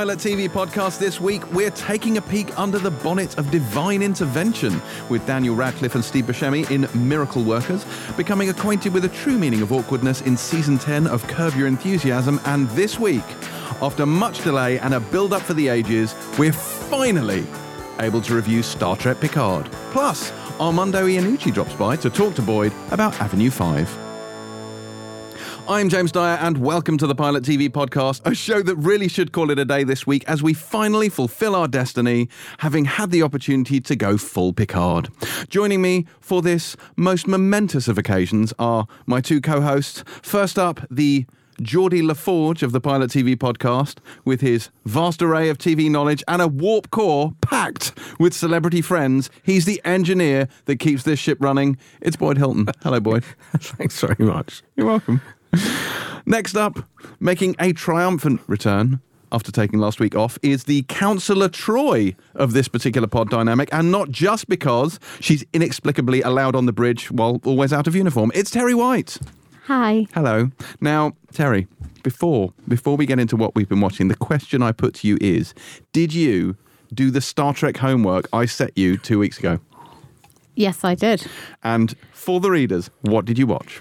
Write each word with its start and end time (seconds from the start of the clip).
Pilot 0.00 0.18
TV 0.18 0.48
podcast 0.48 0.98
this 0.98 1.20
week, 1.20 1.46
we're 1.52 1.70
taking 1.72 2.16
a 2.16 2.22
peek 2.22 2.58
under 2.58 2.78
the 2.78 2.90
bonnet 2.90 3.36
of 3.36 3.50
divine 3.50 4.00
intervention 4.00 4.80
with 5.10 5.26
Daniel 5.26 5.54
Radcliffe 5.54 5.94
and 5.94 6.02
Steve 6.02 6.24
Buscemi 6.24 6.70
in 6.70 6.88
Miracle 7.06 7.44
Workers, 7.44 7.84
becoming 8.16 8.48
acquainted 8.48 8.94
with 8.94 9.02
the 9.02 9.10
true 9.10 9.36
meaning 9.36 9.60
of 9.60 9.74
awkwardness 9.74 10.22
in 10.22 10.38
season 10.38 10.78
10 10.78 11.06
of 11.06 11.22
Curb 11.28 11.54
Your 11.54 11.66
Enthusiasm, 11.66 12.40
and 12.46 12.66
this 12.70 12.98
week, 12.98 13.22
after 13.82 14.06
much 14.06 14.42
delay 14.42 14.78
and 14.78 14.94
a 14.94 15.00
build 15.00 15.34
up 15.34 15.42
for 15.42 15.52
the 15.52 15.68
ages, 15.68 16.14
we're 16.38 16.50
finally 16.50 17.46
able 17.98 18.22
to 18.22 18.34
review 18.34 18.62
Star 18.62 18.96
Trek 18.96 19.20
Picard. 19.20 19.70
Plus, 19.90 20.32
Armando 20.58 21.06
Iannucci 21.08 21.52
drops 21.52 21.74
by 21.74 21.96
to 21.96 22.08
talk 22.08 22.34
to 22.36 22.42
Boyd 22.42 22.72
about 22.90 23.20
Avenue 23.20 23.50
5. 23.50 24.09
I'm 25.70 25.88
James 25.88 26.10
Dyer, 26.10 26.36
and 26.38 26.58
welcome 26.58 26.98
to 26.98 27.06
the 27.06 27.14
Pilot 27.14 27.44
TV 27.44 27.70
podcast, 27.70 28.22
a 28.24 28.34
show 28.34 28.60
that 28.60 28.74
really 28.74 29.06
should 29.06 29.30
call 29.30 29.52
it 29.52 29.58
a 29.60 29.64
day 29.64 29.84
this 29.84 30.04
week 30.04 30.24
as 30.26 30.42
we 30.42 30.52
finally 30.52 31.08
fulfill 31.08 31.54
our 31.54 31.68
destiny, 31.68 32.28
having 32.58 32.86
had 32.86 33.12
the 33.12 33.22
opportunity 33.22 33.80
to 33.82 33.94
go 33.94 34.18
full 34.18 34.52
Picard. 34.52 35.10
Joining 35.48 35.80
me 35.80 36.06
for 36.18 36.42
this 36.42 36.76
most 36.96 37.28
momentous 37.28 37.86
of 37.86 37.98
occasions 37.98 38.52
are 38.58 38.88
my 39.06 39.20
two 39.20 39.40
co 39.40 39.60
hosts. 39.60 40.02
First 40.22 40.58
up, 40.58 40.80
the 40.90 41.24
Geordi 41.60 42.04
La 42.04 42.14
Forge 42.14 42.64
of 42.64 42.72
the 42.72 42.80
Pilot 42.80 43.12
TV 43.12 43.36
podcast, 43.36 43.98
with 44.24 44.40
his 44.40 44.70
vast 44.86 45.22
array 45.22 45.50
of 45.50 45.58
TV 45.58 45.88
knowledge 45.88 46.24
and 46.26 46.42
a 46.42 46.48
warp 46.48 46.90
core 46.90 47.32
packed 47.42 47.96
with 48.18 48.34
celebrity 48.34 48.80
friends. 48.80 49.30
He's 49.44 49.66
the 49.66 49.80
engineer 49.84 50.48
that 50.64 50.80
keeps 50.80 51.04
this 51.04 51.20
ship 51.20 51.38
running. 51.40 51.78
It's 52.00 52.16
Boyd 52.16 52.38
Hilton. 52.38 52.66
Hello, 52.82 52.98
Boyd. 52.98 53.22
Thanks 53.56 54.00
very 54.00 54.24
much. 54.26 54.64
You're 54.74 54.86
welcome. 54.86 55.20
Next 56.26 56.56
up, 56.56 56.78
making 57.18 57.56
a 57.58 57.72
triumphant 57.72 58.40
return 58.46 59.00
after 59.32 59.52
taking 59.52 59.78
last 59.78 60.00
week 60.00 60.14
off, 60.14 60.38
is 60.42 60.64
the 60.64 60.82
Councillor 60.82 61.48
Troi 61.48 62.16
of 62.34 62.52
this 62.52 62.68
particular 62.68 63.06
pod 63.06 63.30
dynamic, 63.30 63.68
and 63.72 63.90
not 63.90 64.10
just 64.10 64.48
because 64.48 64.98
she's 65.20 65.44
inexplicably 65.52 66.22
allowed 66.22 66.56
on 66.56 66.66
the 66.66 66.72
bridge 66.72 67.10
while 67.10 67.40
always 67.44 67.72
out 67.72 67.86
of 67.86 67.94
uniform. 67.94 68.32
It's 68.34 68.50
Terri 68.50 68.74
White. 68.74 69.18
Hi. 69.66 70.06
Hello. 70.14 70.50
Now, 70.80 71.12
Terri, 71.32 71.68
before 72.02 72.52
before 72.66 72.96
we 72.96 73.06
get 73.06 73.20
into 73.20 73.36
what 73.36 73.54
we've 73.54 73.68
been 73.68 73.80
watching, 73.80 74.08
the 74.08 74.16
question 74.16 74.62
I 74.62 74.72
put 74.72 74.94
to 74.94 75.08
you 75.08 75.16
is: 75.20 75.54
Did 75.92 76.12
you 76.12 76.56
do 76.92 77.10
the 77.10 77.20
Star 77.20 77.54
Trek 77.54 77.76
homework 77.76 78.28
I 78.32 78.46
set 78.46 78.76
you 78.76 78.96
two 78.96 79.18
weeks 79.18 79.38
ago? 79.38 79.60
Yes, 80.56 80.84
I 80.84 80.94
did. 80.94 81.26
And 81.62 81.94
for 82.12 82.40
the 82.40 82.50
readers, 82.50 82.90
what 83.02 83.24
did 83.24 83.38
you 83.38 83.46
watch? 83.46 83.80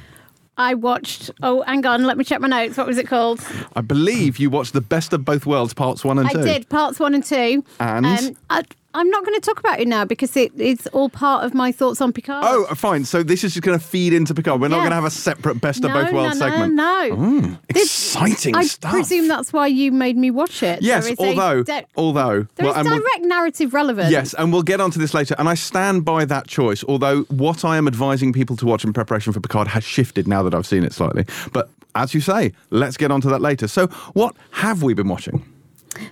I 0.59 0.73
watched. 0.73 1.31
Oh, 1.41 1.61
hang 1.61 1.85
on. 1.85 2.03
Let 2.03 2.17
me 2.17 2.25
check 2.25 2.41
my 2.41 2.47
notes. 2.49 2.77
What 2.77 2.85
was 2.85 2.97
it 2.97 3.07
called? 3.07 3.39
I 3.77 3.81
believe 3.81 4.39
you 4.39 4.49
watched 4.49 4.73
the 4.73 4.81
Best 4.81 5.13
of 5.13 5.23
Both 5.23 5.45
Worlds 5.45 5.73
parts 5.73 6.03
one 6.03 6.19
and 6.19 6.27
I 6.27 6.33
two. 6.33 6.43
did 6.43 6.67
parts 6.67 6.99
one 6.99 7.15
and 7.15 7.23
two. 7.23 7.63
And? 7.79 8.05
Um, 8.05 8.35
I, 8.49 8.63
I'm 8.93 9.09
not 9.11 9.23
going 9.23 9.35
to 9.39 9.41
talk 9.41 9.59
about 9.59 9.79
it 9.79 9.87
now 9.87 10.03
because 10.03 10.35
it, 10.35 10.51
it's 10.57 10.87
all 10.87 11.09
part 11.09 11.45
of 11.45 11.53
my 11.53 11.71
thoughts 11.71 12.01
on 12.01 12.11
Picard. 12.11 12.43
Oh, 12.47 12.65
fine. 12.73 13.05
So 13.05 13.21
this 13.21 13.43
is 13.43 13.53
just 13.53 13.63
going 13.63 13.77
to 13.77 13.83
feed 13.85 14.13
into 14.13 14.33
Picard. 14.33 14.59
We're 14.59 14.67
not 14.67 14.77
going 14.79 14.89
to 14.89 14.95
have 14.95 15.05
a 15.05 15.11
separate 15.11 15.61
Best 15.61 15.83
of 15.85 15.91
Both 15.93 16.11
Worlds 16.11 16.39
no, 16.39 16.47
no, 16.47 16.51
segment. 16.51 16.73
No, 16.73 17.09
mm, 17.11 17.59
This- 17.71 17.83
exciting 17.83 18.55
I 18.55 18.63
stuff. 18.63 18.91
I 18.93 18.95
presume 18.97 19.27
that's 19.27 19.53
why 19.53 19.67
you 19.67 19.91
made 19.91 20.17
me 20.17 20.31
watch 20.31 20.63
it. 20.63 20.81
Yes, 20.81 21.03
There 21.03 21.13
is 21.13 21.19
a 21.19 21.23
although, 21.23 21.63
di- 21.63 21.85
although, 21.95 22.47
there 22.55 22.65
well, 22.65 22.71
is 22.71 22.77
and 22.77 22.89
we'll- 22.89 22.99
direct 22.99 23.25
narrative 23.25 23.73
relevance. 23.75 24.11
Yes, 24.11 24.33
and 24.33 24.51
we'll 24.51 24.63
get 24.63 24.81
onto 24.81 24.99
this 24.99 25.13
later. 25.13 25.35
And 25.37 25.47
I 25.47 25.53
stand 25.53 26.03
by 26.03 26.25
that 26.25 26.47
choice, 26.47 26.83
although 26.87 27.21
what 27.25 27.63
I 27.63 27.77
am 27.77 27.87
advising 27.87 28.33
people 28.33 28.55
to 28.57 28.65
watch 28.65 28.83
in 28.83 28.91
preparation 28.93 29.33
for 29.33 29.39
Picard 29.39 29.67
has 29.67 29.83
shifted 29.83 30.27
now 30.27 30.41
that 30.41 30.55
I've 30.55 30.65
seen 30.67 30.83
it 30.83 30.93
slightly. 30.93 31.25
But 31.53 31.69
as 31.93 32.15
you 32.15 32.21
say, 32.21 32.53
let's 32.71 32.97
get 32.97 33.11
onto 33.11 33.29
that 33.29 33.41
later. 33.41 33.67
So, 33.67 33.87
what 34.13 34.35
have 34.51 34.81
we 34.81 34.95
been 34.95 35.07
watching? 35.09 35.45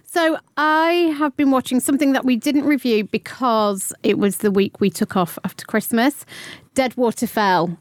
So 0.03 0.37
I 0.57 1.13
have 1.17 1.35
been 1.37 1.51
watching 1.51 1.79
something 1.79 2.13
that 2.13 2.25
we 2.25 2.35
didn't 2.35 2.65
review 2.65 3.03
because 3.05 3.93
it 4.03 4.17
was 4.17 4.37
the 4.37 4.51
week 4.51 4.79
we 4.79 4.89
took 4.89 5.15
off 5.15 5.37
after 5.43 5.65
Christmas. 5.65 6.25
Deadwater 6.73 7.25
Fell. 7.25 7.75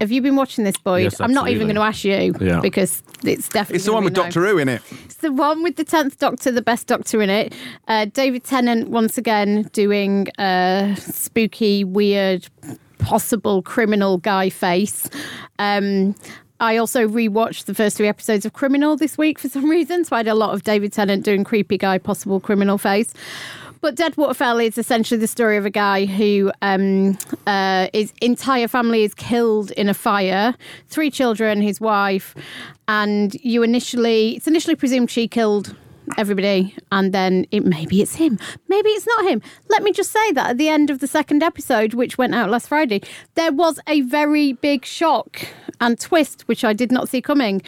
Have 0.00 0.10
you 0.10 0.22
been 0.22 0.36
watching 0.36 0.64
this, 0.64 0.76
Boyd? 0.78 1.02
Yes, 1.04 1.20
I'm 1.20 1.32
not 1.32 1.48
even 1.50 1.66
going 1.66 1.76
to 1.76 1.82
ask 1.82 2.02
you 2.04 2.34
Yeah. 2.40 2.60
because 2.60 3.02
it's 3.22 3.48
definitely. 3.50 3.76
It's 3.76 3.84
the 3.84 3.92
one 3.92 4.04
with 4.04 4.14
be. 4.14 4.20
Doctor 4.22 4.46
Who 4.46 4.56
in 4.58 4.68
it. 4.70 4.80
It's 5.04 5.16
the 5.16 5.32
one 5.32 5.62
with 5.62 5.76
the 5.76 5.84
tenth 5.84 6.18
Doctor, 6.18 6.50
the 6.50 6.62
best 6.62 6.86
Doctor 6.86 7.20
in 7.20 7.28
it. 7.28 7.52
Uh, 7.88 8.06
David 8.06 8.44
Tennant 8.44 8.88
once 8.88 9.18
again 9.18 9.62
doing 9.72 10.28
a 10.38 10.94
spooky, 10.98 11.84
weird, 11.84 12.48
possible 12.98 13.60
criminal 13.62 14.16
guy 14.18 14.48
face. 14.48 15.10
Um, 15.58 16.14
I 16.60 16.76
also 16.76 17.06
rewatched 17.06 17.66
the 17.66 17.74
first 17.74 17.96
three 17.96 18.08
episodes 18.08 18.44
of 18.44 18.52
Criminal 18.52 18.96
this 18.96 19.16
week 19.16 19.38
for 19.38 19.48
some 19.48 19.70
reason, 19.70 20.04
so 20.04 20.16
I 20.16 20.20
had 20.20 20.28
a 20.28 20.34
lot 20.34 20.54
of 20.54 20.64
David 20.64 20.92
Tennant 20.92 21.24
doing 21.24 21.44
creepy 21.44 21.78
guy, 21.78 21.98
possible 21.98 22.40
criminal 22.40 22.78
face. 22.78 23.14
But 23.80 23.94
Deadwater 23.94 24.34
Fell 24.34 24.58
is 24.58 24.76
essentially 24.76 25.20
the 25.20 25.28
story 25.28 25.56
of 25.56 25.64
a 25.64 25.70
guy 25.70 26.04
who 26.04 26.50
um, 26.62 27.16
uh, 27.46 27.88
his 27.92 28.12
entire 28.20 28.66
family 28.66 29.04
is 29.04 29.14
killed 29.14 29.70
in 29.72 29.88
a 29.88 29.94
fire. 29.94 30.54
Three 30.88 31.12
children, 31.12 31.62
his 31.62 31.80
wife, 31.80 32.34
and 32.88 33.34
you 33.44 33.62
initially 33.62 34.36
it's 34.36 34.48
initially 34.48 34.74
presumed 34.74 35.10
she 35.12 35.28
killed 35.28 35.76
everybody, 36.16 36.74
and 36.90 37.12
then 37.12 37.46
it 37.50 37.64
maybe 37.64 38.00
it's 38.02 38.14
him, 38.14 38.38
maybe 38.68 38.90
it's 38.90 39.06
not 39.06 39.24
him. 39.24 39.42
Let 39.68 39.82
me 39.82 39.92
just 39.92 40.10
say 40.10 40.32
that 40.32 40.50
at 40.50 40.58
the 40.58 40.68
end 40.68 40.90
of 40.90 41.00
the 41.00 41.06
second 41.06 41.42
episode, 41.42 41.94
which 41.94 42.18
went 42.18 42.34
out 42.34 42.50
last 42.50 42.68
Friday, 42.68 43.02
there 43.34 43.52
was 43.52 43.78
a 43.86 44.00
very 44.02 44.54
big 44.54 44.84
shock 44.84 45.40
and 45.80 45.98
twist 45.98 46.42
which 46.42 46.64
I 46.64 46.72
did 46.72 46.90
not 46.90 47.08
see 47.08 47.20
coming. 47.20 47.62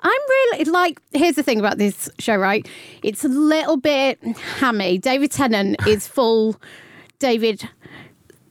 I'm 0.00 0.10
really 0.28 0.64
like. 0.64 1.00
Here's 1.12 1.36
the 1.36 1.44
thing 1.44 1.60
about 1.60 1.78
this 1.78 2.10
show, 2.18 2.36
right? 2.36 2.66
It's 3.02 3.24
a 3.24 3.28
little 3.28 3.76
bit 3.76 4.20
hammy. 4.58 4.98
David 4.98 5.30
Tennant 5.30 5.76
is 5.86 6.08
full 6.08 6.60
David 7.20 7.68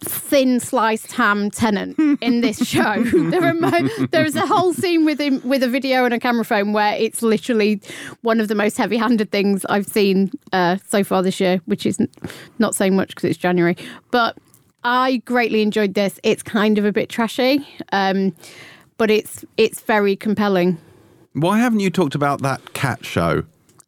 thin 0.02 0.60
sliced 0.60 1.12
ham 1.12 1.52
Tennant 1.52 1.98
in 2.22 2.42
this 2.42 2.58
show. 2.68 3.04
there 3.30 3.44
are 3.44 3.54
mo- 3.54 3.88
there's 4.12 4.36
a 4.36 4.46
whole 4.46 4.74
scene 4.74 5.06
with 5.06 5.20
him 5.20 5.42
with 5.48 5.64
a 5.64 5.68
video 5.68 6.06
and 6.06 6.14
a 6.14 6.20
camera 6.20 6.46
phone 6.46 6.74
where 6.74 6.96
it's 6.96 7.22
literally 7.22 7.82
one 8.22 8.40
of 8.40 8.48
the 8.48 8.56
most 8.56 8.78
heavy 8.78 8.98
handed 8.98 9.32
things 9.32 9.66
I've 9.66 9.88
seen 9.88 10.32
uh, 10.54 10.78
so 10.88 11.04
far 11.04 11.22
this 11.22 11.40
year, 11.40 11.62
which 11.66 11.86
is 11.86 12.00
not 12.60 12.76
saying 12.76 12.96
much 12.96 13.10
because 13.10 13.26
it's 13.26 13.38
January, 13.38 13.78
but. 14.12 14.38
I 14.84 15.18
greatly 15.26 15.62
enjoyed 15.62 15.94
this. 15.94 16.20
It's 16.24 16.42
kind 16.42 16.80
of 16.80 16.86
a 16.86 16.92
bit 16.92 17.08
trashy, 17.08 17.68
um, 17.92 18.36
but 18.98 19.12
it's 19.12 19.46
it's 19.56 19.80
very 19.82 20.16
compelling. 20.16 20.80
Why 21.34 21.60
haven't 21.60 21.82
you 21.82 21.92
talked 21.92 22.16
about 22.16 22.42
that 22.42 22.74
cat 22.74 23.06
show? 23.06 23.44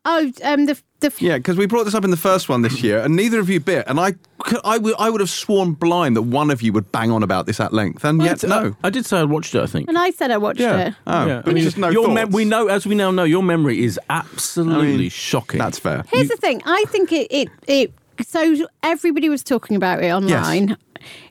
Oh, 0.06 0.32
um, 0.44 0.66
the 0.66 0.78
the 1.00 1.14
Yeah, 1.20 1.38
because 1.38 1.56
we 1.56 1.66
brought 1.66 1.86
this 1.86 1.94
up 1.96 2.04
in 2.04 2.12
the 2.12 2.18
first 2.18 2.50
one 2.50 2.62
this 2.62 2.84
year, 2.84 3.00
and 3.00 3.16
neither 3.16 3.40
of 3.40 3.50
you 3.50 3.60
bit. 3.62 3.86
And 3.88 4.00
I, 4.00 4.14
could, 4.40 4.60
I, 4.66 4.78
would, 4.78 4.96
I 5.00 5.10
would 5.10 5.22
have 5.22 5.30
sworn 5.30 5.74
blind 5.74 6.18
that 6.18 6.24
one 6.24 6.52
of 6.52 6.62
you 6.62 6.74
would 6.74 6.92
bang 6.92 7.10
on 7.10 7.24
about 7.24 7.46
this 7.46 7.60
at 7.62 7.72
length, 7.74 8.04
and 8.04 8.22
yet 8.22 8.44
no. 8.44 8.76
I, 8.84 8.88
I 8.88 8.90
did 8.90 9.06
say 9.06 9.20
I 9.20 9.24
watched 9.24 9.56
it. 9.56 9.62
I 9.62 9.66
think. 9.66 9.88
and 9.88 9.98
I 9.98 10.12
said 10.12 10.30
I 10.32 10.38
watched 10.38 10.60
Yeah. 10.60 10.88
it. 10.90 10.94
Oh, 11.08 11.26
Yeah, 11.28 11.42
but 11.46 11.56
just 11.56 11.78
no 11.78 11.90
your 11.90 12.06
thoughts. 12.06 12.16
mem- 12.16 12.32
we 12.32 12.44
know, 12.44 12.68
as 12.68 12.86
we 12.86 12.96
now 12.96 13.12
know, 13.12 13.24
your 13.24 13.44
memory 13.44 13.82
is 13.84 13.98
absolutely 14.10 14.94
I 14.94 14.98
mean, 14.98 15.10
shocking. 15.10 15.60
That's 15.60 15.80
fair. 15.80 16.04
Here's 16.10 16.28
the 16.30 16.38
thing. 16.38 16.62
I 16.66 16.84
think 16.90 17.12
it, 17.14 17.28
it, 17.32 17.48
it, 17.68 17.94
so 18.26 18.68
everybody 18.84 19.30
was 19.30 19.42
talking 19.44 19.76
about 19.78 20.04
it 20.04 20.10
online. 20.12 20.76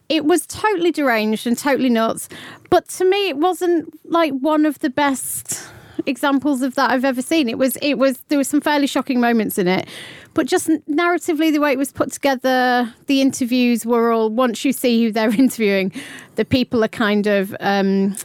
It 0.08 0.24
was 0.26 0.46
totally 0.46 0.92
deranged 0.92 1.46
and 1.46 1.56
totally 1.56 1.88
nuts. 1.88 2.28
But 2.68 2.88
to 2.90 3.04
me, 3.04 3.28
it 3.28 3.36
wasn't 3.38 3.92
like 4.10 4.32
one 4.34 4.66
of 4.66 4.78
the 4.80 4.90
best 4.90 5.62
examples 6.06 6.62
of 6.62 6.74
that 6.74 6.90
I've 6.90 7.04
ever 7.04 7.22
seen. 7.22 7.48
It 7.48 7.58
was, 7.58 7.76
it 7.82 7.94
was, 7.98 8.18
there 8.28 8.38
were 8.38 8.44
some 8.44 8.60
fairly 8.60 8.86
shocking 8.86 9.20
moments 9.20 9.58
in 9.58 9.68
it. 9.68 9.88
But 10.34 10.46
just 10.46 10.68
narratively, 10.88 11.52
the 11.52 11.58
way 11.58 11.72
it 11.72 11.78
was 11.78 11.92
put 11.92 12.10
together, 12.12 12.92
the 13.06 13.20
interviews 13.20 13.84
were 13.84 14.12
all, 14.12 14.30
once 14.30 14.64
you 14.64 14.72
see 14.72 15.04
who 15.04 15.12
they're 15.12 15.28
interviewing, 15.38 15.92
the 16.36 16.44
people 16.44 16.82
are 16.82 16.88
kind 16.88 17.26
of, 17.26 17.54
um, 17.60 18.16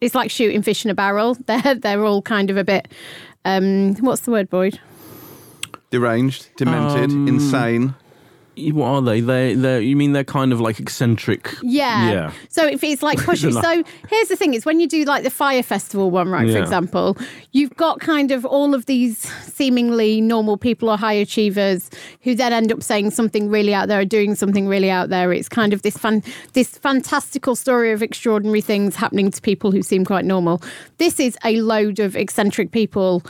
it's 0.00 0.14
like 0.14 0.30
shooting 0.30 0.62
fish 0.62 0.84
in 0.84 0.90
a 0.90 0.94
barrel. 0.94 1.34
They're, 1.46 1.74
they're 1.74 2.04
all 2.04 2.22
kind 2.22 2.50
of 2.50 2.56
a 2.56 2.64
bit, 2.64 2.88
um, 3.44 3.94
what's 3.96 4.22
the 4.22 4.30
word, 4.32 4.50
Boyd? 4.50 4.80
Deranged, 5.90 6.48
demented, 6.56 7.10
Um, 7.10 7.28
insane. 7.28 7.94
What 8.72 8.86
are 8.88 9.02
they? 9.02 9.20
They, 9.20 9.54
they. 9.54 9.82
You 9.82 9.96
mean 9.96 10.12
they're 10.12 10.24
kind 10.24 10.52
of 10.52 10.60
like 10.60 10.80
eccentric? 10.80 11.54
Yeah. 11.62 12.10
Yeah. 12.10 12.32
So 12.48 12.66
if 12.66 12.82
it's 12.82 13.02
like 13.02 13.18
pushing, 13.24 13.52
so 13.52 13.82
here's 14.08 14.28
the 14.28 14.36
thing: 14.36 14.54
is 14.54 14.64
when 14.64 14.80
you 14.80 14.88
do 14.88 15.04
like 15.04 15.24
the 15.24 15.30
fire 15.30 15.62
festival 15.62 16.10
one, 16.10 16.28
right? 16.28 16.46
For 16.46 16.52
Yeah. 16.52 16.62
example, 16.62 17.16
you've 17.52 17.74
got 17.76 18.00
kind 18.00 18.30
of 18.30 18.44
all 18.46 18.74
of 18.74 18.86
these 18.86 19.18
seemingly 19.18 20.20
normal 20.20 20.56
people 20.56 20.88
or 20.90 20.96
high 20.96 21.12
achievers 21.12 21.90
who 22.22 22.34
then 22.34 22.52
end 22.52 22.72
up 22.72 22.82
saying 22.82 23.10
something 23.10 23.48
really 23.50 23.74
out 23.74 23.88
there, 23.88 24.00
or 24.00 24.04
doing 24.04 24.34
something 24.34 24.66
really 24.68 24.90
out 24.90 25.08
there. 25.10 25.32
It's 25.32 25.48
kind 25.48 25.72
of 25.72 25.82
this 25.82 25.96
fun, 25.96 26.22
this 26.54 26.68
fantastical 26.78 27.56
story 27.56 27.92
of 27.92 28.02
extraordinary 28.02 28.60
things 28.60 28.96
happening 28.96 29.30
to 29.30 29.40
people 29.42 29.70
who 29.70 29.82
seem 29.82 30.04
quite 30.04 30.24
normal. 30.24 30.62
This 30.98 31.20
is 31.20 31.36
a 31.44 31.60
load 31.60 32.00
of 32.00 32.16
eccentric 32.16 32.70
people 32.70 33.22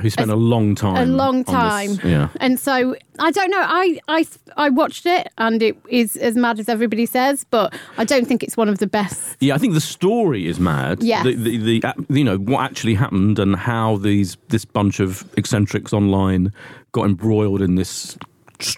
Who 0.00 0.10
spent 0.10 0.30
a 0.30 0.36
long 0.36 0.74
time? 0.74 0.96
a 0.96 1.06
long 1.06 1.44
time. 1.44 1.98
Yeah. 2.04 2.28
And 2.40 2.58
so 2.58 2.96
I 3.18 3.30
don't 3.30 3.50
know. 3.50 3.62
I, 3.62 4.00
I 4.08 4.26
I 4.56 4.70
watched 4.70 5.06
it 5.06 5.28
and 5.38 5.62
it 5.62 5.76
is 5.88 6.16
as 6.16 6.36
mad 6.36 6.58
as 6.58 6.68
everybody 6.68 7.06
says, 7.06 7.44
but 7.50 7.74
I 7.96 8.04
don't 8.04 8.26
think 8.26 8.42
it's 8.42 8.56
one 8.56 8.68
of 8.68 8.78
the 8.78 8.86
best. 8.86 9.36
Yeah, 9.40 9.54
I 9.54 9.58
think 9.58 9.74
the 9.74 9.80
story 9.80 10.46
is 10.46 10.58
mad. 10.58 11.02
Yeah, 11.02 11.22
The, 11.22 11.34
the, 11.34 11.56
the, 11.58 11.84
uh, 11.88 11.92
you 12.08 12.24
know, 12.24 12.38
what 12.38 12.62
actually 12.62 12.94
happened 12.94 13.38
and 13.38 13.56
how 13.56 13.96
these 13.96 14.36
this 14.48 14.64
bunch 14.64 15.00
of 15.00 15.24
eccentrics 15.36 15.92
online 15.92 16.52
got 16.92 17.06
embroiled 17.06 17.62
in 17.62 17.74
this 17.76 18.16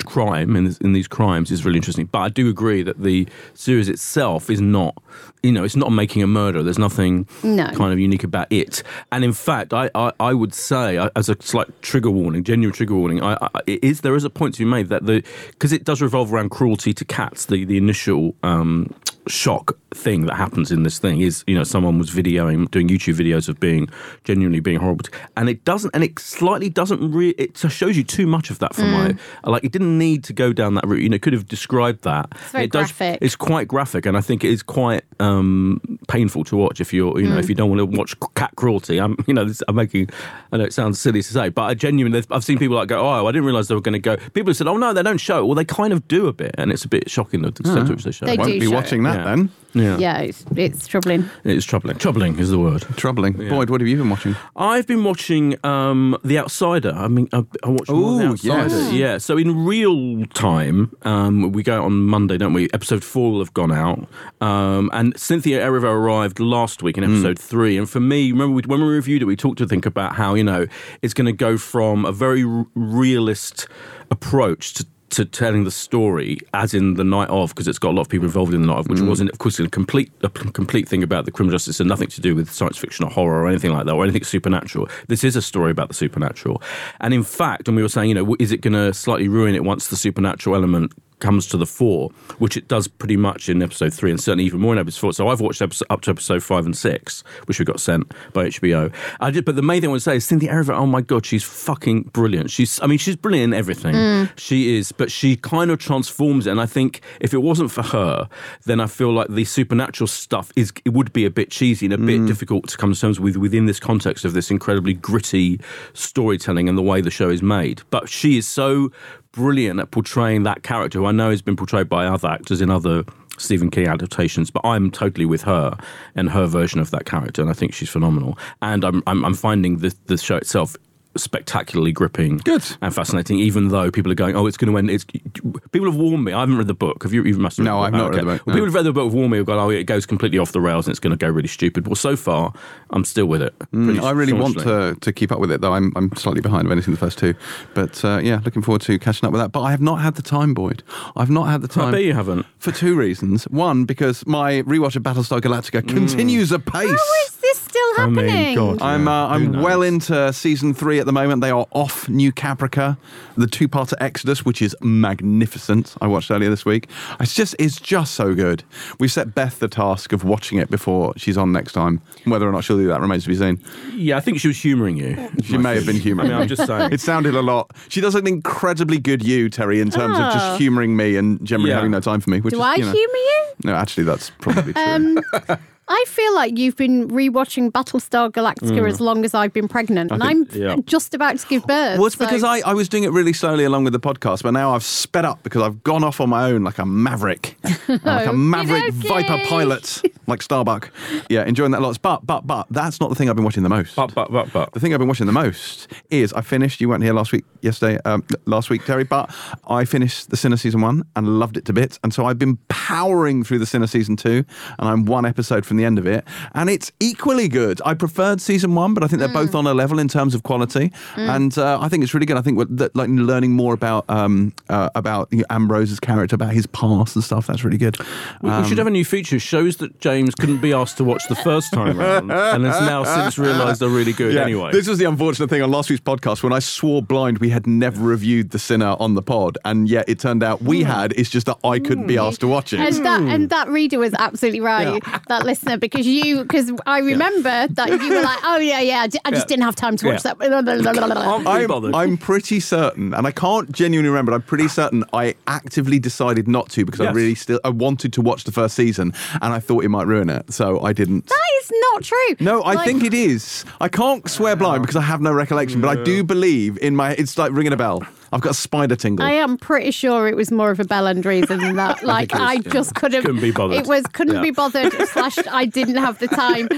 crime 0.04 0.56
in, 0.56 0.64
this, 0.64 0.78
in 0.78 0.92
these 0.92 1.08
crimes 1.08 1.50
is 1.50 1.64
really 1.64 1.78
interesting. 1.78 2.06
But 2.06 2.18
I 2.20 2.28
do 2.28 2.48
agree 2.48 2.82
that 2.82 3.02
the 3.02 3.26
series 3.54 3.88
itself 3.88 4.48
is 4.50 4.60
not, 4.60 5.02
you 5.42 5.52
know, 5.52 5.64
it's 5.64 5.76
not 5.76 5.90
making 5.92 6.22
a 6.22 6.26
murder. 6.26 6.62
There's 6.62 6.78
nothing 6.78 7.26
No. 7.42 7.66
kind 7.68 7.92
of 7.92 7.98
unique 7.98 8.24
about 8.24 8.46
it. 8.50 8.82
And 9.12 9.24
in 9.24 9.32
fact, 9.32 9.72
I, 9.72 9.90
I, 9.94 10.12
I 10.20 10.34
would 10.34 10.54
say, 10.54 10.98
as 11.16 11.28
a 11.28 11.36
slight 11.40 11.68
trigger 11.82 12.10
warning, 12.10 12.44
genuine 12.44 12.74
trigger 12.74 12.94
warning, 12.94 13.22
I, 13.22 13.36
I, 13.40 13.60
it 13.66 13.82
is 13.84 14.00
there 14.00 14.16
is 14.16 14.24
a 14.24 14.30
point 14.30 14.54
to 14.54 14.58
be 14.64 14.70
made 14.70 14.88
that 14.88 15.06
the 15.06 15.22
because 15.50 15.72
it 15.72 15.84
does 15.84 16.00
revolve 16.02 16.32
around 16.32 16.50
cruelty 16.50 16.92
to 16.94 17.04
cats. 17.04 17.46
The 17.46 17.64
the 17.64 17.76
initial 17.76 18.34
um, 18.42 18.92
shock 19.28 19.76
thing 19.94 20.26
that 20.26 20.34
happens 20.34 20.70
in 20.70 20.82
this 20.82 20.98
thing 20.98 21.20
is 21.20 21.42
you 21.46 21.54
know 21.54 21.64
someone 21.64 21.98
was 21.98 22.10
videoing 22.10 22.70
doing 22.70 22.88
YouTube 22.88 23.14
videos 23.14 23.48
of 23.48 23.58
being 23.58 23.88
genuinely 24.24 24.60
being 24.60 24.78
horrible 24.78 25.02
to, 25.04 25.10
and 25.36 25.48
it 25.48 25.64
doesn't 25.64 25.90
and 25.94 26.04
it 26.04 26.18
slightly 26.18 26.68
doesn't 26.68 27.12
re- 27.12 27.34
it 27.38 27.56
shows 27.56 27.96
you 27.96 28.04
too 28.04 28.26
much 28.26 28.50
of 28.50 28.58
that 28.58 28.74
for 28.74 28.82
my 28.82 29.16
like 29.44 29.64
it 29.64 29.72
didn't 29.72 29.98
need 29.98 30.22
to 30.24 30.32
go 30.32 30.52
down 30.52 30.74
that 30.74 30.86
route 30.86 31.02
you 31.02 31.08
know 31.08 31.16
it 31.16 31.22
could 31.22 31.32
have 31.32 31.46
described 31.46 32.04
that. 32.04 32.28
It's 32.32 32.50
very 32.52 32.64
it 32.64 32.72
does 32.72 32.92
graphic. 32.92 33.18
it's 33.22 33.36
quite 33.36 33.68
graphic 33.68 34.06
and 34.06 34.16
I 34.16 34.20
think 34.20 34.44
it 34.44 34.50
is 34.50 34.62
quite 34.62 35.02
um, 35.18 35.80
painful 36.08 36.44
to 36.44 36.56
watch 36.56 36.80
if 36.80 36.92
you're 36.92 37.18
you 37.20 37.28
know 37.28 37.38
if 37.38 37.48
you 37.48 37.54
don't 37.54 37.70
want 37.70 37.80
to 37.80 37.98
watch 37.98 38.14
cat 38.34 38.52
cruelty. 38.56 38.98
I'm 39.00 39.16
you 39.26 39.34
know 39.34 39.44
this, 39.44 39.62
I'm 39.66 39.76
making 39.76 40.10
I 40.52 40.58
know 40.58 40.64
it 40.64 40.72
sounds 40.72 41.00
silly 41.00 41.22
to 41.22 41.32
say 41.32 41.48
but 41.48 41.62
I 41.62 41.74
genuinely 41.74 42.22
I've 42.30 42.44
seen 42.44 42.58
people 42.58 42.76
like 42.76 42.88
go 42.88 43.00
oh 43.00 43.26
I 43.26 43.32
didn't 43.32 43.46
realize 43.46 43.68
they 43.68 43.74
were 43.74 43.80
going 43.80 43.94
to 43.94 43.98
go 43.98 44.16
people 44.16 44.50
have 44.50 44.56
said 44.56 44.68
oh 44.68 44.76
no 44.76 44.92
they 44.92 45.02
don't 45.02 45.18
show 45.18 45.40
it. 45.40 45.46
Well 45.46 45.54
they 45.54 45.64
kind 45.64 45.92
of 45.92 46.06
do 46.06 46.28
a 46.28 46.32
bit 46.32 46.54
and 46.58 46.70
it's 46.70 46.84
a 46.84 46.88
bit 46.88 47.10
shocking 47.10 47.42
the 47.42 47.48
extent 47.48 47.86
to 47.86 47.94
which 47.94 48.04
they 48.04 48.12
show. 48.12 48.26
They 48.26 48.34
it. 48.34 48.38
Won't 48.38 48.60
be 48.60 48.66
show 48.66 48.72
watching 48.72 49.02
that 49.04 49.15
Yeah. 49.16 49.24
then. 49.24 49.50
yeah. 49.74 49.98
Yeah, 49.98 50.18
it's, 50.20 50.44
it's 50.56 50.86
troubling. 50.86 51.28
It's 51.44 51.64
troubling. 51.66 51.98
Troubling 51.98 52.38
is 52.38 52.50
the 52.50 52.58
word. 52.58 52.82
Troubling. 52.96 53.34
Boyd, 53.34 53.68
what 53.70 53.80
have 53.80 53.88
you 53.88 53.96
been 53.96 54.08
watching? 54.10 54.34
I've 54.56 54.86
been 54.86 55.04
watching 55.04 55.56
um, 55.64 56.16
The 56.24 56.38
Outsider. 56.38 56.92
I 56.94 57.08
mean, 57.08 57.28
I, 57.32 57.44
I 57.62 57.68
watched 57.68 57.90
more 57.90 58.12
of 58.12 58.18
The 58.18 58.24
Ooh, 58.24 58.52
Outsider. 58.52 58.68
yes. 58.82 58.92
Yeah. 58.92 59.18
So 59.18 59.36
in 59.36 59.64
real 59.66 60.24
time, 60.26 60.96
um, 61.02 61.52
we 61.52 61.62
go 61.62 61.78
out 61.78 61.84
on 61.84 61.92
Monday, 62.06 62.38
don't 62.38 62.52
we? 62.54 62.68
Episode 62.72 63.04
four 63.04 63.32
will 63.32 63.40
have 63.40 63.52
gone 63.54 63.72
out, 63.72 64.08
um, 64.40 64.88
and 64.92 65.18
Cynthia 65.18 65.60
Erivo 65.60 65.84
arrived 65.84 66.40
last 66.40 66.82
week 66.82 66.96
in 66.96 67.04
episode 67.04 67.38
three. 67.38 67.76
And 67.76 67.88
for 67.88 68.00
me, 68.00 68.32
remember 68.32 68.54
we, 68.54 68.62
when 68.66 68.80
we 68.80 68.86
reviewed 68.86 69.22
it, 69.22 69.26
we 69.26 69.36
talked 69.36 69.58
to 69.58 69.66
think 69.66 69.84
about 69.86 70.14
how 70.16 70.34
you 70.34 70.44
know 70.44 70.66
it's 71.02 71.12
going 71.14 71.26
to 71.26 71.32
go 71.32 71.58
from 71.58 72.04
a 72.06 72.12
very 72.12 72.44
r- 72.44 72.66
realist 72.74 73.68
approach 74.10 74.72
to 74.74 74.86
to 75.10 75.24
telling 75.24 75.64
the 75.64 75.70
story 75.70 76.38
as 76.52 76.74
in 76.74 76.94
the 76.94 77.04
night 77.04 77.28
of 77.28 77.50
because 77.50 77.68
it's 77.68 77.78
got 77.78 77.90
a 77.90 77.92
lot 77.92 78.02
of 78.02 78.08
people 78.08 78.26
involved 78.26 78.52
in 78.52 78.60
the 78.60 78.66
night 78.66 78.78
of 78.78 78.88
which 78.88 78.98
mm. 78.98 79.08
wasn't 79.08 79.30
of 79.30 79.38
course 79.38 79.58
a 79.60 79.68
complete 79.68 80.10
a 80.22 80.28
complete 80.28 80.88
thing 80.88 81.02
about 81.02 81.24
the 81.24 81.30
criminal 81.30 81.54
justice 81.54 81.78
and 81.78 81.88
nothing 81.88 82.08
to 82.08 82.20
do 82.20 82.34
with 82.34 82.50
science 82.50 82.76
fiction 82.76 83.04
or 83.04 83.10
horror 83.10 83.42
or 83.42 83.48
anything 83.48 83.72
like 83.72 83.86
that 83.86 83.92
or 83.92 84.02
anything 84.02 84.24
supernatural. 84.24 84.88
This 85.08 85.22
is 85.22 85.36
a 85.36 85.42
story 85.42 85.70
about 85.70 85.88
the 85.88 85.94
supernatural. 85.94 86.62
And 87.00 87.14
in 87.14 87.22
fact 87.22 87.68
and 87.68 87.76
we 87.76 87.82
were 87.82 87.88
saying 87.88 88.08
you 88.08 88.14
know 88.14 88.36
is 88.38 88.52
it 88.52 88.60
going 88.60 88.74
to 88.74 88.92
slightly 88.92 89.28
ruin 89.28 89.54
it 89.54 89.64
once 89.64 89.88
the 89.88 89.96
supernatural 89.96 90.56
element 90.56 90.92
comes 91.20 91.46
to 91.48 91.56
the 91.56 91.66
fore, 91.66 92.10
which 92.38 92.56
it 92.56 92.68
does 92.68 92.88
pretty 92.88 93.16
much 93.16 93.48
in 93.48 93.62
episode 93.62 93.92
three, 93.92 94.10
and 94.10 94.20
certainly 94.20 94.44
even 94.44 94.60
more 94.60 94.72
in 94.72 94.78
episode 94.78 95.00
four. 95.00 95.12
So 95.12 95.28
I've 95.28 95.40
watched 95.40 95.62
episode, 95.62 95.86
up 95.90 96.02
to 96.02 96.10
episode 96.10 96.42
five 96.42 96.66
and 96.66 96.76
six, 96.76 97.22
which 97.46 97.58
we 97.58 97.64
got 97.64 97.80
sent 97.80 98.12
by 98.32 98.46
HBO. 98.46 98.92
I 99.20 99.30
did, 99.30 99.44
but 99.44 99.56
the 99.56 99.62
main 99.62 99.80
thing 99.80 99.88
I 99.88 99.92
want 99.92 100.02
to 100.02 100.10
say 100.10 100.16
is 100.16 100.26
Cynthia 100.26 100.52
Erivo. 100.52 100.76
Oh 100.76 100.86
my 100.86 101.00
god, 101.00 101.24
she's 101.24 101.44
fucking 101.44 102.04
brilliant. 102.12 102.50
She's, 102.50 102.80
I 102.80 102.86
mean, 102.86 102.98
she's 102.98 103.16
brilliant 103.16 103.52
in 103.52 103.58
everything. 103.58 103.94
Mm. 103.94 104.38
She 104.38 104.76
is, 104.76 104.92
but 104.92 105.10
she 105.10 105.36
kind 105.36 105.70
of 105.70 105.78
transforms 105.78 106.46
it. 106.46 106.50
And 106.50 106.60
I 106.60 106.66
think 106.66 107.00
if 107.20 107.32
it 107.32 107.38
wasn't 107.38 107.70
for 107.70 107.82
her, 107.82 108.28
then 108.64 108.80
I 108.80 108.86
feel 108.86 109.12
like 109.12 109.28
the 109.28 109.44
supernatural 109.44 110.08
stuff 110.08 110.52
is 110.56 110.72
it 110.84 110.90
would 110.90 111.12
be 111.12 111.24
a 111.24 111.30
bit 111.30 111.50
cheesy 111.50 111.86
and 111.86 111.94
a 111.94 111.98
bit 111.98 112.20
mm. 112.20 112.26
difficult 112.26 112.68
to 112.68 112.76
come 112.76 112.92
to 112.92 113.00
terms 113.00 113.20
with 113.20 113.36
within 113.36 113.66
this 113.66 113.80
context 113.80 114.24
of 114.24 114.32
this 114.32 114.50
incredibly 114.50 114.94
gritty 114.94 115.60
storytelling 115.92 116.68
and 116.68 116.76
the 116.76 116.82
way 116.82 117.00
the 117.00 117.10
show 117.10 117.30
is 117.30 117.42
made. 117.42 117.82
But 117.90 118.08
she 118.08 118.38
is 118.38 118.46
so 118.46 118.90
brilliant 119.36 119.78
at 119.78 119.90
portraying 119.92 120.42
that 120.44 120.62
character, 120.62 120.98
who 120.98 121.06
I 121.06 121.12
know 121.12 121.30
has 121.30 121.42
been 121.42 121.56
portrayed 121.56 121.88
by 121.88 122.06
other 122.06 122.28
actors 122.28 122.60
in 122.60 122.70
other 122.70 123.04
Stephen 123.38 123.70
King 123.70 123.86
adaptations, 123.86 124.50
but 124.50 124.64
I'm 124.64 124.90
totally 124.90 125.26
with 125.26 125.42
her 125.42 125.78
and 126.14 126.30
her 126.30 126.46
version 126.46 126.80
of 126.80 126.90
that 126.90 127.04
character, 127.04 127.42
and 127.42 127.50
I 127.50 127.54
think 127.54 127.74
she's 127.74 127.90
phenomenal. 127.90 128.38
And 128.62 128.84
I'm 128.84 129.02
I'm, 129.06 129.24
I'm 129.24 129.34
finding 129.34 129.78
the 129.78 129.94
the 130.06 130.16
show 130.16 130.36
itself 130.36 130.74
spectacularly 131.18 131.92
gripping 131.92 132.38
Good. 132.38 132.64
and 132.80 132.94
fascinating 132.94 133.38
even 133.38 133.68
though 133.68 133.90
people 133.90 134.10
are 134.12 134.16
going 134.16 134.36
oh 134.36 134.46
it's 134.46 134.56
going 134.56 134.70
to 134.72 134.78
end 134.78 134.90
it's 134.90 135.04
people 135.04 135.86
have 135.90 135.96
warned 135.96 136.24
me 136.24 136.32
I 136.32 136.40
haven't 136.40 136.58
read 136.58 136.66
the 136.66 136.74
book 136.74 137.02
have 137.02 137.12
you 137.12 137.24
you 137.24 137.36
must 137.38 137.56
have 137.58 137.64
No, 137.64 137.80
I've 137.80 137.92
the 137.92 137.98
not 137.98 138.12
book. 138.12 138.16
read 138.16 138.20
the 138.22 138.26
book, 138.38 138.46
well, 138.46 138.54
no. 138.54 138.60
people 138.60 138.66
have 138.66 138.74
read 138.74 138.84
the 138.84 138.92
book 138.92 139.04
have 139.04 139.14
warned 139.14 139.30
me 139.32 139.36
have 139.38 139.46
gone 139.46 139.58
oh 139.58 139.70
it 139.70 139.84
goes 139.84 140.06
completely 140.06 140.38
off 140.38 140.52
the 140.52 140.60
rails 140.60 140.86
and 140.86 140.92
it's 140.92 141.00
going 141.00 141.16
to 141.16 141.16
go 141.16 141.30
really 141.30 141.48
stupid 141.48 141.86
well 141.86 141.94
so 141.96 142.16
far 142.16 142.52
I'm 142.90 143.04
still 143.04 143.26
with 143.26 143.42
it 143.42 143.54
Mm, 143.72 144.02
I 144.02 144.10
really 144.12 144.32
want 144.32 144.58
to, 144.60 144.96
to 145.00 145.12
keep 145.12 145.30
up 145.32 145.38
with 145.40 145.50
it, 145.50 145.60
though. 145.60 145.72
I'm, 145.74 145.92
I'm 145.96 146.14
slightly 146.16 146.40
behind 146.40 146.66
of 146.66 146.72
anything 146.72 146.94
the 146.94 147.00
first 147.00 147.18
two. 147.18 147.34
But 147.74 148.02
uh, 148.04 148.20
yeah, 148.22 148.40
looking 148.44 148.62
forward 148.62 148.80
to 148.82 148.98
catching 148.98 149.26
up 149.26 149.32
with 149.32 149.40
that. 149.40 149.52
But 149.52 149.62
I 149.62 149.70
have 149.70 149.80
not 149.82 149.96
had 149.96 150.14
the 150.14 150.22
time, 150.22 150.54
Boyd. 150.54 150.82
I've 151.16 151.28
not 151.30 151.44
had 151.44 151.60
the 151.62 151.68
I 151.72 151.84
time. 151.84 151.92
bet 151.92 152.02
you 152.04 152.14
haven't 152.14 152.46
For 152.58 152.72
two 152.72 152.94
reasons. 152.96 153.44
One, 153.44 153.84
because 153.84 154.26
my 154.26 154.62
rewatch 154.62 154.96
of 154.96 155.02
Battlestar 155.02 155.40
Galactica 155.40 155.82
Mm. 155.82 155.88
continues 155.88 156.52
apace. 156.52 156.88
How 156.88 157.24
is 157.26 157.36
this 157.42 157.58
still 157.58 157.82
I 157.98 158.06
mean, 158.08 158.26
happening? 158.28 158.54
God. 158.56 158.82
I'm 158.82 159.08
uh, 159.08 159.28
I'm 159.28 159.60
well 159.60 159.82
into 159.82 160.32
season 160.32 160.72
three 160.72 160.98
at 161.00 161.05
the 161.06 161.12
moment. 161.12 161.40
They 161.40 161.50
are 161.50 161.66
off 161.72 162.08
New 162.08 162.32
Caprica, 162.32 162.96
the 163.36 163.46
two-parter 163.46 163.94
Exodus, 164.00 164.44
which 164.44 164.60
is 164.60 164.76
magnificent. 164.82 165.94
I 166.00 166.06
watched 166.06 166.30
earlier 166.30 166.50
this 166.50 166.64
week. 166.64 166.88
It's 167.20 167.34
just 167.34 167.54
it's 167.58 167.80
just 167.80 168.14
so 168.14 168.34
good. 168.34 168.62
We've 169.00 169.10
set 169.12 169.34
Beth 169.34 169.58
the 169.58 169.68
task 169.68 170.12
of 170.12 170.24
watching 170.24 170.58
it 170.58 170.70
before 170.70 171.12
she's 171.16 171.36
on 171.38 171.52
next 171.52 171.72
time. 171.72 172.00
Whether 172.24 172.48
or 172.48 172.52
not 172.52 172.64
she'll 172.64 172.76
do 172.78 172.86
that 172.88 173.00
remains 173.00 173.22
to 173.24 173.28
be 173.30 173.36
seen. 173.36 173.60
yeah 173.94 174.16
I 174.16 174.20
think 174.20 174.40
she 174.40 174.48
was 174.48 174.56
humouring 174.60 174.96
you 174.96 175.16
She 175.42 175.56
may 175.58 175.74
have 175.74 175.86
been 175.86 175.96
humouring. 175.96 175.96
I 175.96 176.00
humouring. 176.00 176.28
mean 176.30 176.42
I'm 176.42 176.48
just 176.48 176.66
saying 176.66 176.92
It 176.92 177.00
sounded 177.00 177.34
a 177.34 177.42
lot. 177.42 177.70
She 177.88 178.00
does 178.00 178.14
an 178.14 178.26
incredibly 178.26 178.98
good 178.98 179.22
you, 179.24 179.48
Terri, 179.48 179.80
in 179.80 179.90
terms 179.90 180.18
of 180.18 180.24
Oh. 180.26 180.30
just 180.32 180.58
humouring 180.58 180.96
me 180.96 181.16
and 181.16 181.44
generally 181.44 181.70
Yeah. 181.70 181.76
having 181.76 181.90
no 181.92 182.00
time 182.00 182.20
for 182.20 182.30
me. 182.30 182.40
Which 182.40 182.52
Do 182.54 182.60
is, 182.60 182.64
I 182.66 182.74
you 182.76 182.84
know, 182.84 182.92
humour 182.92 183.16
you? 183.16 183.44
No, 183.64 183.74
actually, 183.74 184.04
that's 184.04 184.30
probably 184.40 184.72
true. 184.72 184.82
Um, 184.82 185.18
I 185.88 186.04
feel 186.08 186.34
like 186.34 186.58
you've 186.58 186.76
been 186.76 187.08
rewatching 187.08 187.70
Battlestar 187.70 188.30
Galactica 188.32 188.88
as 188.88 189.00
long 189.00 189.24
as 189.24 189.34
I've 189.34 189.52
been 189.52 189.68
pregnant, 189.68 190.10
and 190.10 190.20
think- 190.20 190.52
I'm 190.54 190.60
yeah. 190.60 190.76
just 190.84 191.14
about 191.14 191.38
to 191.38 191.46
give 191.46 191.64
birth. 191.64 191.98
Well, 191.98 192.06
it's 192.06 192.16
so- 192.16 192.24
because 192.24 192.42
I, 192.42 192.58
I 192.60 192.74
was 192.74 192.88
doing 192.88 193.04
it 193.04 193.10
really 193.12 193.32
slowly 193.32 193.62
along 193.64 193.84
with 193.84 193.92
the 193.92 194.00
podcast, 194.00 194.42
but 194.42 194.50
now 194.50 194.74
I've 194.74 194.82
sped 194.82 195.24
up 195.24 195.42
because 195.44 195.62
I've 195.62 195.84
gone 195.84 196.02
off 196.02 196.20
on 196.20 196.28
my 196.28 196.50
own 196.50 196.64
like 196.64 196.78
a 196.78 196.86
maverick. 196.86 197.56
Like 197.88 198.26
a 198.26 198.32
maverick 198.32 198.82
Okey-dokey. 198.88 199.08
Viper 199.08 199.46
pilot, 199.48 200.02
like 200.26 200.42
Starbuck. 200.42 200.90
Yeah, 201.28 201.44
enjoying 201.44 201.70
that 201.70 201.80
lots. 201.82 201.98
But, 201.98 202.26
but, 202.26 202.44
but, 202.46 202.66
that's 202.70 203.00
not 203.00 203.10
the 203.10 203.14
thing 203.14 203.30
I've 203.30 203.36
been 203.36 203.44
watching 203.44 203.62
the 203.62 203.68
most. 203.68 203.94
but 203.94 204.12
but 204.12 204.32
but 204.32 204.52
but 204.52 204.72
The 204.72 204.80
thing 204.80 204.92
I've 204.92 204.98
been 204.98 205.06
watching 205.08 205.26
the 205.26 205.32
most 205.32 205.86
is 206.10 206.32
I 206.32 206.40
finished. 206.40 206.80
You 206.80 206.88
weren't 206.88 207.04
here 207.04 207.12
last 207.12 207.30
week, 207.30 207.44
yesterday, 207.62 208.00
um, 208.04 208.24
last 208.44 208.70
week, 208.70 208.82
Terri, 208.82 209.08
but 209.08 209.32
I 209.68 209.84
finished 209.84 210.30
the 210.30 210.36
Sinner 210.36 210.56
season 210.56 210.80
one 210.80 211.04
and 211.14 211.38
loved 211.38 211.56
it 211.56 211.64
to 211.66 211.72
bits. 211.72 212.00
And 212.02 212.12
so 212.12 212.26
I've 212.26 212.38
been 212.40 212.56
powering 212.68 213.44
through 213.44 213.60
the 213.60 213.66
Sinner 213.66 213.86
season 213.86 214.16
two, 214.16 214.44
and 214.78 214.88
I'm 214.88 215.04
one 215.04 215.24
episode 215.24 215.64
from 215.64 215.75
the 215.76 215.84
end 215.84 215.98
of 215.98 216.06
it, 216.06 216.24
and 216.54 216.68
it's 216.70 216.92
equally 217.00 217.48
good. 217.48 217.80
I 217.84 217.94
preferred 217.94 218.40
season 218.40 218.74
one, 218.74 218.94
but 218.94 219.02
I 219.02 219.06
think 219.08 219.20
they're 219.20 219.28
both 219.32 219.54
on 219.54 219.66
a 219.66 219.74
level 219.74 219.98
in 219.98 220.08
terms 220.08 220.34
of 220.34 220.42
quality, 220.42 220.92
and 221.16 221.56
uh, 221.58 221.78
I 221.80 221.88
think 221.88 222.02
it's 222.04 222.14
really 222.14 222.26
good. 222.26 222.36
I 222.36 222.42
think 222.42 222.56
what- 222.56 222.76
that, 222.76 222.94
like 222.96 223.08
learning 223.10 223.52
more 223.52 223.74
about 223.74 224.04
um, 224.08 224.52
uh, 224.68 224.90
about 224.94 225.28
you 225.30 225.38
know, 225.38 225.44
Ambrose's 225.50 226.00
character, 226.00 226.34
about 226.34 226.52
his 226.52 226.66
past 226.66 227.14
and 227.16 227.24
stuff. 227.24 227.46
That's 227.46 227.64
really 227.64 227.78
good. 227.78 227.96
We, 228.42 228.50
we 228.50 228.68
should 228.68 228.78
have 228.78 228.86
a 228.86 228.90
new 228.90 229.04
feature. 229.04 229.38
Shows 229.38 229.76
that 229.78 230.00
James 230.00 230.34
couldn't 230.34 230.60
be 230.60 230.72
asked 230.72 230.96
to 230.98 231.04
watch 231.04 231.22
the 231.28 231.36
first 231.36 231.72
time 231.72 232.00
around, 232.00 232.30
and 232.30 232.64
has 232.64 232.80
now 232.80 233.04
since 233.04 233.38
realised 233.38 233.80
they're 233.80 233.88
really 233.88 234.12
good. 234.12 234.34
Yeah, 234.34 234.42
anyway, 234.42 234.72
This 234.72 234.88
was 234.88 234.98
the 234.98 235.04
unfortunate 235.04 235.48
thing 235.50 235.62
on 235.62 235.70
last 235.70 235.90
week's 235.90 236.02
podcast 236.02 236.42
when 236.42 236.52
I 236.52 236.58
swore 236.58 237.02
blind 237.02 237.38
we 237.38 237.50
had 237.50 237.66
never 237.66 238.02
reviewed 238.02 238.50
The 238.50 238.58
Sinner 238.58 238.96
on 238.98 239.14
the 239.14 239.22
pod, 239.22 239.58
and 239.64 239.88
yet 239.88 240.08
it 240.08 240.18
turned 240.18 240.42
out 240.42 240.62
we 240.62 240.82
had. 240.82 241.12
It's 241.16 241.30
just 241.30 241.46
that 241.46 241.58
I 241.64 241.78
couldn't 241.78 242.06
be 242.06 242.18
asked 242.18 242.40
to 242.40 242.48
watch 242.48 242.72
it. 242.72 242.80
And 242.80 243.04
that 243.06 243.20
and 243.22 243.50
that 243.50 243.68
reader 243.68 243.98
was 243.98 244.14
absolutely 244.14 244.60
right, 244.60 245.02
that 245.28 245.44
listener, 245.44 245.65
because 245.76 246.06
you 246.06 246.42
because 246.42 246.70
I 246.86 246.98
remember 247.00 247.66
that 247.68 247.88
you 247.88 248.14
were 248.14 248.22
like, 248.22 248.38
oh 248.44 248.58
yeah, 248.58 248.80
yeah, 248.80 249.00
I 249.00 249.08
just 249.08 249.20
Yeah. 249.24 249.44
didn't 249.46 249.64
have 249.64 249.74
time 249.76 249.96
to 249.96 250.06
watch 250.06 250.24
Yeah. 250.24 250.34
that. 250.34 250.52
Aren't 250.52 251.68
we 251.68 251.74
I'm. 251.76 251.94
I'm 251.94 252.16
pretty 252.18 252.60
certain, 252.60 253.12
and 253.14 253.26
I 253.26 253.30
can't 253.32 253.70
genuinely 253.72 254.08
remember. 254.10 254.30
But 254.32 254.36
I'm 254.36 254.42
pretty 254.42 254.68
certain 254.68 255.04
I 255.12 255.34
actively 255.46 255.98
decided 255.98 256.46
not 256.48 256.68
to 256.70 256.84
because 256.84 257.00
I 257.00 257.04
Yes. 257.04 257.14
really 257.14 257.34
still 257.34 257.60
I 257.64 257.70
wanted 257.70 258.12
to 258.14 258.20
watch 258.22 258.44
the 258.44 258.52
first 258.52 258.74
season, 258.76 259.12
and 259.42 259.52
I 259.52 259.58
thought 259.58 259.84
it 259.84 259.88
might 259.88 260.06
ruin 260.06 260.30
it, 260.30 260.52
so 260.52 260.80
I 260.82 260.92
didn't. 260.92 261.26
that 261.26 261.48
is 261.62 261.72
not 261.92 262.02
true. 262.04 262.36
No, 262.40 262.62
I 262.62 262.74
Like, 262.74 262.84
think 262.86 263.02
it 263.04 263.14
is. 263.14 263.64
I 263.80 263.88
can't 263.88 264.28
swear 264.30 264.54
blind 264.56 264.82
because 264.82 264.96
I 264.96 265.02
have 265.02 265.20
no 265.20 265.32
recollection, 265.32 265.80
but 265.80 265.88
I 265.98 266.02
do 266.02 266.22
believe 266.22 266.78
in 266.78 266.94
my. 266.94 267.12
It's 267.12 267.36
like 267.38 267.52
ringing 267.52 267.72
a 267.72 267.76
bell. 267.76 268.02
I've 268.36 268.42
got 268.42 268.50
a 268.50 268.54
spider 268.54 268.94
tingle. 268.96 269.24
I 269.26 269.32
am 269.32 269.56
pretty 269.58 269.90
sure 269.90 270.28
it 270.28 270.36
was 270.36 270.52
more 270.52 270.70
of 270.70 270.78
a 270.78 270.84
Bellend 270.84 271.24
reason 271.24 271.58
than 271.60 271.76
that. 271.82 272.04
Like 272.04 272.32
it 272.32 272.36
is, 272.36 272.40
I, 272.40 272.52
yeah. 272.52 272.60
just 272.72 272.94
couldn't. 272.94 273.22
Couldn't 273.22 273.40
be 273.40 273.50
bothered. 273.50 273.78
It 273.78 273.86
was 273.86 274.04
couldn't 274.08 274.36
Yeah. 274.36 274.42
be 274.42 274.50
bothered. 274.50 274.92
slash, 275.08 275.38
I 275.50 275.64
didn't 275.64 275.96
have 275.96 276.18
the 276.18 276.28
time. 276.28 276.68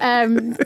Um, 0.00 0.56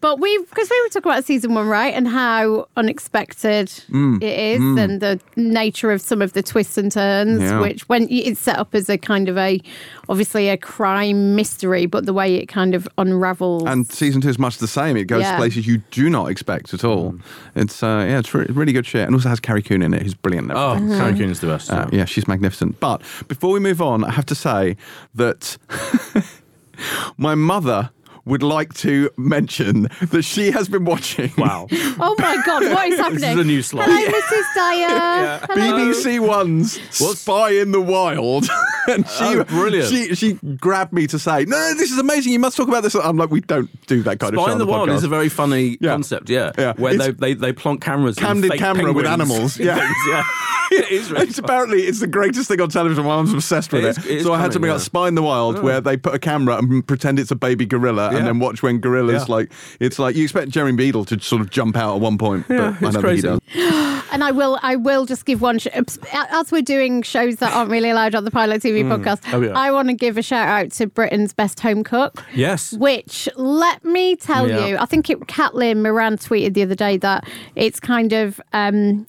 but 0.00 0.18
we 0.20 0.36
because 0.50 0.68
we 0.68 0.80
were 0.82 0.88
talking 0.88 1.12
about 1.12 1.24
season 1.24 1.54
one, 1.54 1.68
right, 1.68 1.94
and 1.94 2.06
how 2.08 2.66
unexpected 2.76 3.68
Mm. 3.90 4.22
it 4.22 4.38
is, 4.38 4.60
and 4.78 5.00
the 5.00 5.20
nature 5.36 5.90
of 5.92 6.00
some 6.00 6.20
of 6.22 6.32
the 6.32 6.42
twists 6.42 6.76
and 6.78 6.90
turns. 6.90 7.40
Yeah. 7.40 7.60
Which 7.60 7.88
when 7.88 8.08
it's 8.10 8.40
set 8.40 8.58
up 8.58 8.74
as 8.74 8.88
a 8.88 8.98
kind 8.98 9.28
of 9.28 9.38
a 9.38 9.60
obviously 10.08 10.48
a 10.48 10.56
crime 10.56 11.34
mystery, 11.36 11.86
but 11.86 12.06
the 12.06 12.12
way 12.12 12.34
it 12.36 12.46
kind 12.46 12.74
of 12.74 12.88
unravels. 12.98 13.64
And 13.66 13.86
season 13.86 14.20
two 14.20 14.28
is 14.28 14.38
much 14.38 14.58
the 14.58 14.66
same. 14.68 14.96
It 14.96 15.04
goes 15.04 15.22
Yeah. 15.22 15.32
to 15.32 15.36
places 15.38 15.66
you 15.66 15.78
do 15.90 16.10
not 16.10 16.26
expect 16.30 16.74
at 16.74 16.84
all. 16.84 17.14
It's 17.54 17.82
uh, 17.82 18.04
yeah, 18.08 18.18
it's 18.18 18.34
re- 18.34 18.46
really 18.48 18.72
good 18.72 18.86
shit, 18.86 19.06
and 19.06 19.14
also 19.14 19.28
has 19.28 19.40
Carrie 19.40 19.62
Coon 19.62 19.82
in 19.82 19.91
it, 19.94 20.02
who's 20.02 20.14
brilliant. 20.14 20.50
and 20.50 20.58
Oh, 20.58 20.72
everything. 20.74 20.98
Carrie 21.16 21.30
is 21.30 21.40
the 21.40 21.46
best. 21.48 21.70
Uh, 21.70 21.86
yeah, 21.92 22.04
she's 22.04 22.26
magnificent. 22.28 22.78
But 22.80 23.02
before 23.28 23.52
we 23.52 23.60
move 23.60 23.80
on, 23.82 24.04
I 24.04 24.10
have 24.12 24.26
to 24.26 24.34
say 24.34 24.76
that 25.14 25.56
my 27.16 27.34
mother 27.34 27.90
would 28.24 28.42
like 28.42 28.72
to 28.74 29.10
mention 29.16 29.88
that 30.10 30.22
she 30.22 30.50
has 30.50 30.68
been 30.68 30.84
watching 30.84 31.32
Wow. 31.36 31.66
oh 31.72 32.14
my 32.18 32.40
god, 32.46 32.62
what 32.72 32.88
is 32.88 32.98
happening? 32.98 33.20
This 33.20 33.30
is 33.34 33.38
a 33.38 33.44
new 33.44 33.62
slot. 33.62 33.88
Hello, 33.88 34.18
Mrs. 34.20 34.54
Dyer. 34.54 35.46
Hello. 35.50 35.92
BBC 35.92 36.20
One's 36.26 36.80
Spy 37.18 37.50
in 37.50 37.72
the 37.72 37.80
Wild. 37.80 38.46
and 38.88 39.08
she, 39.08 39.24
Oh, 39.24 39.44
brilliant. 39.44 39.88
She, 39.88 40.14
she 40.14 40.34
grabbed 40.56 40.92
me 40.92 41.06
to 41.08 41.18
say, 41.18 41.44
no, 41.46 41.56
no, 41.56 41.74
this 41.74 41.90
is 41.90 41.98
amazing. 41.98 42.32
You 42.32 42.38
must 42.38 42.56
talk 42.56 42.68
about 42.68 42.82
this. 42.82 42.94
I'm 42.94 43.16
like, 43.16 43.30
we 43.30 43.40
don't 43.40 43.70
do 43.86 44.02
that 44.04 44.20
kind 44.20 44.34
of 44.34 44.40
stuff. 44.40 44.44
Spy 44.44 44.52
in 44.52 44.52
on 44.52 44.58
the 44.58 44.66
Wild 44.66 44.88
podcast. 44.88 44.96
is 44.96 45.04
a 45.04 45.08
very 45.08 45.28
funny 45.28 45.78
Yeah. 45.80 45.90
concept, 45.90 46.28
yeah. 46.30 46.52
Yeah. 46.58 46.74
Where 46.76 46.94
It's- 46.94 47.06
they, 47.08 47.12
they, 47.12 47.34
they 47.34 47.52
plonk 47.52 47.82
cameras 47.82 48.18
in 48.18 48.24
Candid 48.24 48.50
fake 48.52 48.60
camera 48.60 48.92
with 48.92 49.06
animals, 49.06 49.58
yeah. 49.58 49.76
things, 49.76 49.96
yeah. 50.08 50.24
it 50.72 50.90
is 50.90 51.10
really 51.10 51.26
It's 51.26 51.38
apparently 51.38 51.82
it's 51.82 52.00
the 52.00 52.06
greatest 52.06 52.48
thing 52.48 52.60
on 52.60 52.68
television. 52.68 53.04
My 53.04 53.16
mum's 53.16 53.32
obsessed 53.32 53.72
with 53.72 53.84
It 53.84 53.88
it. 53.88 53.98
is- 53.98 54.06
it 54.06 54.16
is 54.18 54.24
so 54.24 54.32
I 54.32 54.36
had 54.36 54.42
coming, 54.42 54.52
something 54.52 54.68
yeah. 54.68 54.74
like 54.74 54.82
Spy 54.82 55.08
in 55.08 55.14
the 55.14 55.22
Wild, 55.22 55.56
oh. 55.58 55.62
where 55.62 55.80
they 55.80 55.96
put 55.96 56.14
a 56.14 56.18
camera 56.18 56.56
and 56.58 56.86
pretend 56.86 57.18
it's 57.18 57.30
a 57.30 57.36
baby 57.36 57.66
gorilla, 57.66 58.11
Yeah. 58.12 58.18
and 58.18 58.26
then 58.26 58.38
watch 58.38 58.62
when 58.62 58.78
gorillas 58.78 59.28
Yeah. 59.28 59.34
like 59.34 59.52
it's 59.80 59.98
like 59.98 60.14
you 60.16 60.22
expect 60.24 60.50
Jeremy 60.50 60.76
Beadle 60.76 61.04
to 61.06 61.18
sort 61.20 61.40
of 61.42 61.50
jump 61.50 61.76
out 61.76 61.94
at 61.96 62.00
one 62.00 62.18
point, 62.18 62.46
Yeah, 62.48 62.76
but 62.80 62.88
I 62.88 62.90
don't 62.92 63.02
crazy. 63.02 63.28
think 63.28 63.42
he 63.48 63.60
does. 63.60 63.92
And 64.12 64.22
I 64.22 64.30
will, 64.30 64.58
I 64.62 64.76
will 64.76 65.06
just 65.06 65.24
give 65.24 65.40
one. 65.40 65.58
Sh- 65.58 65.68
as 66.12 66.52
we're 66.52 66.60
doing 66.60 67.00
shows 67.00 67.36
that 67.36 67.50
aren't 67.54 67.70
really 67.70 67.88
allowed 67.88 68.14
on 68.14 68.24
the 68.26 68.30
Pilot 68.30 68.60
TV 68.60 68.84
podcast, 68.84 69.20
Oh, 69.32 69.40
yeah. 69.40 69.58
I 69.58 69.72
want 69.72 69.88
to 69.88 69.94
give 69.94 70.18
a 70.18 70.22
shout 70.22 70.46
out 70.48 70.70
to 70.72 70.86
Britain's 70.86 71.32
best 71.32 71.60
home 71.60 71.82
cook. 71.82 72.22
Yes. 72.34 72.74
Which, 72.74 73.26
let 73.36 73.82
me 73.86 74.14
tell 74.16 74.46
Yeah. 74.50 74.66
you, 74.66 74.76
I 74.76 74.84
think 74.84 75.08
it, 75.08 75.18
Caitlin 75.20 75.80
Moran 75.82 76.18
tweeted 76.18 76.52
the 76.52 76.62
other 76.62 76.74
day 76.74 76.98
that 76.98 77.26
it's 77.56 77.80
kind 77.80 78.12
of. 78.12 78.38
Um, 78.52 79.06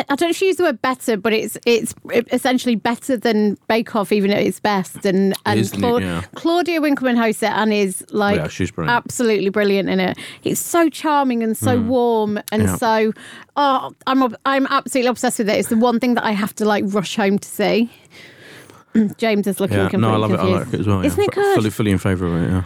be- 0.00 0.04
I 0.08 0.14
don't 0.16 0.22
know 0.22 0.28
if 0.30 0.36
she 0.36 0.46
used 0.46 0.58
the 0.58 0.64
word 0.64 0.80
better, 0.82 1.16
but 1.16 1.32
it's 1.32 1.56
it's 1.66 1.94
essentially 2.32 2.74
better 2.74 3.16
than 3.16 3.56
Bake 3.68 3.94
Off, 3.96 4.12
even 4.12 4.30
at 4.30 4.42
its 4.42 4.60
best. 4.60 5.04
And 5.06 5.34
and 5.46 5.60
neat, 5.60 5.72
Clau- 5.80 5.98
yeah. 5.98 6.22
Claudia 6.34 6.80
Winkleman 6.80 7.16
hosts 7.16 7.42
it 7.42 7.50
and 7.50 7.72
is 7.72 8.04
like 8.10 8.36
Yeah, 8.36 8.48
she's 8.48 8.70
brilliant. 8.70 8.96
absolutely 8.96 9.48
brilliant 9.50 9.88
in 9.88 10.00
it. 10.00 10.18
It's 10.44 10.60
so 10.60 10.88
charming 10.88 11.42
and 11.42 11.56
so 11.56 11.80
warm 11.80 12.38
and 12.52 12.62
Mm. 12.62 12.66
Yeah. 12.66 12.76
so 12.76 13.12
oh, 13.56 13.92
I'm 14.06 14.34
I'm 14.46 14.66
absolutely 14.68 15.08
obsessed 15.08 15.38
with 15.38 15.48
it. 15.48 15.56
It's 15.58 15.68
the 15.68 15.76
one 15.76 15.98
thing 16.00 16.14
that 16.14 16.24
I 16.24 16.32
have 16.32 16.54
to 16.56 16.64
like 16.64 16.84
rush 16.88 17.16
home 17.16 17.38
to 17.38 17.48
see. 17.48 17.90
James 19.16 19.46
is 19.46 19.58
looking 19.58 19.76
Yeah, 19.78 19.88
completely 19.88 20.08
no, 20.08 20.14
I 20.14 20.18
love 20.18 20.30
it. 20.32 20.34
I 20.34 20.36
confused. 20.42 20.66
like 20.66 20.74
it 20.74 20.80
as 20.80 20.86
well. 20.86 21.04
Isn't 21.04 21.18
yeah. 21.18 21.24
it 21.24 21.28
F- 21.30 21.34
good? 21.34 21.54
Fully, 21.56 21.70
fully 21.70 21.90
in 21.92 21.98
favour 21.98 22.26
of 22.26 22.34
it. 22.42 22.50
Yeah, 22.50 22.64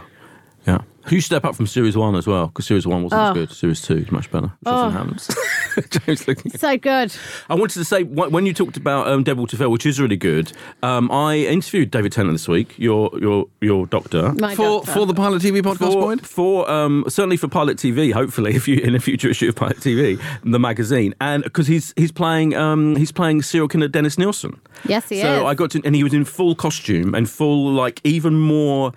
yeah. 0.67 0.81
You 1.09 1.21
step 1.21 1.45
up 1.45 1.55
from 1.55 1.67
series 1.67 1.95
one 1.95 2.15
as 2.15 2.27
well 2.27 2.47
because 2.47 2.65
series 2.65 2.85
one 2.85 3.03
wasn't 3.03 3.21
Oh. 3.21 3.29
as 3.29 3.33
good. 3.33 3.51
Series 3.55 3.81
two 3.81 3.97
is 3.97 4.11
much 4.11 4.29
better. 4.29 4.47
Which 4.59 4.67
often 4.67 4.91
happens. 4.97 5.29
James 6.05 6.27
looking. 6.27 6.51
So 6.51 6.75
good. 6.77 7.13
I 7.49 7.55
wanted 7.55 7.75
to 7.75 7.85
say 7.85 8.03
when 8.03 8.45
you 8.45 8.53
talked 8.53 8.77
about 8.77 9.07
um, 9.07 9.23
Deadwater 9.23 9.55
Fell, 9.57 9.69
which 9.71 9.85
is 9.85 10.01
really 10.01 10.17
good. 10.17 10.51
Um, 10.83 11.09
I 11.11 11.37
interviewed 11.37 11.91
David 11.91 12.11
Tennant 12.11 12.33
this 12.33 12.47
week, 12.47 12.77
your 12.77 13.09
your 13.19 13.45
your 13.61 13.85
doctor. 13.87 14.33
My 14.33 14.55
For 14.55 14.79
doctor. 14.79 14.91
for 14.91 15.05
the 15.05 15.13
Pilot 15.13 15.41
TV 15.41 15.61
podcast 15.61 15.93
for, 15.93 16.01
point. 16.01 16.25
for 16.25 16.69
um, 16.69 17.05
certainly 17.07 17.37
for 17.37 17.47
Pilot 17.47 17.77
TV, 17.77 18.11
hopefully, 18.11 18.55
if 18.55 18.67
you 18.67 18.77
in 18.79 18.95
a 18.95 18.99
future 18.99 19.29
issue 19.29 19.47
of 19.49 19.55
Pilot 19.55 19.77
TV, 19.77 20.19
the 20.43 20.59
magazine, 20.59 21.13
and 21.21 21.43
because 21.43 21.67
he's 21.67 21.93
he's 21.95 22.11
playing 22.11 22.55
um, 22.55 22.95
he's 22.95 23.11
playing 23.11 23.41
serial 23.43 23.67
killer 23.67 23.87
Dennis 23.87 24.17
Nilsen. 24.17 24.59
Yes, 24.87 25.07
he 25.09 25.21
so 25.21 25.37
is. 25.37 25.43
I 25.43 25.53
got 25.55 25.71
to, 25.71 25.81
and 25.85 25.95
he 25.95 26.03
was 26.03 26.13
in 26.13 26.25
full 26.25 26.55
costume 26.55 27.13
and 27.15 27.29
full 27.29 27.71
like 27.71 28.01
even 28.03 28.39
more 28.39 28.91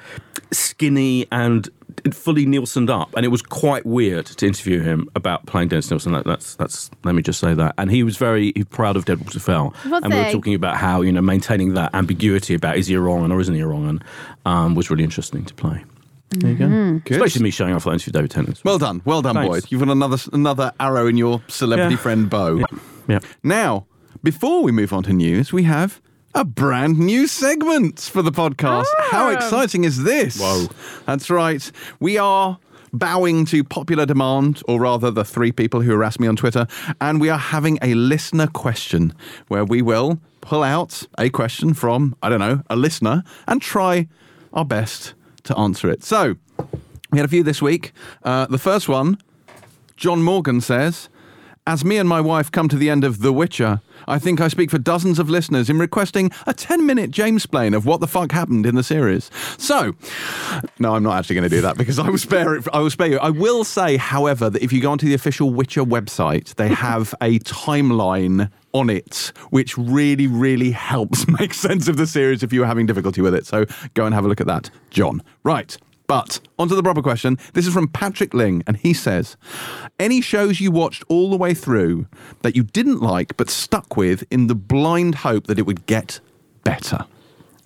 skinny 0.52 1.26
and 1.30 1.68
fully 2.12 2.46
Nilsened 2.46 2.90
up, 2.90 3.14
and 3.16 3.24
it 3.24 3.28
was 3.28 3.42
quite 3.42 3.84
weird 3.86 4.26
to 4.26 4.46
interview 4.46 4.80
him 4.80 5.08
about 5.14 5.46
playing 5.46 5.68
Dennis 5.68 5.90
Nilsen. 5.90 6.12
That, 6.12 6.24
that's 6.24 6.54
that's 6.56 6.90
let 7.04 7.14
me 7.14 7.22
just 7.22 7.40
say 7.40 7.54
that, 7.54 7.74
and 7.78 7.90
he 7.90 8.02
was 8.02 8.16
very 8.16 8.52
proud 8.70 8.96
of 8.96 9.04
Deadwater 9.04 9.40
Fell, 9.40 9.74
Was 9.88 10.02
and 10.02 10.12
we 10.12 10.18
were 10.20 10.30
talking 10.32 10.54
about 10.54 10.76
how 10.76 11.02
you 11.02 11.12
know 11.12 11.20
maintaining 11.22 11.74
that 11.74 11.94
ambiguity 11.94 12.54
about 12.54 12.76
is 12.76 12.86
he 12.86 12.94
a 12.94 13.00
wrong 13.00 13.30
or 13.30 13.40
isn't 13.40 13.54
he 13.54 13.60
a 13.60 13.66
wrong, 13.66 13.88
and 13.88 14.04
um, 14.46 14.74
was 14.74 14.90
really 14.90 15.04
interesting 15.04 15.44
to 15.44 15.54
play. 15.54 15.84
There 16.30 16.50
you 16.50 16.56
go. 16.56 16.66
Mm-hmm. 16.66 16.98
Good. 16.98 17.16
Especially 17.16 17.42
me 17.42 17.50
showing 17.50 17.74
off 17.74 17.84
that 17.84 17.90
interview 17.90 18.10
with 18.10 18.14
David 18.14 18.30
Tennant. 18.30 18.60
Well 18.64 18.78
done, 18.78 19.02
well 19.04 19.20
done, 19.20 19.34
Thanks. 19.34 19.48
Boyd. 19.48 19.64
You've 19.72 19.80
got 19.80 19.90
another 19.90 20.18
another 20.32 20.72
arrow 20.78 21.06
in 21.08 21.16
your 21.16 21.42
celebrity 21.48 21.94
Yeah. 21.94 22.00
friend 22.00 22.30
bow. 22.30 22.64
yeah. 23.08 23.18
Now, 23.42 23.86
before 24.22 24.62
we 24.62 24.70
move 24.70 24.92
on 24.92 25.02
to 25.04 25.12
news, 25.12 25.52
we 25.52 25.64
have 25.64 26.00
a 26.34 26.44
brand 26.44 26.98
new 26.98 27.26
segment 27.26 28.00
for 28.00 28.22
the 28.22 28.30
podcast. 28.30 28.86
How 28.98 29.30
exciting 29.30 29.84
is 29.84 30.04
this? 30.04 30.40
Whoa. 30.40 30.66
That's 31.06 31.30
right. 31.30 31.70
We 31.98 32.18
are 32.18 32.58
bowing 32.92 33.44
to 33.46 33.64
popular 33.64 34.06
demand, 34.06 34.62
or 34.68 34.80
rather, 34.80 35.10
the 35.10 35.24
three 35.24 35.52
people 35.52 35.80
who 35.80 35.90
harass 35.90 36.18
me 36.18 36.26
on 36.26 36.36
Twitter, 36.36 36.66
and 37.00 37.20
we 37.20 37.28
are 37.28 37.38
having 37.38 37.78
a 37.82 37.94
listener 37.94 38.46
question 38.46 39.14
where 39.48 39.64
we 39.64 39.82
will 39.82 40.20
pull 40.40 40.62
out 40.62 41.06
a 41.18 41.30
question 41.30 41.74
from, 41.74 42.16
I 42.22 42.28
don't 42.28 42.40
know, 42.40 42.62
a 42.70 42.76
listener 42.76 43.22
and 43.46 43.60
try 43.60 44.08
our 44.52 44.64
best 44.64 45.14
to 45.44 45.56
answer 45.58 45.90
it. 45.90 46.04
So, 46.04 46.36
we 47.10 47.18
had 47.18 47.24
a 47.24 47.28
few 47.28 47.42
this 47.42 47.60
week. 47.60 47.92
Uh, 48.22 48.46
the 48.46 48.58
first 48.58 48.88
one 48.88 49.18
John 49.96 50.22
Morgan 50.22 50.60
says, 50.60 51.08
As 51.66 51.84
me 51.84 51.98
and 51.98 52.08
my 52.08 52.22
wife 52.22 52.50
come 52.50 52.68
to 52.68 52.76
the 52.76 52.88
end 52.88 53.04
of 53.04 53.20
The 53.20 53.32
Witcher, 53.32 53.82
I 54.08 54.18
think 54.18 54.40
I 54.40 54.48
speak 54.48 54.70
for 54.70 54.78
dozens 54.78 55.18
of 55.18 55.28
listeners 55.28 55.68
in 55.68 55.78
requesting 55.78 56.30
a 56.46 56.54
10 56.54 56.86
minute 56.86 57.10
James 57.10 57.44
plain 57.44 57.74
of 57.74 57.84
what 57.84 58.00
the 58.00 58.06
fuck 58.06 58.32
happened 58.32 58.64
in 58.64 58.76
the 58.76 58.82
series. 58.82 59.30
So, 59.58 59.94
no, 60.78 60.94
I'm 60.94 61.02
not 61.02 61.18
actually 61.18 61.36
going 61.36 61.50
to 61.50 61.54
do 61.54 61.60
that 61.60 61.76
because 61.76 61.98
I 61.98 62.08
will 62.08 62.18
spare 62.18 62.54
it. 62.54 62.66
I 62.72 62.80
will 62.80 62.90
spare 62.90 63.08
you. 63.08 63.18
I 63.18 63.28
will 63.28 63.62
say, 63.62 63.98
however, 63.98 64.48
that 64.48 64.62
if 64.62 64.72
you 64.72 64.80
go 64.80 64.90
onto 64.90 65.06
the 65.06 65.14
official 65.14 65.50
Witcher 65.50 65.84
website, 65.84 66.54
they 66.54 66.68
have 66.68 67.14
a 67.20 67.38
timeline 67.40 68.50
on 68.72 68.88
it, 68.88 69.32
which 69.50 69.76
really, 69.76 70.26
really 70.26 70.70
helps 70.70 71.28
make 71.40 71.52
sense 71.52 71.88
of 71.88 71.98
the 71.98 72.06
series 72.06 72.42
if 72.42 72.54
you 72.54 72.62
are 72.62 72.66
having 72.66 72.86
difficulty 72.86 73.20
with 73.20 73.34
it. 73.34 73.44
So 73.46 73.66
go 73.92 74.06
and 74.06 74.14
have 74.14 74.24
a 74.24 74.28
look 74.28 74.40
at 74.40 74.46
that, 74.46 74.70
John. 74.90 75.22
Right. 75.44 75.76
But 76.10 76.40
onto 76.58 76.74
the 76.74 76.82
proper 76.82 77.02
question. 77.02 77.38
This 77.52 77.68
is 77.68 77.72
from 77.72 77.86
Patrick 77.86 78.34
Ling, 78.34 78.64
and 78.66 78.76
he 78.76 78.92
says, 78.92 79.36
"Any 80.00 80.20
shows 80.20 80.60
you 80.60 80.72
watched 80.72 81.04
all 81.08 81.30
the 81.30 81.36
way 81.36 81.54
through 81.54 82.08
that 82.42 82.56
you 82.56 82.64
didn't 82.64 83.00
like 83.00 83.36
but 83.36 83.48
stuck 83.48 83.96
with 83.96 84.24
in 84.28 84.48
the 84.48 84.56
blind 84.56 85.14
hope 85.14 85.46
that 85.46 85.56
it 85.58 85.66
would 85.66 85.86
get 85.86 86.18
better?" 86.64 87.06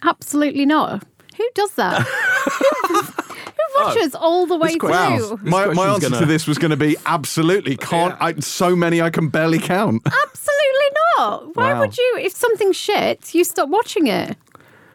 Absolutely 0.03 0.67
not. 0.67 1.03
Who 1.39 1.49
does 1.55 1.73
that? 1.77 2.03
who, 2.03 2.95
who 3.01 3.85
watches 3.85 4.15
oh, 4.15 4.19
all 4.21 4.47
the 4.47 4.57
way 4.57 4.77
quite- 4.77 5.17
through? 5.19 5.31
Wow, 5.31 5.39
my, 5.43 5.49
my 5.49 5.65
question's 5.65 5.95
answer 5.95 6.11
gonna- 6.11 6.21
to 6.21 6.27
this 6.27 6.47
was 6.47 6.59
going 6.59 6.71
to 6.71 6.77
be 6.77 6.97
absolutely 7.07 7.79
can't. 7.79 8.15
I, 8.21 8.35
so 8.41 8.77
many 8.77 9.01
I 9.01 9.09
can 9.09 9.29
barely 9.29 9.59
count. 9.59 10.03
Absolutely 10.07 10.91
not. 11.17 11.57
Why 11.57 11.73
Wow. 11.73 11.81
would 11.81 11.97
you? 11.97 12.19
If 12.21 12.35
something's 12.37 12.77
shit, 12.77 13.35
you 13.35 13.43
stop 13.43 13.71
watching 13.71 14.07
it. 14.07 14.37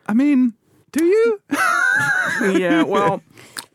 I 0.07 0.13
mean, 0.13 0.53
do 0.91 1.03
you? 1.03 1.41
yeah, 2.57 2.83
well, 2.83 3.21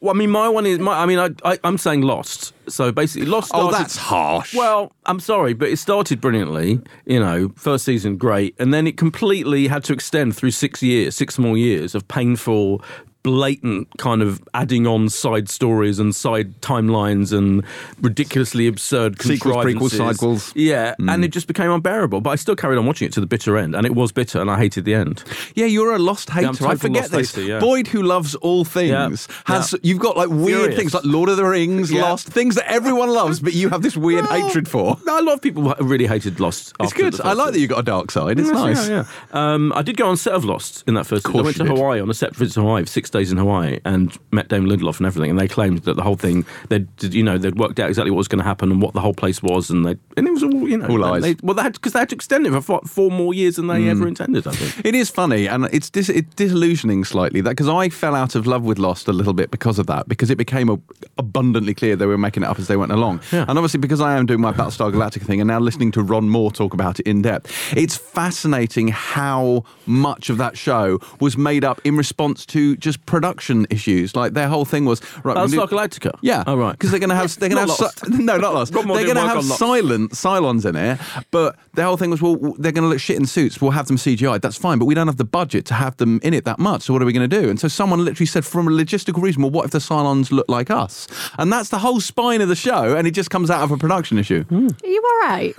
well, 0.05 0.15
I 0.15 0.19
mean, 0.19 0.29
my 0.29 0.51
one 0.51 0.67
is 0.67 0.79
my. 0.79 1.03
I 1.03 1.07
mean, 1.07 1.19
I, 1.19 1.31
I 1.51 1.59
I'm 1.65 1.79
saying 1.79 2.03
Lost. 2.03 2.53
So 2.69 2.93
basically, 2.93 3.27
Lost. 3.27 3.53
Oh, 3.55 3.71
that's 3.71 3.97
harsh. 3.97 4.55
Well, 4.55 4.93
I'm 5.07 5.19
sorry, 5.19 5.55
but 5.55 5.71
it 5.71 5.79
started 5.79 6.21
brilliantly. 6.21 6.79
You 7.07 7.21
know, 7.21 7.53
first 7.57 7.87
season 7.87 8.19
great, 8.19 8.55
and 8.59 8.75
then 8.75 8.87
it 8.87 8.99
completely 8.99 9.67
had 9.67 9.83
to 9.85 9.95
extend 9.95 10.37
through 10.37 10.51
six 10.51 10.83
years, 10.83 11.17
six 11.17 11.39
more 11.39 11.57
years 11.57 11.95
of 11.95 12.07
painful. 12.07 12.83
Blatant 13.25 13.88
kind 13.97 14.21
of 14.21 14.40
adding 14.52 14.87
on 14.87 15.09
side 15.09 15.49
stories 15.49 15.99
and 15.99 16.14
side 16.14 16.61
timelines 16.61 17.33
and 17.37 17.64
ridiculously 18.02 18.66
absurd 18.66 19.21
Sequels, 19.21 19.64
prequels, 19.64 19.99
sidequels. 19.99 20.52
Yeah, 20.54 20.95
Mm. 21.00 21.11
and 21.12 21.25
it 21.25 21.28
just 21.28 21.47
became 21.47 21.71
unbearable. 21.71 22.21
But 22.21 22.31
I 22.31 22.37
still 22.37 22.54
carried 22.54 22.76
on 22.76 22.85
watching 22.85 23.07
it 23.07 23.12
to 23.14 23.21
the 23.21 23.26
bitter 23.26 23.57
end, 23.57 23.75
and 23.75 23.87
it 23.87 23.95
was 23.95 24.12
bitter, 24.12 24.43
and 24.43 24.50
I 24.50 24.59
hated 24.59 24.85
the 24.85 24.93
end. 24.95 25.25
Yeah, 25.54 25.64
you're 25.64 25.95
a 25.95 25.99
lost 25.99 26.28
hater. 26.31 26.49
I'm 26.49 26.66
I 26.69 26.75
forget 26.76 27.11
this. 27.11 27.35
hater, 27.35 27.47
yeah. 27.49 27.61
Boyd, 27.61 27.87
who 27.88 28.02
loves 28.02 28.35
all 28.37 28.62
things, 28.66 28.90
Yeah. 28.90 29.09
has 29.54 29.73
Yeah. 29.73 29.78
you've 29.83 30.00
got 30.00 30.19
like 30.19 30.28
weird 30.28 30.59
Furious. 30.61 30.76
things 30.78 30.93
like 30.95 31.04
Lord 31.07 31.31
of 31.31 31.38
the 31.38 31.47
Rings, 31.47 31.90
Yeah. 31.90 32.02
Lost, 32.02 32.28
things 32.28 32.57
that 32.57 32.71
everyone 32.71 33.09
loves, 33.09 33.40
but 33.40 33.54
you 33.54 33.71
have 33.71 33.81
this 33.81 33.97
weird 33.97 34.26
Well, 34.28 34.43
hatred 34.47 34.69
for. 34.69 34.99
No, 35.07 35.19
a 35.19 35.23
lot 35.23 35.33
of 35.33 35.40
people 35.40 35.75
really 35.81 36.07
hated 36.07 36.40
Lost. 36.40 36.75
It's 36.78 36.93
good. 36.93 37.19
I 37.23 37.33
like 37.33 37.54
that 37.54 37.59
you 37.59 37.69
got 37.69 37.78
a 37.81 37.83
dark 37.85 38.11
side. 38.11 38.38
It's 38.38 38.49
Yeah, 38.49 38.54
nice. 38.54 38.87
Yeah, 38.88 39.04
yeah. 39.33 39.54
Um, 39.54 39.73
I 39.75 39.81
did 39.81 39.97
go 39.97 40.09
on 40.09 40.19
set 40.19 40.35
of 40.35 40.45
Lost 40.45 40.85
in 40.87 40.93
that 40.95 41.07
first. 41.07 41.25
course 41.25 41.38
I 41.40 41.43
went 41.43 41.57
to. 41.57 41.64
Hawaii 41.64 42.00
on 42.02 42.11
a 42.11 42.14
set 42.14 42.37
visit 42.37 42.54
to 42.54 42.61
Hawaii, 42.61 42.83
for 42.83 42.90
six 42.90 43.09
days 43.14 43.33
in 43.33 43.38
Hawaii, 43.38 43.78
and 43.87 44.14
met 44.30 44.49
Damon 44.49 44.68
Lindelof 44.71 44.99
and 44.99 45.06
everything. 45.06 45.30
And 45.30 45.38
they 45.40 45.49
claimed 45.49 45.78
that 45.85 45.94
the 45.97 46.02
whole 46.02 46.16
thing, 46.16 46.44
they 46.68 46.85
you 47.00 47.23
know, 47.23 47.38
they'd 47.38 47.59
worked 47.59 47.80
out 47.80 47.88
exactly 47.88 48.11
what 48.11 48.18
was 48.18 48.28
going 48.28 48.40
to 48.40 48.44
happen 48.44 48.71
and 48.71 48.83
what 48.83 48.92
the 48.92 49.00
whole 49.00 49.14
place 49.14 49.42
was, 49.42 49.71
and 49.71 49.87
they 49.87 49.97
and 50.18 50.28
it 50.28 50.33
was 50.33 50.42
all 50.42 50.68
you 50.68 50.76
know, 50.76 50.87
All 50.88 50.99
lies. 50.99 51.23
They, 51.23 51.37
well, 51.42 51.54
they 51.54 51.62
had 51.62 51.73
because 51.73 51.94
they 51.94 52.00
had 52.00 52.11
to 52.11 52.14
extend 52.14 52.47
it 52.47 52.50
for 52.52 52.61
four, 52.61 52.80
four 52.83 53.11
more 53.11 53.33
years 53.33 53.56
than 53.56 53.68
they 53.68 53.80
Mm. 53.80 53.88
ever 53.90 54.06
intended. 54.09 54.47
I 54.47 54.50
think. 54.52 54.85
It 54.85 54.94
is 54.94 55.09
funny, 55.11 55.47
and 55.49 55.64
it's 55.73 55.88
dis- 55.88 56.11
it's 56.11 56.35
disillusioning 56.35 57.04
slightly 57.04 57.40
that 57.40 57.50
because 57.50 57.68
I 57.68 57.88
fell 57.88 58.14
out 58.14 58.35
of 58.35 58.47
love 58.47 58.62
with 58.64 58.78
Lost 58.78 59.09
a 59.09 59.12
little 59.12 59.33
bit 59.33 59.50
because 59.50 59.78
of 59.78 59.87
that, 59.87 60.09
because 60.09 60.30
it 60.30 60.37
became 60.37 60.68
a, 60.68 60.78
abundantly 61.18 61.75
clear 61.75 61.97
they 61.97 62.06
were 62.06 62.18
making 62.18 62.42
it 62.42 62.47
up 62.47 62.59
as 62.59 62.66
they 62.68 62.76
went 62.76 62.92
along, 62.92 63.21
Yeah. 63.33 63.44
and 63.49 63.59
obviously 63.59 63.80
because 63.80 64.00
I 64.00 64.16
am 64.18 64.26
doing 64.26 64.40
my 64.40 64.52
Battlestar 64.52 64.92
Galactica 64.92 65.25
thing, 65.26 65.40
and 65.40 65.49
now 65.49 65.61
listening 65.61 65.90
to 65.92 66.02
Ron 66.02 66.28
Moore 66.28 66.50
talk 66.50 66.75
about 66.75 66.99
it 67.00 67.06
in 67.06 67.23
depth, 67.23 67.52
it's 67.76 67.97
fascinating 67.97 68.88
how 68.88 69.64
much 69.87 70.30
of 70.30 70.38
that 70.38 70.56
show 70.56 70.99
was 71.21 71.37
made 71.37 71.64
up 71.64 71.80
in 71.85 71.97
response 71.97 72.44
to 72.47 72.76
just 72.76 73.04
production 73.07 73.67
issues. 73.71 74.15
Like 74.17 74.35
their 74.35 74.49
whole 74.49 74.65
thing 74.65 74.85
was 74.85 75.01
right. 75.25 75.37
we 75.37 75.43
Battlestar 75.57 75.69
do- 75.69 75.77
Galactica. 75.77 76.19
Yeah. 76.23 76.45
Oh, 76.47 76.57
right. 76.57 76.73
Because 76.73 76.91
they're 76.91 77.01
going 77.01 77.11
to 77.11 77.17
have 77.17 77.35
they're 77.39 77.49
going 77.49 77.67
to 77.67 77.73
have 77.73 77.81
Lost. 77.81 78.07
si- 78.07 78.13
no, 78.25 78.37
not 78.37 78.55
lost. 78.55 78.73
They're 78.75 78.83
going 78.85 79.15
to 79.17 79.21
have 79.21 79.45
silent 79.45 80.13
Cylons 80.13 80.65
in 80.67 80.77
it, 80.77 80.99
but 81.31 81.57
their 81.75 81.87
whole 81.87 81.97
thing 81.97 82.11
was 82.11 82.21
well, 82.23 82.37
they're 82.59 82.73
going 82.73 82.83
to 82.83 82.89
look 82.89 83.01
shit 83.01 83.17
in 83.17 83.27
suits. 83.27 83.61
We'll 83.61 83.71
have 83.73 83.87
them 83.87 83.97
CGI. 83.97 84.41
That's 84.41 84.57
fine, 84.57 84.79
but 84.79 84.85
we 84.87 84.95
don't 84.95 85.07
have 85.07 85.17
the 85.17 85.25
budget 85.25 85.65
to 85.67 85.75
have 85.75 85.97
them 85.97 86.21
in 86.23 86.35
it 86.35 86.45
that 86.45 86.59
much. 86.59 86.83
So 86.83 86.93
what 86.93 87.03
are 87.03 87.05
we 87.07 87.13
going 87.13 87.29
to 87.29 87.41
do? 87.41 87.49
And 87.51 87.59
so 87.59 87.69
someone 87.69 88.05
literally 88.05 88.27
said, 88.27 88.45
from 88.45 88.69
a 88.69 88.71
logistical 88.71 89.23
reason, 89.23 89.43
well, 89.43 89.51
what 89.51 89.65
if 89.67 89.71
the 89.73 89.79
Cylons 89.79 90.31
look 90.31 90.47
like 90.49 90.71
us? 90.71 91.07
And 91.39 91.53
that's 91.53 91.69
the 91.71 91.79
whole 91.79 92.01
spine 92.01 92.41
of 92.41 92.49
the 92.49 92.57
show, 92.57 92.97
and 92.97 93.07
it 93.07 93.13
just 93.13 93.31
comes 93.31 93.51
out 93.51 93.63
of 93.63 93.71
a 93.71 93.77
production 93.77 94.19
issue. 94.19 94.45
Hmm. 94.45 94.69
Are 94.83 94.89
you 94.89 95.03
all 95.05 95.29
right? 95.29 95.55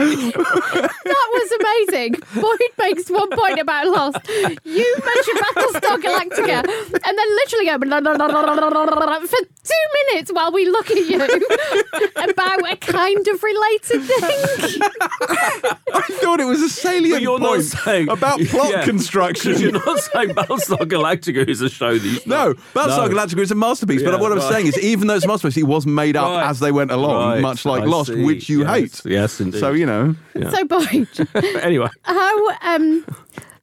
That 0.00 1.28
was 1.32 1.50
amazing. 1.60 2.14
Boyd 2.34 2.72
makes 2.78 3.10
one 3.10 3.30
point 3.30 3.58
about 3.58 3.86
Lost. 3.86 4.18
You 4.64 4.96
mentioned 5.04 5.40
Battlestar 5.40 5.96
Galactica, 6.00 6.64
and 7.04 7.18
then 7.18 7.28
literally 7.36 7.66
go 7.66 7.78
for 9.26 9.40
two 9.64 9.86
minutes 10.12 10.32
while 10.32 10.52
we 10.52 10.66
look 10.68 10.90
at 10.90 10.96
you 10.96 11.22
about 12.16 12.70
a 12.70 12.76
kind 12.76 13.28
of 13.28 13.42
related 13.42 14.02
thing. 14.02 14.80
I 16.30 16.34
thought 16.34 16.40
it 16.40 16.44
was 16.46 16.62
a 16.62 16.68
salient 16.68 17.10
But 17.14 17.22
you're 17.22 17.40
not 17.40 17.48
point 17.48 17.64
saying 17.64 18.08
about 18.08 18.38
plot 18.50 18.70
Yeah. 18.70 18.84
construction. 18.84 19.58
You're 19.58 19.72
not 19.72 19.98
saying 19.98 20.28
Battlestar 20.30 20.78
Galactica 20.86 21.48
is 21.48 21.60
a 21.60 21.68
show 21.68 21.98
that 21.98 22.06
you 22.06 22.20
No, 22.26 22.54
Battlestar 22.72 23.08
No. 23.10 23.16
Galactica 23.16 23.38
is 23.40 23.50
a 23.50 23.56
masterpiece. 23.56 24.00
Yeah, 24.02 24.12
but 24.12 24.20
what 24.20 24.30
I'm 24.30 24.38
right. 24.38 24.52
saying 24.52 24.66
is, 24.68 24.78
even 24.78 25.08
though 25.08 25.16
it's 25.16 25.24
a 25.24 25.28
masterpiece, 25.28 25.56
it 25.56 25.64
was 25.64 25.86
made 25.86 26.16
up 26.16 26.28
Right. 26.28 26.48
as 26.48 26.60
they 26.60 26.70
went 26.70 26.92
along, 26.92 27.30
Right. 27.32 27.40
much 27.40 27.64
like 27.64 27.82
I 27.82 27.86
Lost, 27.86 28.10
see. 28.12 28.22
which 28.22 28.48
you 28.48 28.60
Yes. 28.60 29.02
hate. 29.02 29.10
Yes, 29.10 29.40
indeed. 29.40 29.58
So 29.58 29.72
you 29.72 29.86
know, 29.86 30.14
So, 30.50 30.64
Boyd, 30.66 31.08
anyway, 31.62 31.88
how 32.02 32.50
um, 32.62 33.04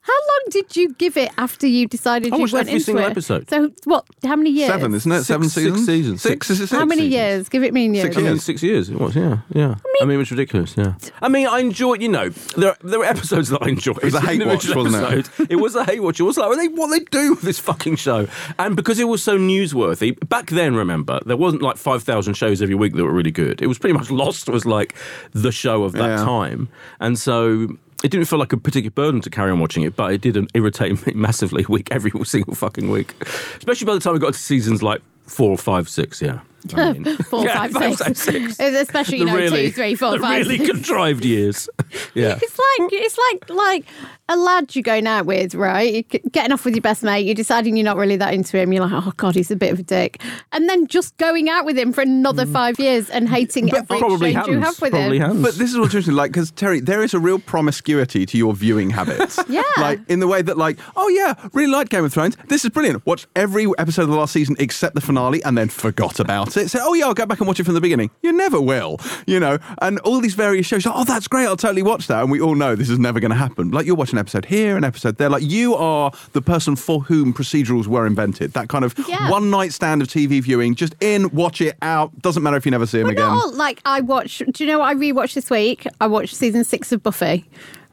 how 0.07 0.13
long 0.13 0.41
did 0.51 0.75
you 0.75 0.93
give 0.93 1.17
it 1.17 1.29
after 1.37 1.67
you 1.67 1.85
decided 1.87 2.31
I 2.33 2.37
you 2.37 2.41
watched 2.43 2.53
went 2.53 2.67
every 2.67 2.73
into 2.75 2.85
single 2.85 3.05
it? 3.05 3.11
episode. 3.11 3.49
So, 3.49 3.71
what? 3.83 4.05
How 4.23 4.35
many 4.37 4.49
years? 4.51 4.69
seven, 4.71 4.93
isn't 4.93 5.11
it? 5.11 5.23
seven 5.23 5.49
Six- 5.49 5.53
six 5.65 5.65
seasons. 5.85 5.85
seasons. 5.85 6.21
Six. 6.21 6.49
Is 6.49 6.59
it 6.61 6.67
six? 6.67 6.79
How 6.79 6.85
many 6.85 7.01
seasons? 7.01 7.13
years? 7.13 7.49
Give 7.49 7.63
it 7.63 7.73
me 7.73 7.85
in 7.85 7.93
years. 7.93 8.05
Six 8.05 8.15
I 8.15 8.19
mean, 8.21 8.25
years. 8.31 8.43
six 8.43 8.63
years 8.63 8.89
it 8.89 8.99
was. 8.99 9.15
Yeah, 9.15 9.39
yeah. 9.53 9.75
I 10.01 10.05
mean, 10.05 10.15
it 10.15 10.17
was 10.17 10.31
ridiculous. 10.31 10.75
Yeah. 10.77 10.93
I 11.21 11.27
mean, 11.27 11.47
I 11.47 11.59
enjoyed. 11.59 12.01
You 12.01 12.09
know, 12.09 12.29
there 12.55 12.75
there 12.83 12.99
were 12.99 13.05
episodes 13.05 13.49
that 13.49 13.61
I 13.63 13.69
enjoyed. 13.69 13.97
It 13.97 14.03
was 14.05 14.13
a 14.13 14.21
hate 14.21 14.45
watch, 14.45 14.73
wasn't 14.73 15.27
it? 15.39 15.51
it? 15.51 15.55
was 15.57 15.75
a 15.75 15.83
hate 15.83 16.01
watch. 16.01 16.19
It 16.19 16.23
was 16.23 16.37
like 16.37 16.47
what 16.49 16.57
they 16.57 16.67
what 16.69 16.87
they 16.87 16.99
do 16.99 17.31
with 17.31 17.41
this 17.41 17.59
fucking 17.59 17.95
show, 17.97 18.27
and 18.59 18.75
because 18.75 18.99
it 18.99 19.05
was 19.07 19.21
so 19.23 19.37
newsworthy 19.37 20.17
back 20.29 20.47
then. 20.51 20.75
Remember, 20.75 21.19
there 21.25 21.37
wasn't 21.37 21.61
like 21.61 21.77
five 21.77 22.03
thousand 22.03 22.35
shows 22.35 22.61
every 22.61 22.75
week 22.75 22.93
that 22.95 23.03
were 23.03 23.11
really 23.11 23.31
good. 23.31 23.61
It 23.61 23.67
was 23.67 23.77
pretty 23.77 23.97
much 23.97 24.09
Lost 24.11 24.47
was 24.49 24.65
like 24.65 24.95
the 25.33 25.51
show 25.51 25.83
of 25.83 25.93
that 25.93 26.19
Yeah. 26.19 26.23
time, 26.25 26.69
and 26.99 27.17
so. 27.19 27.77
It 28.03 28.11
didn't 28.11 28.27
feel 28.27 28.37
like 28.39 28.53
a 28.53 28.57
particular 28.57 28.91
burden 28.91 29.21
to 29.21 29.29
carry 29.29 29.51
on 29.51 29.59
watching 29.59 29.83
it, 29.83 29.95
but 29.95 30.13
it 30.13 30.21
did 30.21 30.37
irritate 30.53 31.05
me 31.05 31.13
massively 31.15 31.65
week 31.69 31.89
every 31.91 32.11
single 32.25 32.55
fucking 32.55 32.89
week. 32.89 33.15
Especially 33.57 33.85
by 33.85 33.93
the 33.93 33.99
time 33.99 34.13
we 34.13 34.19
got 34.19 34.33
to 34.33 34.39
seasons 34.39 34.83
like 34.83 35.01
four, 35.25 35.57
five, 35.57 35.89
six. 35.89 36.21
Yeah, 36.21 36.41
I 36.75 36.93
mean- 36.93 37.17
Four, 37.17 37.43
Yeah, 37.45 37.67
five, 37.67 37.71
five, 37.97 37.97
six. 38.17 38.21
six. 38.55 38.59
Especially, 38.59 39.19
you 39.19 39.25
The 39.25 39.31
know, 39.31 39.37
really- 39.37 39.67
two, 39.67 39.71
three, 39.73 39.95
four, 39.95 40.11
the 40.11 40.19
five, 40.19 40.45
really 40.45 40.57
six. 40.57 40.69
contrived 40.69 41.25
years. 41.25 41.69
Yeah. 42.13 42.37
It's 42.41 42.57
like 42.59 42.89
it's 42.91 43.17
like 43.17 43.49
like 43.49 43.85
a 44.27 44.35
lad 44.35 44.75
you're 44.75 44.83
going 44.83 45.07
out 45.07 45.25
with, 45.25 45.53
right? 45.55 45.93
You're 46.11 46.21
getting 46.31 46.51
off 46.51 46.65
with 46.65 46.73
your 46.75 46.81
best 46.81 47.01
mate. 47.03 47.25
You're 47.25 47.35
deciding 47.35 47.77
you're 47.77 47.85
not 47.85 47.95
really 47.95 48.17
that 48.17 48.33
into 48.33 48.57
him. 48.57 48.73
You're 48.73 48.85
like, 48.85 49.05
oh 49.05 49.13
god, 49.17 49.35
he's 49.35 49.51
a 49.51 49.55
bit 49.55 49.71
of 49.71 49.79
a 49.79 49.83
dick, 49.83 50.21
and 50.51 50.67
then 50.67 50.87
just 50.87 51.15
going 51.17 51.47
out 51.49 51.63
with 51.63 51.77
him 51.77 51.93
for 51.93 52.01
another 52.01 52.45
five 52.45 52.79
years 52.79 53.09
and 53.11 53.29
hating 53.29 53.73
every 53.73 53.97
Mm. 53.97 53.99
Probably 53.99 54.31
exchange 54.31 54.47
you 54.55 54.59
have 54.61 54.81
with 54.81 54.91
Probably 54.91 55.17
him. 55.17 55.27
hands. 55.27 55.41
But 55.43 55.55
this 55.55 55.71
is 55.71 55.77
what's 55.77 55.93
interesting, 55.93 56.15
like, 56.15 56.31
because 56.31 56.51
Terri, 56.51 56.79
there 56.81 57.03
is 57.03 57.13
a 57.13 57.19
real 57.19 57.39
promiscuity 57.39 58.25
to 58.25 58.37
your 58.37 58.53
viewing 58.53 58.89
habits. 58.89 59.39
Yeah. 59.47 59.61
Like, 59.77 59.99
in 60.09 60.19
the 60.19 60.27
way 60.27 60.41
that, 60.41 60.57
like, 60.57 60.77
oh 60.95 61.07
yeah, 61.09 61.35
really 61.53 61.71
liked 61.71 61.91
Game 61.91 62.03
of 62.03 62.11
Thrones. 62.11 62.35
This 62.47 62.65
is 62.65 62.71
brilliant. 62.71 63.05
Watched 63.05 63.27
every 63.35 63.67
episode 63.77 64.03
of 64.03 64.09
the 64.09 64.15
last 64.17 64.33
season 64.33 64.55
except 64.59 64.95
the 64.95 65.01
finale 65.01 65.41
and 65.43 65.57
then 65.57 65.69
forgot 65.69 66.19
about 66.19 66.56
it. 66.56 66.56
Say, 66.65 66.79
oh 66.81 66.93
yeah, 66.93 67.05
I'll 67.05 67.13
go 67.13 67.25
back 67.25 67.39
and 67.39 67.47
watch 67.47 67.59
it 67.59 67.65
from 67.65 67.73
the 67.75 67.81
beginning. 67.81 68.09
You 68.21 68.31
never 68.33 68.59
will, 68.59 68.99
you 69.27 69.39
know. 69.39 69.59
And 69.81 69.99
all 69.99 70.19
these 70.19 70.33
various 70.33 70.65
shows, 70.65 70.85
oh, 70.87 71.03
that's 71.03 71.27
great. 71.27 71.45
I'll 71.45 71.57
totally 71.57 71.83
watch 71.83 72.07
that. 72.07 72.21
And 72.23 72.31
we 72.31 72.41
all 72.41 72.55
know 72.55 72.75
this 72.75 72.89
is 72.89 72.99
never 72.99 73.19
going 73.19 73.31
to 73.31 73.37
happen. 73.37 73.71
Like, 73.71 73.85
you'll 73.85 73.97
watch 73.97 74.11
an 74.11 74.17
episode 74.17 74.45
here, 74.45 74.75
an 74.77 74.83
episode 74.83 75.17
there. 75.17 75.29
Like, 75.29 75.43
you 75.43 75.75
are 75.75 76.11
the 76.33 76.41
person 76.41 76.75
for 76.75 77.01
whom 77.01 77.33
procedurals 77.33 77.87
were 77.87 78.07
invented. 78.07 78.53
That 78.53 78.69
kind 78.69 78.83
of 78.85 78.95
Yeah. 79.07 79.29
one 79.29 79.49
night 79.49 79.73
stand 79.73 80.01
of 80.01 80.07
TV 80.07 80.41
viewing, 80.41 80.75
just 80.75 80.95
in, 81.01 81.29
watch 81.31 81.61
it 81.61 81.75
out. 81.81 82.17
Doesn't 82.21 82.41
matter 82.43 82.57
if 82.57 82.65
you 82.65 82.71
never 82.71 82.85
see 82.85 82.99
him 82.99 83.09
again. 83.09 83.25
all, 83.29 83.53
like 83.53 83.81
I 83.85 84.01
watch. 84.01 84.41
Do 84.51 84.63
you 84.63 84.69
know 84.71 84.79
what 84.79 84.87
I 84.87 84.95
rewatched 84.95 85.33
this 85.35 85.49
week? 85.49 85.85
I 86.01 86.07
watched 86.07 86.35
season 86.35 86.63
six 86.63 86.91
of 86.91 87.03
Buffy. 87.03 87.45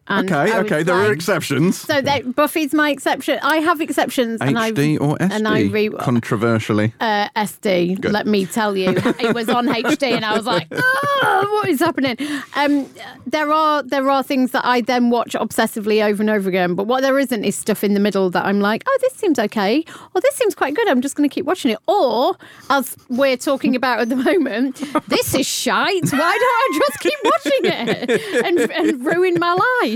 And 0.06 0.30
Okay, 0.30 0.58
okay, 0.58 0.82
there 0.82 0.94
are 0.96 1.12
exceptions. 1.12 1.80
So 1.80 2.00
that 2.02 2.34
Buffy's 2.34 2.74
my 2.74 2.90
exception. 2.90 3.38
I 3.42 3.56
have 3.58 3.80
exceptions. 3.80 4.38
and 4.42 4.58
I, 4.58 4.70
HD 4.70 5.00
or 5.00 5.16
SD? 5.16 5.30
And 5.32 5.48
I 5.48 5.62
re- 5.62 5.88
Controversially. 5.90 6.92
uh, 7.00 7.28
SD. 7.36 8.00
Good. 8.00 8.12
Let 8.12 8.26
me 8.26 8.44
tell 8.44 8.76
you, 8.76 8.90
it 8.90 9.34
was 9.34 9.48
on 9.48 9.66
HD, 9.82 10.12
and 10.12 10.24
I 10.24 10.36
was 10.36 10.44
like, 10.46 10.66
oh, 10.70 11.48
"What 11.62 11.68
is 11.70 11.80
happening?" 11.80 12.16
Um, 12.54 12.86
there 13.26 13.50
are 13.50 13.82
there 13.82 14.10
are 14.10 14.22
things 14.22 14.50
that 14.50 14.64
I 14.66 14.82
then 14.82 15.08
watch 15.10 15.32
obsessively 15.32 16.04
over 16.04 16.22
and 16.22 16.28
over 16.30 16.48
again, 16.48 16.74
but 16.74 16.86
what 16.86 17.00
there 17.00 17.18
isn't 17.18 17.42
is 17.44 17.56
stuff 17.56 17.82
in 17.82 17.94
the 17.94 18.00
middle 18.00 18.28
that 18.30 18.44
I'm 18.44 18.60
like, 18.60 18.82
"Oh, 18.86 18.98
this 19.00 19.14
seems 19.14 19.38
okay," 19.38 19.84
or 20.14 20.20
"This 20.20 20.34
seems 20.36 20.54
quite 20.54 20.74
good." 20.74 20.86
I'm 20.88 21.00
just 21.00 21.16
going 21.16 21.28
to 21.28 21.32
keep 21.34 21.46
watching 21.46 21.70
it. 21.70 21.78
Or, 21.86 22.36
as 22.68 22.94
we're 23.08 23.38
talking 23.38 23.74
about 23.74 24.00
at 24.00 24.08
the 24.10 24.16
moment, 24.16 24.82
this 25.08 25.34
is 25.34 25.46
shite. 25.46 26.12
Why 26.12 26.38
don't 26.38 26.58
I 26.64 26.78
just 26.78 27.00
keep 27.00 27.18
watching 27.24 27.60
it 27.64 28.44
and, 28.44 28.58
and 28.70 29.04
ruin 29.06 29.38
my 29.38 29.54
life? 29.82 29.93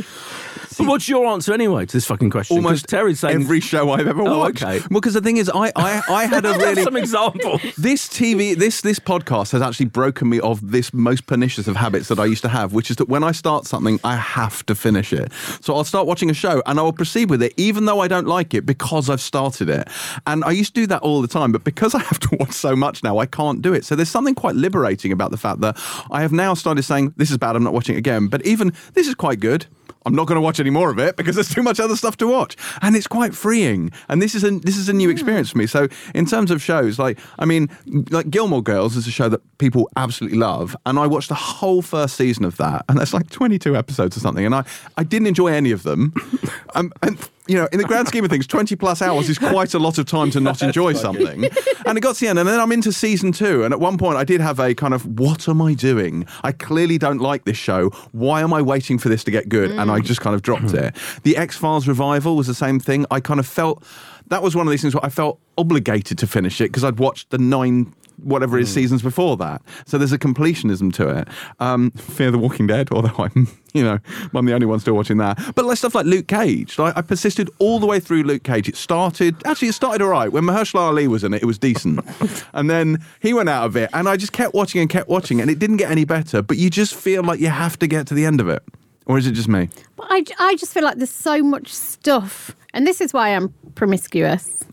But 0.76 0.86
what's 0.86 1.08
your 1.08 1.26
answer 1.26 1.52
anyway 1.52 1.86
to 1.86 1.92
this 1.92 2.04
fucking 2.04 2.30
question? 2.30 2.56
Almost 2.56 2.86
Terri's 2.86 3.18
saying 3.18 3.42
every 3.42 3.58
show 3.58 3.90
I've 3.90 4.06
ever 4.06 4.22
Oh, 4.22 4.38
watched. 4.38 4.62
okay. 4.62 4.78
Well, 4.90 5.00
because 5.00 5.14
the 5.14 5.20
thing 5.20 5.38
is, 5.38 5.50
I, 5.52 5.72
I, 5.74 6.02
I 6.08 6.26
had 6.26 6.44
a 6.44 6.52
really. 6.58 6.84
some 6.84 6.96
examples. 6.96 7.60
This 7.76 8.06
TV, 8.06 8.54
this 8.56 8.80
this 8.82 9.00
podcast 9.00 9.50
has 9.52 9.60
actually 9.62 9.86
broken 9.86 10.28
me 10.28 10.38
of 10.38 10.70
this 10.70 10.94
most 10.94 11.26
pernicious 11.26 11.66
of 11.66 11.74
habits 11.74 12.06
that 12.08 12.20
I 12.20 12.26
used 12.26 12.42
to 12.42 12.48
have, 12.48 12.74
which 12.74 12.90
is 12.90 12.96
that 12.98 13.08
when 13.08 13.24
I 13.24 13.32
start 13.32 13.66
something, 13.66 13.98
I 14.04 14.14
have 14.16 14.64
to 14.66 14.76
finish 14.76 15.12
it. 15.12 15.32
So 15.62 15.74
I'll 15.74 15.82
start 15.82 16.06
watching 16.06 16.30
a 16.30 16.34
show 16.34 16.62
and 16.66 16.78
I 16.78 16.82
will 16.82 16.92
proceed 16.92 17.28
with 17.28 17.42
it, 17.42 17.54
even 17.56 17.86
though 17.86 17.98
I 17.98 18.06
don't 18.06 18.28
like 18.28 18.54
it, 18.54 18.64
because 18.64 19.10
I've 19.10 19.20
started 19.20 19.68
it. 19.68 19.88
And 20.28 20.44
I 20.44 20.52
used 20.52 20.74
to 20.76 20.82
do 20.82 20.86
that 20.88 21.02
all 21.02 21.22
the 21.22 21.28
time, 21.28 21.50
but 21.50 21.64
because 21.64 21.92
I 22.00 22.00
have 22.00 22.20
to 22.20 22.36
watch 22.38 22.52
so 22.52 22.76
much 22.76 23.02
now, 23.02 23.18
I 23.18 23.26
can't 23.26 23.62
do 23.62 23.72
it. 23.74 23.84
So 23.84 23.96
there's 23.96 24.10
something 24.10 24.36
quite 24.36 24.54
liberating 24.54 25.10
about 25.10 25.32
the 25.32 25.38
fact 25.38 25.60
that 25.62 25.76
I 26.12 26.22
have 26.22 26.30
now 26.32 26.54
started 26.54 26.82
saying, 26.84 27.14
"This 27.16 27.32
is 27.32 27.36
bad. 27.36 27.56
I'm 27.56 27.64
not 27.64 27.72
watching 27.72 27.96
it 27.96 27.98
again." 27.98 28.28
But 28.28 28.46
even 28.46 28.72
this 28.94 29.08
is 29.08 29.16
quite 29.16 29.40
good. 29.40 29.66
I'm 30.06 30.14
not 30.14 30.26
going 30.26 30.36
to 30.36 30.40
watch 30.40 30.60
any 30.60 30.70
more 30.70 30.90
of 30.90 30.98
it 30.98 31.16
because 31.16 31.34
there's 31.34 31.52
too 31.52 31.62
much 31.62 31.80
other 31.80 31.96
stuff 31.96 32.16
to 32.18 32.26
watch, 32.26 32.56
and 32.82 32.96
it's 32.96 33.06
quite 33.06 33.34
freeing. 33.34 33.90
And 34.08 34.22
this 34.22 34.34
is 34.34 34.44
a 34.44 34.50
this 34.50 34.76
is 34.76 34.88
a 34.88 34.92
new 34.92 35.10
experience 35.10 35.50
for 35.50 35.58
me. 35.58 35.66
So 35.66 35.88
in 36.14 36.26
terms 36.26 36.50
of 36.50 36.62
shows, 36.62 36.98
like 36.98 37.18
I 37.38 37.44
mean, 37.44 37.68
like 38.10 38.30
Gilmore 38.30 38.62
Girls 38.62 38.96
is 38.96 39.06
a 39.06 39.10
show 39.10 39.28
that 39.28 39.40
people 39.58 39.90
absolutely 39.96 40.38
love, 40.38 40.76
and 40.86 40.98
I 40.98 41.06
watched 41.06 41.28
the 41.28 41.34
whole 41.34 41.82
first 41.82 42.16
season 42.16 42.44
of 42.44 42.56
that, 42.56 42.84
and 42.88 42.98
that's 42.98 43.12
like 43.12 43.30
22 43.30 43.76
episodes 43.76 44.16
or 44.16 44.20
something, 44.20 44.46
and 44.46 44.54
I 44.54 44.64
I 44.96 45.04
didn't 45.04 45.28
enjoy 45.28 45.48
any 45.48 45.72
of 45.72 45.82
them, 45.82 46.14
um, 46.74 46.92
and. 47.02 47.18
You 47.48 47.56
know, 47.56 47.68
in 47.72 47.78
the 47.78 47.84
grand 47.84 48.06
scheme 48.08 48.24
of 48.24 48.30
things, 48.30 48.46
20 48.46 48.76
plus 48.76 49.00
hours 49.00 49.28
is 49.30 49.38
quite 49.38 49.72
a 49.74 49.78
lot 49.78 49.96
of 49.98 50.06
time 50.06 50.30
to 50.32 50.40
not 50.48 50.62
enjoy 50.62 50.92
something. 50.92 51.48
And 51.86 51.96
it 51.96 52.02
got 52.02 52.16
to 52.16 52.20
the 52.20 52.28
end, 52.28 52.38
and 52.38 52.46
then 52.46 52.60
I'm 52.60 52.70
into 52.70 52.92
season 52.92 53.32
two. 53.32 53.64
And 53.64 53.72
at 53.72 53.80
one 53.80 53.96
point, 53.96 54.18
I 54.18 54.24
did 54.24 54.42
have 54.42 54.60
a 54.60 54.74
kind 54.74 54.92
of, 54.92 55.18
what 55.18 55.48
am 55.48 55.62
I 55.62 55.72
doing? 55.72 56.26
I 56.44 56.52
clearly 56.52 56.98
don't 56.98 57.16
like 57.16 57.46
this 57.46 57.56
show. 57.56 57.88
Why 58.12 58.42
am 58.42 58.52
I 58.52 58.60
waiting 58.60 58.98
for 58.98 59.08
this 59.08 59.24
to 59.24 59.30
get 59.30 59.48
good? 59.48 59.70
And 59.70 59.90
I 59.90 60.00
just 60.00 60.20
kind 60.20 60.34
of 60.34 60.42
dropped 60.42 60.74
it. 60.74 60.94
Hmm. 60.94 61.18
The 61.22 61.38
X 61.38 61.56
Files 61.56 61.88
revival 61.88 62.36
was 62.36 62.46
the 62.46 62.52
same 62.52 62.78
thing. 62.78 63.06
I 63.10 63.20
kind 63.20 63.40
of 63.40 63.46
felt 63.46 63.82
that 64.28 64.42
was 64.42 64.54
one 64.54 64.66
of 64.66 64.70
these 64.70 64.82
things 64.82 64.94
where 64.94 65.04
I 65.04 65.08
felt 65.08 65.40
obligated 65.56 66.18
to 66.18 66.26
finish 66.26 66.60
it 66.60 66.64
because 66.64 66.84
I'd 66.84 66.98
watched 66.98 67.30
the 67.30 67.38
nine 67.38 67.94
whatever 68.22 68.58
it 68.58 68.62
is 68.62 68.72
seasons 68.72 69.02
before 69.02 69.36
that. 69.36 69.62
So 69.86 69.98
there's 69.98 70.12
a 70.12 70.18
completionism 70.18 70.92
to 70.94 71.08
it. 71.08 71.28
Um, 71.60 71.90
Fear 71.92 72.30
the 72.30 72.38
Walking 72.38 72.66
Dead, 72.66 72.88
although 72.92 73.14
I'm, 73.16 73.48
you 73.74 73.82
know, 73.82 73.98
I'm 74.34 74.46
the 74.46 74.54
only 74.54 74.66
one 74.66 74.80
still 74.80 74.94
watching 74.94 75.18
that. 75.18 75.38
But 75.54 75.64
like 75.64 75.78
stuff 75.78 75.94
like 75.94 76.06
Luke 76.06 76.26
Cage. 76.26 76.78
Like 76.78 76.96
I 76.96 77.02
persisted 77.02 77.50
all 77.58 77.78
the 77.78 77.86
way 77.86 78.00
through 78.00 78.22
Luke 78.22 78.42
Cage. 78.42 78.68
It 78.68 78.76
started, 78.76 79.36
actually, 79.44 79.68
it 79.68 79.74
started 79.74 80.02
all 80.02 80.10
right. 80.10 80.30
When 80.30 80.44
Mahershala 80.44 80.80
Ali 80.80 81.08
was 81.08 81.24
in 81.24 81.34
it, 81.34 81.42
it 81.42 81.46
was 81.46 81.58
decent. 81.58 82.00
and 82.52 82.68
then 82.68 83.04
he 83.20 83.32
went 83.32 83.48
out 83.48 83.66
of 83.66 83.76
it, 83.76 83.90
and 83.92 84.08
I 84.08 84.16
just 84.16 84.32
kept 84.32 84.54
watching 84.54 84.80
and 84.80 84.90
kept 84.90 85.08
watching, 85.08 85.40
and 85.40 85.50
it 85.50 85.58
didn't 85.58 85.76
get 85.76 85.90
any 85.90 86.04
better. 86.04 86.42
But 86.42 86.56
you 86.56 86.70
just 86.70 86.94
feel 86.94 87.22
like 87.22 87.40
you 87.40 87.48
have 87.48 87.78
to 87.78 87.86
get 87.86 88.06
to 88.08 88.14
the 88.14 88.24
end 88.24 88.40
of 88.40 88.48
it. 88.48 88.62
Or 89.06 89.16
is 89.16 89.26
it 89.26 89.32
just 89.32 89.48
me? 89.48 89.70
But 89.96 90.06
I, 90.10 90.24
I 90.38 90.56
just 90.56 90.72
feel 90.74 90.84
like 90.84 90.96
there's 90.98 91.10
so 91.10 91.42
much 91.42 91.72
stuff, 91.72 92.54
and 92.74 92.86
this 92.86 93.00
is 93.00 93.14
why 93.14 93.30
I'm 93.30 93.54
promiscuous. 93.74 94.64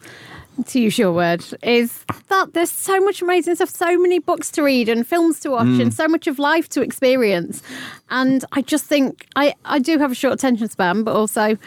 To 0.67 0.79
use 0.79 0.97
your 0.97 1.11
word, 1.11 1.43
is 1.63 2.05
that 2.29 2.53
there's 2.53 2.71
so 2.71 2.99
much 3.01 3.21
amazing 3.21 3.55
stuff, 3.55 3.69
so 3.69 3.97
many 3.97 4.19
books 4.19 4.49
to 4.51 4.63
read 4.63 4.87
and 4.87 5.05
films 5.05 5.39
to 5.41 5.49
watch, 5.49 5.67
and 5.67 5.91
mm. 5.91 5.93
so 5.93 6.07
much 6.07 6.27
of 6.27 6.39
life 6.39 6.69
to 6.69 6.81
experience. 6.81 7.61
And 8.09 8.45
I 8.53 8.61
just 8.61 8.85
think 8.85 9.27
I, 9.35 9.53
I 9.65 9.79
do 9.79 9.97
have 9.97 10.11
a 10.11 10.15
short 10.15 10.33
attention 10.33 10.69
span, 10.69 11.03
but 11.03 11.15
also 11.15 11.57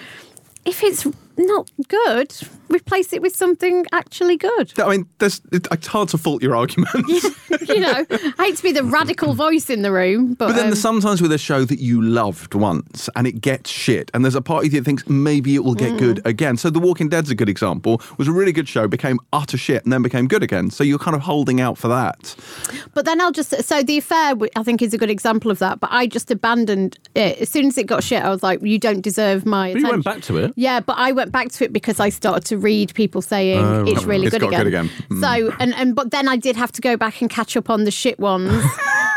if 0.65 0.83
it's 0.83 1.07
not 1.39 1.71
good, 1.89 2.35
replace 2.69 3.13
it 3.13 3.23
with 3.23 3.35
something 3.35 3.87
actually 3.93 4.37
good. 4.37 4.73
I 4.79 4.89
mean, 4.91 5.09
there's, 5.19 5.41
it's 5.53 5.87
hard 5.87 6.09
to 6.11 6.19
fault 6.19 6.43
your 6.43 6.55
argument. 6.57 6.95
you 7.69 7.81
know, 7.81 8.05
I 8.11 8.45
hate 8.45 8.57
to 8.57 8.63
be 8.63 8.73
the 8.73 8.85
radical 8.85 9.35
voice 9.35 9.71
in 9.71 9.83
the 9.83 9.93
room, 9.93 10.35
but, 10.35 10.49
But 10.49 10.53
then 10.55 10.65
um, 10.65 10.71
there's 10.71 10.81
sometimes 10.81 11.23
with 11.23 11.33
a 11.33 11.39
show 11.39 11.65
that 11.65 11.79
you 11.79 12.03
loved 12.03 12.55
once 12.55 13.09
and 13.17 13.27
it 13.27 13.41
gets 13.41 13.71
shit, 13.71 14.11
and 14.15 14.25
there's 14.25 14.35
a 14.35 14.43
part 14.43 14.67
of 14.67 14.73
you 14.73 14.81
that 14.81 14.85
thinks 14.85 15.09
maybe 15.09 15.55
it 15.55 15.65
will 15.65 15.75
get 15.75 15.89
Mm. 15.89 15.99
good 15.99 16.27
again. 16.27 16.57
So 16.59 16.69
The 16.69 16.81
Walking 16.81 17.09
Dead's 17.09 17.31
a 17.31 17.35
good 17.35 17.49
example. 17.49 17.95
It 18.13 18.19
Was 18.19 18.29
a 18.29 18.33
really 18.33 18.53
good 18.53 18.69
show, 18.69 18.87
became 18.87 19.19
utter 19.33 19.57
shit, 19.57 19.85
and 19.85 19.93
then 19.93 20.03
became 20.03 20.29
good 20.29 20.43
again. 20.43 20.71
So 20.71 20.85
you're 20.85 20.99
kind 20.99 21.15
of 21.17 21.23
holding 21.23 21.63
out 21.63 21.79
for 21.79 21.89
that. 21.89 22.35
But 22.93 23.07
then 23.07 23.21
I'll 23.23 23.33
just 23.33 23.55
so 23.63 23.83
the 23.83 23.97
affair 23.99 24.35
I 24.55 24.63
think 24.63 24.83
is 24.83 24.93
a 24.93 24.99
good 24.99 25.09
example 25.11 25.51
of 25.51 25.59
that. 25.61 25.81
But 25.81 25.91
I 25.93 26.07
just 26.07 26.31
abandoned 26.31 26.99
it 27.15 27.39
as 27.39 27.49
soon 27.49 27.67
as 27.69 27.79
it 27.79 27.87
got 27.87 28.05
shit. 28.05 28.23
I 28.23 28.29
was 28.29 28.43
like, 28.43 28.61
you 28.63 28.79
don't 28.79 29.01
deserve 29.01 29.47
my. 29.47 29.73
But 29.73 29.81
you 29.81 29.89
went 29.89 30.05
back 30.05 30.21
to 30.23 30.37
it. 30.37 30.53
Yeah, 30.57 30.81
but 30.81 30.99
I 30.99 31.13
went 31.13 31.28
back 31.33 31.51
to 31.53 31.65
it 31.65 31.73
because 31.73 32.01
I 32.01 32.09
started 32.11 32.45
to 32.47 32.59
read 32.59 32.95
people 32.95 33.23
saying 33.23 33.87
it's 33.89 34.05
really 34.05 34.27
It's 34.27 34.35
good 34.37 34.43
again. 34.47 34.61
good 34.61 34.67
again. 34.69 34.91
Mm. 35.11 35.21
So 35.21 35.57
and 35.61 35.75
and 35.75 35.95
but 35.95 36.11
then 36.11 36.29
I 36.29 36.37
did 36.37 36.57
have 36.57 36.73
to 36.73 36.81
go 36.81 36.97
back 36.97 37.21
and 37.21 37.31
catch 37.31 37.57
up 37.57 37.71
on 37.71 37.85
the 37.85 37.91
shit 37.91 38.19
ones. 38.19 38.63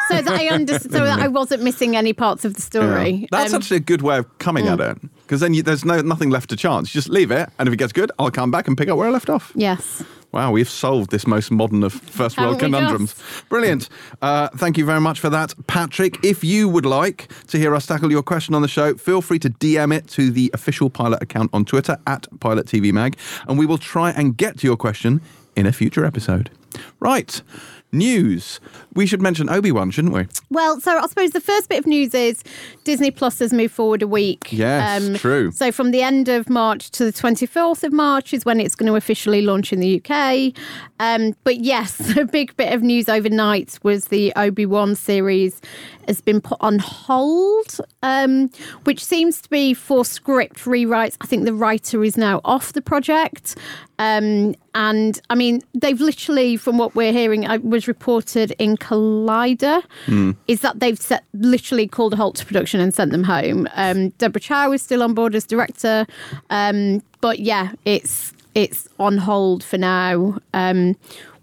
So 0.09 0.21
that 0.21 0.33
I 0.33 0.47
understood, 0.47 0.91
so 0.91 1.05
that 1.05 1.19
I 1.19 1.29
wasn't 1.29 1.63
missing 1.63 1.95
any 1.95 2.11
parts 2.11 2.43
of 2.43 2.55
the 2.55 2.61
story. 2.61 3.29
That's 3.31 3.53
Um, 3.53 3.61
actually 3.61 3.77
a 3.77 3.81
good 3.81 4.01
way 4.01 4.17
of 4.17 4.37
coming 4.39 4.67
at 4.67 4.81
it 4.81 4.97
because 5.21 5.39
then 5.39 5.53
you, 5.53 5.63
there's 5.63 5.85
no 5.85 6.01
nothing 6.01 6.29
left 6.29 6.49
to 6.49 6.57
chance. 6.57 6.93
You 6.93 6.97
just 6.99 7.07
leave 7.07 7.31
it, 7.31 7.47
and 7.57 7.69
if 7.69 7.73
it 7.73 7.77
gets 7.77 7.93
good, 7.93 8.11
I'll 8.19 8.29
come 8.29 8.51
back 8.51 8.67
and 8.67 8.77
pick 8.77 8.89
up 8.89 8.97
where 8.97 9.07
I 9.07 9.11
left 9.11 9.29
off. 9.29 9.53
yes. 9.55 10.03
Wow, 10.31 10.51
we've 10.51 10.69
solved 10.69 11.11
this 11.11 11.27
most 11.27 11.51
modern 11.51 11.83
of 11.83 11.91
first 11.93 12.37
world 12.37 12.59
conundrums. 12.59 13.15
Brilliant. 13.49 13.89
Uh, 14.21 14.47
thank 14.55 14.77
you 14.77 14.85
very 14.85 15.01
much 15.01 15.19
for 15.19 15.29
that, 15.29 15.53
Patrick. 15.67 16.23
If 16.23 16.43
you 16.43 16.69
would 16.69 16.85
like 16.85 17.29
to 17.47 17.57
hear 17.57 17.75
us 17.75 17.85
tackle 17.85 18.11
your 18.11 18.23
question 18.23 18.55
on 18.55 18.61
the 18.61 18.69
show, 18.69 18.95
feel 18.95 19.21
free 19.21 19.39
to 19.39 19.49
DM 19.49 19.93
it 19.93 20.07
to 20.09 20.31
the 20.31 20.49
official 20.53 20.89
Pilot 20.89 21.21
account 21.21 21.49
on 21.53 21.65
Twitter 21.65 21.97
at 22.07 22.27
Pilot 22.39 22.65
TV 22.65 22.93
Mag, 22.93 23.17
and 23.47 23.59
we 23.59 23.65
will 23.65 23.77
try 23.77 24.11
and 24.11 24.37
get 24.37 24.57
to 24.59 24.67
your 24.67 24.77
question 24.77 25.21
in 25.55 25.65
a 25.65 25.73
future 25.73 26.05
episode. 26.05 26.49
Right. 26.99 27.41
News. 27.91 28.59
We 28.93 29.05
should 29.05 29.21
mention 29.21 29.49
Obi 29.49 29.71
Wan, 29.71 29.91
shouldn't 29.91 30.13
we? 30.13 30.27
Well, 30.49 30.79
so 30.79 30.97
I 30.97 31.07
suppose 31.07 31.31
the 31.31 31.41
first 31.41 31.69
bit 31.69 31.79
of 31.79 31.87
news 31.87 32.13
is 32.13 32.43
Disney 32.83 33.11
Plus 33.11 33.39
has 33.39 33.51
moved 33.53 33.73
forward 33.73 34.01
a 34.01 34.07
week. 34.07 34.47
Um, 34.51 34.57
Yes, 34.57 35.19
true. 35.19 35.51
So 35.51 35.71
from 35.71 35.91
the 35.91 36.01
end 36.01 36.29
of 36.29 36.49
March 36.49 36.89
to 36.91 37.05
the 37.05 37.11
24th 37.13 37.83
of 37.83 37.91
March 37.93 38.33
is 38.33 38.45
when 38.45 38.59
it's 38.59 38.75
going 38.75 38.87
to 38.87 38.95
officially 38.95 39.41
launch 39.41 39.73
in 39.73 39.79
the 39.79 40.01
UK. 40.03 40.53
Um, 40.99 41.35
but 41.43 41.59
yes, 41.61 42.15
a 42.17 42.25
big 42.25 42.55
bit 42.57 42.73
of 42.73 42.81
news 42.81 43.09
overnight 43.09 43.79
was 43.83 44.05
the 44.05 44.31
Obi 44.35 44.65
Wan 44.65 44.95
series 44.95 45.59
has 46.07 46.19
been 46.21 46.41
put 46.41 46.57
on 46.61 46.79
hold, 46.79 47.77
um, 48.03 48.49
which 48.83 49.03
seems 49.03 49.41
to 49.41 49.49
be 49.49 49.73
for 49.73 50.03
script 50.03 50.59
rewrites. 50.65 51.15
I 51.21 51.25
think 51.25 51.45
the 51.45 51.53
writer 51.53 52.03
is 52.03 52.17
now 52.17 52.41
off 52.43 52.73
the 52.73 52.81
project. 52.81 53.57
Um, 53.99 54.55
and 54.73 55.19
I 55.29 55.35
mean, 55.35 55.61
they've 55.73 55.99
literally, 55.99 56.57
from 56.57 56.77
what 56.77 56.95
we're 56.95 57.11
hearing, 57.11 57.43
it 57.43 57.63
was 57.63 57.87
reported 57.87 58.51
in 58.57 58.77
Collider, 58.77 59.83
is 60.47 60.61
that 60.61 60.79
they've 60.79 60.99
set, 60.99 61.23
literally 61.33 61.87
called 61.87 62.13
a 62.13 62.15
halt 62.15 62.35
to 62.37 62.45
production 62.45 62.79
and 62.79 62.93
sent 62.93 63.11
them 63.11 63.23
home. 63.23 63.67
Um, 63.75 64.09
Deborah 64.11 64.41
Chow 64.41 64.71
is 64.71 64.81
still 64.81 65.03
on 65.03 65.13
board 65.13 65.35
as 65.35 65.45
director, 65.45 66.05
um, 66.49 67.01
but 67.19 67.39
yeah, 67.39 67.73
it's 67.85 68.33
it's 68.55 68.87
on 68.99 69.17
hold 69.17 69.63
for 69.63 69.77
now. 69.77 70.37
Um, 70.53 70.95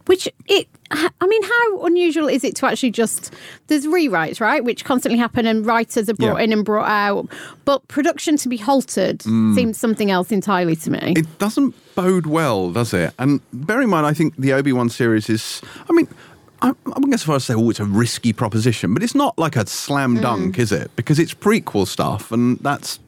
which 0.06 0.26
it, 0.46 0.66
I 0.90 1.26
mean, 1.26 1.42
how 1.42 1.84
unusual 1.84 2.28
is 2.28 2.44
it 2.44 2.56
to 2.56 2.66
actually 2.66 2.90
just 2.90 3.32
there's 3.66 3.86
rewrites, 3.86 4.40
right, 4.40 4.64
which 4.64 4.84
constantly 4.84 5.18
happen, 5.18 5.46
and 5.46 5.66
writers 5.66 6.08
are 6.08 6.14
brought 6.14 6.38
Yeah. 6.38 6.44
in 6.44 6.52
and 6.52 6.64
brought 6.64 6.88
out, 6.88 7.28
but 7.64 7.86
production 7.88 8.36
to 8.38 8.48
be 8.48 8.56
halted 8.56 9.20
mm. 9.20 9.54
seems 9.54 9.76
something 9.76 10.10
else 10.10 10.32
entirely 10.32 10.76
to 10.76 10.90
me. 10.90 11.14
It 11.16 11.38
doesn't 11.38 11.74
bode 11.94 12.26
well, 12.26 12.70
does 12.72 12.94
it? 12.94 13.12
And 13.18 13.40
bear 13.52 13.82
in 13.82 13.90
mind, 13.90 14.06
I 14.06 14.14
think 14.14 14.34
the 14.36 14.52
Obi 14.52 14.72
Wan 14.72 14.88
series 14.88 15.28
is. 15.28 15.60
I 15.88 15.92
mean, 15.92 16.08
I, 16.62 16.70
I 16.70 16.72
wouldn't 16.86 17.10
go 17.10 17.16
so 17.16 17.26
far 17.26 17.36
as 17.36 17.46
to 17.46 17.52
say, 17.52 17.58
oh, 17.58 17.70
it's 17.70 17.80
a 17.80 17.84
risky 17.84 18.32
proposition, 18.32 18.94
but 18.94 19.02
it's 19.02 19.14
not 19.14 19.38
like 19.38 19.56
a 19.56 19.66
slam 19.66 20.16
mm. 20.16 20.22
dunk, 20.22 20.58
is 20.58 20.72
it? 20.72 20.90
Because 20.96 21.18
it's 21.18 21.34
prequel 21.34 21.86
stuff, 21.86 22.32
and 22.32 22.58
that's 22.60 22.98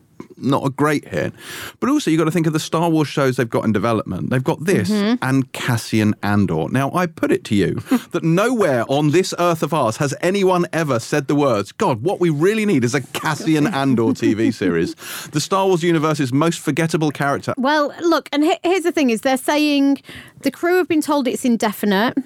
not 0.40 0.64
a 0.66 0.70
great 0.70 1.06
hit. 1.08 1.32
But 1.80 1.90
also, 1.90 2.10
you've 2.10 2.18
got 2.18 2.24
to 2.24 2.30
think 2.30 2.46
of 2.46 2.52
the 2.52 2.60
Star 2.60 2.88
Wars 2.90 3.08
shows 3.08 3.36
they've 3.36 3.48
got 3.48 3.64
in 3.64 3.72
development. 3.72 4.30
They've 4.30 4.42
got 4.44 4.64
this 4.64 4.90
and 4.90 5.50
Cassian 5.52 6.14
Andor. 6.22 6.68
Now, 6.70 6.90
I 6.92 7.06
put 7.06 7.30
it 7.32 7.44
to 7.44 7.54
you 7.54 7.74
that 8.12 8.22
nowhere 8.22 8.84
on 8.88 9.10
this 9.10 9.34
earth 9.38 9.62
of 9.62 9.72
ours 9.74 9.98
has 9.98 10.14
anyone 10.20 10.66
ever 10.72 10.98
said 10.98 11.26
the 11.28 11.34
words, 11.34 11.72
God, 11.72 12.02
what 12.02 12.20
we 12.20 12.30
really 12.30 12.66
need 12.66 12.84
is 12.84 12.94
a 12.94 13.00
Cassian 13.00 13.66
Andor 13.74 14.02
TV 14.12 14.52
series. 14.52 14.94
The 15.32 15.40
Star 15.40 15.66
Wars 15.66 15.82
universe's 15.82 16.32
most 16.32 16.60
forgettable 16.60 17.10
character. 17.10 17.54
Well, 17.56 17.94
look, 18.00 18.28
and 18.32 18.44
he- 18.44 18.58
here's 18.62 18.82
the 18.84 18.92
thing: 18.92 19.10
is 19.10 19.20
they're 19.22 19.36
saying 19.36 20.02
the 20.42 20.50
crew 20.50 20.76
have 20.78 20.88
been 20.88 21.00
told 21.02 21.26
it's 21.28 21.44
indefinite, 21.44 22.16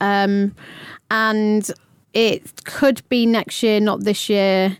um, 0.00 0.54
and 1.10 1.70
it 2.12 2.64
could 2.64 3.02
be 3.08 3.26
next 3.26 3.62
year, 3.62 3.80
not 3.80 4.00
this 4.04 4.28
year. 4.28 4.76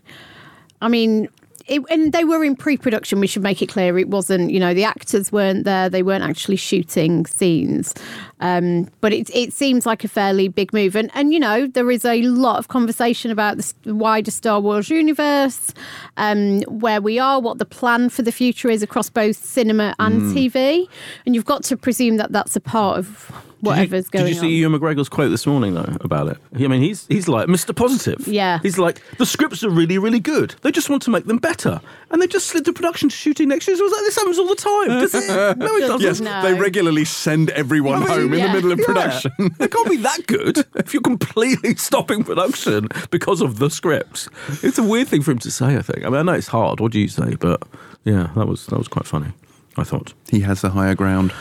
I 0.81 0.87
mean. 0.87 1.29
It, 1.67 1.81
and 1.89 2.13
they 2.13 2.23
were 2.23 2.43
in 2.43 2.55
pre-production. 2.55 3.19
We 3.19 3.27
should 3.27 3.41
make 3.41 3.61
it 3.61 3.67
clear 3.67 3.97
it 3.97 4.07
wasn't. 4.07 4.51
You 4.51 4.59
know, 4.59 4.73
the 4.73 4.83
actors 4.83 5.31
weren't 5.31 5.65
there. 5.65 5.89
They 5.89 6.03
weren't 6.03 6.23
actually 6.23 6.57
shooting 6.57 7.25
scenes. 7.25 7.95
Um, 8.39 8.89
but 9.01 9.13
it 9.13 9.29
it 9.33 9.53
seems 9.53 9.85
like 9.85 10.03
a 10.03 10.07
fairly 10.07 10.47
big 10.47 10.73
move. 10.73 10.95
And 10.95 11.09
and 11.15 11.33
you 11.33 11.39
know, 11.39 11.65
there 11.65 11.89
is 11.89 12.05
a 12.05 12.21
lot 12.23 12.59
of 12.59 12.67
conversation 12.67 13.31
about 13.31 13.57
the 13.57 13.95
wider 13.95 14.29
Star 14.29 14.59
Wars 14.59 14.89
universe, 14.89 15.73
um, 16.17 16.61
where 16.63 17.01
we 17.01 17.17
are, 17.17 17.39
what 17.39 17.57
the 17.57 17.65
plan 17.65 18.09
for 18.09 18.21
the 18.21 18.31
future 18.31 18.69
is 18.69 18.83
across 18.83 19.09
both 19.09 19.37
cinema 19.37 19.95
and 19.99 20.21
TV. 20.35 20.87
And 21.25 21.33
you've 21.33 21.45
got 21.45 21.63
to 21.63 21.77
presume 21.77 22.17
that 22.17 22.31
that's 22.31 22.55
a 22.55 22.61
part 22.61 22.99
of 22.99 23.31
whatever's 23.65 24.05
did 24.05 24.11
going 24.11 24.27
you, 24.27 24.33
did 24.33 24.35
you 24.43 24.49
see 24.49 24.65
on. 24.65 24.71
Ewan 24.73 24.79
McGregor's 24.81 25.09
quote 25.09 25.29
this 25.31 25.45
morning 25.45 25.73
though 25.73 25.97
about 26.01 26.27
it? 26.27 26.37
I 26.55 26.67
mean, 26.67 26.81
he's 26.81 27.05
he's 27.07 27.27
like 27.27 27.47
Mr. 27.47 27.75
Positive. 27.75 28.27
Yeah. 28.27 28.59
He's 28.63 28.77
like 28.77 29.01
the 29.17 29.25
scripts 29.25 29.63
are 29.63 29.69
really 29.69 29.97
really 29.97 30.19
good. 30.19 30.55
They 30.61 30.71
just 30.71 30.89
want 30.89 31.01
to 31.03 31.09
make 31.11 31.25
them 31.25 31.37
better, 31.37 31.81
and 32.11 32.21
they 32.21 32.27
just 32.27 32.47
slid 32.47 32.65
the 32.65 32.73
production 32.73 33.09
to 33.09 33.15
shooting 33.15 33.49
next 33.49 33.67
year. 33.67 33.75
So 33.77 33.83
I 33.83 33.85
was 33.85 33.91
like, 33.93 34.01
this 34.01 34.15
happens 34.15 34.39
all 34.39 34.47
the 34.47 34.55
time. 34.55 34.87
Does 35.01 35.15
it? 35.15 35.57
No, 35.57 35.75
it 35.75 35.81
doesn't. 35.81 36.01
Yes, 36.01 36.19
No. 36.19 36.41
they 36.41 36.53
regularly 36.53 37.05
send 37.05 37.49
everyone 37.51 37.95
I 37.95 37.99
mean, 37.99 38.07
home 38.09 38.33
in 38.33 38.39
yeah. 38.39 38.47
the 38.47 38.53
middle 38.53 38.71
of 38.71 38.79
Yeah. 38.79 38.85
production. 38.85 39.31
it 39.59 39.71
can't 39.71 39.89
be 39.89 39.97
that 39.97 40.27
good 40.27 40.65
if 40.75 40.93
you're 40.93 41.01
completely 41.01 41.75
stopping 41.89 42.23
production 42.23 42.87
because 43.11 43.41
of 43.41 43.59
the 43.59 43.69
scripts. 43.69 44.29
It's 44.63 44.77
a 44.77 44.83
weird 44.83 45.07
thing 45.07 45.21
for 45.21 45.31
him 45.31 45.39
to 45.39 45.51
say. 45.51 45.75
I 45.77 45.81
think. 45.81 46.03
I 46.05 46.09
mean, 46.09 46.15
I 46.19 46.21
know 46.23 46.33
it's 46.33 46.47
hard. 46.47 46.79
What 46.79 46.91
do 46.91 46.99
you 46.99 47.07
say? 47.07 47.35
But 47.35 47.63
yeah, 48.03 48.29
that 48.35 48.47
was 48.47 48.65
that 48.67 48.77
was 48.77 48.87
quite 48.87 49.05
funny. 49.07 49.31
I 49.77 49.83
thought. 49.83 50.13
He 50.29 50.39
has 50.41 50.61
the 50.61 50.69
higher 50.69 50.95
ground. 50.95 51.33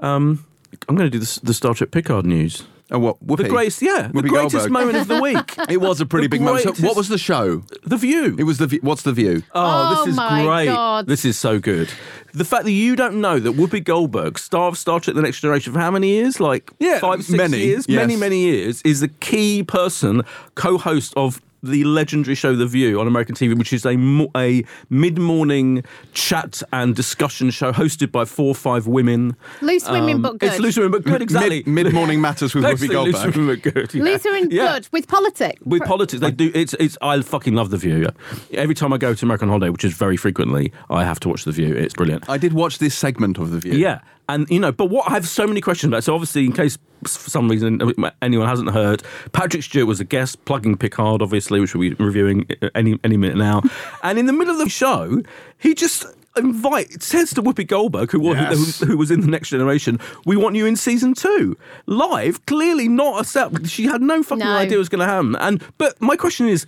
Um, 0.00 0.44
I'm 0.88 0.96
going 0.96 1.10
to 1.10 1.18
do 1.18 1.18
the, 1.24 1.40
the 1.42 1.54
Star 1.54 1.74
Trek 1.74 1.90
Picard 1.90 2.26
news. 2.26 2.64
Oh, 2.90 2.98
what? 2.98 3.24
Whoopi? 3.26 3.38
The 3.38 3.48
greatest, 3.48 3.80
yeah, 3.80 4.10
the 4.12 4.20
greatest 4.22 4.52
Goldberg. 4.54 4.70
moment 4.72 4.96
of 4.98 5.08
the 5.08 5.20
week. 5.22 5.54
It 5.70 5.80
was 5.80 6.02
a 6.02 6.06
pretty 6.06 6.26
The 6.26 6.30
big 6.32 6.40
moment. 6.42 6.76
So 6.76 6.86
what 6.86 6.94
was 6.94 7.08
the 7.08 7.16
show? 7.16 7.62
The 7.84 7.96
View. 7.96 8.36
It 8.38 8.42
was 8.44 8.58
the. 8.58 8.66
Vi- 8.66 8.80
What's 8.82 9.00
the 9.02 9.12
view? 9.14 9.42
Oh, 9.54 9.94
Oh 9.94 10.04
this 10.04 10.10
is 10.12 10.16
my 10.16 10.44
great. 10.44 10.66
God. 10.66 11.06
This 11.06 11.24
is 11.24 11.38
so 11.38 11.58
good. 11.58 11.88
The 12.34 12.44
fact 12.44 12.64
that 12.64 12.72
you 12.72 12.94
don't 12.94 13.20
know 13.22 13.38
that 13.38 13.52
Whoopi 13.56 13.82
Goldberg, 13.82 14.38
star 14.38 14.68
of 14.68 14.76
Star 14.76 15.00
Trek 15.00 15.16
The 15.16 15.22
Next 15.22 15.40
Generation, 15.40 15.72
for 15.72 15.78
how 15.78 15.90
many 15.90 16.08
years? 16.08 16.38
Like 16.38 16.70
Yeah, 16.80 16.98
five, 16.98 17.24
six 17.24 17.34
many, 17.36 17.58
years? 17.58 17.86
yes. 17.88 17.96
Many, 17.96 18.16
many 18.16 18.40
years, 18.40 18.82
is 18.82 19.00
the 19.00 19.08
key 19.08 19.62
person, 19.62 20.22
co 20.54 20.76
host 20.76 21.14
of 21.16 21.40
the 21.62 21.84
legendary 21.84 22.34
show 22.34 22.56
The 22.56 22.66
View 22.66 23.00
on 23.00 23.06
American 23.06 23.34
TV, 23.34 23.56
which 23.56 23.72
is 23.72 23.86
a, 23.86 23.96
mo- 23.96 24.30
a 24.36 24.64
mid 24.90 25.18
morning 25.18 25.84
chat 26.12 26.62
and 26.72 26.94
discussion 26.96 27.50
show 27.50 27.72
hosted 27.72 28.10
by 28.10 28.24
four 28.24 28.48
or 28.48 28.54
five 28.54 28.86
women. 28.86 29.36
Loose 29.60 29.88
women, 29.88 30.16
Um, 30.16 30.22
but 30.22 30.38
good. 30.38 30.50
It's 30.50 30.58
loose 30.58 30.76
women, 30.76 30.90
but 30.92 31.04
good, 31.04 31.22
exactly. 31.22 31.62
Mid 31.66 31.92
morning 31.92 32.20
matters 32.20 32.54
with 32.54 32.64
Whoopi 32.64 32.72
Excellent, 32.72 33.04
loose 33.04 33.12
Goldberg. 33.14 33.36
women, 33.36 33.60
but 33.62 33.72
good. 33.74 33.94
yeah. 33.94 34.02
Loose 34.02 34.24
women, 34.24 34.48
Yeah 34.50 34.72
good 34.74 34.88
with 34.92 35.06
politics. 35.08 35.60
with 35.64 35.82
politics 35.84 36.20
they 36.20 36.30
do 36.30 36.50
it's 36.54 36.72
it's 36.74 36.96
i 37.02 37.20
fucking 37.20 37.54
love 37.54 37.70
the 37.70 37.76
view 37.76 38.08
every 38.54 38.74
time 38.74 38.92
i 38.92 38.96
go 38.98 39.12
to 39.12 39.24
american 39.26 39.48
holiday 39.48 39.68
which 39.70 39.84
is 39.84 39.92
very 39.92 40.16
frequently 40.16 40.72
i 40.88 41.04
have 41.04 41.18
to 41.20 41.28
watch 41.28 41.44
the 41.44 41.52
view 41.52 41.74
it's 41.74 41.94
brilliant 41.94 42.28
I 42.28 42.38
did 42.38 42.52
watch 42.52 42.78
this 42.78 42.94
segment 42.96 43.38
of 43.38 43.50
the 43.50 43.58
view. 43.58 43.74
yeah 43.74 44.00
and 44.28 44.48
you 44.50 44.60
know 44.60 44.72
but 44.72 44.86
what 44.86 45.08
i 45.10 45.14
have 45.14 45.26
so 45.28 45.46
many 45.46 45.60
questions 45.60 45.90
about 45.90 46.04
so 46.04 46.14
obviously 46.14 46.44
in 46.46 46.52
case 46.52 46.78
for 47.06 47.30
some 47.30 47.48
reason 47.48 47.80
anyone 48.22 48.46
hasn't 48.48 48.70
heard 48.70 49.02
patrick 49.32 49.62
stewart 49.62 49.86
was 49.86 50.00
a 50.00 50.04
guest 50.04 50.44
plugging 50.44 50.76
picard 50.76 51.22
obviously 51.22 51.60
which 51.60 51.74
we'll 51.74 51.90
be 51.90 51.94
reviewing 52.04 52.46
uh, 52.62 52.68
any 52.74 52.98
any 53.04 53.16
minute 53.16 53.36
now 53.36 53.60
and 54.02 54.18
in 54.18 54.26
the 54.26 54.32
middle 54.32 54.52
of 54.54 54.58
the 54.60 54.68
show 54.68 55.20
he 55.58 55.74
just 55.74 56.04
invite 56.36 57.02
says 57.02 57.34
to 57.34 57.42
Whoopi 57.42 57.66
Goldberg, 57.66 58.10
who 58.10 58.18
was 58.20 58.36
Yes. 58.38 58.80
who, 58.80 58.86
who 58.86 58.96
was 58.96 59.10
in 59.10 59.20
the 59.20 59.26
Next 59.26 59.50
Generation, 59.50 60.00
"We 60.24 60.34
want 60.34 60.56
you 60.56 60.64
in 60.64 60.76
season 60.76 61.12
two, 61.12 61.58
live." 61.84 62.46
Clearly 62.46 62.88
not 62.88 63.20
a 63.20 63.24
set. 63.24 63.68
She 63.68 63.84
had 63.84 64.00
no 64.00 64.22
fucking 64.22 64.38
No. 64.42 64.56
idea 64.56 64.76
it 64.76 64.78
was 64.78 64.88
going 64.88 65.00
to 65.06 65.12
happen. 65.12 65.36
And 65.36 65.62
but 65.76 66.00
my 66.00 66.16
question 66.16 66.48
is, 66.48 66.64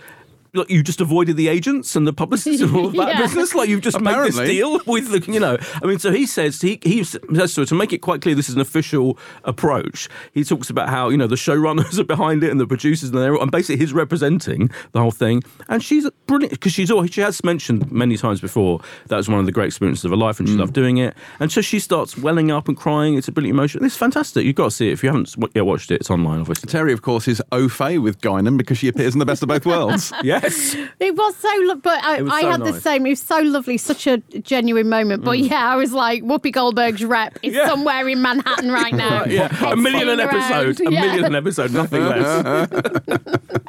like, 0.55 0.69
you 0.69 0.83
just 0.83 1.01
avoided 1.01 1.37
the 1.37 1.47
agents 1.47 1.95
and 1.95 2.07
the 2.07 2.13
publicists 2.13 2.61
and 2.61 2.75
all 2.75 2.87
of 2.87 2.93
that 2.97 3.09
Yeah. 3.09 3.21
business. 3.21 3.53
Like 3.55 3.69
you've 3.69 3.81
just 3.81 3.99
made 3.99 4.15
this 4.15 4.35
Apparently. 4.35 4.47
deal 4.47 4.79
with 4.85 5.09
the, 5.11 5.31
you 5.31 5.39
know. 5.39 5.57
I 5.81 5.85
mean, 5.85 5.99
so 5.99 6.11
he 6.11 6.25
says 6.25 6.61
he 6.61 6.79
he 6.83 7.03
says 7.03 7.53
to 7.55 7.61
her 7.61 7.65
to 7.65 7.75
make 7.75 7.93
it 7.93 7.99
quite 7.99 8.21
clear 8.21 8.35
this 8.35 8.49
is 8.49 8.55
an 8.55 8.61
official 8.61 9.17
approach. 9.43 10.09
He 10.33 10.43
talks 10.43 10.69
about 10.69 10.89
how 10.89 11.09
you 11.09 11.17
know 11.17 11.27
the 11.27 11.35
showrunners 11.35 11.99
are 11.99 12.03
behind 12.03 12.43
it 12.43 12.51
and 12.51 12.59
the 12.59 12.67
producers 12.67 13.09
and 13.09 13.17
they're 13.17 13.35
and 13.35 13.51
basically 13.51 13.77
he's 13.77 13.93
representing 13.93 14.69
the 14.91 15.01
whole 15.01 15.11
thing. 15.11 15.43
And 15.69 15.83
she's 15.83 16.09
brilliant 16.27 16.51
because 16.51 16.73
she's 16.73 16.91
all 16.91 17.05
she 17.05 17.21
has 17.21 17.43
mentioned 17.43 17.91
many 17.91 18.17
times 18.17 18.41
before 18.41 18.81
that 19.07 19.17
was 19.17 19.29
one 19.29 19.39
of 19.39 19.45
the 19.45 19.51
great 19.51 19.67
experiences 19.67 20.05
of 20.05 20.11
her 20.11 20.17
life 20.17 20.39
and 20.39 20.47
she 20.47 20.55
mm. 20.55 20.59
loved 20.59 20.73
doing 20.73 20.97
it. 20.97 21.15
And 21.39 21.51
so 21.51 21.61
she 21.61 21.79
starts 21.79 22.17
welling 22.17 22.51
up 22.51 22.67
and 22.67 22.77
crying. 22.77 23.15
It's 23.17 23.27
a 23.27 23.31
brilliant 23.31 23.55
emotion. 23.57 23.83
It's 23.85 23.95
fantastic. 23.95 24.45
You've 24.45 24.55
got 24.55 24.65
to 24.65 24.71
see 24.71 24.89
it 24.89 24.93
if 24.93 25.03
you 25.03 25.09
haven't 25.09 25.35
yet 25.53 25.65
watched 25.65 25.91
it. 25.91 26.01
It's 26.01 26.09
online, 26.09 26.39
obviously. 26.41 26.69
Terri, 26.71 26.93
of 26.93 27.01
course, 27.01 27.27
is 27.27 27.41
au 27.51 27.67
fait 27.67 27.99
with 27.99 28.19
Guinan 28.21 28.57
because 28.57 28.77
she 28.77 28.87
appears 28.87 29.13
in 29.13 29.19
the 29.19 29.25
best 29.25 29.41
of 29.43 29.49
both 29.49 29.65
worlds. 29.65 30.11
Yes. 30.45 30.75
It 30.99 31.15
was 31.15 31.35
so, 31.35 31.49
lo- 31.63 31.75
but 31.75 32.03
I, 32.03 32.15
I 32.25 32.41
so 32.41 32.49
had 32.51 32.63
the 32.63 32.79
same. 32.79 33.05
It 33.05 33.09
was 33.11 33.21
so 33.21 33.39
lovely, 33.39 33.77
such 33.77 34.07
a 34.07 34.17
genuine 34.41 34.89
moment. 34.89 35.23
But 35.23 35.37
mm. 35.39 35.49
yeah, 35.49 35.69
I 35.71 35.75
was 35.75 35.91
like, 35.91 36.23
Whoopi 36.23 36.51
Goldberg's 36.51 37.03
rep 37.03 37.37
is 37.43 37.53
Yeah. 37.53 37.67
somewhere 37.67 38.07
in 38.07 38.21
Manhattan 38.21 38.71
right 38.71 38.93
now. 39.05 39.25
Yeah, 39.25 39.47
a 39.71 39.75
million 39.75 40.07
an 40.09 40.19
spinning 40.19 40.35
around. 40.41 40.67
episode. 40.69 40.87
A 40.87 40.91
Yeah. 40.91 41.01
million 41.01 41.25
an 41.25 41.35
episode, 41.35 41.71
nothing 41.73 42.03
less. 42.05 43.61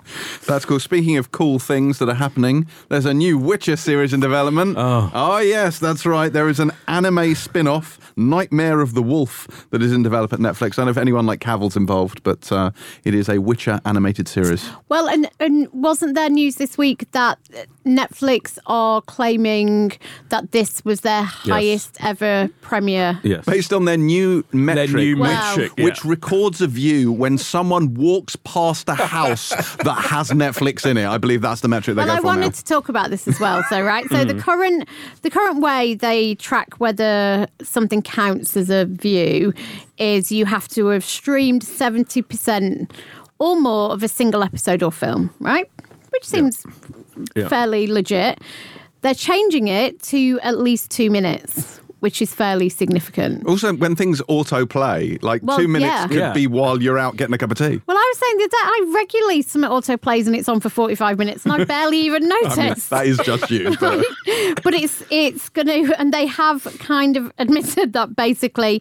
That's 0.46 0.64
cool. 0.64 0.78
Speaking 0.80 1.16
of 1.16 1.32
cool 1.32 1.59
things 1.59 1.98
that 1.98 2.09
are 2.09 2.14
happening, 2.14 2.66
there's 2.88 3.04
a 3.04 3.14
new 3.14 3.37
Witcher 3.38 3.76
series 3.76 4.12
in 4.12 4.20
development. 4.20 4.76
Oh. 4.78 5.38
yes, 5.38 5.78
that's 5.78 6.06
right. 6.06 6.32
There 6.32 6.48
is 6.48 6.61
an 6.61 6.70
anime 6.88 7.35
spin 7.35 7.66
off, 7.66 7.98
Nightmare 8.16 8.80
of 8.80 8.94
the 8.94 9.02
Wolf, 9.02 9.66
that 9.70 9.82
is 9.82 9.92
in 9.92 10.02
development 10.02 10.44
at 10.44 10.54
Netflix. 10.54 10.72
I 10.72 10.76
don't 10.76 10.87
know 10.87 10.90
if 10.92 10.96
anyone 10.96 11.26
like 11.26 11.40
Cavill's 11.40 11.76
involved, 11.76 12.22
but 12.22 12.50
uh, 12.52 12.70
it 13.04 13.14
is 13.14 13.28
a 13.28 13.38
Witcher 13.40 13.80
animated 13.85 14.28
series. 14.28 14.68
Well, 14.88 15.09
and, 15.09 15.28
and 15.40 15.68
wasn't 15.72 16.14
there 16.14 16.30
news 16.30 16.56
this 16.56 16.78
week 16.78 17.11
that 17.12 17.38
Netflix 17.85 18.59
are 18.66 19.00
claiming 19.02 19.92
that 20.28 20.52
this 20.52 20.85
was 20.85 21.00
their 21.00 21.22
highest 21.22 21.96
ever 22.00 22.48
premiere? 22.61 23.18
Yes. 23.22 23.44
Based 23.44 23.72
on 23.72 23.85
their 23.85 23.96
new 23.96 24.44
metric, 24.52 24.90
their 24.90 24.96
new 25.00 25.16
Wow. 25.18 25.26
metric, 25.56 25.72
yeah. 25.76 25.85
which 25.85 26.04
records 26.04 26.61
a 26.61 26.66
view 26.66 27.11
when 27.11 27.38
someone 27.38 27.94
walks 27.94 28.37
past 28.37 28.88
a 28.88 28.94
house 28.94 29.48
that 29.85 30.06
has 30.09 30.30
Netflix 30.37 30.87
in 30.87 30.96
it. 30.96 31.07
I 31.07 31.18
believe 31.18 31.40
that's 31.42 31.61
the 31.62 31.68
metric 31.68 31.96
they 31.96 32.01
Well, 32.05 32.07
go 32.09 32.12
I 32.14 32.16
for 32.20 32.27
wanted 32.27 32.40
now. 32.42 32.49
to 32.51 32.64
talk 32.64 32.88
about 32.88 33.11
this 33.11 33.27
as 33.27 33.40
well. 33.40 33.62
So, 33.68 33.81
right, 33.83 34.07
so 34.09 34.16
Mm. 34.25 34.29
the 34.29 34.42
current 34.42 34.88
the 35.22 35.31
current 35.31 35.61
way 35.61 35.94
they 35.94 36.35
track 36.37 36.75
whether 36.79 37.46
something 37.62 38.03
counts 38.03 38.57
as 38.57 38.70
a 38.70 38.85
view 38.87 39.53
is 39.99 40.31
you 40.31 40.44
have 40.46 40.68
to 40.68 40.87
have 40.87 41.05
streamed 41.05 41.62
seventy 41.64 42.22
percent 42.22 42.92
or 43.38 43.61
more 43.61 43.90
of 43.90 44.03
a 44.03 44.09
single 44.09 44.42
episode 44.42 44.83
or 44.83 44.92
film, 44.92 45.31
right? 45.40 45.70
Which 46.11 46.25
seems 46.25 46.64
Yeah. 47.35 47.49
fairly 47.49 47.87
legit. 47.87 48.40
They're 49.03 49.14
changing 49.14 49.68
it 49.68 50.03
to 50.05 50.40
at 50.42 50.59
least 50.59 50.90
two 50.90 51.11
minutes, 51.11 51.81
which 52.07 52.23
is 52.23 52.33
fairly 52.33 52.69
significant. 52.69 53.45
Also, 53.47 53.75
when 53.75 53.97
things 53.97 54.23
autoplay, 54.29 55.21
like 55.25 55.42
Well, 55.42 55.59
two 55.59 55.66
minutes 55.66 55.90
yeah. 55.92 56.07
could 56.07 56.16
Yeah. 56.19 56.33
be 56.33 56.47
while 56.47 56.81
you're 56.81 56.99
out 56.99 57.16
getting 57.16 57.35
a 57.35 57.38
cup 57.38 57.51
of 57.51 57.59
tea. 57.59 57.81
Well, 57.85 57.97
I 57.97 58.12
was 58.14 58.19
saying 58.19 58.38
that 58.38 58.53
I 58.55 58.92
regularly 58.95 59.42
submit 59.42 59.71
auto 59.73 59.97
plays 59.97 60.29
and 60.29 60.37
it's 60.37 60.49
on 60.49 60.61
for 60.61 60.69
forty 60.69 60.95
five 60.95 61.19
minutes, 61.19 61.42
and 61.45 61.53
I 61.53 61.64
barely 61.77 61.99
even 61.99 62.29
noticed. 62.29 62.59
I 62.59 62.62
mean, 62.62 62.75
that 62.90 63.07
is 63.09 63.19
just 63.25 63.51
you. 63.51 63.75
But 63.81 64.05
but 64.62 64.73
it's 64.73 65.03
it's 65.11 65.49
going 65.49 65.66
to 65.66 65.99
and 65.99 66.14
they 66.14 66.27
have 66.27 66.62
kind 66.79 67.16
of 67.16 67.33
admitted 67.38 67.92
that 67.95 68.14
basically 68.14 68.81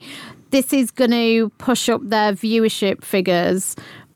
this 0.52 0.72
is 0.72 0.92
going 0.92 1.10
to 1.12 1.50
push 1.58 1.90
up 1.90 2.02
their 2.04 2.34
viewership 2.34 3.04
figures 3.04 3.76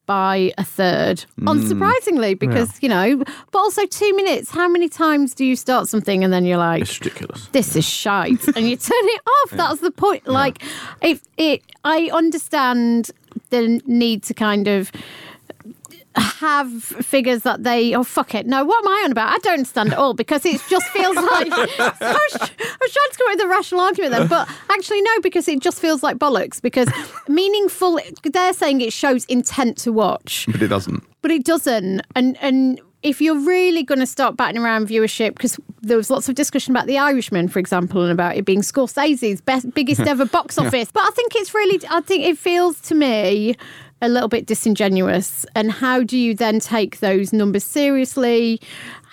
by 0.10 0.52
a 0.58 0.64
third. 0.64 1.24
Mm. 1.40 1.46
Unsurprisingly 1.54 2.34
because 2.46 2.82
you 2.82 2.90
know 2.90 3.18
but 3.52 3.60
also 3.60 3.86
two 3.86 4.12
minutes 4.16 4.50
how 4.50 4.68
many 4.68 4.90
times 4.90 5.36
do 5.36 5.46
you 5.46 5.56
start 5.56 5.88
something 5.88 6.24
and 6.24 6.34
then 6.34 6.46
you're 6.46 6.58
like 6.58 6.82
It's 6.82 7.00
ridiculous. 7.00 7.46
this 7.52 7.76
is 7.76 7.86
shite 7.86 8.44
and 8.56 8.68
you 8.68 8.76
turn 8.76 9.06
it 9.18 9.22
off. 9.44 9.52
That's 9.52 9.82
the 9.82 9.92
point. 9.92 10.28
Like 10.28 10.64
it 11.04 11.22
it 11.38 11.62
i 11.84 12.10
understand 12.12 13.12
the 13.52 13.80
need 13.86 14.24
to 14.24 14.34
kind 14.34 14.68
of 14.68 14.92
have 16.16 16.84
figures 16.84 17.44
that 17.44 17.64
they 17.64 17.94
oh 17.94 18.04
fuck 18.04 18.34
it 18.34 18.48
no 18.48 18.66
what 18.66 18.84
am 18.84 18.88
I 18.92 19.02
on 19.06 19.12
about 19.12 19.32
I 19.32 19.38
don't 19.40 19.54
understand 19.54 19.94
at 19.94 19.98
all 20.00 20.14
because 20.14 20.46
it 20.46 20.62
just 20.68 20.88
feels 20.88 21.16
like 21.16 21.52
I, 21.52 21.60
was, 21.60 22.00
I 22.00 22.78
was 22.82 22.94
trying 22.94 23.12
to 23.12 23.18
come 23.18 23.28
up 23.28 23.36
with 23.36 23.42
a 23.42 23.48
rational 23.48 23.82
argument 23.82 24.14
then 24.14 24.28
but 24.28 24.50
actually 24.70 25.02
no 25.02 25.20
because 25.22 25.48
it 25.48 25.60
just 25.62 25.80
feels 25.80 26.02
like 26.02 26.18
bollocks 26.18 26.62
because 26.62 26.90
meaningful 27.28 28.00
they're 28.24 28.54
saying 28.54 28.82
it 28.82 28.92
shows 28.92 29.26
intent 29.26 29.78
to 29.78 29.92
watch 29.92 30.48
but 30.52 30.62
it 30.62 30.68
doesn't. 30.68 31.04
but 31.22 31.32
it 31.32 31.46
doesn't. 31.46 32.02
And 32.16 32.38
and 32.42 32.82
if 33.02 33.22
you're 33.22 33.40
really 33.40 33.84
going 33.84 34.00
to 34.00 34.06
start 34.06 34.36
batting 34.36 34.62
around 34.62 34.88
viewership, 34.88 35.30
because 35.30 35.58
there 35.82 35.96
was 35.96 36.10
lots 36.10 36.28
of 36.28 36.36
discussion 36.36 36.76
about 36.76 36.86
The 36.86 36.98
Irishman, 36.98 37.48
for 37.48 37.60
example, 37.60 38.02
and 38.04 38.12
about 38.12 38.36
it 38.36 38.44
being 38.44 38.62
Scorsese's 38.62 39.40
best, 39.40 39.74
biggest 39.74 40.02
ever 40.08 40.26
box 40.26 40.58
office. 40.58 40.92
But 40.92 41.04
I 41.04 41.12
think 41.12 41.36
it's 41.36 41.54
really, 41.54 41.80
I 41.90 42.02
think 42.02 42.26
it 42.26 42.38
feels 42.38 42.82
to 42.82 42.96
me 42.96 43.56
a 44.02 44.10
little 44.10 44.30
bit 44.30 44.46
disingenuous. 44.46 45.46
And 45.56 45.72
how 45.72 46.04
do 46.04 46.18
you 46.18 46.34
then 46.34 46.60
take 46.60 47.00
those 47.00 47.34
numbers 47.34 47.64
seriously? 47.64 48.62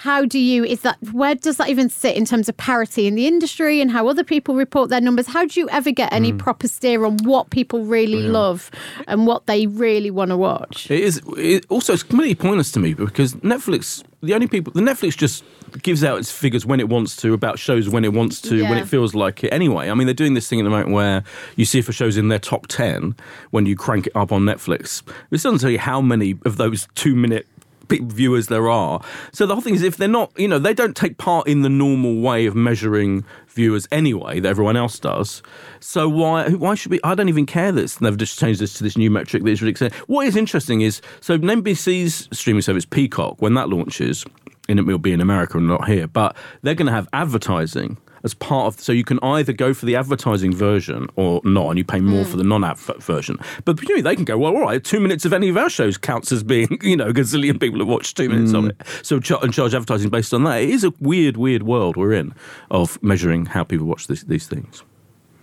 How 0.07 0.25
do 0.25 0.39
you, 0.39 0.63
is 0.63 0.83
that, 0.83 1.03
where 1.11 1.35
does 1.35 1.57
that 1.57 1.69
even 1.69 1.89
sit 1.89 2.15
in 2.15 2.25
terms 2.25 2.49
of 2.49 2.57
parity 2.57 3.09
in 3.09 3.17
the 3.17 3.27
industry 3.27 3.81
and 3.81 3.91
how 3.91 4.07
other 4.07 4.23
people 4.23 4.55
report 4.55 4.89
their 4.89 5.01
numbers? 5.01 5.27
How 5.27 5.47
do 5.47 5.59
you 5.59 5.69
ever 5.71 5.91
get 5.91 6.13
any 6.13 6.31
hmm. 6.31 6.39
proper 6.39 6.69
steer 6.69 7.05
on 7.05 7.17
what 7.25 7.51
people 7.51 7.85
really 7.85 8.23
love 8.23 8.71
and 9.09 9.27
what 9.27 9.47
they 9.47 9.67
really 9.67 10.13
want 10.13 10.31
to 10.31 10.37
watch? 10.37 10.89
It 10.93 11.01
is. 11.01 11.21
It 11.37 11.67
also, 11.71 11.93
it's 11.93 12.05
completely 12.05 12.37
pointless 12.37 12.71
to 12.71 12.79
me 12.79 12.95
because 12.95 13.35
Netflix, 13.35 14.05
the 14.23 14.33
only 14.33 14.47
people, 14.47 14.73
the 14.73 14.81
Netflix 14.81 15.17
just 15.17 15.43
gives 15.83 16.05
out 16.05 16.21
its 16.21 16.31
figures 16.31 16.65
when 16.65 16.79
it 16.79 16.89
wants 16.89 17.17
to 17.17 17.35
about 17.35 17.59
shows 17.59 17.89
when 17.89 18.05
it 18.05 18.13
wants 18.13 18.41
to 18.43 18.63
when 18.63 18.79
it 18.79 18.87
feels 18.87 19.13
like 19.13 19.43
it. 19.43 19.53
Anyway, 19.53 19.91
I 19.91 19.95
mean, 19.95 20.07
they're 20.07 20.15
doing 20.15 20.35
this 20.35 20.49
thing 20.49 20.61
at 20.61 20.63
the 20.63 20.71
moment 20.71 20.91
where 20.91 21.25
you 21.57 21.65
see 21.65 21.81
if 21.81 21.89
a 21.89 21.93
show's 21.93 22.17
in 22.17 22.29
their 22.29 22.39
top 22.39 22.69
ten 22.69 23.17
when 23.51 23.67
you 23.67 23.75
crank 23.75 24.07
it 24.07 24.15
up 24.15 24.31
on 24.31 24.43
Netflix. 24.43 25.03
This 25.31 25.43
doesn't 25.43 25.59
tell 25.59 25.71
you 25.71 25.81
how 25.81 26.01
many 26.01 26.37
of 26.45 26.59
those 26.59 26.87
two 26.95 27.17
minute. 27.17 27.49
Viewers 27.89 28.49
there 28.49 28.69
are. 28.69 29.01
So 29.33 29.47
the 29.47 29.55
whole 29.55 29.63
thing 29.63 29.75
is, 29.75 29.83
if 29.83 29.97
they're 29.97 30.09
not, 30.09 30.33
you 30.39 30.49
know, 30.49 30.59
they 30.59 30.75
don't 30.75 30.97
take 30.97 31.19
part 31.19 31.47
in 31.47 31.63
the 31.63 31.69
normal 31.69 32.21
way 32.21 32.47
of 32.47 32.55
measuring 32.55 33.25
viewers 33.49 33.89
anyway 33.91 34.41
that 34.41 34.49
everyone 34.49 34.77
else 34.77 34.99
does. 34.99 35.43
So 35.81 36.09
why 36.09 36.51
why 36.51 36.75
should 36.75 36.91
we? 36.91 37.01
I 37.03 37.15
don't 37.15 37.29
even 37.29 37.47
care 37.47 37.73
that 37.73 37.97
they've 38.01 38.17
just 38.17 38.39
changed 38.39 38.61
this 38.61 38.75
to 38.75 38.85
this 38.85 38.97
new 38.97 39.11
metric 39.11 39.43
that 39.45 39.51
is 39.51 39.63
really. 39.63 39.91
What 40.07 40.27
is 40.27 40.37
interesting 40.37 40.81
is 40.81 41.01
so 41.21 41.39
NBC's 41.39 42.29
streaming 42.33 42.63
service 42.63 42.85
Peacock 42.85 43.41
when 43.41 43.55
that 43.55 43.69
launches, 43.69 44.25
and 44.69 44.79
it 44.79 44.83
will 44.83 44.99
be 44.99 45.13
in 45.13 45.21
America 45.21 45.59
and 45.59 45.69
not 45.69 45.87
here, 45.89 46.07
but 46.07 46.37
they're 46.63 46.75
going 46.75 46.87
to 46.87 46.93
have 46.93 47.09
advertising 47.13 47.99
as 48.27 48.35
part 48.35 48.67
of 48.67 48.81
so 48.81 48.93
you 48.93 49.05
can 49.05 49.19
either 49.23 49.53
go 49.53 49.73
for 49.73 49.87
the 49.87 49.97
advertising 49.97 50.55
version 50.55 51.09
or 51.17 51.41
not 51.45 51.71
and 51.71 51.79
you 51.79 51.85
pay 51.85 52.01
more 52.01 52.25
hmm. 52.25 52.31
for 52.31 52.37
the 52.37 52.45
non-ad 52.45 52.77
version 52.77 53.39
but 53.65 53.77
presumably 53.77 54.03
they 54.03 54.15
can 54.15 54.25
go 54.25 54.37
well 54.37 54.55
all 54.55 54.61
right 54.61 54.85
two 54.85 55.01
minutes 55.01 55.25
of 55.25 55.33
any 55.33 55.49
of 55.49 55.57
our 55.57 55.71
shows 55.71 55.97
counts 55.97 56.31
as 56.33 56.43
being 56.43 56.79
you 56.83 56.97
know 56.97 57.09
a 57.09 57.15
gazillion 57.15 57.59
people 57.59 57.79
have 57.79 57.89
watched 57.89 58.17
two 58.17 58.29
minutes 58.29 58.53
of 58.53 58.65
hmm. 58.65 58.71
it 58.71 58.83
so 59.03 59.19
ch- 59.21 59.31
and 59.43 59.55
charge 59.55 59.75
advertising 59.75 60.11
based 60.11 60.35
on 60.35 60.45
that 60.45 60.61
it 60.61 60.69
is 60.69 60.85
a 60.85 60.93
weird 61.01 61.37
weird 61.37 61.63
world 61.63 61.97
we're 61.97 62.13
in 62.13 62.35
of 62.71 63.03
measuring 63.03 63.47
how 63.47 63.65
people 63.65 63.87
watch 63.87 64.09
this, 64.09 64.25
these 64.25 64.47
things 64.47 64.83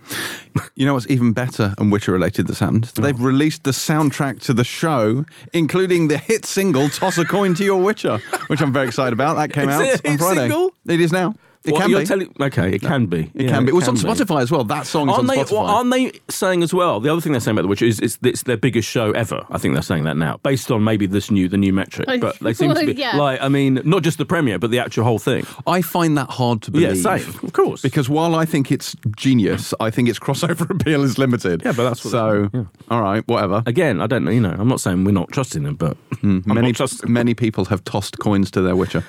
You 0.76 0.86
know 0.86 0.94
what's 0.94 1.08
even 1.08 1.32
better 1.32 1.74
and 1.78 1.90
Witcher 1.90 2.12
related 2.12 2.46
that's 2.46 2.60
happened? 2.60 2.84
They've 2.94 3.20
released 3.20 3.64
the 3.64 3.70
soundtrack 3.70 4.40
to 4.42 4.54
the 4.54 4.64
show, 4.64 5.24
including 5.52 6.08
the 6.08 6.18
hit 6.18 6.44
single 6.44 6.88
"Toss 6.88 7.18
a 7.18 7.24
Coin 7.24 7.54
to 7.54 7.64
Your 7.64 7.80
Witcher," 7.80 8.18
which 8.48 8.60
I'm 8.60 8.72
very 8.72 8.86
excited 8.86 9.12
about. 9.12 9.34
That 9.34 9.52
came 9.52 9.68
Is 9.68 9.74
out 9.74 9.82
it 9.82 10.06
on 10.06 10.12
hit 10.12 10.20
Friday. 10.20 10.40
single? 10.40 10.74
It 10.86 11.00
is 11.00 11.12
now. 11.12 11.34
It 11.64 11.72
What, 11.72 11.80
can 11.80 11.90
you're 11.90 12.00
be. 12.00 12.06
telling- 12.06 12.34
okay 12.38 12.74
it 12.74 12.82
can 12.82 13.06
be 13.06 13.30
it 13.34 13.44
Yeah, 13.46 13.48
can 13.52 13.64
be. 13.64 13.70
It 13.70 13.74
was 13.74 13.88
on 13.88 13.96
can 13.96 14.04
be. 14.04 14.10
Spotify 14.10 14.42
as 14.42 14.50
well. 14.50 14.64
That 14.64 14.86
song 14.86 15.08
is 15.08 15.14
Aren't 15.16 15.30
on 15.30 15.34
they, 15.36 15.42
Spotify. 15.44 15.52
well, 15.52 15.60
aren't 15.66 15.90
they 15.90 16.12
saying 16.28 16.62
as 16.62 16.74
well? 16.74 17.00
The 17.00 17.10
other 17.10 17.22
thing 17.22 17.32
they're 17.32 17.40
saying 17.40 17.54
about 17.54 17.62
The 17.62 17.68
Witcher 17.68 17.86
is 17.86 18.00
it's, 18.00 18.18
it's 18.22 18.42
their 18.42 18.58
biggest 18.58 18.86
show 18.86 19.12
ever. 19.12 19.46
I 19.50 19.56
think 19.56 19.72
they're 19.74 19.82
saying 19.82 20.04
that 20.04 20.18
now, 20.18 20.36
based 20.42 20.70
on 20.70 20.84
maybe 20.84 21.06
this 21.06 21.30
new 21.30 21.48
the 21.48 21.56
new 21.56 21.72
metric. 21.72 22.06
But 22.20 22.38
they 22.40 22.52
seem 22.52 22.74
to 22.74 22.84
be 22.84 22.92
yeah. 22.98 23.16
like, 23.16 23.40
I 23.40 23.48
mean, 23.48 23.80
not 23.84 24.02
just 24.02 24.18
the 24.18 24.26
premiere, 24.26 24.58
but 24.58 24.70
the 24.70 24.78
actual 24.78 25.04
whole 25.04 25.18
thing. 25.18 25.46
I 25.66 25.80
find 25.80 26.18
that 26.18 26.28
hard 26.28 26.60
to 26.62 26.70
believe. 26.70 26.96
Yeah, 26.96 27.02
believe. 27.02 27.24
same, 27.24 27.44
of 27.46 27.52
course. 27.54 27.80
Because 27.80 28.10
while 28.10 28.34
I 28.34 28.44
think 28.44 28.70
it's 28.70 28.94
genius, 29.16 29.72
I 29.80 29.90
think 29.90 30.10
its 30.10 30.18
crossover 30.18 30.68
appeal 30.80 31.02
is 31.02 31.16
limited. 31.16 31.62
Yeah, 31.64 31.72
but 31.72 31.84
that's 31.84 32.04
what- 32.04 32.10
so. 32.10 32.50
yeah. 32.52 32.64
All 32.90 33.00
right, 33.00 33.26
whatever. 33.26 33.62
Again, 33.64 34.02
I 34.02 34.06
don't 34.06 34.24
know. 34.24 34.30
You 34.30 34.40
know, 34.42 34.54
I'm 34.58 34.68
not 34.68 34.80
saying 34.82 35.04
we're 35.04 35.12
not 35.12 35.32
trusting 35.32 35.62
them, 35.62 35.76
but 35.76 35.96
hmm, 36.20 36.40
I'm 36.46 36.54
many 36.56 36.72
not 36.78 37.08
many 37.08 37.32
people 37.32 37.64
have 37.66 37.82
tossed 37.84 38.18
coins 38.18 38.50
to 38.50 38.60
their 38.60 38.76
Witcher. 38.76 39.02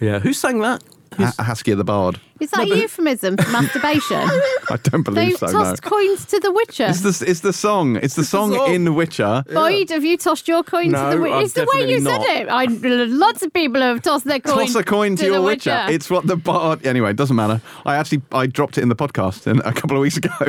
Yeah, 0.00 0.18
who 0.18 0.32
sang 0.34 0.58
that? 0.60 0.82
Ha- 1.12 1.32
Jaskier 1.38 1.76
the 1.76 1.84
Bard. 1.84 2.20
Is 2.40 2.50
that 2.50 2.68
a 2.68 2.76
euphemism 2.76 3.36
for 3.36 3.48
masturbation? 3.50 4.16
I 4.70 4.76
don't 4.82 5.02
believe 5.02 5.30
They've 5.30 5.38
so. 5.38 5.46
No. 5.46 5.52
tossed 5.52 5.82
coins 5.82 6.24
to 6.26 6.40
the 6.40 6.52
Witcher. 6.52 6.86
It's 6.88 7.00
the, 7.00 7.24
it's 7.30 7.40
the 7.40 7.52
song. 7.52 7.96
It's 7.96 8.16
the 8.16 8.24
song 8.24 8.52
song. 8.52 8.74
in 8.74 8.94
Witcher. 8.94 9.44
Boyd, 9.52 9.90
have 9.90 10.04
you 10.04 10.16
tossed 10.16 10.48
your 10.48 10.64
coin 10.64 10.90
No, 10.90 11.10
to 11.10 11.16
the 11.16 11.22
Witcher? 11.22 11.40
It's 11.40 11.52
the 11.52 11.68
way 11.72 11.88
you 11.88 12.00
definitely 12.00 12.26
said 12.26 12.42
it. 12.42 12.48
I, 12.48 12.64
lots 13.06 13.42
of 13.42 13.52
people 13.52 13.80
have 13.80 14.02
tossed 14.02 14.24
their 14.24 14.40
coin. 14.40 14.66
Toss 14.66 14.74
a 14.74 14.82
coin 14.82 15.16
to, 15.16 15.22
to 15.22 15.26
your 15.26 15.36
the 15.36 15.42
Witcher. 15.42 15.86
It's 15.88 16.10
what 16.10 16.26
the 16.26 16.36
bard. 16.36 16.84
Anyway, 16.84 17.10
it 17.10 17.16
doesn't 17.16 17.36
matter. 17.36 17.60
I 17.86 17.96
actually 17.96 18.22
I 18.32 18.46
dropped 18.46 18.78
it 18.78 18.82
in 18.82 18.88
the 18.88 18.96
podcast 18.96 19.46
in, 19.46 19.60
a 19.60 19.72
couple 19.72 19.96
of 19.96 20.00
weeks 20.00 20.16
ago. 20.16 20.30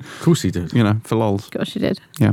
Of 0.00 0.20
course 0.22 0.42
he 0.42 0.50
did. 0.50 0.72
You 0.72 0.82
know, 0.82 1.00
for 1.04 1.16
lols. 1.16 1.48
Gosh, 1.50 1.74
you 1.74 1.80
did. 1.80 2.00
Yeah. 2.18 2.32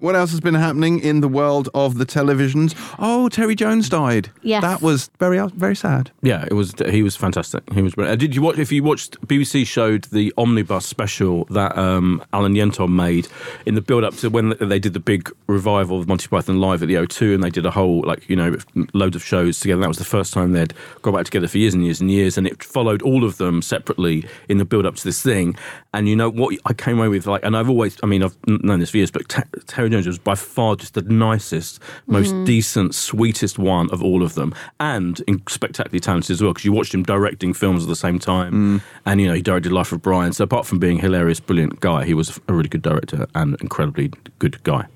What 0.00 0.14
else 0.14 0.30
has 0.30 0.40
been 0.40 0.54
happening 0.54 1.00
in 1.00 1.20
the 1.20 1.28
world 1.28 1.68
of 1.74 1.98
the 1.98 2.06
televisions? 2.06 2.74
Oh, 2.98 3.28
Terry 3.28 3.54
Jones 3.54 3.88
died. 3.88 4.30
Yes. 4.42 4.62
That 4.62 4.82
was 4.82 5.10
very 5.18 5.38
very 5.50 5.76
sad. 5.76 6.10
Yeah, 6.22 6.44
it 6.44 6.52
was. 6.52 6.74
He 6.90 7.02
was 7.02 7.16
fantastic. 7.16 7.62
He 7.72 7.82
was. 7.82 7.94
brilliant. 7.94 8.18
Uh, 8.18 8.20
Did 8.20 8.34
you 8.34 8.42
watch? 8.42 8.58
If 8.58 8.70
you 8.72 8.82
watched, 8.82 9.20
BBC 9.26 9.66
showed 9.66 10.04
the 10.04 10.32
omnibus 10.36 10.86
special 10.86 11.44
that 11.46 11.76
um, 11.76 12.22
Alan 12.32 12.54
Yentob 12.54 12.88
made 12.92 13.28
in 13.66 13.74
the 13.74 13.80
build-up 13.80 14.14
to 14.16 14.30
when 14.30 14.54
they 14.60 14.78
did 14.78 14.92
the 14.92 15.00
big 15.00 15.30
revival 15.46 15.98
of 16.00 16.08
Monty 16.08 16.28
Python 16.28 16.60
live 16.60 16.82
at 16.82 16.88
the 16.88 16.94
O2, 16.94 17.34
and 17.34 17.42
they 17.42 17.50
did 17.50 17.66
a 17.66 17.70
whole 17.70 18.02
like 18.02 18.28
you 18.28 18.36
know 18.36 18.56
loads 18.92 19.16
of 19.16 19.24
shows 19.24 19.60
together. 19.60 19.80
That 19.80 19.88
was 19.88 19.98
the 19.98 20.04
first 20.04 20.32
time 20.32 20.52
they'd 20.52 20.74
got 21.02 21.12
back 21.14 21.24
together 21.24 21.48
for 21.48 21.58
years 21.58 21.74
and 21.74 21.84
years 21.84 22.00
and 22.00 22.10
years, 22.10 22.38
and 22.38 22.46
it 22.46 22.62
followed 22.62 23.02
all 23.02 23.24
of 23.24 23.36
them 23.38 23.62
separately 23.62 24.26
in 24.48 24.58
the 24.58 24.64
build-up 24.64 24.96
to 24.96 25.04
this 25.04 25.22
thing. 25.22 25.56
And 25.92 26.08
you 26.08 26.16
know 26.16 26.28
what? 26.30 26.56
I 26.66 26.72
came 26.72 27.00
away 27.04 27.16
with 27.16 27.26
like, 27.26 27.44
and 27.44 27.56
I've 27.56 27.68
always, 27.68 27.96
I 28.02 28.06
mean, 28.06 28.22
I've 28.22 28.36
known 28.46 28.80
this 28.80 28.90
for 28.90 28.96
years, 28.96 29.10
but 29.10 29.28
Ter- 29.28 29.44
Terry 29.66 29.90
Jones 29.90 30.06
was 30.06 30.18
by 30.18 30.34
far 30.34 30.76
just 30.76 30.94
the 30.94 31.02
nicest, 31.02 31.80
most 32.06 32.32
decent, 32.44 32.94
sweetest 32.94 33.58
one 33.58 33.90
of 33.90 34.02
all 34.02 34.22
of 34.22 34.34
them, 34.34 34.54
and 34.80 35.20
in- 35.26 35.42
spectacularly 35.48 36.00
talented 36.00 36.30
as 36.30 36.42
well. 36.42 36.52
Because 36.52 36.64
you 36.64 36.72
watched 36.72 36.94
him 36.94 37.02
directing 37.02 37.52
films 37.52 37.82
at 37.82 37.88
the 37.88 37.96
same 37.96 38.18
time, 38.18 38.82
and 39.06 39.20
you 39.20 39.26
know 39.28 39.34
he 39.34 39.42
directed 39.42 39.72
Life 39.72 39.92
of 39.92 40.02
Brian. 40.02 40.32
So 40.32 40.44
apart 40.44 40.66
from 40.66 40.78
being 40.78 40.98
hilarious, 40.98 41.40
brilliant 41.40 41.80
guy, 41.80 42.04
he 42.04 42.14
was 42.14 42.40
a 42.48 42.52
really 42.52 42.68
good 42.68 42.82
director 42.82 43.26
and 43.34 43.56
incredibly 43.60 44.12
good 44.38 44.62
guy. 44.64 44.86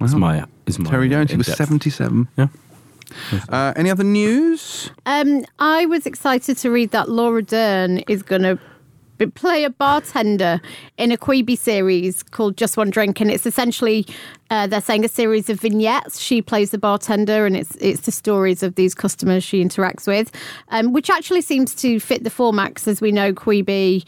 Is 0.00 0.14
my 0.14 0.44
is 0.66 0.78
my 0.78 0.88
Terry 0.88 1.08
Jones, 1.08 1.30
he 1.30 1.36
was 1.36 1.46
77. 1.46 2.28
Yeah. 2.36 2.48
Uh, 3.48 3.72
any 3.76 3.90
other 3.90 4.04
news? 4.04 4.90
Um, 5.04 5.44
I 5.58 5.84
was 5.86 6.06
excited 6.06 6.56
to 6.58 6.70
read 6.70 6.92
that 6.92 7.08
Laura 7.08 7.42
Dern 7.42 7.98
is 8.08 8.22
going 8.22 8.42
to 8.42 8.58
play 9.28 9.64
a 9.64 9.70
bartender 9.70 10.60
in 10.98 11.12
a 11.12 11.16
Quibi 11.16 11.56
series 11.58 12.22
called 12.22 12.56
Just 12.56 12.76
One 12.76 12.90
Drink, 12.90 13.20
and 13.20 13.30
it's 13.30 13.46
essentially 13.46 14.06
uh, 14.50 14.66
they're 14.66 14.80
saying 14.80 15.04
a 15.04 15.08
series 15.08 15.48
of 15.50 15.60
vignettes. 15.60 16.18
She 16.20 16.42
plays 16.42 16.70
the 16.70 16.78
bartender, 16.78 17.46
and 17.46 17.56
it's 17.56 17.76
it's 17.76 18.02
the 18.02 18.12
stories 18.12 18.62
of 18.62 18.74
these 18.76 18.94
customers 18.94 19.44
she 19.44 19.62
interacts 19.64 20.06
with, 20.06 20.30
um, 20.70 20.92
which 20.92 21.10
actually 21.10 21.40
seems 21.42 21.74
to 21.76 22.00
fit 22.00 22.24
the 22.24 22.30
format 22.30 22.74
'cause 22.74 22.88
as 22.88 23.00
we 23.00 23.12
know, 23.12 23.32
Quibi. 23.32 24.06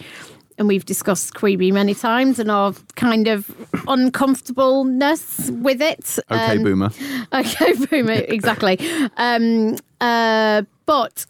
And 0.58 0.68
we've 0.68 0.84
discussed 0.84 1.32
Quibi 1.32 1.72
many 1.72 1.94
times 1.94 2.38
and 2.38 2.50
our 2.50 2.74
kind 2.94 3.26
of 3.26 3.50
uncomfortableness 3.88 5.50
with 5.50 5.80
it. 5.80 6.18
Okay, 6.30 6.56
Um, 6.56 6.62
boomer. 6.62 6.90
Okay, 7.32 7.72
boomer, 7.90 8.12
exactly. 8.28 8.78
Um, 9.16 9.76
uh, 10.00 10.62
but 10.86 11.24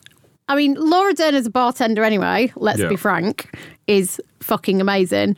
I 0.52 0.56
mean, 0.56 0.74
Laura 0.78 1.14
Dern 1.14 1.34
as 1.34 1.46
a 1.46 1.50
bartender, 1.50 2.04
anyway. 2.04 2.52
Let's 2.56 2.78
Yeah. 2.80 2.88
be 2.88 2.96
frank, 2.96 3.56
is 3.86 4.20
fucking 4.40 4.80
amazing. 4.80 5.36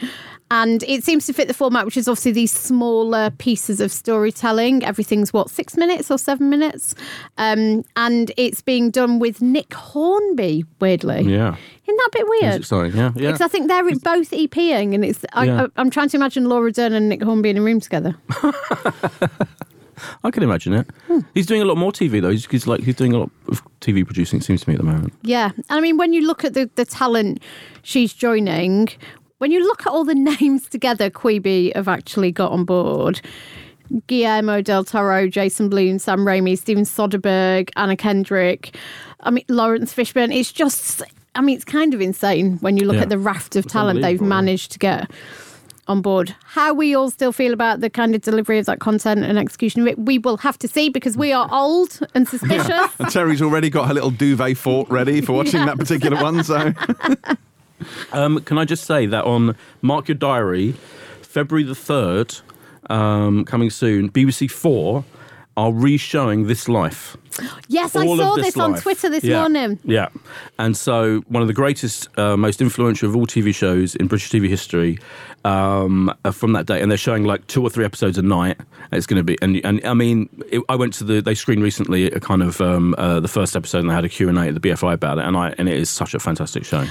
And 0.51 0.83
it 0.85 1.03
seems 1.03 1.27
to 1.27 1.33
fit 1.33 1.49
the 1.49 1.55
format, 1.55 1.85
which 1.87 1.97
is 1.97 2.07
obviously 2.07 2.33
these 2.33 2.53
smaller 2.53 3.31
pieces 3.39 3.81
of 3.81 3.91
storytelling. 3.91 4.85
Everything's 4.85 5.33
what, 5.33 5.51
six 5.51 5.77
minutes 5.77 6.11
or 6.11 6.19
seven 6.19 6.51
minutes? 6.51 6.95
Um, 7.39 7.85
and 7.97 8.31
it's 8.37 8.61
being 8.63 8.91
done 8.91 9.19
with 9.19 9.41
Nick 9.41 9.73
Hornby, 9.75 10.65
weirdly. 10.81 11.23
Yeah. 11.23 11.57
Isn't 11.87 11.97
that 11.97 12.09
a 12.09 12.11
bit 12.13 12.27
weird? 12.29 12.55
exciting. 12.61 12.97
Yeah. 12.97 13.13
Yeah. 13.17 13.33
Because 13.33 13.41
I 13.41 13.49
think 13.49 13.69
they're 13.69 13.83
both 13.85 14.31
EPing, 14.31 14.95
and 14.95 15.05
it's. 15.05 15.25
I, 15.33 15.45
Yeah. 15.47 15.67
I'm 15.77 15.91
trying 15.91 16.09
to 16.11 16.17
imagine 16.17 16.45
Laura 16.49 16.71
Dern 16.71 16.93
and 16.93 17.09
Nick 17.09 17.23
Hornby 17.23 17.51
in 17.51 17.57
a 17.59 17.63
room 17.63 17.81
together. 17.81 18.15
I 20.23 20.31
can 20.31 20.43
imagine 20.43 20.73
it. 20.75 20.87
Hmm. 21.07 21.21
He's 21.35 21.47
doing 21.47 21.63
a 21.63 21.65
lot 21.65 21.77
more 21.77 21.93
TV 21.93 22.21
though. 22.21 22.31
He's, 22.31 22.47
he's 22.47 22.67
like 22.67 22.81
he's 22.81 22.97
doing 22.97 23.13
a 23.13 23.19
lot 23.19 23.31
of 23.49 23.63
TV 23.81 24.05
producing. 24.05 24.41
It 24.41 24.45
seems 24.45 24.63
to 24.63 24.69
me 24.71 24.75
at 24.75 24.81
the 24.81 24.87
moment. 24.87 25.13
Yeah. 25.23 25.51
And 25.57 25.65
I 25.71 25.81
mean, 25.81 25.97
when 25.97 26.13
you 26.13 26.27
look 26.27 26.45
at 26.45 26.55
the, 26.55 26.71
the 26.75 26.85
talent 26.85 27.43
she's 27.83 28.13
joining, 28.13 28.89
when 29.39 29.51
you 29.51 29.63
look 29.65 29.83
at 29.87 29.89
all 29.93 30.05
the 30.05 30.15
names 30.41 30.69
together 30.69 31.11
Quibi 31.11 31.75
have 31.75 31.89
actually 31.89 32.33
got 32.33 32.53
on 32.53 32.65
board 32.65 33.21
Guillermo 34.07 34.63
del 34.63 34.85
Toro, 34.85 35.29
Jason 35.29 35.69
Blum, 35.69 35.99
Sam 35.99 36.21
Raimi, 36.21 36.57
Steven 36.59 36.85
Soderbergh, 36.85 37.69
Anna 37.77 37.97
Kendrick, 37.97 38.77
I 39.21 39.31
mean, 39.31 39.45
Laurence 39.49 39.93
Fishburne. 39.95 40.35
It's 40.35 40.53
just, 40.53 41.03
I 41.35 41.43
mean, 41.43 41.57
it's 41.57 41.65
kind 41.67 41.93
of 41.93 42.01
insane 42.01 42.57
when 42.59 42.77
you 42.79 42.87
look 42.87 42.97
Yeah. 42.97 43.03
at 43.03 43.09
the 43.11 43.19
raft 43.19 43.57
of 43.57 43.65
It's 43.67 43.73
talent 43.73 44.01
they've 44.01 44.21
managed 44.21 44.73
to 44.73 44.79
get 44.79 45.11
on 45.87 46.01
board. 46.03 46.35
How 46.45 46.73
we 46.75 46.95
all 46.95 47.11
still 47.11 47.33
feel 47.33 47.53
about 47.53 47.81
the 47.81 47.91
kind 47.91 48.15
of 48.15 48.23
delivery 48.23 48.59
of 48.59 48.67
that 48.67 48.81
content 48.81 49.25
and 49.25 49.39
execution 49.39 49.83
of 49.83 49.89
it, 49.89 49.99
we 49.99 50.19
will 50.19 50.39
have 50.39 50.59
to 50.61 50.69
see 50.69 50.89
because 50.89 51.17
we 51.17 51.33
are 51.33 51.49
old 51.53 52.01
and 52.15 52.29
suspicious. 52.29 52.91
And 52.99 53.09
Terri's 53.11 53.43
already 53.43 53.71
got 53.71 53.89
her 53.89 53.95
little 53.95 54.11
duvet 54.11 54.57
fort 54.57 54.89
ready 54.89 55.21
for 55.21 55.33
watching 55.33 55.61
Yeah. 55.61 55.67
that 55.67 55.79
particular 55.79 56.23
one. 56.23 56.43
So 56.45 56.73
Um, 58.13 58.41
can 58.43 58.57
I 58.57 58.65
just 58.65 58.85
say 58.85 59.05
that 59.07 59.25
on 59.25 59.57
Mark 59.83 60.09
Your 60.09 60.15
Diary, 60.15 60.73
February 61.21 61.65
the 61.65 61.75
3rd, 61.75 62.41
um, 62.91 63.45
coming 63.45 63.69
soon, 63.69 64.11
BBC 64.11 64.51
Four 64.51 65.05
are 65.57 65.73
re-showing 65.73 66.47
This 66.47 66.69
Life. 66.69 67.17
Yes, 67.69 67.97
I 67.97 68.07
saw 68.07 68.37
of 68.37 68.43
this, 68.43 68.57
on. 68.57 68.75
Twitter 68.81 69.09
this 69.09 69.25
Yeah. 69.25 69.41
morning. 69.41 69.79
Yeah. 69.85 70.09
And 70.59 70.77
so, 70.77 71.21
one 71.29 71.43
of 71.43 71.49
the 71.49 71.55
greatest, 71.55 72.09
uh, 72.19 72.37
most 72.37 72.61
influential 72.61 73.09
of 73.09 73.17
all 73.17 73.27
TV 73.27 73.53
shows 73.53 73.95
in 73.97 74.07
British 74.07 74.31
TV 74.31 74.49
history 74.49 74.99
um, 75.45 76.13
from 76.33 76.53
that 76.53 76.67
day. 76.67 76.81
And 76.81 76.91
they're 76.91 76.99
showing 76.99 77.25
like 77.25 77.47
two 77.49 77.63
or 77.63 77.71
three 77.71 77.85
episodes 77.85 78.19
a 78.19 78.23
night. 78.23 78.59
It's 78.93 79.07
going 79.07 79.19
to 79.19 79.25
be, 79.25 79.37
and, 79.43 79.57
and 79.65 79.85
I 79.85 79.95
mean, 79.95 80.29
it, 80.51 80.63
I 80.69 80.77
went 80.77 80.95
to 80.95 81.05
the, 81.05 81.21
they 81.21 81.35
screened 81.35 81.63
recently 81.63 82.07
a 82.11 82.21
kind 82.21 82.43
of 82.43 82.61
um, 82.61 82.95
uh, 82.99 83.21
the 83.21 83.29
first 83.29 83.57
episode 83.57 83.79
and 83.81 83.91
they 83.91 83.95
had 83.95 84.05
a 84.05 84.09
Q&A 84.09 84.33
at 84.49 84.55
the 84.55 84.61
BFI 84.61 84.93
about 84.95 85.19
it. 85.19 85.25
And, 85.25 85.37
I, 85.37 85.55
and 85.59 85.69
it 85.69 85.77
is 85.77 85.91
such 85.91 86.15
a 86.15 86.21
fantastic 86.21 86.65
show. 86.65 86.85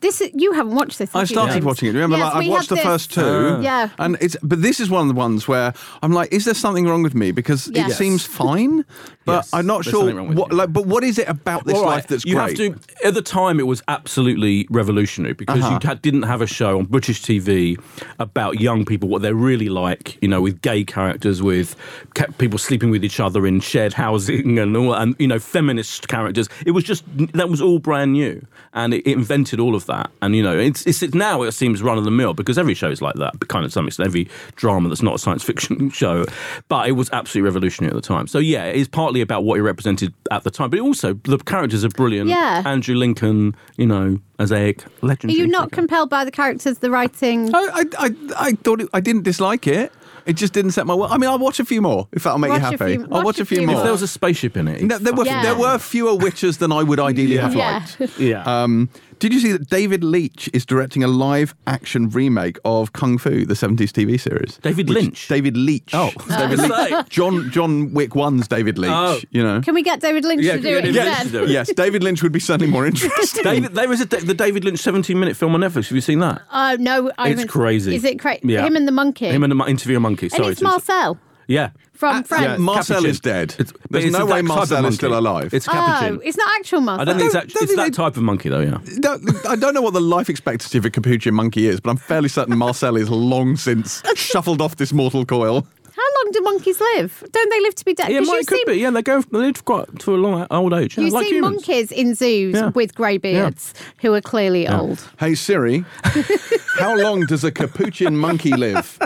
This 0.00 0.20
is, 0.20 0.30
you 0.34 0.52
haven't 0.52 0.74
watched 0.74 0.98
this. 0.98 1.14
I 1.14 1.20
have 1.20 1.28
started 1.28 1.52
James? 1.54 1.64
watching 1.64 1.88
it. 1.88 1.92
Remember, 1.92 2.16
Yes, 2.18 2.24
like, 2.26 2.34
I 2.34 2.38
we 2.40 2.48
watched 2.50 2.68
the 2.68 2.76
had 2.76 2.84
first 2.84 3.14
this- 3.14 3.24
two. 3.24 3.60
Yeah. 3.62 3.88
and 3.98 4.16
it's 4.20 4.36
but 4.42 4.60
this 4.62 4.78
is 4.80 4.90
one 4.90 5.02
of 5.02 5.08
the 5.08 5.18
ones 5.18 5.48
where 5.48 5.72
I'm 6.02 6.12
like, 6.12 6.32
is 6.32 6.44
there 6.44 6.54
something 6.54 6.86
wrong 6.86 7.02
with 7.02 7.14
me? 7.14 7.30
Because 7.32 7.68
Yes. 7.72 7.92
it 7.92 7.94
seems 7.94 8.26
fine, 8.42 8.84
but 9.24 9.32
Yes, 9.36 9.50
I'm 9.54 9.66
not 9.66 9.84
there's 9.84 9.92
sure. 9.94 10.12
wrong 10.12 10.28
with 10.28 10.38
What, 10.38 10.50
you. 10.52 10.58
like, 10.58 10.72
but 10.72 10.86
what 10.86 11.02
is 11.02 11.18
it 11.18 11.28
about 11.28 11.64
this 11.64 11.74
All 11.76 11.84
right, 11.84 11.96
life 11.96 12.06
that's 12.08 12.24
you 12.24 12.34
great? 12.34 12.58
have 12.58 12.86
to. 12.86 13.06
At 13.06 13.14
the 13.14 13.22
time, 13.22 13.58
it 13.58 13.66
was 13.66 13.82
absolutely 13.88 14.66
revolutionary 14.70 15.34
because 15.34 15.62
Uh-huh. 15.62 15.78
you 15.82 15.88
had, 15.88 16.02
didn't 16.02 16.22
have 16.24 16.42
a 16.42 16.46
show 16.46 16.78
on 16.78 16.84
British 16.84 17.22
TV 17.22 17.78
about 18.18 18.60
young 18.60 18.84
people, 18.84 19.08
what 19.08 19.22
they're 19.22 19.34
really 19.34 19.68
like. 19.68 20.18
You 20.22 20.28
know, 20.28 20.40
with 20.42 20.60
gay 20.62 20.84
characters, 20.84 21.42
with 21.42 21.74
ca- 22.14 22.26
people 22.38 22.58
sleeping 22.58 22.90
with 22.90 23.04
each 23.04 23.18
other 23.20 23.46
in 23.46 23.60
shared 23.60 23.94
housing, 23.94 24.58
and 24.58 24.76
all, 24.76 24.94
and 24.94 25.16
you 25.18 25.26
know, 25.26 25.38
feminist 25.38 26.08
characters. 26.08 26.48
It 26.66 26.72
was 26.72 26.84
just 26.84 27.02
that 27.34 27.48
was 27.48 27.60
all 27.60 27.78
brand 27.78 28.12
new, 28.12 28.46
and 28.74 28.92
it, 28.94 29.06
it 29.06 29.12
invented 29.12 29.58
all 29.58 29.74
of 29.74 29.85
that. 29.86 30.10
And 30.22 30.36
you 30.36 30.42
know, 30.42 30.56
it's, 30.58 30.86
it's, 30.86 31.02
it's 31.02 31.14
now 31.14 31.42
it 31.42 31.52
seems 31.52 31.82
run 31.82 31.98
of 31.98 32.04
the 32.04 32.10
mill 32.10 32.34
because 32.34 32.58
every 32.58 32.74
show 32.74 32.90
is 32.90 33.00
like 33.02 33.14
that, 33.16 33.38
but 33.38 33.48
kind 33.48 33.64
of 33.64 33.70
to 33.70 33.72
some 33.72 33.86
extent, 33.86 34.06
every 34.06 34.28
drama 34.56 34.88
that's 34.88 35.02
not 35.02 35.14
a 35.14 35.18
science 35.18 35.42
fiction 35.42 35.90
show. 36.02 36.24
But 36.68 36.88
it 36.88 36.92
was 36.92 37.10
absolutely 37.12 37.46
revolutionary 37.46 37.90
at 37.90 37.94
the 37.94 38.06
time. 38.06 38.26
So 38.26 38.38
yeah, 38.38 38.64
it 38.64 38.76
is 38.76 38.88
partly 38.88 39.20
about 39.20 39.44
what 39.44 39.58
it 39.58 39.62
represented 39.62 40.12
at 40.30 40.44
the 40.44 40.50
time, 40.50 40.70
but 40.70 40.80
also 40.80 41.14
the 41.24 41.38
characters 41.38 41.84
are 41.84 41.88
brilliant. 41.90 42.28
Yeah. 42.30 42.62
Andrew 42.64 42.94
Lincoln, 42.96 43.54
you 43.76 43.86
know, 43.86 44.18
Azaic, 44.38 44.86
Are 45.02 45.06
legendary. 45.06 45.40
Are 45.40 45.44
you 45.44 45.48
not 45.50 45.64
figure. 45.70 45.76
compelled 45.82 46.10
by 46.10 46.24
the 46.24 46.30
characters, 46.30 46.78
the 46.78 46.90
writing? 46.90 47.54
I, 47.54 47.58
I, 47.72 47.84
I, 47.98 48.10
I 48.38 48.52
thought 48.52 48.80
it, 48.82 48.88
I 48.92 49.00
didn't 49.00 49.22
dislike 49.22 49.66
it. 49.66 49.92
It 50.26 50.34
just 50.34 50.52
didn't 50.52 50.72
set 50.72 50.86
my. 50.88 50.92
Well, 50.94 51.10
I 51.12 51.18
mean, 51.18 51.30
I'll 51.30 51.38
watch 51.38 51.60
a 51.60 51.64
few 51.64 51.80
more 51.80 52.08
if 52.12 52.24
that'll 52.24 52.40
make 52.40 52.50
Watch 52.50 52.58
you 52.58 52.64
happy. 52.78 52.96
few- 52.96 53.04
I'll 53.04 53.08
watch 53.18 53.24
watch 53.26 53.38
a 53.38 53.42
a 53.42 53.44
few 53.44 53.58
few 53.58 53.66
more. 53.68 53.76
If 53.76 53.82
there 53.84 53.92
was 53.92 54.02
a 54.02 54.08
spaceship 54.08 54.56
in 54.56 54.66
it, 54.66 54.82
No, 54.82 54.98
there 54.98 55.14
were 55.14 55.24
Yeah. 55.24 55.40
there 55.40 55.54
were 55.56 55.78
fewer 55.78 56.16
witches 56.16 56.58
than 56.58 56.72
I 56.72 56.82
would 56.82 56.98
ideally 56.98 57.36
have 57.36 57.54
Yeah. 57.54 57.84
liked. 58.00 58.18
yeah. 58.18 58.42
Um, 58.42 58.88
did 59.18 59.32
you 59.32 59.40
see 59.40 59.52
that 59.52 59.68
David 59.68 60.04
Leitch 60.04 60.50
is 60.52 60.66
directing 60.66 61.02
a 61.02 61.06
live 61.08 61.54
action 61.66 62.08
remake 62.10 62.58
of 62.64 62.92
Kung 62.92 63.18
Fu, 63.18 63.44
the 63.46 63.54
70s 63.54 63.90
TV 63.92 64.18
series? 64.20 64.58
David 64.58 64.88
Which- 64.88 64.96
Lynch? 64.96 65.28
David 65.28 65.56
Leitch. 65.56 65.90
Oh. 65.94 66.10
David. 66.28 66.58
Leitch. 66.58 67.08
John 67.08 67.50
John 67.50 67.92
Wick 67.92 68.10
1's 68.10 68.48
David 68.48 68.78
Leitch, 68.78 68.90
Oh. 68.92 69.18
you 69.30 69.42
know. 69.42 69.60
Can 69.60 69.74
we 69.74 69.82
get 69.82 70.00
David 70.00 70.24
Lynch 70.24 70.42
Yeah, 70.42 70.52
to 70.52 70.58
can 70.58 70.62
do 70.64 70.68
we 70.70 70.76
it 70.78 70.92
get 70.92 70.92
David? 70.92 71.06
Lynch 71.06 71.22
to 71.24 71.38
do 71.38 71.44
it? 71.44 71.50
Yes, 71.50 71.72
David 71.72 72.02
Lynch 72.02 72.22
would 72.22 72.32
be 72.32 72.40
certainly 72.40 72.70
more 72.70 72.86
interesting. 72.86 73.42
David, 73.44 73.74
there 73.74 73.90
is 73.92 74.00
a 74.00 74.06
the 74.06 74.34
David 74.34 74.64
Lynch 74.64 74.78
17 74.80 75.18
minute 75.18 75.36
film 75.36 75.54
on 75.54 75.60
Netflix. 75.60 75.88
Have 75.88 75.92
you 75.92 76.00
seen 76.00 76.18
that? 76.20 76.42
Oh 76.52 76.76
no, 76.78 77.10
I 77.18 77.28
It's 77.30 77.40
haven't- 77.40 77.48
crazy. 77.48 77.94
Is 77.96 78.04
it 78.04 78.18
crazy? 78.18 78.40
Yeah. 78.44 78.64
Him 78.66 78.76
and 78.76 78.86
the 78.86 78.92
monkey. 78.92 79.28
Him 79.28 79.42
and 79.42 79.50
the 79.50 79.54
Mo- 79.56 79.66
interview 79.66 79.96
a 79.96 80.00
monkey. 80.00 80.26
and 80.26 80.32
Sorry, 80.32 80.50
it's 80.52 80.58
to- 80.60 80.64
Marcel 80.64 81.18
Yeah. 81.48 81.70
from 81.92 82.16
uh, 82.16 82.22
Friends. 82.24 82.44
yeah, 82.44 82.56
Marcel 82.56 82.96
Capuchin. 82.96 83.10
is 83.10 83.20
dead. 83.20 83.54
It's- 83.58 83.72
There's 83.88 84.12
no 84.12 84.26
way 84.26 84.42
Marcel 84.42 84.84
is 84.86 84.96
still 84.96 85.16
alive. 85.18 85.54
It's 85.54 85.66
Capuchin. 85.66 86.16
Oh, 86.16 86.20
it's 86.24 86.36
not 86.36 86.48
actual 86.58 86.80
Marcel. 86.80 87.02
I 87.02 87.04
don't 87.04 87.16
think 87.18 87.26
it's 87.26 87.34
Don't- 87.34 87.42
actually, 87.44 87.54
don't 87.54 87.62
it's 87.62 87.70
think 87.72 87.76
that 87.94 88.02
they- 88.02 88.04
type 88.04 88.16
of 88.16 88.22
monkey 88.22 88.48
though. 88.48 88.60
Yeah. 88.60 88.78
No, 88.98 89.18
I 89.48 89.56
don't 89.56 89.72
know 89.74 89.80
what 89.82 89.94
the 89.94 90.00
life 90.00 90.28
expectancy 90.28 90.76
of 90.78 90.84
a 90.84 90.90
capuchin 90.90 91.34
monkey 91.34 91.68
is, 91.68 91.80
but 91.80 91.90
I'm 91.90 91.96
fairly 91.96 92.28
certain 92.28 92.56
Marcel 92.58 92.96
is 92.96 93.08
long 93.10 93.56
since 93.56 94.02
shuffled 94.16 94.60
off 94.60 94.76
this 94.76 94.92
mortal 94.92 95.24
coil. 95.24 95.66
How 95.94 96.02
long 96.24 96.32
do 96.32 96.40
monkeys 96.42 96.78
live? 96.78 97.24
Don't 97.32 97.48
they 97.50 97.60
live 97.60 97.74
to 97.76 97.84
be 97.86 97.94
dead? 97.94 98.10
Yeah, 98.10 98.18
'Cause 98.18 98.28
might, 98.28 98.38
you 98.40 98.44
could 98.46 98.58
see, 98.58 98.64
be. 98.66 98.74
Yeah, 98.80 98.90
they 98.90 99.00
go 99.00 99.22
they 99.22 99.38
live 99.38 99.64
quite 99.64 99.98
to 100.00 100.14
a 100.14 100.18
long 100.18 100.46
old 100.50 100.74
age. 100.74 100.98
Yeah, 100.98 101.04
You 101.04 101.10
like 101.10 101.24
see 101.26 101.34
humans. 101.36 101.54
monkeys 101.66 101.90
in 101.90 102.14
zoos 102.14 102.54
Yeah. 102.54 102.68
with 102.74 102.94
grey 102.94 103.16
beards 103.16 103.72
who 104.02 104.12
are 104.12 104.20
clearly 104.20 104.68
old. 104.68 105.02
Hey 105.18 105.34
Siri, 105.34 105.86
how 106.78 106.94
long 106.96 107.24
does 107.24 107.44
a 107.44 107.50
capuchin 107.50 108.16
monkey 108.18 108.52
live? 108.54 108.98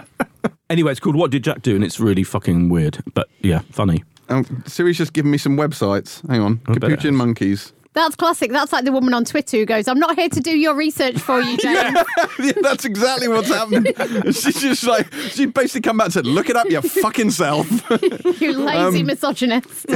Anyway, 0.71 0.93
it's 0.93 1.01
called 1.01 1.17
What 1.17 1.33
Did 1.33 1.43
Jack 1.45 1.63
Do? 1.63 1.75
And 1.75 1.85
it's 1.85 1.99
really 2.01 2.23
fucking 2.23 2.69
weird, 2.69 3.03
but 3.13 3.29
yeah, 3.43 3.61
funny. 3.73 4.05
Oh, 4.29 4.45
Siri's 4.67 4.97
just 4.97 5.13
giving 5.13 5.33
me 5.33 5.37
some 5.39 5.57
websites. 5.57 6.27
Hang 6.31 6.41
on, 6.41 6.61
oh, 6.69 6.73
I 6.73 6.79
bet 6.79 6.85
it 6.85 6.95
capuchin 6.95 7.15
has. 7.15 7.19
monkeys. 7.19 7.73
That's 7.93 8.15
classic. 8.15 8.53
That's 8.53 8.73
like 8.73 8.85
the 8.85 8.93
woman 8.93 9.15
on 9.15 9.25
Twitter 9.25 9.57
who 9.57 9.67
goes, 9.67 9.89
I'm 9.89 9.99
not 9.99 10.17
here 10.17 10.29
to 10.29 10.41
do 10.41 10.57
your 10.57 10.75
research 10.75 11.19
for 11.19 11.41
you, 11.41 11.57
James. 11.59 11.99
yeah, 12.39 12.53
that's 12.63 12.85
exactly 12.85 13.27
what's 13.27 13.49
happening. 13.49 13.93
She's 14.27 14.61
just 14.61 14.85
like 14.85 15.13
she 15.13 15.47
basically 15.47 15.81
come 15.81 15.97
back 15.97 16.07
and 16.07 16.13
said, 16.13 16.27
"Look 16.27 16.49
it 16.49 16.57
up, 16.57 16.71
your 16.71 16.83
fucking 16.83 17.33
self." 17.33 17.69
you 18.41 18.53
lazy 18.53 19.01
um, 19.01 19.07
misogynist. 19.07 19.87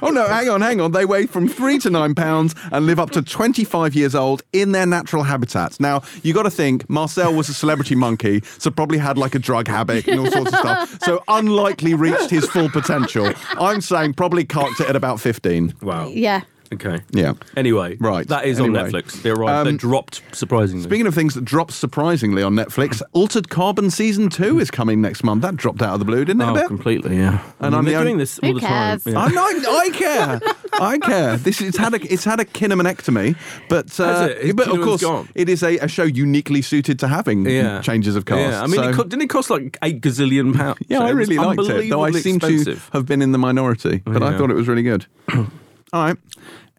oh 0.00 0.10
no, 0.12 0.26
hang 0.28 0.48
on, 0.48 0.60
hang 0.60 0.80
on. 0.80 0.92
They 0.92 1.04
weigh 1.04 1.26
from 1.26 1.48
three 1.48 1.78
to 1.80 1.90
nine 1.90 2.14
pounds 2.14 2.54
and 2.70 2.86
live 2.86 3.00
up 3.00 3.10
to 3.10 3.22
twenty-five 3.22 3.94
years 3.94 4.14
old 4.14 4.42
in 4.52 4.70
their 4.70 4.86
natural 4.86 5.24
habitats. 5.24 5.80
Now 5.80 6.02
you 6.22 6.32
got 6.32 6.44
to 6.44 6.50
think 6.50 6.88
Marcel 6.88 7.34
was 7.34 7.48
a 7.48 7.54
celebrity 7.54 7.96
monkey, 7.96 8.42
so 8.58 8.70
probably 8.70 8.98
had 8.98 9.18
like 9.18 9.34
a 9.34 9.40
drug 9.40 9.66
habit 9.66 10.06
and 10.06 10.20
all 10.20 10.30
sorts 10.30 10.52
of 10.52 10.58
stuff. 10.58 10.98
So 11.02 11.24
unlikely 11.26 11.94
reached 11.94 12.30
his 12.30 12.48
full 12.48 12.68
potential. 12.68 13.32
I'm 13.58 13.80
saying 13.80 14.14
probably 14.14 14.44
cocked 14.44 14.80
it 14.80 14.88
at 14.88 14.94
about 14.94 15.20
fifteen. 15.20 15.74
Wow. 15.82 16.08
yeah. 16.08 16.42
Okay. 16.72 17.00
Yeah. 17.12 17.32
Anyway, 17.56 17.96
Right. 17.98 18.26
That 18.28 18.44
is 18.44 18.60
Anyway. 18.60 18.80
on 18.80 18.90
Netflix. 18.90 19.22
They 19.22 19.30
arrived. 19.30 19.66
they 19.66 19.70
Um, 19.70 19.76
dropped 19.76 20.22
surprisingly. 20.32 20.84
Speaking 20.84 21.06
of 21.06 21.14
things 21.14 21.34
that 21.34 21.44
dropped 21.44 21.72
surprisingly 21.72 22.42
on 22.42 22.54
Netflix, 22.54 23.00
Altered 23.12 23.48
Carbon 23.48 23.90
season 23.90 24.28
two 24.28 24.58
is 24.58 24.70
coming 24.70 25.00
next 25.00 25.24
month. 25.24 25.42
That 25.42 25.56
dropped 25.56 25.82
out 25.82 25.94
of 25.94 25.98
the 25.98 26.04
blue, 26.04 26.24
didn't 26.24 26.42
it? 26.42 26.44
a 26.44 26.50
oh, 26.50 26.54
bit? 26.54 26.66
completely. 26.66 27.16
Yeah. 27.16 27.40
And 27.60 27.74
I 27.74 27.78
I'm 27.78 27.84
mean, 27.84 27.86
the 27.86 27.90
they're 27.92 28.00
doing 28.04 28.12
only- 28.14 28.22
this 28.22 28.38
all 28.40 28.48
Who 28.48 28.54
the 28.54 28.60
time. 28.60 29.00
cares? 29.00 29.06
Yeah. 29.06 29.18
I'm 29.18 29.34
not, 29.34 29.66
I 29.66 29.90
care. 29.90 30.40
I 30.80 30.98
care. 30.98 31.36
This 31.38 31.60
it's 31.60 31.76
had 31.78 31.94
a 31.94 32.12
it's 32.12 32.24
had 32.24 32.40
a 32.40 32.44
kinemaectomy, 32.44 33.36
but 33.68 33.98
uh, 33.98 34.28
it? 34.40 34.54
But 34.56 34.68
of 34.68 34.80
course 34.82 35.00
gone. 35.02 35.28
it 35.34 35.48
is 35.48 35.62
a, 35.62 35.78
a 35.78 35.88
show 35.88 36.04
uniquely 36.04 36.62
suited 36.62 36.98
to 37.00 37.08
having 37.08 37.46
Yeah. 37.48 37.80
changes 37.80 38.14
of 38.16 38.26
cast. 38.26 38.38
Yeah, 38.40 38.62
I 38.62 38.66
mean, 38.66 38.76
So- 38.76 38.88
it 38.90 38.94
co- 38.94 39.04
didn't 39.04 39.22
it 39.22 39.30
cost 39.30 39.50
like 39.50 39.76
eight 39.82 40.00
gazillion 40.00 40.54
pounds? 40.54 40.78
yeah, 40.88 40.98
So 40.98 41.04
I 41.06 41.10
it 41.10 41.12
really 41.14 41.36
liked 41.38 41.60
it, 41.62 41.88
though 41.90 42.02
I 42.04 42.08
unbelievably 42.08 42.20
seem 42.20 42.36
expensive. 42.36 42.84
to 42.86 42.92
have 42.92 43.06
been 43.06 43.22
in 43.22 43.32
the 43.32 43.38
minority, 43.38 44.02
but 44.04 44.22
I 44.22 44.36
thought 44.36 44.50
it 44.50 44.54
was 44.56 44.68
really 44.68 44.82
good. 44.82 45.06
All 45.92 46.04
right. 46.04 46.16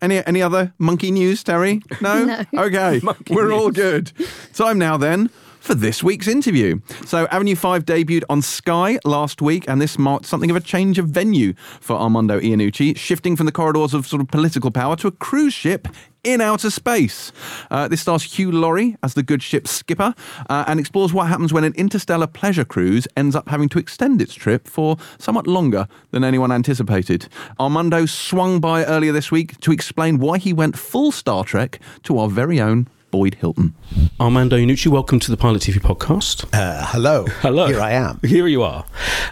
Any 0.01 0.26
any 0.26 0.41
other 0.41 0.74
monkey 0.78 1.12
news, 1.12 1.43
Terri? 1.43 1.84
No. 2.01 2.26
No. 2.53 2.64
Okay, 2.64 2.99
Monkey 3.03 3.34
we're 3.36 3.51
all 3.51 3.70
good. 3.72 4.12
Time 4.53 4.78
now 4.80 4.97
then. 4.97 5.30
For 5.70 5.76
this 5.76 6.01
week's 6.01 6.28
interview. 6.28 6.82
So, 7.05 7.28
Avenue 7.28 7.55
5 7.55 7.86
debuted 7.86 8.24
on 8.28 8.41
Sky 8.41 8.97
last 9.05 9.39
week, 9.39 9.65
and 9.67 9.80
this 9.80 9.99
marked 9.99 10.26
something 10.26 10.49
of 10.49 10.55
a 10.55 10.61
change 10.61 10.97
of 10.97 11.09
venue 11.09 11.53
for 11.80 11.95
Armando 11.95 12.39
Iannucci, 12.39 12.97
shifting 12.97 13.36
from 13.36 13.45
the 13.45 13.51
corridors 13.51 13.93
of 13.93 14.07
sort 14.07 14.20
of 14.20 14.30
political 14.30 14.72
power 14.72 14.95
to 14.95 15.05
a 15.05 15.11
cruise 15.11 15.53
ship 15.53 15.88
in 16.24 16.41
outer 16.41 16.72
space. 16.72 17.32
Uh, 17.70 17.88
this 17.88 18.01
stars 18.01 18.24
Hugh 18.24 18.51
Laurie 18.51 18.97
as 19.03 19.13
the 19.13 19.22
good 19.22 19.43
ship's 19.43 19.70
skipper 19.70 20.15
uh, 20.49 20.65
and 20.67 20.80
explores 20.80 21.13
what 21.13 21.28
happens 21.28 21.53
when 21.53 21.63
an 21.63 21.76
interstellar 21.76 22.26
pleasure 22.26 22.65
cruise 22.65 23.07
ends 23.15 23.36
up 23.36 23.49
having 23.49 23.70
to 23.70 23.78
extend 23.78 24.24
its 24.24 24.34
trip 24.34 24.67
for 24.67 24.97
somewhat 25.20 25.45
longer 25.45 25.88
than 26.09 26.24
anyone 26.24 26.51
anticipated. 26.51 27.28
Armando 27.59 28.07
swung 28.07 28.59
by 28.59 28.86
earlier 28.86 29.11
this 29.11 29.32
week 29.32 29.59
to 29.59 29.72
explain 29.72 30.17
why 30.17 30.39
he 30.39 30.51
went 30.51 30.80
full 30.80 31.11
Star 31.11 31.43
Trek 31.43 31.80
to 32.01 32.17
our 32.17 32.28
very 32.28 32.59
own 32.59 32.88
Boyd 33.12 33.36
Hilton. 33.36 33.76
Armando 34.20 34.57
Iannucci, 34.57 34.88
welcome 34.88 35.20
to 35.20 35.32
the 35.32 35.38
Pilot 35.38 35.62
TV 35.62 35.80
podcast. 35.80 36.45
Uh, 36.53 36.86
hello. 36.88 37.26
Hello. 37.41 37.68
Here 37.68 37.82
I 37.82 37.91
am. 37.91 38.20
Here 38.24 38.47
you 38.47 38.62
are. 38.64 38.86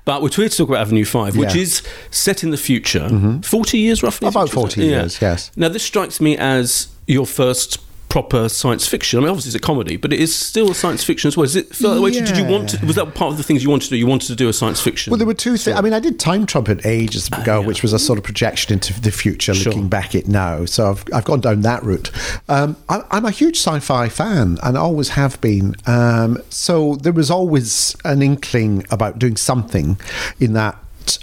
But 0.05 0.21
we're 0.21 0.29
here 0.29 0.49
to 0.49 0.57
talk 0.57 0.69
about 0.69 0.81
Avenue 0.81 1.05
5, 1.05 1.37
which 1.37 1.55
is 1.55 1.81
set 2.09 2.43
in 2.43 2.51
the 2.51 2.57
future. 2.57 3.39
40 3.43 3.77
years 3.77 4.01
roughly? 4.03 4.27
About 4.27 4.49
40 4.49 4.81
years, 4.81 5.21
yes. 5.21 5.51
Now, 5.55 5.69
this 5.69 5.83
strikes 5.83 6.19
me 6.19 6.37
as 6.37 6.87
your 7.07 7.25
first 7.25 7.79
proper 8.09 8.47
science 8.49 8.87
fiction. 8.87 9.19
I 9.19 9.21
mean, 9.21 9.29
obviously 9.29 9.49
it's 9.49 9.55
a 9.55 9.59
comedy, 9.59 9.97
but 9.97 10.13
it 10.13 10.19
is 10.19 10.33
still 10.35 10.73
science 10.73 11.03
fiction 11.03 11.27
as 11.27 11.35
well. 11.35 11.43
Does 11.45 11.55
it 11.57 11.75
feel 11.75 11.93
that 11.95 12.01
way? 12.01 12.11
to- 12.11 12.21
Did 12.21 12.37
you 12.37 12.45
want 12.45 12.69
to, 12.69 12.85
was 12.85 12.95
that 12.95 13.13
part 13.13 13.31
of 13.31 13.37
the 13.37 13.43
things 13.43 13.63
you 13.63 13.69
wanted 13.69 13.85
to 13.85 13.89
do? 13.91 13.97
You 13.97 14.07
wanted 14.07 14.27
to 14.27 14.35
do 14.35 14.47
a 14.47 14.53
science 14.53 14.79
fiction? 14.81 15.11
Well, 15.11 15.17
there 15.17 15.27
were 15.27 15.33
two 15.33 15.57
things. 15.57 15.77
I 15.77 15.81
mean, 15.81 15.93
I 15.93 15.99
did 15.99 16.19
Time 16.19 16.45
Trumpet 16.45 16.85
ages 16.85 17.27
ago, 17.27 17.61
which 17.61 17.81
was 17.83 17.91
a 17.93 17.99
sort 17.99 18.17
of 18.17 18.23
projection 18.23 18.73
into 18.73 18.99
the 18.99 19.11
future, 19.11 19.53
Sure. 19.53 19.71
looking 19.73 19.89
back 19.89 20.15
at 20.15 20.27
now. 20.27 20.65
So 20.65 20.89
I've, 20.91 21.03
I've 21.13 21.25
gone 21.25 21.41
down 21.41 21.61
that 21.61 21.83
route. 21.83 22.09
Um, 22.47 22.77
I, 22.87 23.01
I'm 23.11 23.25
a 23.25 23.31
huge 23.31 23.57
sci 23.57 23.79
fi 23.79 24.07
fan 24.09 24.57
and 24.63 24.77
always 24.77 25.09
have 25.09 25.39
been. 25.41 25.75
Um, 25.85 26.37
so 26.49 26.95
there 26.95 27.13
was 27.13 27.29
always 27.29 27.95
an 28.05 28.21
inkling 28.21 28.85
about 28.89 29.19
doing 29.19 29.35
something 29.35 29.99
in 30.39 30.53
that. 30.53 30.77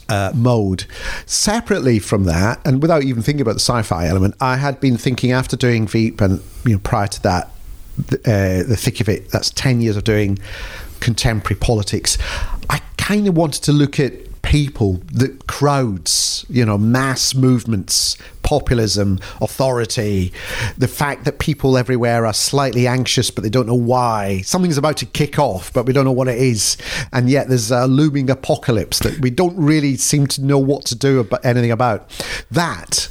Uh, 0.08 0.32
mode. 0.34 0.86
Separately 1.26 1.98
from 1.98 2.24
that, 2.24 2.60
and 2.64 2.82
without 2.82 3.02
even 3.02 3.22
thinking 3.22 3.40
about 3.40 3.54
the 3.54 3.60
sci-fi 3.60 4.06
element, 4.06 4.34
I 4.40 4.56
had 4.56 4.80
been 4.80 4.96
thinking 4.96 5.32
after 5.32 5.56
doing 5.56 5.86
Veep 5.86 6.20
and 6.20 6.40
you 6.64 6.74
know 6.74 6.78
prior 6.78 7.06
to 7.08 7.22
that, 7.22 7.50
the, 7.96 8.16
uh, 8.18 8.68
the 8.68 8.76
thick 8.76 9.00
of 9.00 9.08
it. 9.08 9.30
That's 9.30 9.50
ten 9.50 9.80
years 9.80 9.96
of 9.96 10.04
doing 10.04 10.38
contemporary 11.00 11.58
politics. 11.58 12.18
I 12.70 12.80
kind 12.96 13.28
of 13.28 13.36
wanted 13.36 13.62
to 13.64 13.72
look 13.72 13.98
at 13.98 14.12
people, 14.44 15.00
the 15.10 15.28
crowds, 15.46 16.44
you 16.48 16.64
know, 16.64 16.78
mass 16.78 17.34
movements, 17.34 18.16
populism, 18.42 19.18
authority, 19.40 20.32
the 20.76 20.86
fact 20.86 21.24
that 21.24 21.38
people 21.38 21.76
everywhere 21.76 22.26
are 22.26 22.34
slightly 22.34 22.86
anxious 22.86 23.30
but 23.30 23.42
they 23.42 23.50
don't 23.50 23.66
know 23.66 23.74
why. 23.74 24.42
Something's 24.42 24.78
about 24.78 24.98
to 24.98 25.06
kick 25.06 25.38
off, 25.38 25.72
but 25.72 25.86
we 25.86 25.92
don't 25.92 26.04
know 26.04 26.12
what 26.12 26.28
it 26.28 26.38
is. 26.38 26.76
And 27.12 27.28
yet 27.28 27.48
there's 27.48 27.70
a 27.70 27.86
looming 27.86 28.30
apocalypse 28.30 28.98
that 29.00 29.18
we 29.20 29.30
don't 29.30 29.56
really 29.56 29.96
seem 29.96 30.26
to 30.28 30.44
know 30.44 30.58
what 30.58 30.84
to 30.86 30.94
do 30.94 31.20
about 31.20 31.44
anything 31.44 31.70
about. 31.70 32.08
That. 32.50 33.08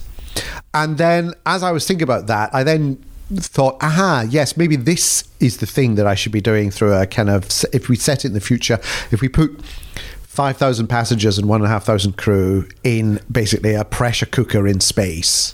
And 0.73 0.97
then 0.97 1.33
as 1.45 1.63
I 1.63 1.71
was 1.71 1.87
thinking 1.87 2.03
about 2.03 2.27
that, 2.27 2.53
I 2.53 2.63
then 2.63 3.03
thought, 3.35 3.81
aha, 3.81 4.25
yes, 4.29 4.57
maybe 4.57 4.75
this 4.75 5.23
is 5.39 5.57
the 5.57 5.65
thing 5.65 5.95
that 5.95 6.05
I 6.05 6.15
should 6.15 6.31
be 6.31 6.41
doing 6.41 6.71
through 6.71 6.93
a 6.93 7.07
kind 7.07 7.29
of, 7.29 7.47
if 7.73 7.89
we 7.89 7.95
set 7.95 8.25
it 8.25 8.29
in 8.29 8.33
the 8.33 8.41
future, 8.41 8.79
if 9.11 9.21
we 9.21 9.29
put 9.29 9.59
5,000 10.33 10.87
passengers 10.87 11.37
and 11.37 11.47
1,500 11.47 12.17
crew 12.17 12.67
in 12.83 13.19
basically 13.31 13.75
a 13.75 13.85
pressure 13.85 14.25
cooker 14.25 14.67
in 14.67 14.79
space 14.79 15.53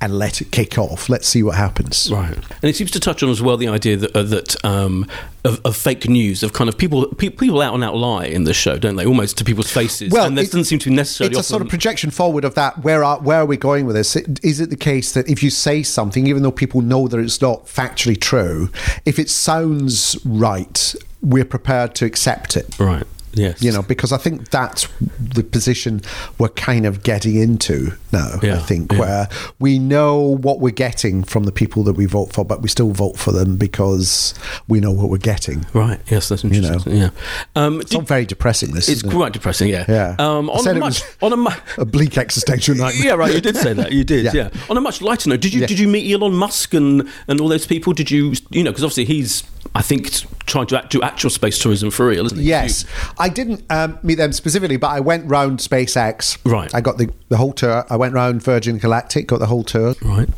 and 0.00 0.18
let 0.18 0.40
it 0.40 0.50
kick 0.50 0.78
off. 0.78 1.10
Let's 1.10 1.28
see 1.28 1.42
what 1.42 1.56
happens. 1.56 2.10
Right, 2.10 2.34
and 2.34 2.64
it 2.64 2.74
seems 2.74 2.90
to 2.92 3.00
touch 3.00 3.22
on 3.22 3.28
as 3.28 3.42
well 3.42 3.58
the 3.58 3.68
idea 3.68 3.98
that, 3.98 4.16
uh, 4.16 4.22
that 4.22 4.64
um, 4.64 5.06
of, 5.44 5.60
of 5.66 5.76
fake 5.76 6.08
news, 6.08 6.42
of 6.42 6.54
kind 6.54 6.70
of 6.70 6.78
people 6.78 7.06
pe- 7.08 7.28
people 7.28 7.60
out 7.60 7.74
and 7.74 7.84
out 7.84 7.96
lie 7.96 8.24
in 8.24 8.44
the 8.44 8.54
show, 8.54 8.78
don't 8.78 8.96
they? 8.96 9.04
Almost 9.04 9.36
to 9.38 9.44
people's 9.44 9.70
faces. 9.70 10.10
and 10.14 10.38
there 10.38 10.44
it- 10.44 10.48
doesn't 10.48 10.64
seem 10.64 10.78
to 10.78 10.88
be 10.88 10.96
necessarily. 10.96 11.36
It's 11.36 11.40
a 11.46 11.50
sort 11.50 11.60
of 11.60 11.68
projection 11.68 12.10
forward 12.10 12.46
of 12.46 12.54
that. 12.54 12.78
Where 12.82 13.04
are 13.04 13.18
where 13.20 13.40
are 13.40 13.46
we 13.46 13.58
going 13.58 13.84
with 13.84 13.94
this? 13.94 14.16
Is 14.16 14.58
it 14.58 14.70
the 14.70 14.76
case 14.76 15.12
that 15.12 15.28
if 15.28 15.42
you 15.42 15.50
say 15.50 15.82
something, 15.82 16.26
even 16.26 16.42
though 16.42 16.50
people 16.50 16.80
know 16.80 17.08
that 17.08 17.18
it's 17.20 17.42
not 17.42 17.66
factually 17.66 18.18
true, 18.18 18.70
if 19.04 19.18
it 19.18 19.28
sounds 19.28 20.16
right, 20.24 20.94
we're 21.20 21.44
prepared 21.44 21.94
to 21.96 22.06
accept 22.06 22.56
it? 22.56 22.74
right. 22.80 23.04
Yes. 23.36 23.62
You 23.62 23.72
know, 23.72 23.82
because 23.82 24.12
I 24.12 24.16
think 24.18 24.50
that's 24.50 24.88
the 25.18 25.42
position 25.42 26.02
we're 26.38 26.48
kind 26.48 26.86
of 26.86 27.02
getting 27.02 27.36
into 27.36 27.92
now. 28.12 28.38
I 28.42 28.58
think 28.58 28.92
yeah. 28.92 28.98
where 28.98 29.28
we 29.58 29.78
know 29.78 30.18
what 30.36 30.60
we're 30.60 30.70
getting 30.70 31.24
from 31.24 31.44
the 31.44 31.52
people 31.52 31.82
that 31.84 31.94
we 31.94 32.06
vote 32.06 32.32
for, 32.32 32.44
but 32.44 32.62
we 32.62 32.68
still 32.68 32.90
vote 32.92 33.16
for 33.18 33.32
them 33.32 33.56
because 33.56 34.34
we 34.68 34.80
know 34.80 34.92
what 34.92 35.08
we're 35.10 35.18
getting. 35.18 35.66
Right. 35.72 36.00
Yes, 36.10 36.28
that's 36.28 36.44
know. 36.44 36.52
interesting. 36.54 36.96
Yeah. 36.96 37.10
Um, 37.56 37.80
It's 37.80 37.92
not 37.92 38.06
very 38.06 38.26
depressing. 38.26 38.72
This 38.72 38.88
it's 38.88 38.98
isn't 38.98 39.10
it? 39.10 39.14
quite 39.14 39.32
depressing. 39.32 39.68
Yeah. 39.68 39.84
Yeah. 39.88 40.16
Um, 40.18 40.50
on 40.50 40.66
a 40.66 40.74
much 40.74 41.02
on 41.22 41.32
a 41.32 41.36
mu- 41.36 41.50
a 41.78 41.84
bleak 41.84 42.18
existential 42.18 42.74
nightmare. 42.76 43.04
yeah, 43.06 43.14
right. 43.14 43.34
You 43.34 43.40
did 43.40 43.56
say 43.56 43.72
that. 43.74 43.92
You 43.92 44.04
did. 44.04 44.24
Yeah. 44.24 44.32
Yeah. 44.34 44.50
On 44.70 44.76
a 44.76 44.80
much 44.80 45.02
lighter 45.02 45.28
note, 45.28 45.40
did 45.40 45.52
you 45.52 45.60
Yeah. 45.60 45.66
did 45.66 45.78
you 45.78 45.86
meet 45.88 46.10
Elon 46.10 46.32
Musk 46.34 46.72
and 46.72 47.08
and 47.28 47.40
all 47.40 47.48
those 47.48 47.66
people? 47.66 47.92
Did 47.92 48.10
you 48.10 48.34
you 48.50 48.62
know 48.62 48.70
because 48.70 48.84
obviously 48.84 49.04
he's 49.04 49.42
I 49.74 49.82
think 49.82 50.08
trying 50.46 50.66
to 50.68 50.78
act, 50.78 50.90
do 50.90 51.02
actual 51.02 51.30
space 51.30 51.58
tourism 51.58 51.90
for 51.90 52.06
real, 52.06 52.26
isn't 52.26 52.38
it? 52.38 52.42
Yes, 52.42 52.84
I 53.18 53.28
didn't 53.28 53.64
um, 53.70 53.98
meet 54.04 54.16
them 54.16 54.32
specifically, 54.32 54.76
but 54.76 54.88
I 54.88 55.00
went 55.00 55.28
round 55.28 55.58
SpaceX. 55.58 56.38
Right. 56.44 56.72
I 56.72 56.80
got 56.80 56.98
the, 56.98 57.12
the 57.28 57.36
whole 57.36 57.52
tour. 57.52 57.84
I 57.90 57.96
went 57.96 58.14
round 58.14 58.42
Virgin 58.42 58.78
Galactic, 58.78 59.26
got 59.26 59.40
the 59.40 59.46
whole 59.46 59.64
tour. 59.64 59.94
Right. 60.02 60.28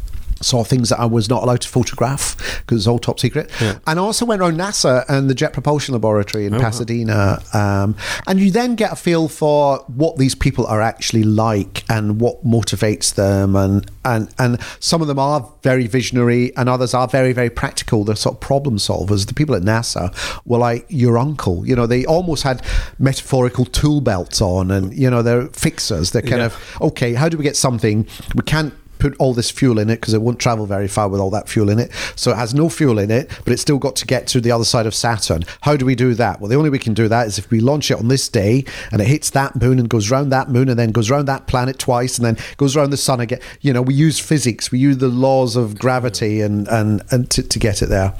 Saw 0.42 0.64
things 0.64 0.90
that 0.90 1.00
I 1.00 1.06
was 1.06 1.30
not 1.30 1.42
allowed 1.42 1.62
to 1.62 1.68
photograph 1.68 2.36
because 2.60 2.82
it's 2.82 2.86
all 2.86 2.98
top 2.98 3.18
secret. 3.18 3.50
And 3.60 3.80
I 3.86 4.02
also 4.02 4.26
went 4.26 4.42
around 4.42 4.58
NASA 4.58 5.04
and 5.08 5.30
the 5.30 5.34
Jet 5.34 5.54
Propulsion 5.54 5.94
Laboratory 5.94 6.44
in 6.44 6.52
Pasadena. 6.52 7.42
Um, 7.54 7.96
and 8.26 8.38
you 8.38 8.50
then 8.50 8.74
get 8.74 8.92
a 8.92 8.96
feel 8.96 9.28
for 9.28 9.78
what 9.86 10.18
these 10.18 10.34
people 10.34 10.66
are 10.66 10.82
actually 10.82 11.22
like 11.22 11.84
and 11.88 12.20
what 12.20 12.44
motivates 12.44 13.14
them. 13.14 13.56
And, 13.56 13.90
and, 14.04 14.28
and 14.38 14.60
some 14.78 15.00
of 15.00 15.08
them 15.08 15.18
are 15.18 15.50
very 15.62 15.86
visionary 15.86 16.54
and 16.56 16.68
others 16.68 16.92
are 16.92 17.08
very, 17.08 17.32
very 17.32 17.50
practical. 17.50 18.04
They're 18.04 18.14
sort 18.14 18.34
of 18.36 18.40
problem 18.40 18.76
solvers. 18.76 19.26
The 19.26 19.34
people 19.34 19.54
at 19.54 19.62
NASA 19.62 20.14
were 20.44 20.58
like 20.58 20.84
your 20.90 21.16
uncle. 21.16 21.66
You 21.66 21.76
know, 21.76 21.86
they 21.86 22.04
almost 22.04 22.42
had 22.42 22.62
metaphorical 22.98 23.64
tool 23.64 24.02
belts 24.02 24.42
on 24.42 24.70
and, 24.70 24.94
you 24.94 25.08
know, 25.08 25.22
they're 25.22 25.46
fixers. 25.48 26.10
They're 26.10 26.20
kind 26.22 26.38
Yeah. 26.40 26.46
of, 26.46 26.76
okay, 26.82 27.14
how 27.14 27.30
do 27.30 27.38
we 27.38 27.42
get 27.42 27.56
something? 27.56 28.06
We 28.34 28.42
can't 28.42 28.74
put 28.98 29.16
all 29.18 29.34
this 29.34 29.50
fuel 29.50 29.78
in 29.78 29.90
it 29.90 30.00
because 30.00 30.14
it 30.14 30.22
won't 30.22 30.38
travel 30.38 30.66
very 30.66 30.88
far 30.88 31.08
with 31.08 31.20
all 31.20 31.30
that 31.30 31.48
fuel 31.48 31.70
in 31.70 31.78
it. 31.78 31.92
So 32.14 32.30
it 32.32 32.36
has 32.36 32.54
no 32.54 32.68
fuel 32.68 32.98
in 32.98 33.10
it, 33.10 33.30
but 33.44 33.52
it's 33.52 33.62
still 33.62 33.78
got 33.78 33.96
to 33.96 34.06
get 34.06 34.26
to 34.28 34.40
the 34.40 34.50
other 34.50 34.64
side 34.64 34.86
of 34.86 34.94
Saturn. 34.94 35.44
How 35.62 35.76
do 35.76 35.84
we 35.84 35.94
do 35.94 36.14
that? 36.14 36.40
Well, 36.40 36.48
the 36.48 36.56
only 36.56 36.70
way 36.70 36.74
we 36.74 36.78
can 36.78 36.94
do 36.94 37.08
that 37.08 37.26
is 37.26 37.38
if 37.38 37.50
we 37.50 37.60
launch 37.60 37.90
it 37.90 37.98
on 37.98 38.08
this 38.08 38.28
day 38.28 38.64
and 38.90 39.00
it 39.00 39.06
hits 39.06 39.30
that 39.30 39.56
moon 39.56 39.78
and 39.78 39.88
goes 39.88 40.10
around 40.10 40.30
that 40.30 40.48
moon 40.48 40.68
and 40.68 40.78
then 40.78 40.90
goes 40.90 41.10
around 41.10 41.26
that 41.26 41.46
planet 41.46 41.78
twice 41.78 42.18
and 42.18 42.26
then 42.26 42.36
goes 42.56 42.76
around 42.76 42.90
the 42.90 42.96
sun 42.96 43.20
again. 43.20 43.40
You 43.60 43.72
know, 43.72 43.82
we 43.82 43.94
use 43.94 44.18
physics, 44.18 44.70
we 44.70 44.78
use 44.78 44.98
the 44.98 45.08
laws 45.08 45.56
of 45.56 45.78
gravity 45.78 46.40
and 46.40 46.68
and 46.68 47.02
and 47.10 47.30
to, 47.30 47.42
to 47.42 47.58
get 47.58 47.82
it 47.82 47.86
there. 47.86 48.14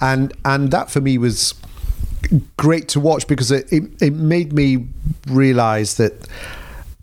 And 0.00 0.32
and 0.44 0.70
that 0.70 0.90
for 0.90 1.00
me 1.00 1.18
was 1.18 1.54
great 2.56 2.88
to 2.88 3.00
watch 3.00 3.26
because 3.26 3.50
it, 3.50 3.72
it, 3.72 3.82
it 4.00 4.12
made 4.12 4.52
me 4.52 4.86
realize 5.26 5.96
that 5.96 6.28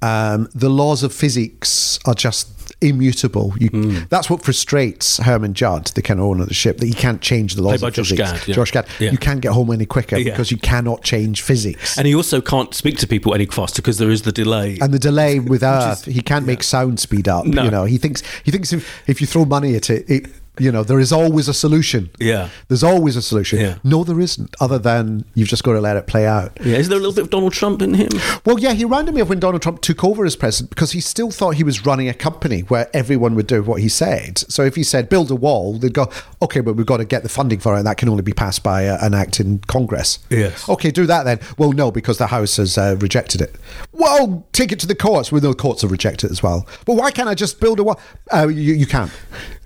um, 0.01 0.47
the 0.53 0.69
laws 0.69 1.03
of 1.03 1.13
physics 1.13 1.99
are 2.05 2.13
just 2.13 2.56
immutable. 2.81 3.53
You, 3.59 3.69
Hmm. 3.69 3.97
That's 4.09 4.29
what 4.29 4.43
frustrates 4.43 5.17
Herman 5.17 5.53
Judd, 5.53 5.87
the 5.95 6.01
kind 6.01 6.19
of 6.19 6.25
owner 6.25 6.43
of 6.43 6.47
the 6.47 6.53
ship, 6.53 6.77
that 6.77 6.85
he 6.85 6.93
can't 6.93 7.21
change 7.21 7.55
the 7.55 7.61
laws 7.61 7.83
of 7.83 7.93
Josh 7.93 8.09
physics. 8.09 8.31
Gad, 8.31 8.47
yeah. 8.47 8.55
Josh 8.55 8.71
Gad. 8.71 8.87
Yeah. 8.99 9.11
You 9.11 9.17
can't 9.17 9.41
get 9.41 9.51
home 9.51 9.71
any 9.71 9.85
quicker 9.85 10.17
Yeah. 10.17 10.31
because 10.31 10.51
you 10.51 10.57
cannot 10.57 11.03
change 11.03 11.41
physics. 11.41 11.97
And 11.97 12.07
he 12.07 12.15
also 12.15 12.41
can't 12.41 12.73
speak 12.73 12.97
to 12.99 13.07
people 13.07 13.33
any 13.33 13.45
faster 13.45 13.81
because 13.81 13.97
there 13.97 14.09
is 14.11 14.21
the 14.23 14.31
delay. 14.31 14.77
and 14.81 14.93
the 14.93 14.99
delay 14.99 15.39
with 15.39 15.63
Earth, 15.63 16.05
he 16.05 16.21
can't 16.21 16.45
make 16.45 16.63
sound 16.63 16.99
speed 16.99 17.27
up. 17.27 17.45
No. 17.45 17.63
You 17.63 17.71
know, 17.71 17.85
he 17.85 17.97
thinks 17.97 18.21
he 18.43 18.51
thinks 18.51 18.71
if, 18.73 19.03
if 19.07 19.21
you 19.21 19.27
throw 19.27 19.45
money 19.45 19.75
at 19.75 19.89
it, 19.89 20.09
it, 20.09 20.27
you 20.59 20.71
know, 20.71 20.83
there 20.83 20.99
is 20.99 21.11
always 21.11 21.47
a 21.47 21.53
solution. 21.53 22.09
Yeah. 22.19 22.49
there's 22.67 22.83
always 22.83 23.15
a 23.15 23.21
solution. 23.21 23.59
Yeah. 23.59 23.77
No, 23.83 24.03
there 24.03 24.19
isn't. 24.19 24.55
Other 24.59 24.79
than 24.79 25.25
you've 25.35 25.47
just 25.47 25.63
got 25.63 25.73
to 25.73 25.81
let 25.81 25.97
it 25.97 26.07
play 26.07 26.25
out. 26.25 26.57
yeah, 26.63 26.77
is 26.77 26.89
there 26.89 26.97
a 26.97 27.01
little 27.01 27.15
bit 27.15 27.23
of 27.25 27.29
Donald 27.29 27.53
Trump 27.53 27.81
in 27.81 27.93
him? 27.93 28.09
Well, 28.45 28.59
yeah, 28.59 28.73
he 28.73 28.83
reminded 28.83 29.15
me 29.15 29.21
of 29.21 29.29
when 29.29 29.39
Donald 29.39 29.61
Trump 29.61 29.81
took 29.81 30.03
over 30.03 30.25
as 30.25 30.35
president 30.35 30.69
because 30.69 30.91
he 30.91 31.01
still 31.01 31.31
thought 31.31 31.55
he 31.55 31.63
was 31.63 31.85
running 31.85 32.07
a 32.09 32.13
company 32.13 32.61
where 32.61 32.89
everyone 32.93 33.35
would 33.35 33.47
do 33.47 33.61
what 33.63 33.81
he 33.81 33.89
said. 33.89 34.37
So 34.39 34.63
if 34.63 34.75
he 34.75 34.83
said 34.83 35.09
build 35.09 35.31
a 35.31 35.35
wall, 35.35 35.77
they'd 35.77 35.93
go, 35.93 36.09
okay, 36.41 36.59
but 36.61 36.73
we've 36.75 36.85
got 36.85 36.97
to 36.97 37.05
get 37.05 37.23
the 37.23 37.29
funding 37.29 37.59
for 37.59 37.75
it, 37.75 37.79
and 37.79 37.87
that 37.87 37.97
can 37.97 38.09
only 38.09 38.23
be 38.23 38.33
passed 38.33 38.63
by 38.63 38.83
a, 38.83 38.97
an 39.01 39.13
act 39.13 39.39
in 39.39 39.59
Congress. 39.67 40.19
Yes. 40.29 40.67
Okay, 40.69 40.91
do 40.91 41.05
that 41.05 41.23
then. 41.23 41.39
Well, 41.57 41.71
no, 41.71 41.91
because 41.91 42.17
the 42.17 42.27
House 42.27 42.57
has 42.57 42.77
uh, 42.77 42.95
rejected 42.99 43.41
it. 43.41 43.55
Well, 43.91 44.45
take 44.51 44.71
it 44.71 44.79
to 44.79 44.87
the 44.87 44.95
courts. 44.95 45.31
Well, 45.31 45.41
the 45.41 45.53
courts 45.53 45.81
have 45.81 45.91
rejected 45.91 46.27
it 46.27 46.31
as 46.31 46.43
well. 46.43 46.67
Well, 46.85 46.97
why 46.97 47.11
can't 47.11 47.29
I 47.29 47.35
just 47.35 47.59
build 47.59 47.79
a 47.79 47.83
wall? 47.83 47.99
Uh, 48.33 48.47
you, 48.47 48.73
you 48.73 48.85
can't. 48.85 49.11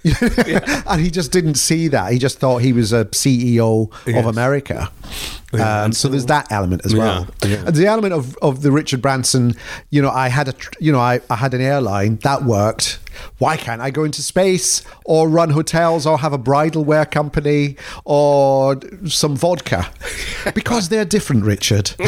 and 0.87 1.01
he 1.01 1.11
just 1.11 1.31
didn't 1.31 1.55
see 1.55 1.87
that. 1.89 2.11
He 2.11 2.19
just 2.19 2.39
thought 2.39 2.61
he 2.61 2.73
was 2.73 2.91
a 2.93 3.05
CEO 3.05 3.91
of 4.17 4.25
America. 4.25 4.91
Yeah. 5.53 5.83
Um, 5.83 5.91
so 5.93 6.07
there's 6.07 6.25
that 6.27 6.51
element 6.51 6.85
as 6.85 6.95
well. 6.95 7.27
Yeah, 7.43 7.49
yeah. 7.49 7.63
And 7.67 7.75
the 7.75 7.85
element 7.87 8.13
of, 8.13 8.37
of 8.41 8.61
the 8.61 8.71
Richard 8.71 9.01
Branson, 9.01 9.55
you 9.89 10.01
know, 10.01 10.09
I 10.09 10.29
had 10.29 10.47
a, 10.47 10.53
you 10.79 10.91
know, 10.91 10.99
I, 10.99 11.19
I 11.29 11.35
had 11.35 11.53
an 11.53 11.61
airline 11.61 12.17
that 12.23 12.43
worked. 12.43 12.99
Why 13.39 13.57
can't 13.57 13.81
I 13.81 13.91
go 13.91 14.05
into 14.05 14.21
space 14.23 14.83
or 15.03 15.27
run 15.27 15.49
hotels 15.49 16.07
or 16.07 16.17
have 16.19 16.31
a 16.31 16.37
bridal 16.37 16.85
wear 16.85 17.05
company 17.05 17.75
or 18.05 18.79
some 19.07 19.35
vodka? 19.35 19.91
Because 20.55 20.89
they're 20.89 21.05
different, 21.05 21.43
Richard. 21.45 21.91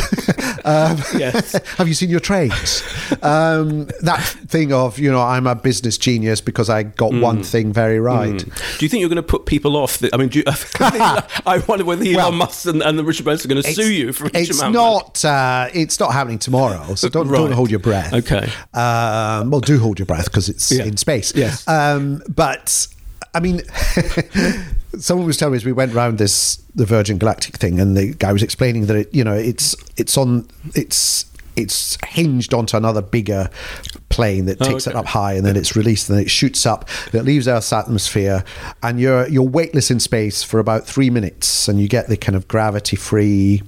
um, 0.65 0.97
Yes. 1.15 1.51
have 1.77 1.87
you 1.87 1.93
seen 1.93 2.09
your 2.09 2.19
trains? 2.19 2.81
Um, 3.21 3.85
that 4.01 4.21
thing 4.47 4.73
of, 4.73 4.97
you 4.97 5.11
know, 5.11 5.21
I'm 5.21 5.45
a 5.45 5.53
business 5.55 5.97
genius 5.99 6.41
because 6.41 6.67
I 6.69 6.83
got 6.83 7.11
Mm. 7.11 7.21
one 7.21 7.43
thing 7.43 7.71
very 7.73 7.99
right. 7.99 8.37
Do 8.39 8.45
you 8.85 8.89
think 8.89 9.01
you're 9.01 9.09
going 9.09 9.17
to 9.17 9.23
put 9.23 9.45
people 9.45 9.77
off? 9.77 9.99
The, 9.99 10.09
I 10.13 10.17
mean, 10.17 10.29
do 10.29 10.39
you, 10.39 10.45
I 10.47 11.63
wonder 11.67 11.85
whether 11.85 12.01
Elon 12.03 12.15
Well, 12.15 12.31
Musk 12.31 12.65
and, 12.65 12.81
and 12.81 12.97
the 12.97 13.03
Richard 13.03 13.23
Branson 13.25 13.32
are 13.43 13.47
going 13.47 13.61
to 13.61 13.67
It's- 13.69 13.75
sue 13.75 13.91
you 13.91 14.13
for 14.13 14.29
it's 14.33 14.59
amount. 14.59 14.73
not 14.73 15.25
uh, 15.25 15.67
it's 15.73 15.99
not 15.99 16.13
happening 16.13 16.39
tomorrow 16.39 16.95
so 16.95 17.09
don't, 17.09 17.27
don't 17.31 17.51
hold 17.51 17.69
your 17.71 17.79
breath 17.79 18.13
Okay. 18.13 18.49
um, 18.73 19.49
well 19.51 19.59
do 19.61 19.79
hold 19.79 19.99
your 19.99 20.05
breath 20.05 20.25
because 20.25 20.49
it's 20.49 20.71
Yeah. 20.71 20.85
in 20.85 20.97
space 20.97 21.33
Yes. 21.35 21.67
um, 21.67 22.21
but 22.29 22.87
I 23.33 23.39
mean 23.39 23.61
someone 24.99 25.25
was 25.25 25.37
telling 25.37 25.53
me 25.53 25.57
as 25.57 25.65
we 25.65 25.71
went 25.71 25.93
round 25.93 26.17
this 26.17 26.57
the 26.75 26.85
Virgin 26.85 27.17
Galactic 27.17 27.57
thing 27.57 27.79
and 27.79 27.95
the 27.97 28.13
guy 28.13 28.31
was 28.33 28.43
explaining 28.43 28.85
that 28.87 28.95
it 28.95 29.13
you 29.13 29.23
know 29.23 29.33
it's 29.35 29.75
it's 29.97 30.17
on 30.17 30.47
it's 30.75 31.25
it's 31.55 31.97
hinged 32.07 32.53
onto 32.53 32.75
another 32.75 33.01
bigger 33.01 33.49
plane 34.13 34.45
that 34.45 34.61
Oh, 34.61 34.65
takes 34.65 34.85
it 34.85 34.95
up 34.95 35.07
high 35.07 35.33
and 35.33 35.43
then 35.45 35.55
it's 35.57 35.75
released 35.75 36.07
and 36.07 36.17
then 36.17 36.23
it 36.25 36.29
shoots 36.29 36.65
up 36.67 36.87
it 37.13 37.23
leaves 37.23 37.47
Earth's 37.47 37.73
atmosphere 37.73 38.43
and 38.83 38.99
you're 38.99 39.27
you're 39.27 39.41
weightless 39.43 39.89
in 39.89 39.99
space 39.99 40.43
for 40.43 40.59
about 40.59 40.85
three 40.85 41.09
minutes 41.09 41.67
and 41.67 41.81
you 41.81 41.87
get 41.87 42.07
the 42.07 42.17
kind 42.17 42.35
of 42.35 42.47
gravity 42.47 42.95
free. 42.95 43.63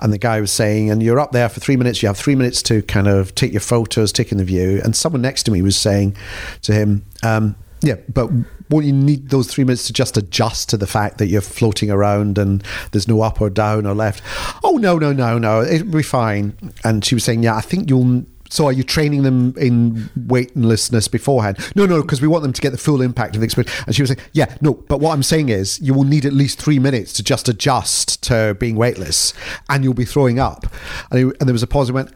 And 0.00 0.10
the 0.12 0.18
guy 0.18 0.40
was 0.40 0.50
saying 0.50 0.90
and 0.90 1.02
you're 1.02 1.20
up 1.20 1.32
there 1.32 1.48
for 1.50 1.60
three 1.60 1.76
minutes 1.76 2.02
you 2.02 2.06
have 2.08 2.16
three 2.16 2.34
minutes 2.34 2.62
to 2.64 2.80
kind 2.82 3.08
of 3.08 3.34
take 3.34 3.52
your 3.52 3.60
photos 3.60 4.10
take 4.12 4.32
in 4.32 4.38
the 4.38 4.44
view. 4.44 4.80
And 4.82 4.96
someone 4.96 5.20
next 5.22 5.42
to 5.44 5.50
me 5.50 5.60
was 5.60 5.76
saying 5.76 6.16
to 6.62 6.72
him 6.72 7.04
um, 7.22 7.54
yeah 7.82 7.96
but 8.12 8.30
won't 8.70 8.86
you 8.86 8.92
need 8.94 9.28
those 9.28 9.46
three 9.52 9.64
minutes 9.64 9.86
to 9.88 9.92
just 9.92 10.16
adjust 10.16 10.70
to 10.70 10.78
the 10.78 10.86
fact 10.86 11.18
that 11.18 11.26
you're 11.26 11.42
floating 11.42 11.90
around 11.90 12.38
and 12.38 12.64
there's 12.92 13.06
no 13.06 13.20
up 13.20 13.40
or 13.42 13.50
down 13.50 13.84
or 13.84 13.94
left. 13.94 14.22
Oh 14.64 14.78
no 14.78 14.96
no 14.98 15.12
no 15.12 15.38
no 15.38 15.62
it'll 15.62 15.88
be 15.88 16.02
fine. 16.02 16.56
And 16.82 17.04
she 17.04 17.14
was 17.14 17.24
saying 17.24 17.42
yeah 17.42 17.56
I 17.56 17.60
think 17.60 17.90
you'll 17.90 18.24
so 18.54 18.66
are 18.66 18.72
you 18.72 18.84
training 18.84 19.24
them 19.24 19.52
in 19.56 20.10
weightlessness 20.14 21.08
beforehand? 21.08 21.58
No, 21.74 21.86
no, 21.86 22.02
because 22.02 22.22
we 22.22 22.28
want 22.28 22.44
them 22.44 22.52
to 22.52 22.60
get 22.60 22.70
the 22.70 22.78
full 22.78 23.02
impact 23.02 23.34
of 23.34 23.40
the 23.40 23.46
experience. 23.46 23.74
And 23.84 23.96
she 23.96 24.02
was 24.02 24.10
saying, 24.10 24.20
yeah, 24.32 24.56
no, 24.60 24.74
but 24.74 25.00
what 25.00 25.12
I'm 25.12 25.24
saying 25.24 25.48
is 25.48 25.80
you 25.80 25.92
will 25.92 26.04
need 26.04 26.24
at 26.24 26.32
least 26.32 26.62
three 26.62 26.78
minutes 26.78 27.12
to 27.14 27.24
just 27.24 27.48
adjust 27.48 28.22
to 28.24 28.56
being 28.60 28.76
weightless 28.76 29.34
and 29.68 29.82
you'll 29.82 29.92
be 29.92 30.04
throwing 30.04 30.38
up. 30.38 30.66
And, 31.10 31.18
he, 31.18 31.24
and 31.24 31.48
there 31.48 31.52
was 31.52 31.64
a 31.64 31.66
pause 31.66 31.88
and 31.88 31.96
went, 31.96 32.12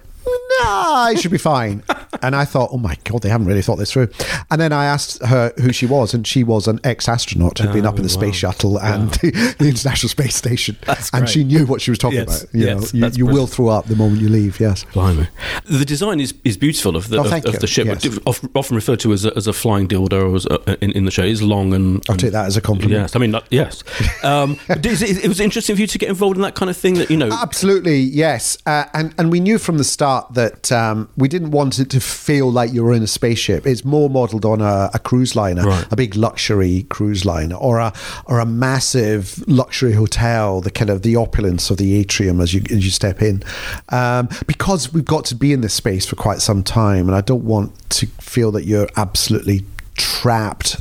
nah, 0.60 1.08
it 1.08 1.18
should 1.18 1.32
be 1.32 1.38
fine. 1.38 1.82
And 2.22 2.34
I 2.36 2.44
thought, 2.44 2.70
oh 2.72 2.78
my 2.78 2.96
God, 3.04 3.22
they 3.22 3.28
haven't 3.28 3.46
really 3.46 3.62
thought 3.62 3.76
this 3.76 3.92
through. 3.92 4.08
And 4.50 4.60
then 4.60 4.72
I 4.72 4.84
asked 4.86 5.22
her 5.24 5.52
who 5.60 5.72
she 5.72 5.86
was, 5.86 6.14
and 6.14 6.26
she 6.26 6.44
was 6.44 6.68
an 6.68 6.80
ex 6.84 7.08
astronaut 7.08 7.58
who'd 7.58 7.72
been 7.72 7.86
up 7.86 7.96
in 7.96 8.02
the 8.02 8.08
space 8.08 8.34
shuttle 8.36 8.78
and 8.78 9.10
the, 9.14 9.54
the 9.58 9.68
International 9.68 10.08
Space 10.08 10.34
Station. 10.36 10.76
That's 10.86 11.10
and 11.10 11.22
great. 11.22 11.30
she 11.30 11.44
knew 11.44 11.66
what 11.66 11.80
she 11.80 11.90
was 11.90 11.98
talking 11.98 12.18
Yes, 12.18 12.42
about. 12.44 12.54
You, 12.54 12.66
yes, 12.66 12.94
know, 12.94 13.06
you, 13.08 13.12
you 13.16 13.26
will 13.26 13.46
throw 13.46 13.68
up 13.68 13.86
the 13.86 13.96
moment 13.96 14.20
you 14.20 14.28
leave, 14.28 14.60
yes. 14.60 14.84
Blimey. 14.92 15.28
The 15.64 15.84
design 15.84 16.20
is, 16.20 16.34
is 16.44 16.56
beautiful 16.56 16.96
of 16.96 17.08
the, 17.08 17.18
Oh, 17.18 17.24
of, 17.24 17.44
of 17.44 17.58
the 17.60 17.66
ship, 17.66 17.86
Yes. 17.86 18.18
often 18.26 18.74
referred 18.74 19.00
to 19.00 19.12
as 19.12 19.24
a, 19.24 19.36
as 19.36 19.46
a 19.46 19.52
flying 19.52 19.88
dildo 19.88 20.44
a, 20.46 20.84
in, 20.84 20.92
in 20.92 21.04
the 21.04 21.10
show. 21.10 21.22
It's 21.24 21.42
long 21.42 21.74
and. 21.74 22.02
I'll 22.08 22.16
take 22.16 22.32
that 22.32 22.46
as 22.46 22.56
a 22.56 22.60
compliment. 22.60 23.00
Yes, 23.02 23.16
I 23.16 23.18
mean, 23.18 23.30
not, 23.30 23.46
yes. 23.50 23.82
Um, 24.22 24.58
is 24.68 25.02
it, 25.02 25.24
it 25.24 25.28
was 25.28 25.40
interesting 25.40 25.76
for 25.76 25.80
you 25.80 25.86
to 25.86 25.98
get 25.98 26.08
involved 26.08 26.36
in 26.36 26.42
that 26.42 26.54
kind 26.54 26.70
of 26.70 26.76
thing 26.76 26.94
that, 26.94 27.10
you 27.10 27.16
know. 27.16 27.30
Absolutely, 27.30 27.98
yes. 27.98 28.58
Uh, 28.66 28.84
and 28.94 29.14
and 29.18 29.30
we 29.30 29.40
knew 29.40 29.58
from 29.58 29.78
the 29.78 29.84
start 29.84 30.34
that 30.34 30.70
um, 30.72 31.08
we 31.16 31.28
didn't 31.28 31.50
want 31.50 31.78
it 31.78 31.90
to 31.90 32.00
feel 32.08 32.50
like 32.50 32.72
you're 32.72 32.92
in 32.94 33.02
a 33.02 33.06
spaceship. 33.06 33.66
It's 33.66 33.84
more 33.84 34.08
modelled 34.10 34.44
on 34.44 34.60
a, 34.60 34.90
a 34.94 34.98
cruise 34.98 35.36
liner, 35.36 35.64
Right. 35.64 35.86
a 35.92 35.96
big 35.96 36.16
luxury 36.16 36.84
cruise 36.88 37.24
liner, 37.24 37.56
or 37.56 37.78
a 37.78 37.92
or 38.26 38.40
a 38.40 38.46
massive 38.46 39.42
luxury 39.46 39.92
hotel. 39.92 40.60
The 40.60 40.70
kind 40.70 40.90
of 40.90 41.02
the 41.02 41.16
opulence 41.16 41.70
of 41.70 41.76
the 41.76 41.94
atrium 41.98 42.40
as 42.40 42.54
you 42.54 42.62
as 42.70 42.84
you 42.84 42.90
step 42.90 43.22
in, 43.22 43.42
um, 43.90 44.28
because 44.46 44.92
we've 44.92 45.04
got 45.04 45.24
to 45.26 45.34
be 45.34 45.52
in 45.52 45.60
this 45.60 45.74
space 45.74 46.06
for 46.06 46.16
quite 46.16 46.40
some 46.40 46.62
time, 46.62 47.06
and 47.08 47.14
I 47.16 47.20
don't 47.20 47.44
want 47.44 47.72
to 47.90 48.06
feel 48.20 48.50
that 48.52 48.64
you're 48.64 48.88
absolutely 48.96 49.64
trapped 49.96 50.76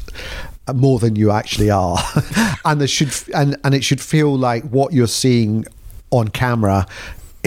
more 0.76 1.00
than 1.00 1.16
you 1.16 1.32
actually 1.32 1.70
are 1.70 1.98
and 2.66 2.80
there 2.82 2.88
should 2.88 3.10
and 3.34 3.56
and 3.64 3.74
it 3.74 3.84
should 3.84 4.02
feel 4.02 4.38
like 4.38 4.64
what 4.66 4.92
you're 4.94 5.08
seeing 5.08 5.66
on 6.12 6.28
camera 6.28 6.86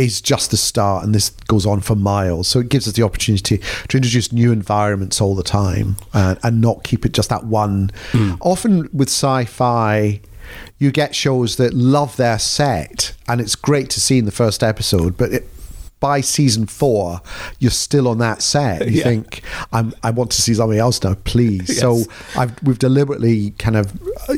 is 0.05 0.20
just 0.20 0.51
the 0.51 0.57
start 0.57 1.05
and 1.05 1.14
this 1.14 1.30
goes 1.48 1.66
on 1.66 1.80
for 1.80 1.94
miles 1.94 2.48
so 2.48 2.59
it 2.61 2.68
gives 2.68 2.86
us 2.88 2.94
the 2.94 3.03
opportunity 3.03 3.59
to 3.88 3.96
introduce 3.96 4.32
new 4.32 4.51
environments 4.53 5.20
all 5.20 5.34
the 5.34 5.42
time 5.42 5.96
uh, 6.14 6.34
and 6.42 6.61
not 6.61 6.82
keep 6.84 7.05
it 7.07 7.12
just 7.12 7.28
that 7.28 7.44
one 7.44 7.90
often 8.40 8.88
with 8.92 9.09
sci-fi 9.09 10.20
you 10.78 10.90
get 10.90 11.14
shows 11.14 11.57
that 11.57 11.72
love 11.74 12.16
their 12.16 12.38
set 12.38 13.14
and 13.28 13.40
it's 13.40 13.55
great 13.55 13.88
to 13.90 14.01
see 14.01 14.18
in 14.18 14.24
the 14.24 14.32
first 14.32 14.62
episode 14.62 15.16
but 15.16 15.32
it 15.32 15.46
by 16.01 16.22
season 16.22 16.64
four, 16.66 17.20
you're 17.59 17.70
still 17.70 18.09
on 18.09 18.16
that 18.18 18.40
set. 18.40 18.88
You 18.88 18.92
Yeah. 19.01 19.05
think, 19.05 19.42
I'm, 19.70 19.92
I 20.03 20.11
want 20.11 20.30
to 20.30 20.40
see 20.40 20.55
something 20.55 20.78
else 20.78 21.03
now, 21.05 21.12
please. 21.24 21.68
Yes. 21.68 21.80
So 21.80 22.05
I've, 22.38 22.55
we've 22.62 22.78
deliberately 22.78 23.51
kind 23.59 23.76
of 23.76 24.01
uh, 24.26 24.36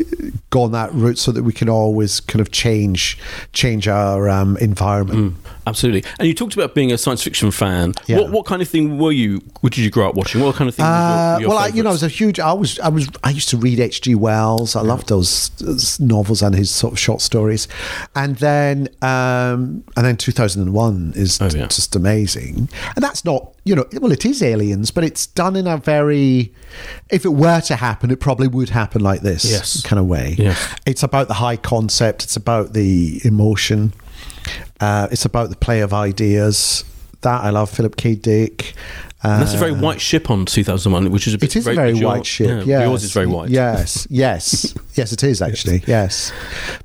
gone 0.51 0.73
that 0.73 0.93
route 0.93 1.19
so 1.19 1.31
that 1.31 1.45
we 1.45 1.53
can 1.53 1.69
always 1.69 2.19
kind 2.19 2.41
of 2.41 2.51
change 2.51 3.17
change 3.53 3.87
our 3.87 4.29
um, 4.29 4.57
environment. 4.57 5.37
Absolutely. 5.67 6.03
And 6.19 6.27
you 6.27 6.35
talked 6.35 6.55
about 6.55 6.75
being 6.75 6.91
a 6.93 6.99
science 6.99 7.23
fiction 7.23 7.51
fan. 7.53 7.95
Yeah. 8.07 8.19
What, 8.19 8.31
what 8.33 8.47
kind 8.47 8.61
of 8.63 8.69
thing 8.69 8.99
were 8.99 9.13
you, 9.13 9.41
what 9.61 9.73
did 9.73 9.85
you 9.85 9.91
grow 9.91 10.09
up 10.09 10.15
watching? 10.17 10.41
What 10.41 10.57
kind 10.57 10.69
of 10.69 10.75
thing 10.75 10.85
Uh, 10.85 11.35
your, 11.35 11.41
your 11.43 11.49
well, 11.51 11.59
I, 11.59 11.69
you 11.69 11.83
know, 11.83 11.91
I 11.91 11.93
was 11.93 12.03
a 12.03 12.09
huge. 12.09 12.41
I 12.41 12.53
was, 12.53 12.79
I 12.81 12.89
was, 12.89 13.09
I 13.23 13.31
used 13.31 13.49
to 13.51 13.57
read 13.57 13.79
H. 13.79 14.01
G. 14.01 14.15
Wells. 14.15 14.75
I 14.75 14.81
loved 14.83 15.09
those 15.09 15.51
those 15.61 16.01
novels 16.01 16.43
and 16.43 16.55
his 16.55 16.71
sort 16.71 16.93
of 16.95 16.99
short 16.99 17.21
stories. 17.21 17.69
And 18.17 18.37
then, 18.37 18.89
um, 19.03 19.85
and 19.97 20.05
then 20.07 20.17
2001 20.17 21.13
is 21.17 21.41
Oh, 21.41 21.45
yeah. 21.47 21.67
just 21.69 21.95
amazing. 21.95 22.69
And 22.97 23.03
that's 23.05 23.25
not, 23.25 23.55
you 23.65 23.77
know, 23.77 23.85
well, 24.01 24.11
it 24.13 24.25
is 24.27 24.43
aliens, 24.43 24.91
but 24.91 25.05
it's 25.05 25.27
done 25.27 25.55
in 25.57 25.67
a 25.67 25.77
very. 25.77 26.53
If 27.11 27.25
it 27.25 27.31
were 27.35 27.61
to 27.63 27.77
happen, 27.77 28.11
it 28.11 28.19
probably 28.21 28.49
would 28.49 28.71
happen 28.71 29.01
like 29.03 29.21
this 29.21 29.45
Yes. 29.45 29.83
kind 29.83 30.01
of 30.01 30.07
way. 30.07 30.35
Yes. 30.39 30.75
It's 30.87 31.03
about 31.05 31.29
the 31.29 31.35
high 31.35 31.57
concept. 31.57 32.25
It's 32.25 32.37
about 32.37 32.73
the 32.73 33.21
emotion. 33.25 33.93
Uh, 34.83 35.07
it's 35.13 35.25
about 35.25 35.49
the 35.51 35.57
play 35.57 35.81
of 35.81 35.95
ideas. 35.95 36.85
That 37.21 37.45
I 37.45 37.51
love. 37.51 37.71
Philip 37.71 37.95
K. 37.97 38.17
Dick. 38.17 38.75
And 39.23 39.41
that's 39.41 39.55
a 39.55 39.57
very 39.57 39.71
Uh, 39.71 39.77
white 39.77 40.01
ship 40.01 40.29
on 40.29 40.45
2001, 40.47 41.13
which 41.13 41.29
is 41.29 41.35
a 41.35 41.39
bit 41.39 41.55
it 41.55 41.61
is 41.61 41.67
a 41.69 41.75
very 41.75 41.95
white 41.95 42.27
ship. 42.27 42.49
Yeah, 42.67 42.81
yes. 42.81 42.89
Yours 42.89 43.05
is 43.05 43.13
very 43.13 43.27
white. 43.29 43.51
Yes, 43.51 44.09
yes. 44.11 44.75
Yes, 44.95 45.13
it 45.13 45.23
is 45.23 45.41
actually. 45.43 45.83
Yes, 45.87 46.33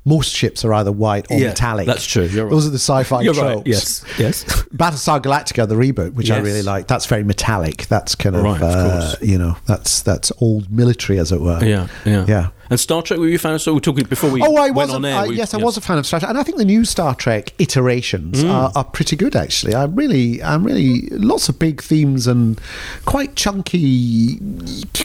most 0.04 0.34
ships 0.34 0.64
are 0.64 0.72
either 0.74 0.92
white 0.92 1.26
or 1.30 1.38
Yeah, 1.38 1.48
metallic. 1.48 1.86
that's 1.86 2.06
true. 2.06 2.24
You're 2.24 2.44
right. 2.46 2.50
Those 2.50 2.66
are 2.66 2.70
the 2.70 2.76
sci-fi 2.78 3.22
You're 3.22 3.34
tropes. 3.34 3.56
right. 3.56 3.66
Yes. 3.66 4.04
Yes. 4.18 4.44
Battlestar 4.74 5.20
Galactica, 5.20 5.68
the 5.68 5.74
reboot, 5.74 6.14
which 6.14 6.30
I 6.30 6.38
really 6.38 6.62
like. 6.62 6.86
That's 6.86 7.06
very 7.06 7.24
metallic. 7.24 7.86
That's 7.86 8.14
kind 8.14 8.36
of, 8.36 8.42
Right, 8.44 8.60
uh, 8.62 9.14
you 9.20 9.38
know, 9.38 9.56
that's 9.66 10.00
that's 10.02 10.32
old 10.40 10.70
military, 10.70 11.18
as 11.18 11.32
it 11.32 11.40
were. 11.40 11.62
yeah. 11.64 11.88
Yeah. 12.04 12.24
Yeah. 12.28 12.48
And 12.70 12.78
Star 12.78 13.00
Trek, 13.00 13.18
were 13.18 13.26
you 13.26 13.36
a 13.36 13.38
fan 13.38 13.54
of? 13.54 13.62
So 13.62 13.72
we 13.72 13.76
were 13.76 13.80
talking 13.80 14.04
before 14.04 14.28
we 14.30 14.42
Oh, 14.42 14.56
I 14.56 14.68
went 14.70 14.88
was. 14.90 14.94
on 14.94 15.04
A, 15.06 15.08
air. 15.08 15.16
I- 15.20 15.26
we- 15.28 15.36
yes, 15.36 15.54
I 15.54 15.56
was 15.56 15.78
a 15.78 15.80
fan 15.80 15.96
of 15.96 16.04
Star 16.06 16.20
Trek, 16.20 16.28
and 16.28 16.38
I 16.38 16.42
think 16.42 16.58
the 16.58 16.66
new 16.66 16.84
Star 16.84 17.14
Trek 17.14 17.54
iterations 17.58 18.44
Mm. 18.44 18.50
are, 18.50 18.70
are 18.74 18.84
pretty 18.84 19.16
good. 19.16 19.34
Actually, 19.34 19.74
I'm 19.74 19.94
really, 19.94 20.42
I'm 20.42 20.64
really 20.64 21.08
lots 21.12 21.48
of 21.48 21.58
big 21.58 21.82
themes 21.82 22.26
and 22.26 22.60
quite 23.06 23.36
chunky, 23.36 24.38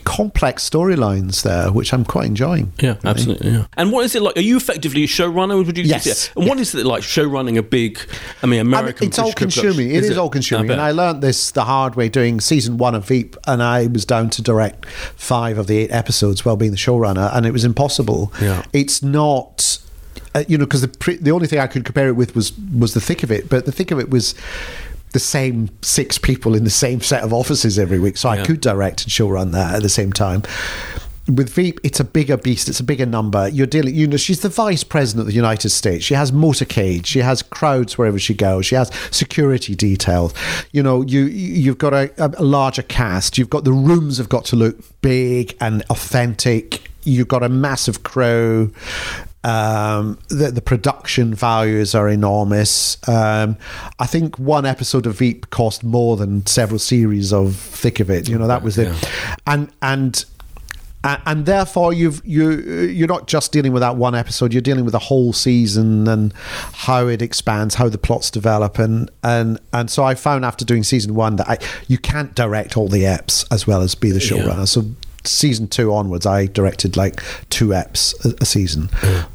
complex 0.04 0.70
storylines 0.70 1.44
there, 1.44 1.72
which 1.72 1.94
I'm 1.94 2.04
quite 2.04 2.26
enjoying. 2.26 2.74
Yeah, 2.82 2.93
absolutely. 3.04 3.52
Yeah. 3.52 3.66
And 3.78 3.92
what 3.92 4.06
is 4.06 4.16
it 4.16 4.22
like? 4.22 4.38
Are 4.38 4.42
you 4.42 4.58
effectively 4.58 5.04
a 5.04 5.08
showrunner? 5.08 5.54
Or 5.56 5.64
would 5.64 5.78
you? 5.78 5.84
Yes. 5.84 6.06
Yeah. 6.06 6.42
And 6.42 6.50
what 6.50 6.60
is 6.60 6.74
it 6.76 6.86
like 6.86 7.04
show 7.04 7.24
running 7.24 7.58
a 7.58 7.64
big? 7.64 8.00
I 8.42 8.46
mean, 8.46 8.60
I 8.60 8.64
mean, 8.64 8.74
American. 8.74 9.08
it's 9.08 9.20
all 9.20 9.34
consuming. 9.34 9.90
It 9.90 9.92
is, 9.92 10.02
production? 10.02 10.12
is, 10.12 10.18
all 10.18 10.30
consuming. 10.30 10.72
I 10.72 10.74
and. 10.74 10.82
I 10.82 10.92
learnt 10.92 11.22
this 11.22 11.52
the 11.52 11.66
hard 11.66 11.96
way 11.96 12.10
doing 12.10 12.40
season 12.42 12.78
one 12.78 12.96
of 12.96 13.08
Veep, 13.08 13.36
and 13.48 13.62
I 13.62 13.88
was 13.88 14.06
down 14.06 14.30
to 14.32 14.42
direct 14.42 14.86
five 14.86 15.58
of 15.58 15.68
the 15.68 15.78
eight 15.78 15.92
episodes 15.92 16.46
while 16.46 16.56
being 16.58 16.72
the 16.72 16.78
showrunner, 16.78 17.30
and 17.36 17.46
it 17.46 17.52
was 17.52 17.66
impossible. 17.66 18.32
Yeah. 18.42 18.64
It's 18.74 19.02
not. 19.04 19.80
Uh, 20.36 20.44
you 20.48 20.58
know, 20.58 20.66
because 20.66 20.82
the 20.82 20.88
pre- 20.88 21.18
the 21.18 21.30
only 21.32 21.46
thing 21.46 21.60
I 21.60 21.68
could 21.68 21.86
compare 21.86 22.08
it 22.08 22.14
with 22.14 22.36
was 22.36 22.58
was 22.58 22.94
the 22.96 23.02
thick 23.02 23.22
of 23.22 23.32
it, 23.32 23.50
but 23.50 23.66
the 23.66 23.72
thick 23.72 23.92
of 23.92 24.00
it 24.00 24.10
was 24.10 24.34
the 25.12 25.20
same 25.20 25.70
six 25.84 26.18
people 26.18 26.56
in 26.56 26.64
the 26.64 26.72
same 26.72 27.00
set 27.00 27.24
of 27.24 27.32
offices 27.32 27.78
every 27.78 28.00
week, 28.00 28.18
so 28.18 28.32
Yeah. 28.34 28.42
I 28.42 28.46
could 28.46 28.60
direct 28.62 29.04
and 29.04 29.12
showrun 29.12 29.52
that 29.52 29.76
at 29.76 29.84
the 29.84 29.90
same 29.90 30.12
time. 30.12 30.42
With 31.28 31.50
Veep, 31.50 31.80
it's 31.84 32.02
a 32.02 32.04
bigger 32.04 32.36
beast. 32.36 32.68
It's 32.68 32.82
a 32.82 32.84
bigger 32.84 33.06
number. 33.06 33.48
You're 33.48 33.68
dealing. 33.68 33.96
You 33.96 34.08
know, 34.08 34.18
she's 34.18 34.42
the 34.42 34.50
vice 34.50 34.84
president 34.84 35.22
of 35.22 35.28
the 35.28 35.34
United 35.34 35.70
States. 35.70 36.04
She 36.04 36.16
has 36.16 36.34
motorcade. 36.34 37.06
She 37.06 37.20
has 37.20 37.42
crowds 37.42 37.98
wherever 37.98 38.20
she 38.20 38.34
goes. 38.34 38.66
She 38.66 38.76
has 38.76 38.92
security 39.10 39.74
details. 39.74 40.34
You 40.72 40.84
know, 40.84 41.02
you 41.02 41.24
you've 41.24 41.78
got 41.78 41.94
a, 41.94 42.12
a 42.18 42.44
larger 42.44 42.82
cast. 42.82 43.38
You've 43.38 43.50
got 43.50 43.64
the 43.64 43.72
rooms 43.72 44.18
have 44.18 44.28
got 44.28 44.44
to 44.46 44.58
look 44.58 44.78
big 45.02 45.56
and 45.62 45.84
authentic. 45.90 46.90
You've 47.04 47.30
got 47.30 47.42
a 47.42 47.50
massive 47.50 48.04
crew. 48.04 48.74
Um, 49.46 50.20
the, 50.30 50.52
the 50.52 50.62
production 50.62 51.34
values 51.34 51.94
are 51.96 52.08
enormous. 52.08 52.98
Um, 53.10 53.58
I 54.00 54.06
think 54.06 54.40
one 54.40 54.66
episode 54.66 55.06
of 55.06 55.18
Veep 55.18 55.50
cost 55.50 55.84
more 55.84 56.16
than 56.16 56.46
several 56.46 56.80
series 56.80 57.34
of 57.34 57.56
Thick 57.56 58.00
of 58.00 58.10
It. 58.10 58.30
You 58.30 58.38
know, 58.38 58.48
that 58.48 58.64
was 58.64 58.78
it. 58.78 58.94
And 59.46 59.70
and 59.82 60.24
a- 61.04 61.22
and 61.26 61.46
therefore 61.46 61.94
you've 61.94 62.22
you 62.26 62.50
uh, 62.68 62.72
you're 62.92 63.08
not 63.08 63.28
just 63.28 63.52
dealing 63.52 63.72
with 63.74 63.82
that 63.82 63.96
one 63.96 64.16
episode 64.16 64.54
you're 64.54 64.62
dealing 64.62 64.86
with 64.86 64.94
a 64.96 65.00
whole 65.00 65.34
season 65.34 66.08
and 66.08 66.34
how 66.74 67.08
it 67.08 67.22
expands 67.22 67.76
how 67.76 67.90
the 67.90 67.98
plots 67.98 68.32
develop 68.32 68.80
and 68.80 69.10
and 69.24 69.60
and 69.74 69.90
so 69.90 70.04
i 70.04 70.16
found 70.16 70.44
after 70.46 70.64
doing 70.66 70.84
season 70.84 71.16
one 71.16 71.36
that 71.38 71.50
I, 71.50 71.58
you 71.88 71.98
can't 71.98 72.34
direct 72.36 72.78
all 72.78 72.88
the 72.88 73.04
eps 73.04 73.46
as 73.52 73.66
well 73.68 73.82
as 73.82 73.96
be 73.96 74.12
the 74.12 74.20
showrunner. 74.20 74.68
So 74.68 74.86
season 75.26 75.68
two 75.70 75.94
onwards 75.94 76.26
i 76.26 76.48
directed 76.48 76.98
like 76.98 77.22
two 77.50 77.70
eps 77.70 78.14
a, 78.26 78.36
a 78.42 78.46
season 78.46 78.90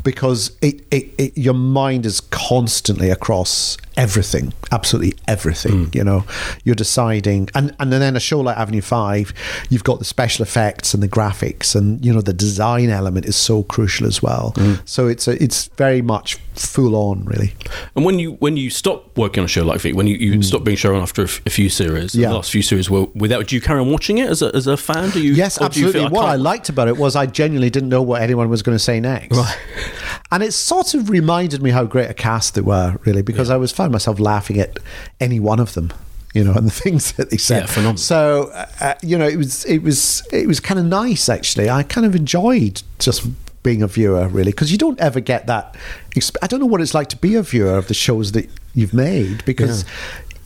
because 0.05 0.55
it, 0.61 0.83
it, 0.91 1.09
it 1.17 1.39
your 1.39 1.55
mind 1.55 2.05
is 2.05 2.21
constantly 2.21 3.09
across 3.11 3.79
everything 3.99 4.55
absolutely 4.73 5.13
everything 5.27 5.87
mm. 5.87 5.95
you 5.95 6.05
know 6.05 6.25
you're 6.65 6.75
deciding 6.75 7.49
and 7.55 7.75
and 7.81 7.93
then 7.93 8.17
a 8.17 8.21
show 8.21 8.41
like 8.41 8.57
avenue 8.57 8.81
5 8.81 9.35
you've 9.69 9.85
got 9.85 9.99
the 9.99 10.05
special 10.05 10.45
effects 10.45 10.95
and 10.95 11.03
the 11.03 11.09
graphics 11.09 11.75
and 11.75 12.05
you 12.05 12.15
know 12.15 12.21
the 12.21 12.33
design 12.33 12.89
element 12.89 13.27
is 13.27 13.35
so 13.35 13.65
crucial 13.65 14.07
as 14.07 14.23
well 14.23 14.53
mm. 14.57 14.81
so 14.89 15.09
it's 15.09 15.27
a, 15.27 15.43
it's 15.43 15.67
very 15.77 16.01
much 16.01 16.37
full 16.55 16.95
on 16.95 17.25
really 17.25 17.55
And 17.95 18.05
when 18.05 18.19
you 18.19 18.33
when 18.35 18.57
you 18.57 18.71
stop 18.71 19.17
working 19.17 19.41
on 19.41 19.45
a 19.47 19.49
show 19.49 19.65
like 19.65 19.81
Veep, 19.81 19.95
when 19.95 20.07
you, 20.07 20.17
you 20.17 20.33
mm. 20.35 20.45
stop 20.45 20.65
being 20.65 20.77
shown 20.77 21.01
after 21.01 21.23
a, 21.23 21.25
f- 21.25 21.41
a 21.47 21.51
few 21.51 21.69
series. 21.69 22.15
Yeah. 22.15 22.29
the 22.29 22.35
last 22.37 22.51
few 22.51 22.63
series 22.63 22.89
were 22.89 23.07
without. 23.15 23.47
Do 23.49 23.55
you 23.57 23.61
carry 23.61 23.81
on 23.81 23.91
watching 23.91 24.19
it 24.19 24.29
as 24.29 24.43
a, 24.43 24.55
as 24.55 24.67
a 24.67 24.77
fan? 24.77 25.11
Do 25.11 25.21
you? 25.21 25.33
Yes, 25.33 25.57
do 25.57 25.63
you 25.63 25.67
absolutely. 25.67 26.09
what 26.09 26.27
I 26.27 26.37
liked 26.37 26.69
about 26.69 26.89
it 26.89 26.97
was 26.97 27.17
I 27.17 27.27
genuinely 27.27 27.71
didn't 27.71 27.89
know 27.89 28.03
what 28.03 28.23
anyone 28.23 28.49
was 28.49 28.63
going 28.63 28.77
to 28.77 28.83
say 28.83 29.01
next. 29.01 29.37
Right. 29.37 29.59
And 30.31 30.43
it 30.43 30.53
sort 30.53 30.95
of 30.95 31.09
reminded 31.09 31.63
me 31.63 31.71
how 31.71 31.85
great 31.85 32.11
a 32.11 32.15
cast 32.15 32.55
they 32.55 32.61
were, 32.61 32.97
really, 33.07 33.23
because 33.23 33.49
I 33.49 33.57
was 33.57 33.73
found 33.89 33.93
myself 33.95 34.21
laughing 34.21 34.61
at 34.61 34.79
any 35.21 35.41
one 35.41 35.61
of 35.61 35.75
them. 35.75 35.93
You 36.35 36.45
know, 36.45 36.53
and 36.53 36.67
the 36.67 36.71
things 36.85 37.13
that 37.13 37.31
they 37.31 37.39
said. 37.39 37.69
Yeah. 37.75 37.95
So, 37.95 38.51
uh, 38.53 38.67
uh, 38.81 38.95
you 39.03 39.17
know, 39.17 39.27
it 39.27 39.37
was 39.37 39.65
it 39.65 39.83
was 39.83 40.27
it 40.31 40.47
was 40.47 40.61
kind 40.61 40.79
of 40.79 40.85
nice 40.87 41.29
actually. 41.29 41.71
I 41.71 41.83
kind 41.83 42.07
of 42.07 42.15
enjoyed 42.15 42.83
just 42.99 43.27
being 43.63 43.83
a 43.83 43.87
viewer 43.87 44.29
really 44.29 44.53
because 44.53 44.71
you 44.71 44.79
don't 44.79 45.01
ever 45.01 45.21
get 45.21 45.47
that. 45.47 45.75
exp- 46.15 46.37
I 46.43 46.47
don't 46.47 46.61
know 46.61 46.67
what 46.67 46.81
it's 46.81 46.95
like 46.95 47.09
to 47.09 47.17
be 47.17 47.35
a 47.35 47.43
viewer 47.43 47.77
of 47.77 47.89
the 47.89 47.95
shows 47.95 48.33
that 48.33 48.49
you've 48.75 48.95
made 48.95 49.45
because. 49.45 49.85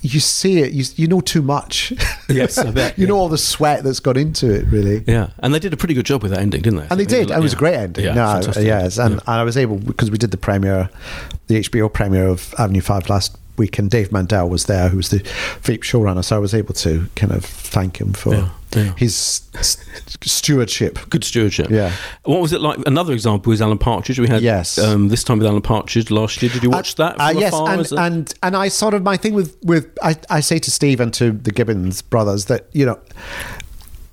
You 0.02 0.20
see 0.20 0.58
it, 0.58 0.72
you, 0.72 0.84
you 0.96 1.06
know 1.06 1.20
too 1.20 1.42
much. 1.42 1.92
Yes, 2.28 2.56
I 2.56 2.70
bet, 2.70 2.98
you 2.98 3.04
yeah. 3.04 3.08
know 3.10 3.18
all 3.18 3.28
the 3.28 3.36
sweat 3.36 3.84
that's 3.84 4.00
gone 4.00 4.16
into 4.16 4.50
it, 4.50 4.64
really. 4.68 5.04
Yeah, 5.06 5.30
and 5.40 5.52
they 5.52 5.58
did 5.58 5.74
a 5.74 5.76
pretty 5.76 5.92
good 5.92 6.06
job 6.06 6.22
with 6.22 6.30
that 6.30 6.40
ending, 6.40 6.62
didn't 6.62 6.78
they? 6.78 6.86
And 6.90 6.98
they 6.98 7.04
did. 7.04 7.30
It 7.30 7.38
was 7.40 7.52
a 7.52 7.56
great 7.56 7.74
ending. 7.74 8.06
Yeah, 8.06 8.14
no, 8.14 8.24
fantastic. 8.34 8.64
yes, 8.64 8.96
and, 8.96 9.14
and 9.14 9.22
I 9.26 9.42
was 9.42 9.58
able 9.58 9.76
because 9.76 10.10
we 10.10 10.16
did 10.16 10.30
the 10.30 10.38
premiere, 10.38 10.88
the 11.48 11.56
HBO 11.56 11.92
premiere 11.92 12.28
of 12.28 12.54
Avenue 12.58 12.80
Five 12.80 13.10
last 13.10 13.36
week, 13.56 13.78
and 13.78 13.90
Dave 13.90 14.12
Mandel 14.12 14.48
was 14.48 14.64
there, 14.66 14.88
who 14.88 14.96
was 14.96 15.10
the 15.10 15.18
Veep 15.62 15.82
showrunner. 15.82 16.24
So 16.24 16.36
I 16.36 16.38
was 16.38 16.54
able 16.54 16.74
to 16.74 17.06
kind 17.16 17.32
of 17.32 17.44
thank 17.44 18.00
him 18.00 18.12
for 18.12 18.34
Yeah, 18.34 18.48
yeah. 18.74 18.92
his 18.96 19.42
stewardship. 20.22 20.98
Good 21.10 21.24
stewardship. 21.24 21.70
Yeah. 21.70 21.92
What 22.24 22.40
was 22.40 22.52
it 22.52 22.60
like? 22.60 22.78
Another 22.86 23.12
example 23.12 23.52
is 23.52 23.60
Alan 23.62 23.78
Partridge. 23.78 24.18
We 24.18 24.28
had 24.28 24.42
Yes. 24.42 24.78
um, 24.78 25.08
this 25.08 25.24
time 25.24 25.38
with 25.38 25.46
Alan 25.46 25.62
Partridge 25.62 26.10
last 26.10 26.42
year. 26.42 26.50
Did 26.52 26.62
you 26.62 26.70
watch 26.70 26.96
that? 26.96 27.20
Uh, 27.20 27.32
yes, 27.36 27.52
and, 27.54 27.92
and 27.98 28.34
and 28.42 28.56
I 28.56 28.68
sort 28.68 28.94
of 28.94 29.02
my 29.02 29.16
thing 29.16 29.34
with 29.34 29.56
with 29.62 29.86
I, 30.02 30.16
I 30.30 30.40
say 30.40 30.58
to 30.58 30.70
Steve 30.70 31.00
and 31.00 31.12
to 31.14 31.32
the 31.32 31.50
Gibbons 31.50 32.02
brothers 32.02 32.46
that 32.46 32.66
you 32.72 32.86
know 32.86 32.98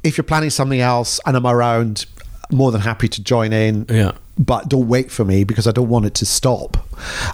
if 0.03 0.17
you're 0.17 0.23
planning 0.23 0.49
something 0.49 0.79
else 0.79 1.19
and 1.25 1.35
I'm 1.35 1.45
around, 1.45 2.05
more 2.51 2.71
than 2.71 2.81
happy 2.81 3.07
to 3.09 3.21
join 3.23 3.51
in. 3.53 3.85
Yeah. 3.89 4.13
But 4.41 4.69
don't 4.69 4.87
wait 4.87 5.11
for 5.11 5.25
me 5.25 5.43
because 5.43 5.67
I 5.67 5.71
don't 5.71 5.89
want 5.89 6.05
it 6.05 6.13
to 6.15 6.25
stop. 6.25 6.77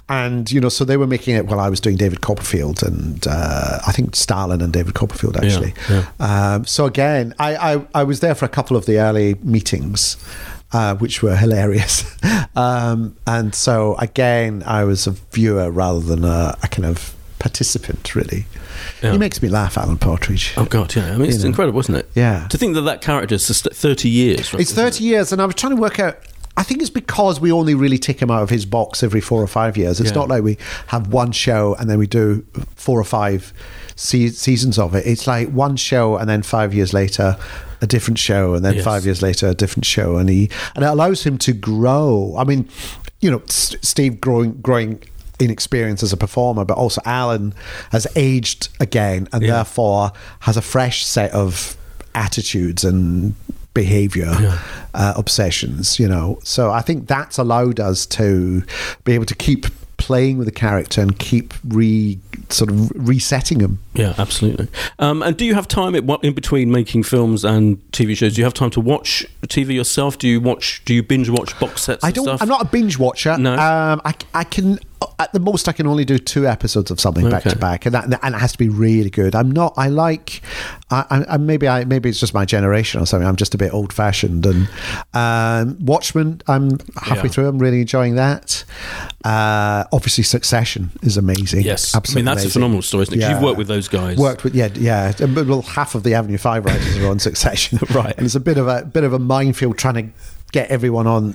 And 0.08 0.50
you 0.50 0.60
know, 0.60 0.68
so 0.68 0.84
they 0.84 0.96
were 0.96 1.06
making 1.06 1.36
it 1.36 1.46
while 1.46 1.60
I 1.60 1.68
was 1.68 1.80
doing 1.80 1.96
David 1.96 2.20
Copperfield 2.20 2.82
and 2.82 3.24
uh, 3.28 3.78
I 3.86 3.92
think 3.92 4.16
Stalin 4.16 4.60
and 4.60 4.72
David 4.72 4.94
Copperfield 4.94 5.36
actually. 5.36 5.72
yeah. 5.88 6.06
Um, 6.18 6.64
so 6.66 6.84
again, 6.84 7.32
I, 7.38 7.74
I 7.74 7.86
I 7.94 8.02
was 8.02 8.18
there 8.20 8.34
for 8.34 8.44
a 8.44 8.48
couple 8.48 8.76
of 8.76 8.86
the 8.86 8.98
early 8.98 9.34
meetings 9.42 10.16
uh, 10.72 10.96
which 10.96 11.22
were 11.22 11.36
hilarious. 11.44 12.04
um, 12.56 13.16
and 13.26 13.54
so 13.54 13.94
again, 13.96 14.64
I 14.66 14.82
was 14.84 15.06
a 15.06 15.12
viewer 15.12 15.70
rather 15.70 16.00
than 16.00 16.24
a, 16.24 16.56
a 16.62 16.68
kind 16.68 16.86
of 16.86 17.14
participant, 17.38 18.14
really. 18.16 18.46
Yeah. 19.02 19.12
He 19.12 19.18
makes 19.18 19.40
me 19.42 19.48
laugh, 19.48 19.78
Alan 19.78 19.96
Partridge. 19.98 20.54
Oh 20.56 20.64
God, 20.64 20.94
yeah. 20.96 21.14
I 21.14 21.16
mean, 21.16 21.28
it's 21.28 21.36
You 21.38 21.44
know. 21.44 21.48
incredible, 21.50 21.80
isn't 21.80 21.94
it? 21.94 22.10
Yeah. 22.14 22.48
To 22.48 22.58
think 22.58 22.74
that 22.74 22.82
that 22.82 23.00
character 23.00 23.34
is 23.36 23.46
just 23.46 23.64
thirty 23.72 24.08
years. 24.08 24.52
Right, 24.52 24.60
It's 24.60 24.72
30 24.72 25.04
years, 25.04 25.32
and 25.32 25.40
I 25.40 25.46
was 25.46 25.54
trying 25.54 25.74
to 25.76 25.80
work 25.80 26.00
out. 26.00 26.18
I 26.56 26.62
think 26.62 26.80
it's 26.80 26.90
because 26.90 27.38
we 27.40 27.52
only 27.52 27.74
really 27.74 27.98
take 27.98 28.20
him 28.20 28.30
out 28.30 28.42
of 28.42 28.50
his 28.50 28.64
box 28.64 29.02
every 29.02 29.20
four 29.20 29.42
or 29.42 29.46
five 29.46 29.76
years. 29.76 30.00
It's 30.00 30.10
Yeah. 30.10 30.16
not 30.16 30.28
like 30.28 30.42
we 30.42 30.56
have 30.88 31.08
one 31.08 31.32
show 31.32 31.74
and 31.78 31.90
then 31.90 31.98
we 31.98 32.06
do 32.06 32.44
four 32.76 32.98
or 32.98 33.04
five 33.04 33.52
se- 33.94 34.30
seasons 34.30 34.78
of 34.78 34.94
it. 34.94 35.06
It's 35.06 35.26
like 35.26 35.50
one 35.50 35.76
show 35.76 36.16
and 36.16 36.28
then 36.28 36.42
five 36.42 36.72
years 36.72 36.94
later, 36.94 37.36
a 37.82 37.86
different 37.86 38.18
show, 38.18 38.54
and 38.54 38.64
then 38.64 38.76
Yes. 38.76 38.84
five 38.84 39.04
years 39.04 39.20
later, 39.20 39.48
a 39.48 39.54
different 39.54 39.84
show, 39.84 40.16
and 40.16 40.30
he 40.30 40.48
and 40.74 40.82
it 40.84 40.88
allows 40.88 41.24
him 41.24 41.36
to 41.38 41.52
grow. 41.52 42.34
I 42.38 42.44
mean, 42.44 42.66
you 43.20 43.30
know, 43.30 43.42
S- 43.48 43.76
Steve 43.82 44.18
growing 44.18 44.52
growing 44.62 44.98
in 45.38 45.50
experience 45.50 46.02
as 46.02 46.10
a 46.10 46.16
performer, 46.16 46.64
but 46.64 46.78
also 46.78 47.02
Alan 47.04 47.52
has 47.92 48.06
aged 48.16 48.68
again, 48.80 49.28
and 49.30 49.42
Yeah. 49.42 49.56
therefore 49.56 50.12
has 50.40 50.56
a 50.56 50.62
fresh 50.62 51.04
set 51.04 51.30
of 51.32 51.76
attitudes 52.14 52.82
and 52.82 53.34
behavior 53.82 54.32
uh, 54.94 55.12
obsessions 55.22 55.98
you 56.00 56.08
know. 56.08 56.38
So 56.42 56.62
i 56.80 56.82
think 56.86 56.98
that's 57.06 57.36
allowed 57.38 57.78
us 57.90 58.06
to 58.18 58.62
be 59.04 59.12
able 59.16 59.26
to 59.26 59.38
keep 59.46 59.62
playing 59.98 60.38
with 60.38 60.46
the 60.46 60.58
character 60.66 61.00
and 61.00 61.18
keep 61.18 61.54
re 61.80 62.18
sort 62.48 62.70
of 62.70 62.90
resetting 62.94 63.60
him 63.60 63.78
Yeah, 63.96 64.14
absolutely. 64.18 64.68
Um, 64.98 65.22
and 65.22 65.36
do 65.36 65.44
you 65.44 65.54
have 65.54 65.66
time 65.68 65.94
in 65.94 66.32
between 66.34 66.70
making 66.70 67.02
films 67.04 67.44
and 67.44 67.78
TV 67.92 68.16
shows? 68.16 68.34
Do 68.34 68.40
you 68.40 68.44
have 68.44 68.54
time 68.54 68.70
to 68.70 68.80
watch 68.80 69.24
TV 69.46 69.74
yourself? 69.74 70.18
Do 70.18 70.28
you 70.28 70.40
watch? 70.40 70.82
Do 70.84 70.94
you 70.94 71.02
binge 71.02 71.28
watch 71.30 71.58
box 71.58 71.82
sets? 71.82 72.04
I 72.04 72.10
don't. 72.10 72.24
Stuff? 72.24 72.42
I'm 72.42 72.48
not 72.48 72.62
a 72.62 72.66
binge 72.66 72.98
watcher 72.98 73.36
No. 73.38 73.52
um 73.54 74.00
i, 74.04 74.14
I 74.34 74.44
can 74.44 74.78
at 75.18 75.30
the 75.32 75.40
most 75.40 75.68
i 75.68 75.72
can 75.72 75.86
only 75.86 76.04
do 76.06 76.18
two 76.18 76.46
episodes 76.46 76.90
of 76.90 76.98
something 76.98 77.28
back 77.28 77.42
to 77.42 77.56
back, 77.56 77.84
and 77.86 77.94
that 77.94 78.18
and 78.22 78.34
it 78.34 78.38
has 78.38 78.52
to 78.52 78.58
be 78.58 78.68
really 78.70 79.10
good 79.10 79.34
i'm 79.34 79.50
not 79.50 79.74
i 79.76 79.88
like 79.88 80.40
I, 80.90 81.24
I 81.28 81.36
maybe 81.36 81.68
i 81.68 81.84
maybe 81.84 82.08
it's 82.08 82.18
just 82.18 82.32
my 82.34 82.44
generation 82.46 83.00
or 83.00 83.06
something 83.06 83.26
i'm 83.28 83.36
just 83.36 83.54
a 83.54 83.58
bit 83.58 83.72
old 83.74 83.92
fashioned 83.92 84.46
and 84.46 84.68
um 85.14 85.76
watchmen 85.84 86.40
i'm 86.48 86.78
halfway 86.96 87.24
Yeah. 87.24 87.28
through 87.32 87.48
i'm 87.48 87.58
really 87.58 87.82
enjoying 87.82 88.14
that 88.16 88.64
uh 89.24 89.84
obviously 89.92 90.24
succession 90.24 90.90
is 91.02 91.16
amazing 91.16 91.62
Yes, 91.62 91.94
absolutely. 91.94 92.20
I 92.30 92.34
mean 92.34 92.36
that's 92.36 92.46
a 92.48 92.52
phenomenal 92.52 92.82
story. 92.82 93.02
Isn't 93.02 93.14
it? 93.14 93.20
'Cause 93.20 93.30
You've 93.30 93.42
worked 93.42 93.58
with 93.58 93.68
those 93.68 93.85
guys. 93.88 94.16
Worked 94.18 94.44
with 94.44 94.54
yeah, 94.54 94.68
yeah. 94.74 95.12
Well, 95.20 95.62
half 95.62 95.94
of 95.94 96.02
the 96.02 96.14
Avenue 96.14 96.38
Five 96.38 96.64
writers 96.64 96.96
are 96.98 97.08
on 97.08 97.18
Succession, 97.30 97.78
Right. 97.94 98.14
And 98.16 98.24
it's 98.26 98.34
a 98.34 98.40
bit 98.40 98.58
of 98.58 98.68
a 98.68 98.84
bit 98.84 99.04
of 99.04 99.12
a 99.12 99.18
minefield 99.18 99.78
trying 99.78 99.94
to 99.94 100.08
get 100.52 100.70
everyone 100.70 101.06
on 101.06 101.34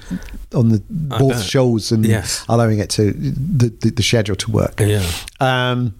on 0.54 0.70
the 0.70 0.82
both 0.90 1.42
shows 1.44 1.92
and 1.92 2.06
Yes. 2.06 2.46
allowing 2.48 2.80
it 2.80 2.90
to 2.92 3.12
the, 3.12 3.70
the, 3.70 3.90
the 3.92 4.04
schedule 4.04 4.36
to 4.38 4.52
work. 4.52 4.80
Yeah. 4.80 5.06
Um, 5.40 5.96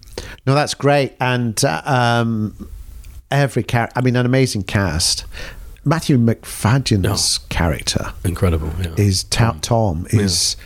no, 0.46 0.54
that's 0.54 0.74
great, 0.74 1.14
and 1.20 1.62
uh, 1.64 1.82
um, 1.84 2.68
every 3.30 3.62
character. 3.62 3.98
I 3.98 4.02
mean, 4.02 4.16
an 4.16 4.26
amazing 4.26 4.64
cast. 4.64 5.24
Matthew 5.84 6.16
Macfadyen's 6.16 7.38
character 7.48 8.12
Incredible. 8.24 8.70
Yeah. 8.80 8.94
is 8.96 9.24
Ta- 9.24 9.56
Tom 9.62 10.06
is 10.10 10.56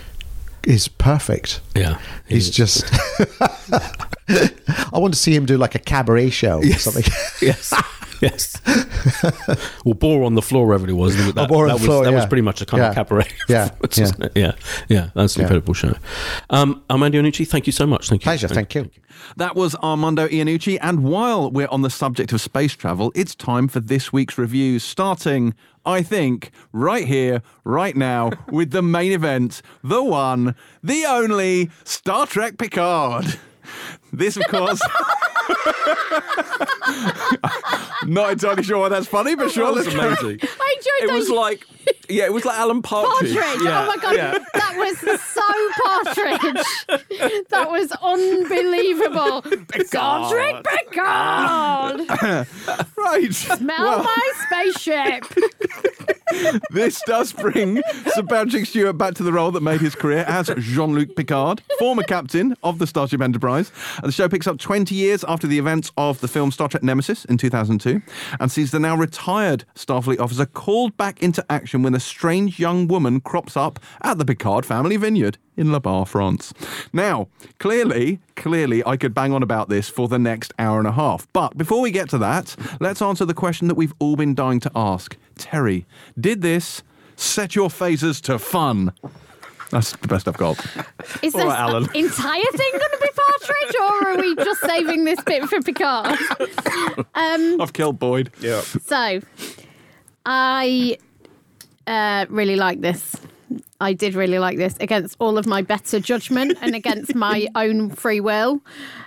is 0.62 0.89
perfect. 0.89 1.61
yeah. 1.74 1.99
He's 2.28 2.51
just. 2.51 2.84
I 4.93 4.99
want 4.99 5.14
to 5.14 5.20
see 5.20 5.35
him 5.35 5.47
do 5.47 5.57
like 5.57 5.74
a 5.74 5.79
cabaret 5.79 6.31
show 6.31 6.59
or 6.59 6.72
something. 6.74 7.05
yes. 7.43 7.72
Yes. 8.22 8.61
well, 9.85 9.95
boar 9.95 10.24
on 10.24 10.35
the 10.37 10.43
floor, 10.43 10.66
whatever 10.66 10.89
it 10.89 10.95
was. 10.95 11.14
That, 11.35 11.49
Boar 11.49 11.64
on 11.64 11.68
that 11.68 11.74
the 11.74 11.81
was, 11.81 11.85
floor, 11.85 12.05
that 12.05 12.12
was 12.14 12.24
pretty 12.27 12.41
much 12.43 12.62
a 12.62 12.66
kind 12.66 12.81
Yeah. 12.83 12.89
of 12.89 12.95
cabaret. 12.95 13.29
Yeah, 13.49 13.68
performance, 13.68 14.18
yeah. 14.18 14.29
yeah, 14.35 14.53
yeah. 14.89 15.11
That's 15.14 15.37
an 15.37 15.41
Yeah. 15.41 15.45
incredible 15.45 15.74
show. 15.74 15.95
Um, 16.49 16.83
Armando 16.91 17.20
Iannucci, 17.20 17.47
thank 17.47 17.66
you 17.66 17.72
so 17.74 17.87
much. 17.87 18.09
Thank 18.09 18.22
you. 18.22 18.24
Pleasure, 18.24 18.49
thank 18.49 18.74
you. 18.74 18.91
That 19.37 19.55
was 19.55 19.74
Armando 19.77 20.27
Iannucci. 20.29 20.79
And 20.81 21.05
while 21.05 21.51
we're 21.51 21.68
on 21.68 21.83
the 21.83 21.91
subject 21.91 22.33
of 22.33 22.41
space 22.41 22.72
travel, 22.74 23.12
it's 23.14 23.35
time 23.35 23.68
for 23.68 23.81
this 23.81 24.14
week's 24.14 24.39
reviews, 24.39 24.83
starting, 24.83 25.53
I 25.85 26.03
think, 26.03 26.51
right 26.72 27.07
here, 27.07 27.43
right 27.64 27.95
now, 27.97 28.31
with 28.51 28.70
the 28.70 28.83
main 28.83 29.12
event, 29.12 29.61
the 29.85 30.03
one, 30.03 30.55
the 30.83 31.05
only 31.07 31.70
Star 31.85 32.27
Trek 32.27 32.57
Picard. 32.57 33.39
This, 34.12 34.36
of 34.36 34.44
course. 34.48 34.80
Not 38.04 38.32
entirely 38.32 38.62
sure 38.62 38.78
why 38.78 38.88
that's 38.88 39.06
funny, 39.06 39.34
but 39.34 39.50
sure, 39.50 39.66
That 39.66 39.74
was 39.74 39.86
let's 39.86 39.96
go. 39.96 40.06
amazing. 40.26 40.48
I 40.60 40.76
enjoyed 40.76 41.10
It 41.10 41.12
was 41.14 41.28
those- 41.28 41.36
like, 41.36 41.66
yeah, 42.08 42.24
it 42.24 42.32
was 42.32 42.44
like 42.44 42.56
Alan 42.58 42.82
Partridge. 42.82 43.34
Partridge. 43.34 43.62
Yeah, 43.64 43.82
oh 43.82 43.86
my 43.86 43.96
god, 44.02 44.16
yeah. 44.16 44.38
that 44.54 44.74
was 44.76 44.98
so 45.20 45.42
Partridge. 45.84 47.48
that 47.50 47.70
was 47.70 47.90
unbelievable. 48.02 49.42
Star 49.86 50.30
Trek 50.30 50.64
Picard. 50.64 52.00
Right. 52.96 53.32
Smell 53.34 54.02
my 54.04 54.32
spaceship. 54.46 55.24
This 56.70 57.01
does 57.07 57.33
bring 57.33 57.83
Sir 58.14 58.22
Patrick 58.22 58.66
Stewart 58.66 58.99
back 58.99 59.14
to 59.14 59.22
the 59.22 59.33
role 59.33 59.51
that 59.53 59.62
made 59.62 59.81
his 59.81 59.95
career 59.95 60.24
as 60.27 60.51
Jean 60.59 60.95
Luc 60.95 61.14
Picard, 61.16 61.62
former 61.79 62.03
captain 62.03 62.55
of 62.62 62.79
the 62.79 62.87
Starship 62.87 63.20
Enterprise. 63.20 63.72
The 64.03 64.12
show 64.12 64.29
picks 64.29 64.47
up 64.47 64.59
20 64.59 64.95
years 64.95 65.24
after 65.24 65.47
the 65.47 65.59
events 65.59 65.93
of 65.97 66.20
the 66.20 66.29
film 66.29 66.51
Star 66.51 66.68
Trek 66.68 66.83
Nemesis 66.83 67.24
in 67.27 67.39
2002 67.39 68.03
and 68.41 68.51
sees 68.51 68.70
the 68.70 68.81
now 68.81 68.97
retired 68.97 69.64
Starfleet 69.74 70.20
officer 70.20 70.47
called 70.47 70.97
back 70.97 71.22
into 71.22 71.45
action 71.51 71.83
when 71.83 71.95
a 71.95 72.01
strange 72.01 72.59
young 72.59 72.89
woman 72.89 73.20
crops 73.20 73.57
up 73.57 73.79
at 74.03 74.18
the 74.18 74.24
Picard 74.24 74.66
family 74.66 74.97
vineyard 74.97 75.39
in 75.57 75.72
La 75.72 75.78
Barre, 75.78 76.04
France. 76.04 76.52
Now, 76.92 77.28
clearly, 77.59 78.20
clearly, 78.34 78.84
I 78.86 78.96
could 78.96 79.14
bang 79.14 79.32
on 79.32 79.42
about 79.42 79.68
this 79.68 79.88
for 79.88 80.09
the 80.09 80.18
next 80.18 80.52
hour 80.59 80.78
and 80.78 80.86
a 80.86 80.92
half. 80.92 81.26
But 81.32 81.57
before 81.57 81.80
we 81.80 81.90
get 81.90 82.09
to 82.11 82.18
that, 82.18 82.57
let's 82.80 83.02
answer 83.02 83.24
the 83.24 83.34
question 83.34 83.68
that 83.68 83.74
we've 83.74 83.94
all 83.98 84.16
been 84.16 84.34
dying 84.34 84.61
to 84.61 84.70
ask. 84.74 85.16
Terri, 85.38 85.84
did 86.18 86.42
this 86.42 86.82
set 87.16 87.54
your 87.54 87.68
phasers 87.68 88.20
to 88.22 88.38
fun? 88.38 88.92
That's 89.70 89.92
the 89.96 90.09
best 90.09 90.28
I've 90.28 90.36
got. 90.36 90.59
Is 91.22 91.34
All 91.34 91.40
this 91.40 91.48
right, 91.48 91.59
Alan. 91.59 91.84
entire 91.94 92.42
thing 92.42 92.70
going 92.72 92.82
to 92.82 92.98
be 93.02 93.09
Partridge, 93.16 93.76
or 93.80 94.09
are 94.09 94.16
we 94.18 94.34
just 94.36 94.61
saving 94.61 95.04
this 95.04 95.20
bit 95.22 95.44
for 95.44 95.61
Picard? 95.61 96.16
I've 97.14 97.72
killed 97.72 97.98
Boyd. 97.98 98.30
Yeah. 98.40 98.61
So, 98.61 99.20
I 100.24 100.98
uh, 101.86 102.26
really 102.28 102.57
like 102.57 102.80
this. 102.80 103.16
I 103.81 103.93
did 103.93 104.14
really 104.14 104.39
like 104.39 104.57
this 104.59 104.77
against 104.81 105.16
all 105.18 105.39
of 105.39 105.47
my 105.47 105.62
better 105.62 106.01
judgment 106.01 106.59
and 106.61 106.74
against 106.74 107.14
my 107.27 107.49
own 107.55 107.91
free 107.91 108.20
will. 108.20 108.61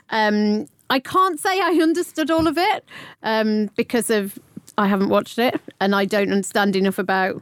Um, 0.10 0.68
I 0.90 1.00
can't 1.00 1.40
say 1.40 1.60
I 1.60 1.80
understood 1.82 2.32
all 2.32 2.48
of 2.48 2.58
it 2.58 2.86
um, 3.24 3.68
because 3.76 4.10
of 4.10 4.40
I 4.78 4.88
haven't 4.88 5.10
watched 5.10 5.38
it 5.38 5.60
and 5.80 5.94
I 5.94 6.06
don't 6.06 6.32
understand 6.32 6.76
enough 6.76 7.00
about 7.00 7.42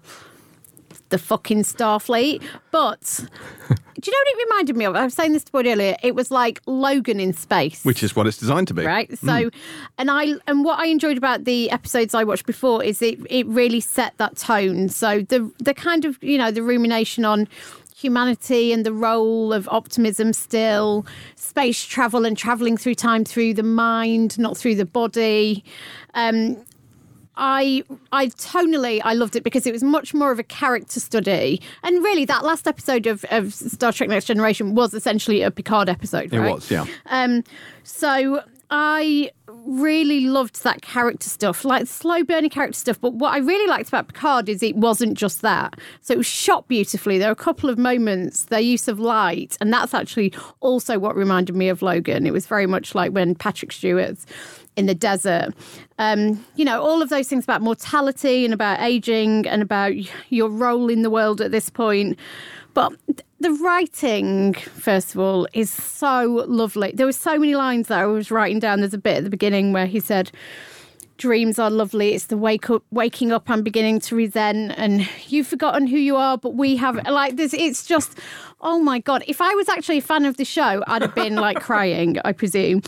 the 1.10 1.18
fucking 1.18 1.64
Starfleet. 1.64 2.44
But 2.72 3.02
do 3.70 3.76
you 4.06 4.12
know 4.12 4.18
what 4.20 4.28
it 4.28 4.46
reminded 4.50 4.78
me 4.78 4.86
of? 4.86 4.96
I 4.96 5.04
was 5.04 5.14
saying 5.14 5.34
this 5.34 5.44
to 5.46 5.52
Boyd 5.52 5.68
earlier. 5.68 5.96
It 6.04 6.16
was 6.16 6.32
like 6.32 6.62
Logan 6.66 7.20
in 7.20 7.34
space 7.34 7.84
Which 7.84 8.04
is 8.04 8.16
what 8.16 8.28
it's 8.28 8.38
designed 8.38 8.68
to 8.70 8.74
be. 8.74 8.86
right 8.86 9.18
so 9.18 9.50
and 9.98 10.12
i 10.12 10.34
and 10.48 10.64
what 10.64 10.80
i 10.80 10.86
enjoyed 10.88 11.18
about 11.18 11.46
the 11.46 11.70
episodes 11.72 12.14
i 12.14 12.24
watched 12.24 12.46
before 12.46 12.84
is 12.84 13.02
it 13.02 13.20
it 13.30 13.46
really 13.48 13.80
set 13.80 14.18
that 14.18 14.36
tone 14.38 14.90
so 14.90 15.22
the 15.22 15.52
the 15.60 15.74
kind 15.74 16.06
of 16.06 16.22
you 16.24 16.38
know 16.38 16.52
the 16.52 16.62
rumination 16.62 17.26
on 17.26 17.48
humanity 17.96 18.72
and 18.72 18.86
the 18.86 18.94
role 18.94 19.52
of 19.52 19.68
optimism 19.70 20.32
still 20.34 21.06
space 21.36 21.84
travel 21.84 22.26
and 22.26 22.38
traveling 22.38 22.78
through 22.78 22.94
time 22.96 23.24
through 23.26 23.54
the 23.54 23.64
mind 23.64 24.38
not 24.38 24.56
through 24.56 24.76
the 24.76 24.86
body 24.86 25.64
um 26.14 26.56
I 27.38 27.84
I 28.12 28.28
tonally 28.28 29.00
I 29.04 29.14
loved 29.14 29.36
it 29.36 29.44
because 29.44 29.66
it 29.66 29.72
was 29.72 29.84
much 29.84 30.14
more 30.14 30.32
of 30.32 30.40
a 30.40 30.44
character 30.44 31.00
study, 31.00 31.62
and 31.84 32.04
really 32.04 32.26
that 32.26 32.44
last 32.44 32.68
episode 32.68 33.08
of, 33.08 33.24
of 33.30 33.54
Star 33.54 33.94
Trek 33.94 34.10
Next 34.10 34.26
Generation 34.26 34.76
was 34.76 34.94
essentially 34.94 35.42
a 35.44 35.52
Picard 35.52 35.88
episode. 35.88 36.34
It 36.34 36.40
right? 36.40 36.56
was, 36.56 36.70
yeah. 36.70 36.86
Um, 37.06 37.44
so 37.84 38.44
I 38.70 39.32
really 39.48 40.22
loved 40.22 40.64
that 40.64 40.82
character 40.82 41.30
stuff, 41.30 41.64
like 41.64 41.88
slow 41.88 42.24
burning 42.24 42.50
character 42.50 42.78
stuff. 42.78 43.00
But 43.00 43.14
what 43.14 43.34
I 43.34 43.38
really 43.38 43.68
liked 43.68 43.88
about 43.88 44.08
Picard 44.08 44.50
is 44.50 44.62
it 44.62 44.76
wasn't 44.76 45.18
just 45.18 45.42
that. 45.42 45.80
So 46.02 46.14
it 46.14 46.18
was 46.18 46.26
shot 46.26 46.68
beautifully. 46.68 47.18
There 47.18 47.30
were 47.30 47.34
a 47.34 47.36
couple 47.36 47.70
of 47.70 47.78
moments, 47.78 48.46
their 48.46 48.60
use 48.60 48.88
of 48.88 49.00
light, 49.00 49.58
and 49.62 49.72
that's 49.72 49.94
actually 49.94 50.34
also 50.60 51.00
what 51.00 51.16
reminded 51.16 51.56
me 51.56 51.70
of 51.70 51.82
Logan. 51.82 52.26
It 52.26 52.34
was 52.34 52.48
very 52.48 52.68
much 52.68 52.94
like 52.96 53.12
when 53.12 53.36
Patrick 53.36 53.72
Stewart's 53.72 54.26
in 54.78 54.86
the 54.86 54.96
desert. 54.96 55.54
Um, 56.00 56.46
you 56.56 56.64
know, 56.64 56.82
all 56.82 57.02
of 57.02 57.10
those 57.10 57.28
things 57.28 57.44
about 57.44 57.62
mortality 57.62 58.46
and 58.46 58.54
about 58.54 58.80
aging 58.80 59.48
and 59.48 59.62
about 59.62 59.94
your 60.30 60.50
role 60.50 60.90
in 60.90 61.02
the 61.02 61.10
world 61.10 61.42
at 61.42 61.52
this 61.52 61.70
point. 61.70 62.18
But 62.74 62.94
the 63.40 63.52
writing, 63.54 64.54
first 64.54 65.16
of 65.16 65.20
all, 65.20 65.48
is 65.52 65.72
so 65.72 66.46
lovely. 66.48 66.92
There 66.94 67.08
were 67.08 67.12
so 67.12 67.40
many 67.40 67.56
lines 67.56 67.88
that 67.88 68.00
I 68.00 68.06
was 68.06 68.30
writing 68.30 68.60
down. 68.60 68.80
There's 68.82 68.94
a 68.94 69.00
bit 69.00 69.18
at 69.18 69.24
the 69.24 69.32
beginning 69.32 69.74
where 69.74 69.88
he 69.88 70.00
said, 70.00 70.32
dreams 71.18 71.60
are 71.60 71.70
lovely. 71.70 72.14
It's 72.14 72.26
the 72.26 72.38
wake 72.38 72.70
up, 72.70 72.84
waking 72.92 73.32
up. 73.32 73.50
I'm 73.50 73.64
beginning 73.64 74.00
to 74.02 74.16
resent, 74.16 74.74
and 74.78 75.08
you've 75.28 75.48
forgotten 75.48 75.88
who 75.88 75.98
you 75.98 76.16
are, 76.16 76.38
but 76.38 76.56
we 76.56 76.76
have. 76.78 76.96
Like 77.08 77.36
this, 77.36 77.54
it's 77.54 77.86
just, 77.86 78.18
oh 78.62 78.80
my 78.80 79.00
god! 79.00 79.24
If 79.28 79.42
I 79.42 79.54
was 79.56 79.70
actually 79.70 79.98
a 80.00 80.02
fan 80.02 80.26
of 80.26 80.38
the 80.38 80.46
show, 80.46 80.84
I'd 80.88 81.02
have 81.02 81.16
been 81.16 81.36
like 81.36 81.60
crying. 81.62 82.18
I 82.24 82.32
presume. 82.32 82.82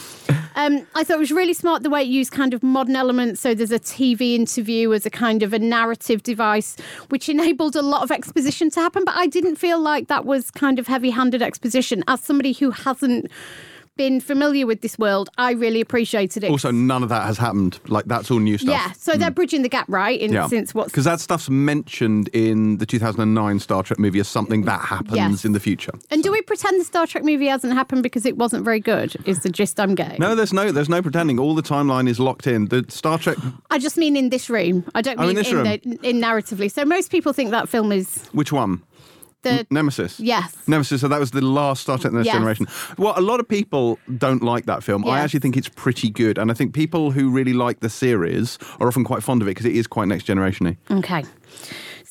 Um, 0.55 0.85
I 0.95 1.03
thought 1.03 1.17
it 1.17 1.19
was 1.19 1.31
really 1.31 1.53
smart 1.53 1.83
the 1.83 1.89
way 1.89 2.01
it 2.01 2.07
used 2.07 2.31
kind 2.31 2.53
of 2.53 2.61
modern 2.63 2.95
elements. 2.95 3.39
So 3.39 3.53
there's 3.53 3.71
a 3.71 3.79
TV 3.79 4.35
interview 4.35 4.93
as 4.93 5.05
a 5.05 5.09
kind 5.09 5.41
of 5.43 5.53
a 5.53 5.59
narrative 5.59 6.23
device, 6.23 6.75
which 7.09 7.29
enabled 7.29 7.75
a 7.75 7.81
lot 7.81 8.03
of 8.03 8.11
exposition 8.11 8.69
to 8.71 8.79
happen. 8.79 9.05
But 9.05 9.15
I 9.15 9.27
didn't 9.27 9.55
feel 9.55 9.79
like 9.79 10.07
that 10.07 10.25
was 10.25 10.51
kind 10.51 10.79
of 10.79 10.87
heavy-handed 10.87 11.41
exposition. 11.41 12.03
As 12.07 12.21
somebody 12.21 12.53
who 12.53 12.71
hasn't 12.71 13.31
been 13.99 14.21
familiar 14.21 14.65
with 14.65 14.79
this 14.79 14.97
world, 14.97 15.29
I 15.37 15.51
really 15.51 15.81
appreciated 15.81 16.45
it. 16.45 16.49
Also, 16.49 16.71
none 16.71 17.03
of 17.03 17.09
that 17.09 17.23
has 17.25 17.37
happened. 17.37 17.81
Like, 17.89 18.05
that's 18.05 18.31
all 18.31 18.39
new 18.39 18.57
stuff. 18.57 18.69
Yeah, 18.69 18.93
so 18.93 19.17
they're 19.17 19.27
hmm. 19.27 19.33
bridging 19.33 19.61
the 19.61 19.67
gap, 19.67 19.87
right? 19.89 20.17
In 20.17 20.31
Yeah. 20.31 20.47
since 20.47 20.73
what's 20.73 20.89
Because 20.89 21.03
that 21.03 21.19
stuff's 21.19 21.49
mentioned 21.49 22.29
in 22.29 22.77
the 22.77 22.85
2009 22.85 23.59
Star 23.59 23.83
Trek 23.83 23.99
movie 23.99 24.21
as 24.21 24.29
something 24.29 24.61
that 24.63 24.79
happens 24.79 25.17
Yes. 25.17 25.43
in 25.43 25.51
the 25.51 25.59
future. 25.59 25.91
and 26.11 26.23
do 26.23 26.31
we 26.31 26.41
pretend 26.41 26.79
the 26.79 26.85
Star 26.85 27.05
Trek 27.07 27.25
movie 27.25 27.47
hasn't 27.47 27.73
happened 27.73 28.01
because 28.03 28.25
it 28.25 28.37
wasn't 28.37 28.63
very 28.63 28.79
good? 28.79 29.17
Is 29.25 29.39
the 29.39 29.49
gist 29.49 29.77
I'm 29.81 29.95
getting? 29.95 30.21
No, 30.21 30.33
there's 30.33 30.53
no, 30.53 30.71
there's 30.71 30.87
no 30.87 31.01
pretending. 31.01 31.37
All 31.37 31.53
the 31.53 31.61
timeline 31.61 32.07
is 32.07 32.21
locked 32.21 32.47
in. 32.47 32.69
The 32.69 32.85
Star 32.87 33.17
Trek. 33.17 33.37
I 33.69 33.79
just 33.79 33.97
mean 33.97 34.15
in 34.15 34.29
this 34.29 34.49
room. 34.49 34.85
I 34.95 35.01
don't 35.01 35.19
Oh, 35.19 35.23
in 35.23 35.27
mean 35.27 35.35
this 35.35 35.49
in, 35.49 35.55
room. 35.57 35.65
the, 35.65 36.09
in 36.09 36.21
narratively. 36.21 36.71
So 36.71 36.85
most 36.85 37.11
people 37.11 37.33
think 37.33 37.51
that 37.51 37.67
film 37.67 37.91
is 37.91 38.23
Which 38.31 38.53
one? 38.53 38.81
The 39.43 39.65
Nemesis. 39.71 40.19
yes. 40.19 40.55
Nemesis. 40.67 41.01
So 41.01 41.07
that 41.07 41.19
was 41.19 41.31
the 41.31 41.41
last 41.41 41.81
Star 41.81 41.97
Trek: 41.97 42.11
The 42.11 42.17
Next 42.17 42.27
Yes. 42.27 42.35
Generation. 42.35 42.67
Well, 42.97 43.13
a 43.17 43.21
lot 43.21 43.39
of 43.39 43.47
people 43.47 43.97
don't 44.17 44.43
like 44.43 44.65
that 44.65 44.83
film. 44.83 45.07
I 45.07 45.19
actually 45.19 45.39
think 45.39 45.55
it's 45.57 45.69
pretty 45.69 46.09
good, 46.09 46.37
and 46.37 46.51
I 46.51 46.53
think 46.53 46.73
people 46.73 47.11
who 47.11 47.29
really 47.29 47.53
like 47.53 47.79
the 47.79 47.89
series 47.89 48.57
are 48.79 48.87
often 48.87 49.03
quite 49.03 49.23
fond 49.23 49.41
of 49.41 49.47
it 49.47 49.51
because 49.51 49.65
it 49.65 49.75
is 49.75 49.87
quite 49.87 50.07
Next 50.07 50.23
Generation-y. 50.25 50.77
Okay. 50.97 51.23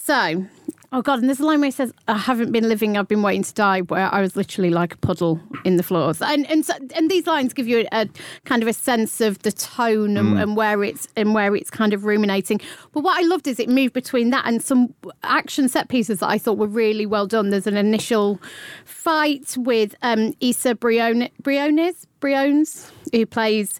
So, 0.09 0.46
oh 0.90 1.02
God, 1.02 1.18
and 1.18 1.28
there's 1.28 1.38
a 1.38 1.44
line 1.44 1.61
where 1.61 1.66
he 1.66 1.70
says, 1.70 1.92
I 2.09 2.16
haven't 2.16 2.50
been 2.50 2.66
living, 2.66 2.96
I've 2.96 3.09
been 3.09 3.20
waiting 3.20 3.42
to 3.42 3.52
die, 3.52 3.82
where 3.82 4.09
I 4.11 4.22
was 4.22 4.36
literally 4.36 4.70
like 4.70 4.94
a 4.94 4.96
puddle 4.96 5.38
in 5.66 5.76
the 5.76 5.82
floors. 5.82 6.22
And 6.22 6.50
and, 6.50 6.64
so, 6.64 6.72
and 6.94 7.11
these 7.11 7.26
lines 7.26 7.52
give 7.52 7.68
you 7.68 7.86
a, 7.92 8.09
kind 8.46 8.62
of 8.62 8.68
a 8.70 8.72
sense 8.72 9.20
of 9.20 9.38
the 9.40 9.52
tone 9.52 10.16
and, 10.16 10.38
and 10.38 10.56
where 10.56 10.82
it's 10.82 11.09
and 11.14 11.34
where 11.34 11.54
it's 11.54 11.68
kind 11.68 11.92
of 11.92 12.06
ruminating. 12.06 12.59
But 12.92 13.00
what 13.00 13.18
I 13.18 13.26
loved 13.26 13.46
is 13.46 13.61
it 13.61 13.68
moved 13.68 13.92
between 13.92 14.30
that 14.30 14.46
and 14.46 14.62
some 14.62 14.94
action 15.24 15.68
set 15.68 15.90
pieces 15.90 16.20
that 16.20 16.30
I 16.30 16.38
thought 16.38 16.56
were 16.56 16.66
really 16.66 17.04
well 17.04 17.26
done. 17.26 17.50
There's 17.50 17.66
an 17.66 17.76
initial 17.76 18.40
fight 18.86 19.56
with 19.59 19.94
um, 20.00 20.32
Isa 20.40 20.74
Briones, 20.74 21.28
Briones, 21.42 22.92
who 23.12 23.26
plays 23.26 23.78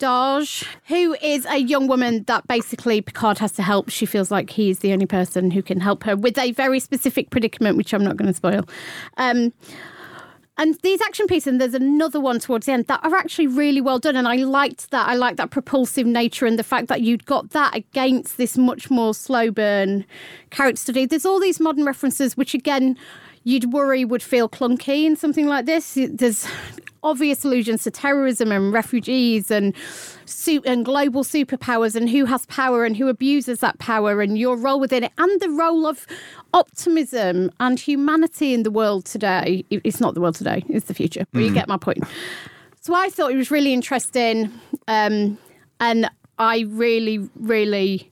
Dahj, 0.00 0.66
who 0.86 1.14
is 1.22 1.46
a 1.46 1.58
young 1.58 1.86
woman 1.86 2.24
that 2.24 2.46
basically 2.48 3.00
Picard 3.00 3.38
has 3.38 3.52
to 3.52 3.62
help. 3.62 3.90
She 3.90 4.06
feels 4.06 4.30
like 4.30 4.50
he 4.50 4.70
is 4.70 4.80
the 4.80 4.92
only 4.92 5.06
person 5.06 5.50
who 5.50 5.62
can 5.62 5.78
help 5.78 6.04
her 6.04 6.16
with 6.16 6.38
a 6.38 6.52
very 6.52 6.80
specific 6.80 7.30
predicament, 7.30 7.76
which 7.76 7.92
I'm 7.92 8.02
not 8.02 8.16
going 8.16 8.28
to 8.28 8.34
spoil. 8.34 8.66
Um, 9.18 9.52
and 10.60 10.74
these 10.82 11.00
action 11.00 11.26
pieces, 11.26 11.46
and 11.46 11.60
there's 11.60 11.74
another 11.74 12.20
one 12.20 12.38
towards 12.38 12.66
the 12.66 12.72
end 12.72 12.86
that 12.88 13.00
are 13.02 13.14
actually 13.14 13.46
really 13.46 13.80
well 13.80 13.98
done. 13.98 14.16
And 14.16 14.28
I 14.28 14.36
liked 14.36 14.90
that. 14.90 15.08
I 15.08 15.14
liked 15.14 15.36
that 15.36 15.50
propulsive 15.50 16.06
nature 16.06 16.44
and 16.44 16.58
the 16.58 16.64
fact 16.64 16.88
that 16.88 17.00
you'd 17.00 17.24
got 17.24 17.50
that 17.50 17.74
against 17.74 18.36
this 18.36 18.58
much 18.58 18.90
more 18.90 19.14
slow 19.14 19.50
burn 19.50 20.04
character 20.50 20.80
study. 20.80 21.06
There's 21.06 21.24
all 21.24 21.40
these 21.40 21.60
modern 21.60 21.84
references, 21.84 22.36
which 22.36 22.52
again, 22.52 22.98
you'd 23.44 23.72
worry 23.72 24.04
would 24.04 24.22
feel 24.22 24.48
clunky 24.48 25.04
in 25.04 25.16
something 25.16 25.46
like 25.46 25.66
this. 25.66 25.96
There's 25.96 26.46
obvious 27.02 27.44
allusions 27.44 27.82
to 27.84 27.90
terrorism 27.90 28.52
and 28.52 28.72
refugees 28.72 29.50
and 29.50 29.74
su- 30.26 30.62
and 30.66 30.84
global 30.84 31.24
superpowers 31.24 31.94
and 31.94 32.10
who 32.10 32.26
has 32.26 32.44
power 32.46 32.84
and 32.84 32.96
who 32.96 33.08
abuses 33.08 33.60
that 33.60 33.78
power 33.78 34.20
and 34.20 34.38
your 34.38 34.56
role 34.56 34.78
within 34.78 35.04
it 35.04 35.12
and 35.18 35.40
the 35.40 35.50
role 35.50 35.86
of 35.86 36.06
optimism 36.52 37.50
and 37.60 37.80
humanity 37.80 38.52
in 38.52 38.62
the 38.62 38.70
world 38.70 39.04
today. 39.04 39.64
It's 39.70 40.00
not 40.00 40.14
the 40.14 40.20
world 40.20 40.34
today; 40.34 40.62
it's 40.68 40.86
the 40.86 40.94
future. 40.94 41.26
But 41.32 41.42
you 41.42 41.52
get 41.52 41.68
my 41.68 41.76
point. 41.76 42.04
So 42.82 42.94
I 42.94 43.10
thought 43.10 43.30
it 43.30 43.36
was 43.36 43.50
really 43.50 43.72
interesting, 43.74 44.50
um, 44.88 45.38
and 45.80 46.10
I 46.38 46.64
really, 46.68 47.28
really 47.34 48.10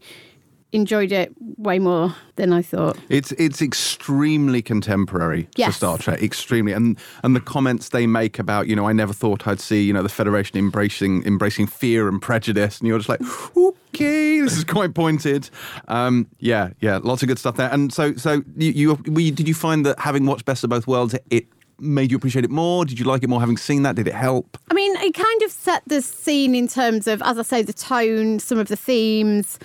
enjoyed 0.72 1.12
it 1.12 1.32
way 1.56 1.78
more 1.78 2.14
than 2.36 2.52
I 2.52 2.62
thought. 2.62 2.98
It's 3.08 3.32
it's 3.32 3.62
extremely 3.62 4.62
contemporary 4.62 5.44
to 5.44 5.48
Yes. 5.56 5.76
Star 5.76 5.98
Trek, 5.98 6.22
extremely, 6.22 6.72
and 6.72 6.98
and 7.22 7.34
the 7.34 7.40
comments 7.40 7.88
they 7.90 8.06
make 8.06 8.38
about 8.38 8.66
you 8.68 8.76
know 8.76 8.86
I 8.86 8.92
never 8.92 9.12
thought 9.12 9.46
I'd 9.46 9.60
see 9.60 9.82
you 9.84 9.92
know 9.92 10.02
the 10.02 10.08
Federation 10.08 10.58
embracing 10.58 11.24
embracing 11.24 11.66
fear 11.66 12.08
and 12.08 12.20
prejudice, 12.20 12.78
and 12.78 12.88
you're 12.88 12.98
just 12.98 13.08
like 13.08 13.20
okay, 13.56 14.40
this 14.40 14.56
is 14.56 14.64
quite 14.64 14.94
pointed. 14.94 15.48
Um, 15.88 16.26
yeah, 16.38 16.70
yeah, 16.80 16.98
lots 17.02 17.22
of 17.22 17.28
good 17.28 17.38
stuff 17.38 17.56
there. 17.56 17.70
And 17.72 17.92
so 17.92 18.14
so 18.16 18.42
you, 18.56 18.70
you 18.72 18.98
you, 19.06 19.32
did 19.32 19.48
you 19.48 19.54
find 19.54 19.86
that 19.86 19.98
having 19.98 20.26
watched 20.26 20.44
Best 20.44 20.64
of 20.64 20.70
Both 20.70 20.86
Worlds 20.86 21.14
it 21.30 21.46
made 21.80 22.10
you 22.10 22.16
appreciate 22.16 22.44
it 22.44 22.50
more? 22.50 22.84
Did 22.84 22.98
you 22.98 23.04
like 23.04 23.22
it 23.22 23.28
more 23.28 23.40
having 23.40 23.56
seen 23.56 23.82
that? 23.84 23.96
Did 23.96 24.08
it 24.08 24.14
help? 24.14 24.58
I 24.70 24.74
mean, 24.74 24.94
it 24.96 25.14
kind 25.14 25.42
of 25.42 25.50
set 25.50 25.82
the 25.86 26.02
scene 26.02 26.54
in 26.54 26.66
terms 26.68 27.06
of, 27.06 27.22
as 27.22 27.38
I 27.38 27.42
say, 27.42 27.62
the 27.62 27.72
tone, 27.72 28.40
some 28.40 28.58
of 28.58 28.68
the 28.68 28.74
themes. 28.76 29.58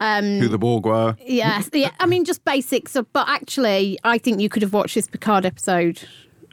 Um, 0.00 0.38
who 0.38 0.48
the 0.48 0.58
Borg 0.58 0.86
were? 0.86 1.16
Yes, 1.20 1.68
yeah. 1.72 1.90
I 2.00 2.06
mean, 2.06 2.24
just 2.24 2.44
basics. 2.44 2.96
Of, 2.96 3.12
but 3.12 3.28
actually, 3.28 3.98
I 4.02 4.18
think 4.18 4.40
you 4.40 4.48
could 4.48 4.62
have 4.62 4.72
watched 4.72 4.94
this 4.94 5.06
Picard 5.06 5.44
episode 5.44 6.02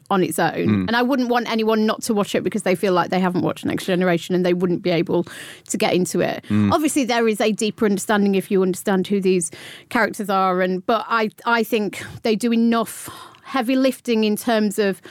on 0.10 0.24
its 0.24 0.39
own, 0.39 0.66
hmm. 0.66 0.86
and 0.88 0.95
I 0.95 1.02
wouldn't 1.02 1.30
want 1.30 1.50
anyone 1.50 1.86
not 1.86 2.02
to 2.04 2.14
watch 2.14 2.36
it 2.36 2.43
because 2.43 2.64
they 2.64 2.76
feel 2.76 2.93
like 2.93 3.10
they 3.10 3.20
haven't 3.20 3.41
watched 3.41 3.66
Next 3.66 3.86
Generation 3.86 4.36
and 4.36 4.45
they 4.45 4.54
wouldn't 4.54 4.82
be 4.82 4.89
able 4.89 5.26
to 5.68 5.78
get 5.78 5.93
into 5.93 6.22
it. 6.22 6.45
Hmm. 6.48 6.72
Obviously, 6.72 7.06
there 7.06 7.28
is 7.28 7.41
a 7.41 7.52
deeper 7.52 7.86
understanding 7.86 8.36
if 8.36 8.52
you 8.52 8.62
understand 8.62 9.08
who 9.08 9.20
these 9.20 9.52
characters 9.89 10.30
are, 10.30 10.62
and 10.62 10.86
but 10.86 11.06
I 11.08 11.30
I 11.45 11.64
think 11.64 12.04
they 12.24 12.36
do 12.36 12.54
enough 12.54 13.10
heavy 13.43 13.76
lifting 13.76 14.24
in 14.24 14.36
terms 14.36 14.78
of. 14.78 15.02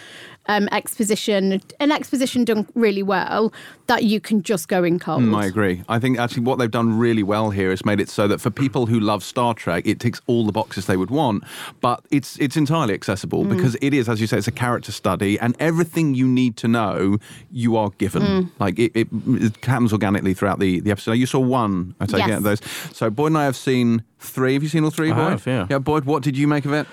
Um, 0.49 0.69
exposition, 0.71 1.61
an 1.81 1.91
exposition 1.91 2.45
done 2.45 2.69
really 2.75 3.03
well 3.03 3.53
that 3.89 4.05
you 4.05 4.21
can 4.21 4.43
just 4.43 4.69
go 4.69 4.85
in 4.85 4.99
cold. 5.01 5.23
Mm, 5.23 5.37
I 5.37 5.45
agree. 5.47 5.83
I 5.89 5.99
think 5.99 6.19
actually 6.21 6.45
what 6.45 6.59
they've 6.59 6.71
done 6.71 6.97
really 6.97 7.23
well 7.25 7.51
here 7.51 7.73
is 7.73 7.85
made 7.85 8.01
it 8.01 8.09
so 8.09 8.29
that 8.29 8.41
for 8.41 8.51
people 8.51 8.87
who 8.87 9.01
love 9.01 9.25
Star 9.25 9.55
Trek, 9.55 9.85
it 9.87 9.99
ticks 9.99 10.21
all 10.29 10.47
the 10.47 10.53
boxes 10.53 10.87
they 10.87 10.97
would 10.97 11.11
want, 11.11 11.43
but 11.81 12.05
it's 12.13 12.39
it's 12.39 12.57
entirely 12.57 12.95
accessible 12.95 13.45
because 13.45 13.77
it 13.81 13.93
is, 13.93 14.09
as 14.09 14.21
you 14.21 14.27
say, 14.29 14.39
it's 14.39 14.47
a 14.47 14.53
character 14.53 14.93
study, 14.93 15.39
and 15.41 15.57
everything 15.59 16.15
you 16.15 16.29
need 16.29 16.57
to 16.59 16.69
know 16.69 17.19
you 17.51 17.77
are 17.77 17.91
given. 17.99 18.51
Like 18.61 18.79
it, 18.79 18.93
it, 18.95 19.09
it 19.13 19.65
happens 19.65 19.93
organically 19.93 20.33
throughout 20.35 20.59
the, 20.61 20.81
the 20.81 20.91
episode. 20.93 21.13
You 21.13 21.27
saw 21.27 21.41
one, 21.41 21.95
I 22.01 22.07
take 22.07 22.23
it, 22.25 22.29
Yes. 22.29 22.37
of 22.39 22.43
those. 22.45 22.61
So 22.93 23.11
Boyd 23.11 23.29
and 23.33 23.39
I 23.39 23.45
have 23.45 23.57
seen 23.57 24.05
three. 24.21 24.55
Have 24.55 24.63
you 24.63 24.69
seen 24.69 24.85
all 24.85 24.91
three, 24.91 25.11
I 25.11 25.15
Boyd? 25.15 25.31
have, 25.31 25.47
yeah. 25.47 25.67
Yeah, 25.71 25.79
Boyd. 25.79 26.05
What 26.05 26.23
did 26.23 26.37
you 26.39 26.47
make 26.47 26.65
of 26.65 26.73
it? 26.73 26.87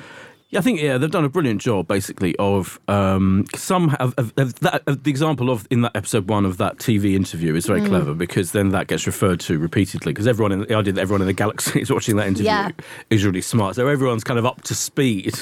Yeah, 0.54 0.60
I 0.60 0.62
think 0.62 0.80
yeah 0.80 0.98
they've 1.00 1.10
done 1.10 1.26
a 1.26 1.30
brilliant 1.30 1.62
job 1.62 1.88
basically 1.88 2.36
of 2.38 2.80
um, 2.88 3.46
some 3.56 3.96
of, 4.00 4.14
of, 4.18 4.32
of 4.38 4.54
that 4.60 4.84
the 4.86 5.10
example 5.10 5.50
of 5.50 5.68
in 5.72 5.82
that 5.82 5.96
episode 5.96 6.30
one 6.30 6.46
of 6.46 6.58
that 6.58 6.78
TV 6.78 7.16
interview 7.16 7.56
is 7.56 7.66
very 7.66 7.82
clever 7.86 8.14
because 8.14 8.52
then 8.52 8.70
that 8.70 8.86
gets 8.88 9.08
referred 9.08 9.40
to 9.42 9.58
repeatedly 9.58 10.12
because 10.14 10.28
everyone 10.28 10.52
in 10.52 10.60
the 10.60 10.76
idea 10.76 10.94
that 10.94 11.02
everyone 11.02 11.22
in 11.22 11.28
the 11.28 11.34
galaxy 11.34 11.82
is 11.86 11.90
watching 11.92 12.16
that 12.18 12.28
interview 12.28 12.46
Yeah. 12.46 12.70
is 13.10 13.26
really 13.26 13.42
smart. 13.42 13.76
So 13.76 13.88
everyone's 13.88 14.24
kind 14.24 14.38
of 14.38 14.46
up 14.46 14.62
to 14.64 14.76
speed 14.76 15.34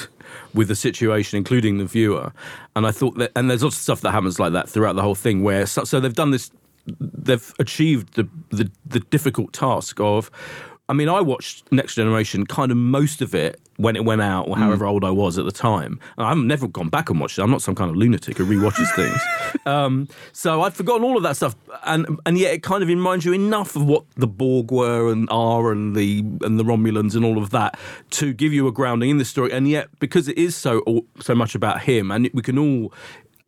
with 0.54 0.68
the 0.68 0.74
situation 0.74 1.36
including 1.36 1.76
the 1.76 1.84
viewer. 1.84 2.32
And 2.74 2.86
I 2.86 2.90
thought 2.90 3.18
that 3.18 3.32
and 3.36 3.50
there's 3.50 3.62
lots 3.62 3.76
of 3.76 3.82
stuff 3.82 4.00
that 4.00 4.12
happens 4.12 4.40
like 4.40 4.54
that 4.54 4.66
throughout 4.68 4.94
the 4.96 5.02
whole 5.02 5.14
thing 5.14 5.42
where 5.42 5.66
so, 5.66 5.84
so 5.84 6.00
they've 6.00 6.14
done 6.14 6.30
this 6.30 6.50
they've 7.00 7.52
achieved 7.60 8.14
the, 8.14 8.26
the 8.50 8.70
the 8.86 9.00
difficult 9.00 9.52
task 9.52 10.00
of 10.00 10.30
I 10.92 10.94
mean, 10.94 11.08
I 11.08 11.22
watched 11.22 11.72
Next 11.72 11.94
Generation 11.94 12.44
kind 12.44 12.70
of 12.70 12.76
most 12.76 13.22
of 13.22 13.34
it 13.34 13.58
when 13.78 13.96
it 13.96 14.04
went 14.04 14.20
out, 14.20 14.46
or 14.46 14.58
however 14.58 14.84
old 14.84 15.04
I 15.04 15.10
was 15.10 15.38
at 15.38 15.46
the 15.46 15.50
time. 15.50 15.98
I've 16.18 16.36
never 16.36 16.68
gone 16.68 16.90
back 16.90 17.08
and 17.08 17.18
watched 17.18 17.38
it. 17.38 17.42
I'm 17.42 17.50
not 17.50 17.62
some 17.62 17.74
kind 17.74 17.88
of 17.88 17.96
lunatic 17.96 18.36
who 18.36 18.44
rewatches 18.44 18.94
things. 18.94 19.18
Um, 19.64 20.06
so 20.32 20.60
I'd 20.60 20.74
forgotten 20.74 21.02
all 21.02 21.16
of 21.16 21.22
that 21.22 21.36
stuff, 21.36 21.56
and 21.84 22.20
and 22.26 22.36
yet 22.36 22.52
it 22.52 22.62
kind 22.62 22.82
of 22.82 22.90
reminds 22.90 23.24
you 23.24 23.32
enough 23.32 23.74
of 23.74 23.86
what 23.86 24.04
the 24.16 24.26
Borg 24.26 24.70
were 24.70 25.10
and 25.10 25.30
are 25.30 25.72
and 25.72 25.96
the 25.96 26.18
and 26.42 26.60
the 26.60 26.62
Romulans 26.62 27.16
and 27.16 27.24
all 27.24 27.38
of 27.38 27.48
that 27.52 27.80
to 28.10 28.34
give 28.34 28.52
you 28.52 28.68
a 28.68 28.72
grounding 28.72 29.08
in 29.08 29.16
the 29.16 29.24
story. 29.24 29.50
And 29.50 29.66
yet, 29.66 29.88
because 29.98 30.28
it 30.28 30.36
is 30.36 30.54
so 30.54 31.06
so 31.20 31.34
much 31.34 31.54
about 31.54 31.80
him, 31.80 32.10
and 32.10 32.28
we 32.34 32.42
can 32.42 32.58
all 32.58 32.92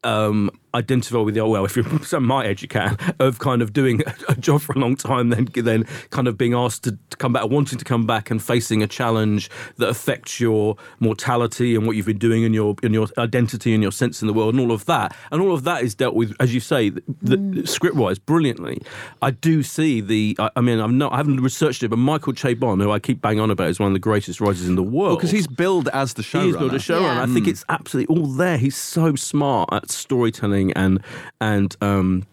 um, 0.02 0.50
identify 0.74 1.18
with 1.18 1.34
the 1.34 1.40
oh 1.40 1.48
well 1.48 1.64
if 1.64 1.76
you're 1.76 1.84
so 2.02 2.20
my 2.20 2.44
age 2.44 2.62
you 2.62 2.68
can 2.68 2.96
of 3.20 3.38
kind 3.38 3.62
of 3.62 3.72
doing 3.72 4.02
a 4.28 4.34
job 4.36 4.60
for 4.60 4.72
a 4.72 4.78
long 4.78 4.96
time 4.96 5.30
then 5.30 5.48
then 5.54 5.84
kind 6.10 6.28
of 6.28 6.36
being 6.36 6.54
asked 6.54 6.84
to, 6.84 6.98
to 7.10 7.16
come 7.16 7.32
back 7.32 7.48
wanting 7.48 7.78
to 7.78 7.84
come 7.84 8.06
back 8.06 8.30
and 8.30 8.42
facing 8.42 8.82
a 8.82 8.86
challenge 8.86 9.50
that 9.76 9.88
affects 9.88 10.40
your 10.40 10.76
mortality 11.00 11.74
and 11.74 11.86
what 11.86 11.96
you've 11.96 12.06
been 12.06 12.18
doing 12.18 12.44
and 12.44 12.54
your 12.54 12.74
and 12.82 12.94
your 12.94 13.06
identity 13.18 13.72
and 13.72 13.82
your 13.82 13.92
sense 13.92 14.20
in 14.20 14.26
the 14.26 14.34
world 14.34 14.54
and 14.54 14.60
all 14.60 14.72
of 14.72 14.84
that 14.86 15.14
and 15.30 15.40
all 15.40 15.52
of 15.52 15.64
that 15.64 15.82
is 15.82 15.94
dealt 15.94 16.14
with 16.14 16.34
as 16.40 16.52
you 16.52 16.60
say 16.60 16.90
the, 16.90 17.02
the 17.22 17.36
mm. 17.36 17.68
script 17.68 17.96
wise 17.96 18.18
brilliantly 18.18 18.80
I 19.22 19.30
do 19.30 19.62
see 19.62 20.00
the 20.00 20.36
I, 20.38 20.50
I 20.56 20.60
mean 20.60 20.80
I'm 20.80 20.98
not 20.98 21.12
I 21.12 21.16
haven't 21.16 21.40
researched 21.40 21.82
it 21.82 21.88
but 21.88 21.98
Michael 21.98 22.32
Chabon 22.32 22.82
who 22.82 22.90
I 22.90 22.98
keep 22.98 23.20
banging 23.20 23.40
on 23.40 23.50
about 23.50 23.68
is 23.68 23.78
one 23.78 23.88
of 23.88 23.94
the 23.94 24.00
greatest 24.00 24.40
writers 24.40 24.68
in 24.68 24.74
the 24.74 24.82
world 24.82 25.18
Because 25.18 25.30
he's 25.30 25.46
billed 25.46 25.88
as 25.88 26.14
the 26.14 26.22
showrunner. 26.22 26.44
He's 26.44 26.56
built 26.56 26.72
a 26.72 26.76
showrunner. 26.76 27.16
Yeah. 27.16 27.22
I 27.22 27.26
think 27.26 27.46
it's 27.46 27.64
absolutely 27.68 28.14
all 28.14 28.26
there. 28.26 28.58
He's 28.58 28.76
so 28.76 29.14
smart 29.14 29.68
at 29.72 29.90
storytelling 29.90 30.63
and 30.72 31.02
and 31.40 31.76
um, 31.80 32.26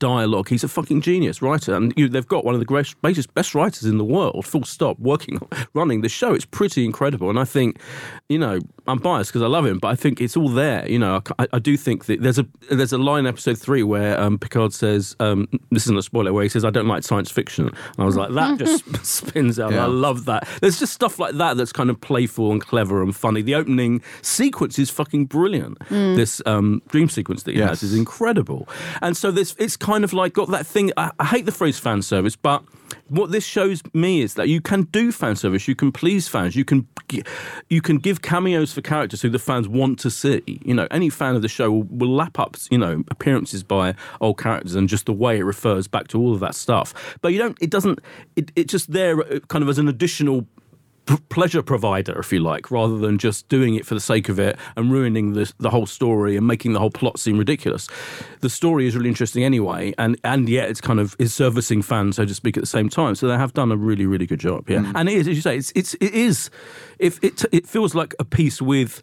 dialogue. 0.00 0.48
He's 0.48 0.64
a 0.64 0.68
fucking 0.68 1.02
genius 1.02 1.40
writer, 1.40 1.74
and 1.74 1.94
you, 1.96 2.08
they've 2.08 2.26
got 2.26 2.44
one 2.44 2.54
of 2.54 2.60
the 2.60 2.66
greatest, 2.66 3.00
best, 3.02 3.32
best 3.34 3.54
writers 3.54 3.84
in 3.84 3.96
the 3.98 4.04
world. 4.04 4.44
Full 4.44 4.64
stop. 4.64 4.98
Working, 4.98 5.38
running 5.74 6.00
the 6.00 6.08
show. 6.08 6.34
It's 6.34 6.44
pretty 6.44 6.84
incredible, 6.84 7.30
and 7.30 7.38
I 7.38 7.44
think, 7.44 7.78
you 8.28 8.38
know, 8.38 8.58
I'm 8.88 8.98
biased 8.98 9.30
because 9.30 9.42
I 9.42 9.46
love 9.46 9.64
him, 9.66 9.78
but 9.78 9.88
I 9.88 9.94
think 9.94 10.20
it's 10.20 10.36
all 10.36 10.48
there. 10.48 10.88
You 10.90 10.98
know, 10.98 11.22
I, 11.38 11.46
I 11.52 11.58
do 11.60 11.76
think 11.76 12.06
that 12.06 12.20
there's 12.22 12.40
a 12.40 12.46
there's 12.70 12.92
a 12.92 12.98
line 12.98 13.20
in 13.20 13.26
episode 13.28 13.56
three 13.58 13.84
where 13.84 14.18
um, 14.20 14.36
Picard 14.38 14.72
says, 14.72 15.14
um, 15.20 15.46
"This 15.70 15.84
isn't 15.84 15.96
a 15.98 16.02
spoiler," 16.02 16.32
where 16.32 16.42
he 16.42 16.48
says, 16.48 16.64
"I 16.64 16.70
don't 16.70 16.88
like 16.88 17.04
science 17.04 17.30
fiction," 17.30 17.66
and 17.68 17.76
I 17.98 18.04
was 18.04 18.16
like, 18.16 18.32
that 18.32 18.58
just 18.58 18.84
spins 19.06 19.60
out. 19.60 19.72
Yeah. 19.72 19.84
I 19.84 19.86
love 19.86 20.24
that. 20.24 20.48
There's 20.60 20.78
just 20.80 20.92
stuff 20.92 21.18
like 21.20 21.34
that 21.36 21.56
that's 21.56 21.72
kind 21.72 21.90
of 21.90 22.00
playful 22.00 22.50
and 22.50 22.60
clever 22.60 23.00
and 23.02 23.14
funny. 23.14 23.42
The 23.42 23.54
opening 23.54 24.02
sequence 24.22 24.78
is 24.78 24.90
fucking 24.90 25.26
brilliant. 25.26 25.78
This 25.88 26.40
um, 26.46 26.82
dream 26.88 27.08
sequence 27.08 27.42
that 27.44 27.52
he 27.52 27.58
Yes. 27.58 27.68
has 27.68 27.82
is 27.82 27.94
incredible. 27.94 28.68
And 29.02 29.16
so 29.16 29.30
this, 29.30 29.54
it's 29.58 29.76
kind 29.76 29.89
of 30.04 30.12
like 30.12 30.32
got 30.32 30.48
that 30.50 30.66
thing. 30.66 30.92
I, 30.96 31.10
I 31.18 31.24
hate 31.24 31.46
the 31.46 31.52
phrase 31.52 31.78
fan 31.78 32.02
service, 32.02 32.36
but 32.36 32.62
what 33.08 33.32
this 33.32 33.44
shows 33.44 33.82
me 33.92 34.22
is 34.22 34.34
that 34.34 34.48
you 34.48 34.60
can 34.60 34.82
do 34.84 35.12
fan 35.12 35.36
service. 35.36 35.66
You 35.68 35.74
can 35.74 35.92
please 35.92 36.28
fans. 36.28 36.56
You 36.56 36.64
can 36.64 36.86
you 37.68 37.82
can 37.82 37.98
give 37.98 38.22
cameos 38.22 38.72
for 38.72 38.80
characters 38.80 39.22
who 39.22 39.30
the 39.30 39.38
fans 39.38 39.68
want 39.68 39.98
to 40.00 40.10
see. 40.10 40.60
You 40.64 40.74
know, 40.74 40.86
any 40.90 41.10
fan 41.10 41.34
of 41.34 41.42
the 41.42 41.48
show 41.48 41.70
will, 41.70 41.82
will 41.84 42.14
lap 42.14 42.38
up 42.38 42.56
you 42.70 42.78
know 42.78 43.02
appearances 43.10 43.62
by 43.62 43.94
old 44.20 44.38
characters 44.38 44.74
and 44.74 44.88
just 44.88 45.06
the 45.06 45.12
way 45.12 45.38
it 45.38 45.44
refers 45.44 45.88
back 45.88 46.08
to 46.08 46.18
all 46.20 46.32
of 46.32 46.40
that 46.40 46.54
stuff. 46.54 47.18
But 47.20 47.32
you 47.32 47.38
don't. 47.38 47.58
It 47.60 47.70
doesn't. 47.70 47.98
It, 48.36 48.52
it's 48.56 48.70
just 48.70 48.92
there, 48.92 49.20
uh, 49.20 49.40
kind 49.48 49.62
of 49.62 49.68
as 49.68 49.78
an 49.78 49.88
additional 49.88 50.46
p- 51.16 51.22
pleasure 51.28 51.62
provider, 51.62 52.18
if 52.18 52.32
you 52.32 52.40
like, 52.40 52.70
rather 52.70 52.96
than 52.98 53.18
just 53.18 53.48
doing 53.48 53.74
it 53.74 53.84
for 53.86 53.94
the 53.94 54.00
sake 54.00 54.28
of 54.28 54.38
it 54.38 54.56
and 54.76 54.90
ruining 54.92 55.32
the, 55.34 55.52
the 55.58 55.70
whole 55.70 55.86
story 55.86 56.36
and 56.36 56.46
making 56.46 56.72
the 56.72 56.78
whole 56.78 56.90
plot 56.90 57.18
seem 57.18 57.38
ridiculous. 57.38 57.88
The 58.40 58.50
story 58.50 58.86
is 58.86 58.96
really 58.96 59.08
interesting 59.08 59.44
anyway, 59.44 59.92
and, 59.98 60.16
and 60.24 60.48
yet 60.48 60.68
it's 60.70 60.80
kind 60.80 61.00
of 61.00 61.16
is 61.18 61.34
servicing 61.34 61.82
fans, 61.82 62.16
so 62.16 62.24
to 62.24 62.34
speak, 62.34 62.56
at 62.56 62.62
the 62.62 62.66
same 62.66 62.88
time. 62.88 63.14
So 63.14 63.28
they 63.28 63.36
have 63.36 63.52
done 63.54 63.72
a 63.72 63.76
really, 63.76 64.06
really 64.06 64.26
good 64.26 64.40
job. 64.40 64.68
Yeah, 64.70 64.90
and 64.94 65.08
it 65.08 65.14
is, 65.14 65.28
as 65.28 65.36
you 65.36 65.42
say, 65.42 65.56
it's 65.56 65.72
it's 65.74 65.94
it 65.94 66.14
is. 66.14 66.50
If 66.98 67.22
it 67.24 67.44
it 67.52 67.66
feels 67.66 67.94
like 67.94 68.14
a 68.18 68.24
piece 68.24 68.62
with. 68.62 69.02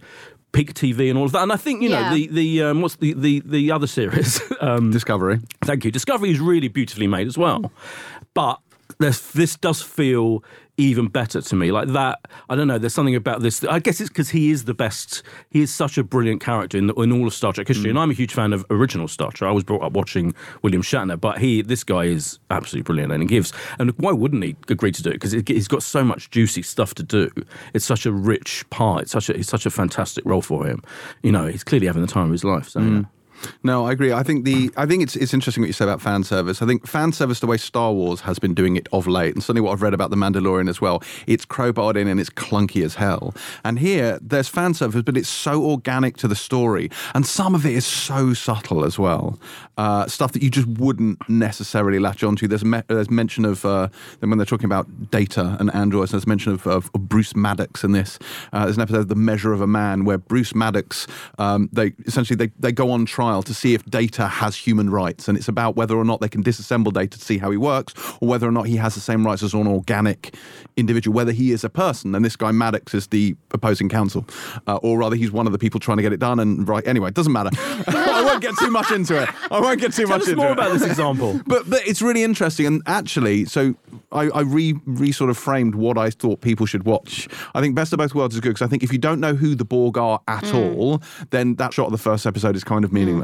Peak 0.54 0.74
TV 0.74 1.10
and 1.10 1.20
all 1.20 1.26
of 1.26 1.34
that, 1.34 1.44
and 1.44 1.52
I 1.52 1.58
think 1.58 1.84
you 1.84 1.90
know 1.90 2.00
Yeah. 2.00 2.14
the 2.14 2.28
the 2.28 2.64
um, 2.64 2.82
what's 2.82 2.96
the 2.96 3.14
the 3.14 3.42
the 3.46 3.70
other 3.70 3.86
series? 3.86 4.42
um, 4.62 4.92
Discovery. 4.92 5.40
Thank 5.66 5.84
you. 5.86 5.92
Discovery 5.92 6.32
is 6.32 6.40
really 6.40 6.70
beautifully 6.70 7.06
made 7.06 7.28
as 7.28 7.38
well, 7.38 7.70
but 8.34 8.60
this 8.98 9.20
this 9.34 9.58
does 9.58 9.82
feel 9.82 10.44
even 10.78 11.08
better 11.08 11.42
to 11.42 11.56
me. 11.56 11.72
Like 11.72 11.90
that, 11.90 12.20
I 12.50 12.56
don't 12.56 12.68
know. 12.68 12.78
There's 12.78 12.94
something 12.94 13.16
about 13.16 13.42
this. 13.42 13.64
I 13.64 13.80
guess 13.80 14.00
it's 14.00 14.10
because 14.10 14.30
he 14.30 14.52
is 14.52 14.66
the 14.66 14.74
best. 14.74 15.24
He 15.50 15.62
is 15.62 15.74
such 15.74 15.98
a 15.98 16.04
brilliant 16.04 16.42
character 16.42 16.78
in, 16.78 16.88
the, 16.88 16.94
in 16.96 17.12
all 17.12 17.28
of 17.28 17.34
Star 17.34 17.52
Trek 17.52 17.68
history, 17.68 17.90
and 17.90 17.98
mm. 17.98 18.02
I'm 18.02 18.12
a 18.12 18.14
huge 18.14 18.34
fan 18.34 18.54
of 18.54 18.66
original 18.70 19.08
Star 19.08 19.32
Trek. 19.32 19.50
I 19.50 19.52
was 19.52 19.64
brought 19.64 19.82
up 19.82 19.94
watching 19.94 20.34
William 20.62 20.84
Shatner, 20.84 21.20
but 21.20 21.40
he, 21.40 21.62
this 21.62 21.84
guy, 21.84 22.06
is 22.06 22.40
absolutely 22.52 22.84
brilliant, 22.84 23.12
and 23.12 23.24
he 23.24 23.28
gives. 23.28 23.52
And 23.80 23.92
why 23.98 24.12
wouldn't 24.12 24.44
he 24.44 24.56
agree 24.70 24.92
to 24.92 25.04
do 25.04 25.10
it? 25.10 25.14
Because 25.14 25.32
he's 25.32 25.68
got 25.68 25.84
so 25.84 26.04
much 26.04 26.30
juicy 26.30 26.62
stuff 26.62 26.94
to 26.96 27.04
do. 27.04 27.32
It's 27.74 27.86
such 27.86 28.06
a 28.06 28.12
rich 28.12 28.64
part. 28.70 29.04
It's 29.04 29.12
such 29.12 29.30
a 29.30 29.36
it's 29.36 29.50
such 29.50 29.66
a 29.66 29.72
fantastic 29.72 30.24
role 30.26 30.42
for 30.42 30.66
him. 30.68 30.84
You 31.24 31.32
know, 31.32 31.48
he's 31.48 31.64
clearly 31.64 31.88
having 31.88 32.04
the 32.04 32.08
time 32.08 32.26
of 32.26 32.32
his 32.32 32.44
life. 32.44 32.70
So. 32.70 32.80
Mm. 32.80 33.02
Yeah. 33.02 33.08
No, 33.64 33.86
I 33.86 33.92
agree. 33.92 34.12
I 34.12 34.24
think 34.24 34.46
the 34.46 34.72
I 34.78 34.86
think 34.86 35.04
it's 35.04 35.16
it's 35.16 35.34
interesting 35.34 35.62
what 35.62 35.68
you 35.68 35.74
say 35.74 35.86
about 35.86 36.02
fan 36.02 36.24
service. 36.24 36.62
I 36.62 36.66
think 36.66 36.88
fan 36.88 37.12
service 37.12 37.40
the 37.40 37.48
way 37.48 37.58
Star 37.58 37.94
Wars 37.94 38.22
has 38.22 38.40
been 38.40 38.54
doing 38.54 38.76
it 38.76 38.88
of 38.92 39.08
late, 39.08 39.34
and 39.34 39.44
certainly 39.44 39.62
what 39.62 39.72
I've 39.72 39.82
read 39.82 39.94
about 39.94 40.10
the 40.10 40.16
Mandalorian 40.16 40.70
as 40.70 40.82
well. 40.82 41.04
It's 41.28 41.46
crowbarred 41.46 41.96
in 41.96 42.08
and 42.08 42.20
it's 42.20 42.30
clunky 42.30 42.84
as 42.84 42.96
hell. 42.96 43.36
And 43.64 43.80
here 43.80 44.20
there's 44.22 44.48
fan 44.48 44.74
service, 44.74 45.04
but 45.04 45.18
it's 45.18 45.30
so 45.30 45.64
organic 45.64 46.18
to 46.18 46.28
the 46.28 46.36
story, 46.36 46.90
and 47.14 47.26
some 47.26 47.56
of 47.56 47.66
it 47.66 47.74
is 47.74 47.86
so 47.86 48.34
subtle 48.34 48.84
as 48.84 48.98
well. 48.98 49.40
Uh, 49.78 50.08
stuff 50.08 50.32
that 50.32 50.42
you 50.42 50.50
just 50.50 50.68
wouldn't 50.68 51.18
necessarily 51.30 52.00
latch 52.00 52.24
onto. 52.24 52.48
There's 52.48 52.66
me- 52.66 52.82
there's 52.88 53.12
mention 53.12 53.46
of 53.46 53.64
uh, 53.64 53.90
when 54.20 54.38
they're 54.38 54.46
talking 54.46 54.66
about 54.66 55.12
data 55.12 55.56
and 55.60 55.74
androids. 55.76 56.12
There's 56.12 56.26
mention 56.26 56.54
of, 56.54 56.66
of, 56.66 56.90
of 56.96 57.08
Bruce 57.08 57.36
Maddox 57.36 57.84
in 57.84 57.92
this. 57.92 58.18
Uh, 58.52 58.66
there's 58.66 58.78
an 58.78 58.82
episode 58.82 59.02
of 59.02 59.08
The 59.08 59.16
Measure 59.16 59.54
of 59.54 59.62
a 59.62 59.68
Man 59.68 60.04
where 60.04 60.18
Bruce 60.18 60.56
Maddox 60.56 61.06
um, 61.38 61.70
they 61.72 61.94
essentially 62.06 62.36
they, 62.36 62.52
they 62.60 62.72
go 62.72 62.90
on 62.92 63.06
trial 63.06 63.27
trial 63.28 63.44
to 63.44 63.54
see 63.54 63.74
if 63.74 63.84
Data 63.86 64.28
has 64.28 64.56
human 64.56 64.90
rights, 64.90 65.28
and 65.28 65.38
it's 65.38 65.48
about 65.48 65.76
whether 65.76 65.98
or 65.98 66.06
not 66.06 66.22
they 66.22 66.30
can 66.30 66.44
disassemble 66.44 66.94
Data 66.94 67.18
to 67.18 67.26
see 67.26 67.38
how 67.38 67.52
he 67.52 67.58
works, 67.58 67.94
or 68.22 68.30
whether 68.30 68.48
or 68.48 68.52
not 68.52 68.68
he 68.68 68.78
has 68.78 68.96
the 68.96 69.02
same 69.02 69.26
rights 69.26 69.44
as 69.44 69.54
an 69.54 69.68
organic 69.68 70.34
individual, 70.78 71.14
whether 71.14 71.32
he 71.34 71.52
is 71.52 71.64
a 71.64 71.70
person. 71.70 72.16
And 72.16 72.24
this 72.24 72.36
guy 72.36 72.52
Maddox 72.52 72.94
is 72.94 73.08
the 73.08 73.36
opposing 73.52 73.90
counsel, 73.90 74.26
uh, 74.68 74.78
or 74.78 75.00
rather, 75.00 75.16
he's 75.16 75.32
one 75.32 75.46
of 75.46 75.52
the 75.52 75.60
people 75.60 75.80
trying 75.80 75.98
to 75.98 76.04
get 76.04 76.14
it 76.14 76.20
done. 76.20 76.40
And 76.40 76.68
right, 76.68 76.88
anyway, 76.88 77.10
it 77.10 77.16
doesn't 77.16 77.34
matter. 77.34 77.50
I 77.88 78.24
won't 78.24 78.42
get 78.42 78.56
too 78.60 78.72
much 78.72 78.92
into 78.92 79.22
it. 79.22 79.30
I 79.52 79.60
won't 79.60 79.82
get 79.82 79.94
too 79.94 80.06
Tell 80.06 80.18
much 80.18 80.22
us 80.22 80.28
into 80.30 80.38
more 80.38 80.50
it. 80.50 80.54
about 80.54 80.72
this 80.72 80.86
example. 80.86 81.42
But, 81.48 81.70
but 81.70 81.88
it's 81.88 82.02
really 82.02 82.24
interesting, 82.24 82.66
and 82.66 82.82
actually, 82.88 83.46
so 83.46 83.74
I, 84.12 84.30
I 84.30 84.42
re 84.42 84.74
re 84.86 85.12
sort 85.12 85.30
of 85.30 85.38
framed 85.38 85.76
what 85.76 85.98
I 85.98 86.10
thought 86.10 86.42
people 86.42 86.66
should 86.66 86.84
watch. 86.84 87.28
I 87.56 87.62
think 87.62 87.74
Best 87.74 87.94
of 87.94 88.00
Both 88.00 88.14
Worlds 88.14 88.36
is 88.36 88.42
good 88.42 88.50
because 88.50 88.62
I 88.62 88.68
think 88.68 88.84
if 88.84 88.92
you 88.92 88.98
don't 88.98 89.20
know 89.20 89.34
who 89.34 89.56
the 89.56 89.64
Borg 89.66 89.98
are 89.98 90.20
at 90.28 90.54
all, 90.54 91.02
then 91.30 91.56
that 91.56 91.74
shot 91.74 91.86
of 91.86 91.92
the 91.92 91.98
first 91.98 92.26
episode 92.26 92.56
is 92.56 92.64
kind 92.64 92.84
of 92.84 92.92
meaningless. 92.92 93.17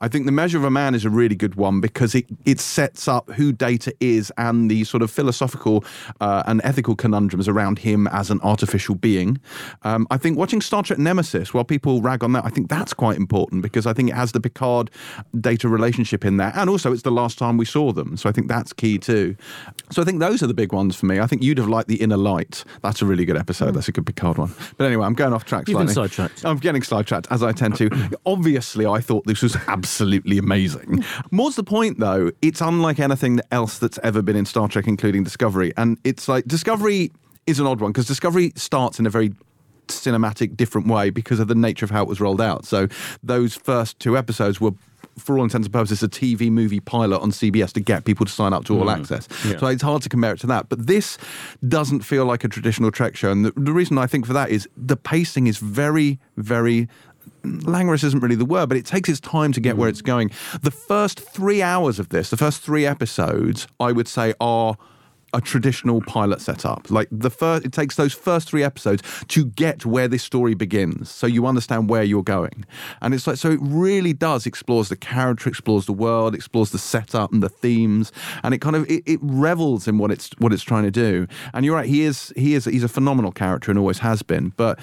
I 0.00 0.08
think 0.08 0.26
The 0.26 0.32
Measure 0.32 0.58
of 0.58 0.64
a 0.64 0.70
Man 0.70 0.94
is 0.94 1.04
a 1.04 1.10
really 1.10 1.34
good 1.34 1.54
one 1.54 1.80
because 1.80 2.14
it 2.14 2.26
it 2.44 2.60
sets 2.60 3.08
up 3.08 3.30
who 3.32 3.52
Data 3.52 3.94
is 4.00 4.32
and 4.36 4.70
the 4.70 4.84
sort 4.84 5.02
of 5.02 5.10
philosophical 5.10 5.84
uh, 6.20 6.42
and 6.46 6.60
ethical 6.64 6.96
conundrums 6.96 7.48
around 7.48 7.78
him 7.78 8.06
as 8.08 8.30
an 8.30 8.40
artificial 8.42 8.94
being. 8.94 9.40
Um, 9.82 10.06
I 10.10 10.16
think 10.16 10.36
watching 10.38 10.60
Star 10.60 10.82
Trek 10.82 10.98
Nemesis, 10.98 11.54
while 11.54 11.64
people 11.64 12.00
rag 12.02 12.24
on 12.24 12.32
that, 12.32 12.44
I 12.44 12.50
think 12.50 12.68
that's 12.68 12.92
quite 12.92 13.16
important 13.16 13.62
because 13.62 13.86
I 13.86 13.92
think 13.92 14.10
it 14.10 14.14
has 14.14 14.32
the 14.32 14.40
Picard 14.40 14.90
Data 15.40 15.68
relationship 15.68 16.24
in 16.24 16.36
there, 16.36 16.52
and 16.54 16.68
also 16.68 16.92
it's 16.92 17.02
the 17.02 17.10
last 17.10 17.38
time 17.38 17.56
we 17.56 17.64
saw 17.64 17.92
them, 17.92 18.16
so 18.16 18.28
I 18.28 18.32
think 18.32 18.48
that's 18.48 18.72
key 18.72 18.98
too. 18.98 19.36
So 19.90 20.02
I 20.02 20.04
think 20.04 20.20
those 20.20 20.42
are 20.42 20.46
the 20.46 20.54
big 20.54 20.72
ones 20.72 20.96
for 20.96 21.06
me. 21.06 21.20
I 21.20 21.26
think 21.26 21.42
you'd 21.42 21.58
have 21.58 21.68
liked 21.68 21.88
the 21.88 21.96
Inner 21.96 22.16
Light. 22.16 22.64
That's 22.82 23.02
a 23.02 23.06
really 23.06 23.24
good 23.24 23.36
episode. 23.36 23.72
That's 23.72 23.88
a 23.88 23.92
good 23.92 24.06
Picard 24.06 24.38
one. 24.38 24.52
But 24.76 24.84
anyway, 24.84 25.06
I'm 25.06 25.14
going 25.14 25.32
off 25.32 25.44
track 25.44 25.68
You've 25.68 25.78
been 25.78 25.88
sidetracked. 25.88 26.44
I'm 26.44 26.58
getting 26.58 26.82
sidetracked 26.82 27.28
as 27.30 27.42
I 27.42 27.52
tend 27.52 27.76
to. 27.76 27.90
Obviously, 28.26 28.86
I 28.86 29.00
thought 29.00 29.26
this 29.28 29.42
was 29.42 29.56
absolutely 29.68 30.38
amazing. 30.38 31.04
More's 31.30 31.56
the 31.56 31.62
point, 31.62 32.00
though. 32.00 32.32
It's 32.42 32.60
unlike 32.60 32.98
anything 32.98 33.40
else 33.52 33.78
that's 33.78 33.98
ever 34.02 34.22
been 34.22 34.36
in 34.36 34.46
Star 34.46 34.68
Trek, 34.68 34.86
including 34.86 35.22
Discovery. 35.22 35.72
And 35.76 35.98
it's 36.02 36.28
like 36.28 36.46
Discovery 36.46 37.12
is 37.46 37.60
an 37.60 37.66
odd 37.66 37.80
one 37.80 37.92
because 37.92 38.06
Discovery 38.06 38.52
starts 38.56 38.98
in 38.98 39.06
a 39.06 39.10
very 39.10 39.32
cinematic, 39.88 40.56
different 40.56 40.88
way 40.88 41.10
because 41.10 41.40
of 41.40 41.48
the 41.48 41.54
nature 41.54 41.84
of 41.84 41.90
how 41.90 42.02
it 42.02 42.08
was 42.08 42.20
rolled 42.20 42.40
out. 42.40 42.64
So 42.64 42.88
those 43.22 43.54
first 43.54 43.98
two 44.00 44.16
episodes 44.16 44.60
were. 44.60 44.72
For 45.16 45.36
all 45.36 45.42
intents 45.42 45.66
and 45.66 45.72
purposes, 45.72 46.00
a 46.04 46.08
TV 46.08 46.48
movie 46.48 46.78
pilot 46.78 47.20
on 47.20 47.32
CBS 47.32 47.72
to 47.72 47.80
get 47.80 48.04
people 48.04 48.24
to 48.24 48.30
sign 48.30 48.52
up 48.52 48.64
to 48.66 48.78
All 48.78 48.86
mm. 48.86 48.96
Access. 48.96 49.26
So 49.58 49.66
it's 49.66 49.82
hard 49.82 50.02
to 50.02 50.08
compare 50.08 50.32
it 50.32 50.38
to 50.40 50.46
that. 50.46 50.68
But 50.68 50.86
this 50.86 51.18
doesn't 51.66 52.02
feel 52.02 52.24
like 52.24 52.44
a 52.44 52.48
traditional 52.48 52.92
Trek 52.92 53.16
show. 53.16 53.32
And 53.32 53.44
the, 53.44 53.52
the 53.56 53.72
reason 53.72 53.98
I 53.98 54.06
think 54.06 54.26
for 54.26 54.32
that 54.34 54.50
is 54.50 54.68
the 54.76 54.96
pacing 54.96 55.48
is 55.48 55.58
very, 55.58 56.20
very 56.36 56.88
languorous 57.44 58.04
isn't 58.04 58.22
really 58.22 58.36
the 58.36 58.44
word, 58.44 58.68
but 58.68 58.78
it 58.78 58.86
takes 58.86 59.08
its 59.08 59.20
time 59.20 59.52
to 59.52 59.60
get 59.60 59.76
where 59.76 59.88
it's 59.88 60.02
mm. 60.02 60.06
going. 60.06 60.30
The 60.62 60.70
first 60.70 61.20
three 61.20 61.62
hours 61.62 61.98
of 61.98 62.08
this, 62.10 62.30
the 62.30 62.36
first 62.36 62.62
three 62.62 62.86
episodes, 62.86 63.66
I 63.80 63.92
would 63.92 64.08
say 64.08 64.34
are 64.40 64.76
a 65.34 65.40
traditional 65.40 66.00
pilot 66.00 66.40
setup. 66.40 66.90
Like 66.90 67.08
the 67.10 67.30
first, 67.30 67.66
it 67.66 67.72
takes 67.72 67.96
those 67.96 68.14
first 68.14 68.48
three 68.48 68.62
episodes 68.62 69.02
to 69.28 69.44
get 69.44 69.84
where 69.84 70.08
this 70.08 70.22
story 70.22 70.54
begins, 70.54 71.10
so 71.10 71.26
you 71.26 71.46
understand 71.46 71.90
where 71.90 72.02
you're 72.02 72.22
going. 72.22 72.64
And 73.02 73.12
it's 73.12 73.26
like 73.26 73.36
so 73.36 73.50
it 73.50 73.60
really 73.62 74.12
does 74.12 74.46
explores 74.46 74.88
the 74.88 74.96
character, 74.96 75.48
explores 75.48 75.86
the 75.86 75.92
world, 75.92 76.34
explores 76.34 76.70
the 76.70 76.78
setup 76.78 77.32
and 77.32 77.42
the 77.42 77.48
themes, 77.48 78.12
and 78.42 78.54
it 78.54 78.58
kind 78.58 78.76
of 78.76 78.88
it, 78.90 79.02
it 79.06 79.20
revels 79.22 79.86
in 79.86 79.98
what 79.98 80.10
it's 80.10 80.30
what 80.38 80.52
it's 80.52 80.62
trying 80.62 80.84
to 80.84 80.90
do. 80.90 81.26
And 81.52 81.64
you're 81.64 81.76
right, 81.76 81.88
he 81.88 82.02
is 82.02 82.32
he 82.36 82.54
is 82.54 82.64
he's 82.64 82.84
a 82.84 82.88
phenomenal 82.88 83.32
character 83.32 83.70
and 83.70 83.78
always 83.78 83.98
has 83.98 84.22
been, 84.22 84.54
but 84.56 84.78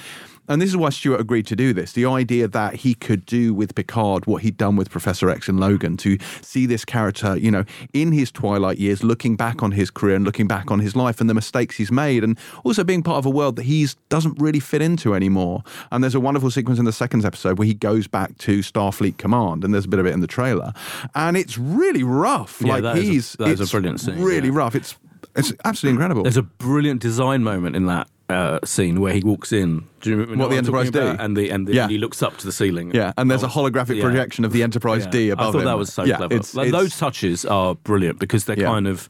and 0.47 0.61
this 0.61 0.69
is 0.69 0.77
why 0.77 0.89
Stuart 0.89 1.19
agreed 1.21 1.47
to 1.47 1.55
do 1.55 1.73
this. 1.73 1.93
The 1.93 2.05
idea 2.05 2.47
that 2.47 2.75
he 2.75 2.93
could 2.93 3.25
do 3.25 3.53
with 3.53 3.75
Picard 3.75 4.25
what 4.25 4.41
he'd 4.43 4.57
done 4.57 4.75
with 4.75 4.89
Professor 4.89 5.29
X 5.29 5.47
and 5.47 5.59
Logan, 5.59 5.97
to 5.97 6.17
see 6.41 6.65
this 6.65 6.85
character, 6.85 7.37
you 7.37 7.51
know, 7.51 7.65
in 7.93 8.11
his 8.11 8.31
twilight 8.31 8.77
years, 8.77 9.03
looking 9.03 9.35
back 9.35 9.63
on 9.63 9.71
his 9.71 9.89
career 9.89 10.15
and 10.15 10.25
looking 10.25 10.47
back 10.47 10.71
on 10.71 10.79
his 10.79 10.95
life 10.95 11.19
and 11.21 11.29
the 11.29 11.33
mistakes 11.33 11.77
he's 11.77 11.91
made, 11.91 12.23
and 12.23 12.37
also 12.63 12.83
being 12.83 13.03
part 13.03 13.17
of 13.17 13.25
a 13.25 13.29
world 13.29 13.55
that 13.55 13.63
he 13.63 13.87
doesn't 14.09 14.39
really 14.39 14.59
fit 14.59 14.81
into 14.81 15.13
anymore. 15.15 15.63
And 15.91 16.03
there's 16.03 16.15
a 16.15 16.19
wonderful 16.19 16.49
sequence 16.51 16.79
in 16.79 16.85
the 16.85 16.93
second 16.93 17.25
episode 17.25 17.57
where 17.57 17.65
he 17.67 17.73
goes 17.73 18.07
back 18.07 18.37
to 18.39 18.59
Starfleet 18.59 19.17
Command, 19.17 19.63
and 19.63 19.73
there's 19.73 19.85
a 19.85 19.89
bit 19.89 19.99
of 19.99 20.05
it 20.05 20.13
in 20.13 20.21
the 20.21 20.27
trailer, 20.27 20.73
and 21.13 21.35
it's 21.37 21.57
really 21.57 22.03
rough. 22.03 22.61
Yeah, 22.61 22.77
like 22.77 22.97
is 22.97 23.03
a- 23.03 23.11
he's 23.11 23.33
that 23.33 23.47
is 23.49 23.61
a 23.61 23.67
brilliant 23.67 23.99
scene, 23.99 24.21
Really 24.21 24.49
yeah. 24.49 24.55
rough. 24.57 24.75
It's 24.75 24.95
it's 25.35 25.51
absolutely 25.65 25.95
incredible. 25.95 26.23
There's 26.23 26.37
a 26.37 26.43
brilliant 26.43 27.01
design 27.01 27.43
moment 27.43 27.75
in 27.75 27.87
that 27.87 28.07
uh, 28.29 28.59
scene 28.65 28.99
where 29.01 29.13
he 29.13 29.21
walks 29.21 29.51
in. 29.51 29.85
Do 30.01 30.09
you 30.09 30.17
remember 30.17 30.43
What, 30.43 30.49
the 30.51 30.57
Enterprise 30.57 30.89
D? 30.91 30.99
And 30.99 31.37
the 31.37 31.49
and, 31.49 31.67
the, 31.67 31.73
Yeah. 31.73 31.83
and 31.83 31.91
he 31.91 31.97
looks 31.97 32.23
up 32.23 32.37
to 32.37 32.45
the 32.45 32.51
ceiling. 32.51 32.91
Yeah, 32.93 33.13
and 33.17 33.29
there's 33.29 33.43
a 33.43 33.47
holographic 33.47 33.97
yeah. 33.97 34.03
projection 34.03 34.45
of 34.45 34.51
the 34.51 34.63
Enterprise 34.63 35.03
Yeah. 35.05 35.11
D 35.11 35.29
above 35.29 35.49
I 35.49 35.51
thought 35.51 35.59
him. 35.59 35.65
that 35.65 35.77
was 35.77 35.93
so 35.93 36.05
clever. 36.05 36.25
it's- 36.25 36.55
Like, 36.55 36.67
it's- 36.69 36.81
those 36.81 36.97
touches 36.97 37.45
are 37.45 37.75
brilliant 37.75 38.19
because 38.19 38.45
they're 38.45 38.55
kind 38.55 38.87
of. 38.87 39.09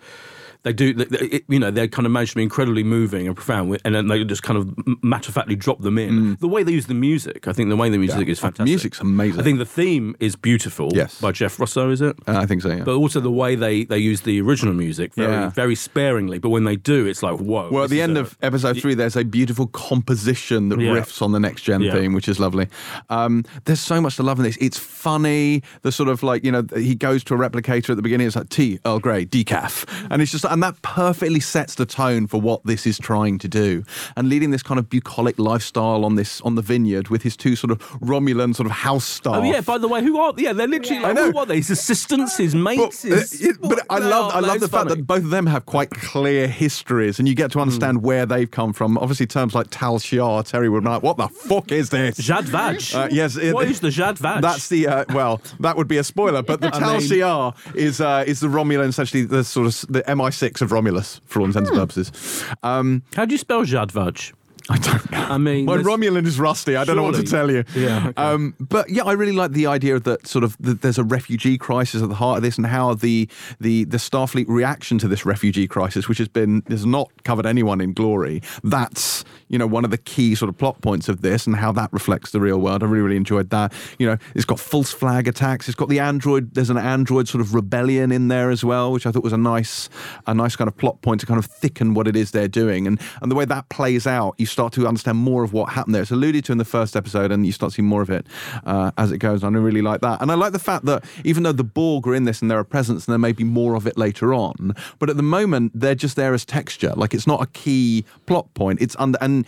They 0.65 0.73
do, 0.73 0.93
they, 0.93 1.41
you 1.47 1.59
know, 1.59 1.71
they're 1.71 1.87
kind 1.87 2.05
of 2.05 2.11
managed 2.11 2.31
to 2.31 2.35
be 2.35 2.43
incredibly 2.43 2.83
moving 2.83 3.27
and 3.27 3.35
profound, 3.35 3.79
and 3.85 3.95
then 3.95 4.07
they 4.07 4.23
just 4.25 4.43
kind 4.43 4.57
of 4.59 5.03
matter 5.03 5.29
of 5.29 5.35
factly 5.35 5.55
drop 5.55 5.79
them 5.81 5.97
in. 5.97 6.35
The 6.41 6.47
way 6.49 6.63
they 6.63 6.73
use 6.73 6.87
the 6.87 6.93
music, 6.93 7.47
I 7.47 7.53
think 7.53 7.69
the 7.69 7.75
way 7.77 7.89
the 7.89 7.97
music 7.97 8.17
Mm. 8.17 8.25
Yeah. 8.25 8.31
is 8.33 8.39
fantastic. 8.39 8.65
Music's 8.65 8.99
amazing. 8.99 9.39
I 9.39 9.43
think 9.43 9.59
the 9.59 9.65
theme 9.65 10.15
is 10.19 10.35
beautiful. 10.35 10.89
Yes. 10.93 11.21
by 11.21 11.31
Jeff 11.31 11.57
Russo, 11.59 11.89
is 11.91 12.01
it? 12.01 12.17
Uh, 12.27 12.37
I 12.39 12.45
think 12.45 12.61
so. 12.61 12.69
Yeah. 12.69 12.83
But 12.83 12.95
also 12.95 13.19
the 13.21 13.31
way 13.31 13.55
they, 13.55 13.85
they 13.85 13.97
use 13.99 14.21
the 14.21 14.41
original 14.41 14.73
music 14.73 15.13
very 15.15 15.31
Yeah. 15.31 15.49
very 15.51 15.75
sparingly, 15.75 16.39
but 16.39 16.49
when 16.49 16.63
they 16.65 16.75
do, 16.75 17.05
it's 17.05 17.21
like 17.23 17.37
whoa. 17.39 17.69
well, 17.71 17.83
at 17.85 17.89
the 17.89 18.01
end 18.01 18.17
a- 18.17 18.21
of 18.21 18.37
episode 18.41 18.77
three, 18.81 18.95
there's 18.95 19.15
a 19.15 19.23
beautiful 19.23 19.67
composition 19.67 20.69
that 20.69 20.79
Yeah. 20.79 20.91
riffs 20.91 21.21
on 21.21 21.31
the 21.31 21.39
next 21.39 21.61
gen 21.63 21.81
theme, 21.91 22.13
which 22.13 22.27
is 22.27 22.39
lovely. 22.39 22.67
Um, 23.09 23.43
there's 23.65 23.79
so 23.79 24.01
much 24.01 24.15
to 24.17 24.23
love 24.23 24.39
in 24.39 24.43
this. 24.43 24.57
It's 24.59 24.77
funny. 24.77 25.61
The 25.83 25.91
sort 25.91 26.09
of 26.09 26.23
like 26.23 26.43
you 26.43 26.51
know 26.51 26.63
he 26.75 26.95
goes 26.95 27.23
to 27.25 27.33
a 27.33 27.37
replicator 27.37 27.89
at 27.91 27.95
the 27.97 28.01
beginning. 28.01 28.27
It's 28.27 28.35
like 28.35 28.49
tea, 28.49 28.79
Earl 28.85 28.99
Grey, 28.99 29.25
decaf, 29.25 29.85
and 30.09 30.21
it's 30.21 30.31
just 30.31 30.45
and 30.55 30.63
that 30.63 30.81
perfectly 30.81 31.41
sets 31.41 31.75
the 31.75 31.85
tone 31.85 32.27
for 32.27 32.39
what 32.39 32.63
this 32.63 32.87
is 32.87 32.97
trying 32.97 33.37
to 33.39 33.47
do. 33.49 33.83
And 34.15 34.29
leading 34.29 34.51
this 34.51 34.63
kind 34.63 34.79
of 34.79 34.89
bucolic 34.89 35.37
lifestyle 35.37 36.05
on 36.05 36.15
this 36.15 36.39
on 36.41 36.55
the 36.55 36.61
vineyard 36.61 37.09
with 37.09 37.23
his 37.23 37.35
two 37.35 37.57
sort 37.57 37.71
of 37.71 37.79
Romulan 37.99 38.55
sort 38.55 38.65
of 38.67 38.71
house 38.71 39.03
staff. 39.03 39.35
Oh 39.35 39.43
yeah, 39.43 39.59
by 39.59 39.77
the 39.77 39.89
way, 39.89 40.01
who 40.01 40.17
are 40.17 40.33
yeah? 40.37 40.53
They're 40.53 40.65
literally 40.65 41.01
Yeah. 41.01 41.07
like 41.09 41.17
who 41.17 41.37
are 41.37 41.45
they? 41.45 41.57
His 41.57 41.71
assistants, 41.71 42.37
his 42.37 42.53
But, 42.53 42.59
mates. 42.61 43.03
uh, 43.03 43.09
his, 43.09 43.41
it- 43.41 43.61
but 43.61 43.79
I 43.89 43.99
love 43.99 44.33
I 44.33 44.39
love 44.39 44.61
the 44.61 44.69
fact 44.69 44.87
that 44.87 45.05
both 45.05 45.25
of 45.25 45.29
them 45.29 45.45
have 45.47 45.65
quite 45.65 45.89
clear 45.89 46.47
histories, 46.47 47.19
and 47.19 47.27
you 47.27 47.35
get 47.35 47.51
to 47.51 47.59
understand 47.59 48.01
where 48.01 48.25
they've 48.25 48.49
come 48.49 48.71
from. 48.71 48.97
Obviously, 48.97 49.27
terms 49.27 49.53
like 49.53 49.67
Tal 49.71 49.99
Shiar, 49.99 50.49
Terri 50.49 50.71
would 50.71 50.83
be 50.85 50.89
like, 50.89 51.03
"What 51.03 51.17
the 51.17 51.27
fuck 51.27 51.73
is 51.73 51.89
this?" 51.89 52.17
Zhat 52.17 52.43
Vash. 52.43 52.95
Uh, 52.95 53.09
yes, 53.11 53.35
it- 53.35 53.53
what 53.53 53.67
is 53.67 53.81
the 53.81 53.89
Zhat 53.89 54.17
Vash? 54.19 54.41
That's 54.41 54.69
the 54.69 54.87
uh, 54.87 55.05
well. 55.13 55.41
That 55.59 55.75
would 55.75 55.89
be 55.89 55.97
a 55.97 56.03
spoiler, 56.05 56.41
but 56.41 56.61
the 56.61 56.69
Tal 56.79 56.99
Shiar 57.01 57.53
is 57.75 57.99
uh, 57.99 58.23
is 58.25 58.39
the 58.39 58.47
Romulan, 58.47 58.87
essentially 58.87 59.23
the 59.25 59.43
sort 59.43 59.67
of 59.67 59.85
the 59.91 60.03
MI6 60.03 60.44
of 60.61 60.71
Romulus 60.71 61.19
for 61.25 61.39
all 61.39 61.45
intents 61.47 61.69
and 61.69 61.77
purposes. 61.79 62.45
Um, 62.63 63.03
How 63.15 63.25
do 63.25 63.33
you 63.33 63.37
spell 63.37 63.63
Zhat 63.65 63.91
Vash? 63.91 64.33
I 64.69 64.77
don't 64.79 65.11
know. 65.11 65.17
I 65.19 65.37
mean, 65.37 65.65
Well, 65.67 65.77
there's- 65.77 65.87
Romulan 65.87 66.25
is 66.25 66.39
rusty. 66.39 66.75
I 66.75 66.83
don't 66.85 66.95
know 66.95 67.03
what 67.03 67.15
to 67.15 67.23
tell 67.23 67.51
you. 67.51 67.63
Yeah, 67.75 68.07
okay. 68.07 68.13
Um, 68.21 68.55
but 68.59 68.89
yeah, 68.89 69.03
I 69.03 69.13
really 69.13 69.31
like 69.31 69.51
the 69.51 69.67
idea 69.67 69.99
that 69.99 70.25
sort 70.27 70.43
of 70.43 70.57
that 70.59 70.81
there's 70.81 70.97
a 70.97 71.03
refugee 71.03 71.57
crisis 71.57 72.01
at 72.01 72.09
the 72.09 72.15
heart 72.15 72.37
of 72.37 72.43
this, 72.43 72.57
and 72.57 72.65
how 72.65 72.95
the 72.95 73.29
the 73.59 73.83
the 73.83 73.97
Starfleet 73.97 74.45
reaction 74.47 74.97
to 74.99 75.07
this 75.07 75.25
refugee 75.25 75.67
crisis, 75.67 76.09
which 76.09 76.17
has 76.17 76.27
been 76.27 76.63
has 76.67 76.85
not 76.85 77.11
covered 77.23 77.45
anyone 77.45 77.79
in 77.79 77.93
glory. 77.93 78.41
That's 78.63 79.23
you 79.49 79.59
know 79.59 79.67
one 79.67 79.85
of 79.85 79.91
the 79.91 79.97
key 79.99 80.33
sort 80.33 80.49
of 80.49 80.57
plot 80.57 80.81
points 80.81 81.09
of 81.09 81.21
this, 81.21 81.45
and 81.45 81.55
how 81.55 81.71
that 81.73 81.93
reflects 81.93 82.31
the 82.31 82.39
real 82.41 82.59
world. 82.59 82.81
I 82.81 82.87
really 82.87 83.01
really 83.03 83.17
enjoyed 83.17 83.51
that. 83.51 83.71
You 83.99 84.07
know, 84.07 84.17
it's 84.33 84.45
got 84.45 84.59
false 84.59 84.91
flag 84.91 85.27
attacks. 85.27 85.67
It's 85.69 85.75
got 85.75 85.89
the 85.89 85.99
android. 85.99 86.55
There's 86.55 86.71
an 86.71 86.77
android 86.77 87.27
sort 87.27 87.41
of 87.41 87.53
rebellion 87.53 88.11
in 88.11 88.29
there 88.29 88.49
as 88.49 88.63
well, 88.65 88.91
which 88.91 89.05
I 89.05 89.11
thought 89.11 89.23
was 89.23 89.33
a 89.33 89.37
nice 89.37 89.89
a 90.25 90.33
nice 90.33 90.55
kind 90.55 90.67
of 90.67 90.75
plot 90.75 91.01
point 91.03 91.19
to 91.21 91.27
kind 91.27 91.37
of 91.37 91.45
thicken 91.45 91.93
what 91.93 92.07
it 92.07 92.15
is 92.15 92.31
they're 92.31 92.47
doing, 92.47 92.87
and 92.87 92.99
and 93.21 93.29
the 93.29 93.35
way 93.35 93.45
that 93.45 93.69
plays 93.69 94.07
out, 94.07 94.33
you 94.39 94.45
start 94.55 94.71
to 94.73 94.87
understand 94.87 95.17
more 95.17 95.43
of 95.43 95.51
what 95.51 95.73
happened 95.73 95.93
there. 95.93 96.01
It's 96.01 96.11
alluded 96.11 96.45
to 96.45 96.53
in 96.53 96.57
the 96.57 96.65
first 96.65 96.95
episode, 96.95 97.29
and 97.29 97.45
you 97.45 97.51
start 97.51 97.73
seeing 97.73 97.87
more 97.87 98.01
of 98.01 98.09
it 98.09 98.25
uh, 98.65 98.91
as 98.97 99.11
it 99.11 99.17
goes 99.17 99.43
on. 99.43 99.53
I 99.55 99.59
really 99.59 99.81
like 99.81 99.99
that, 100.01 100.21
and 100.21 100.31
I 100.31 100.35
like 100.35 100.53
the 100.53 100.59
fact 100.59 100.85
that 100.85 101.03
even 101.25 101.43
though 101.43 101.51
the 101.51 101.65
Borg 101.65 102.07
are 102.07 102.15
in 102.15 102.23
this 102.23 102.41
and 102.41 102.49
they're 102.49 102.59
a 102.59 102.65
presence, 102.65 103.05
and 103.05 103.11
there 103.11 103.19
may 103.19 103.33
be 103.33 103.43
more 103.43 103.75
of 103.75 103.85
it 103.85 103.97
later 103.97 104.33
on, 104.33 104.73
but 104.97 105.09
at 105.09 105.17
the 105.17 105.23
moment 105.37 105.73
they're 105.75 105.93
just 106.05 106.15
there 106.15 106.33
as 106.33 106.45
texture. 106.45 106.93
Like 106.95 107.13
it's 107.13 107.27
not 107.27 107.41
a 107.41 107.47
key 107.47 108.05
plot 108.25 108.53
point. 108.53 108.81
It's 108.81 108.95
under 108.97 109.17
and 109.21 109.45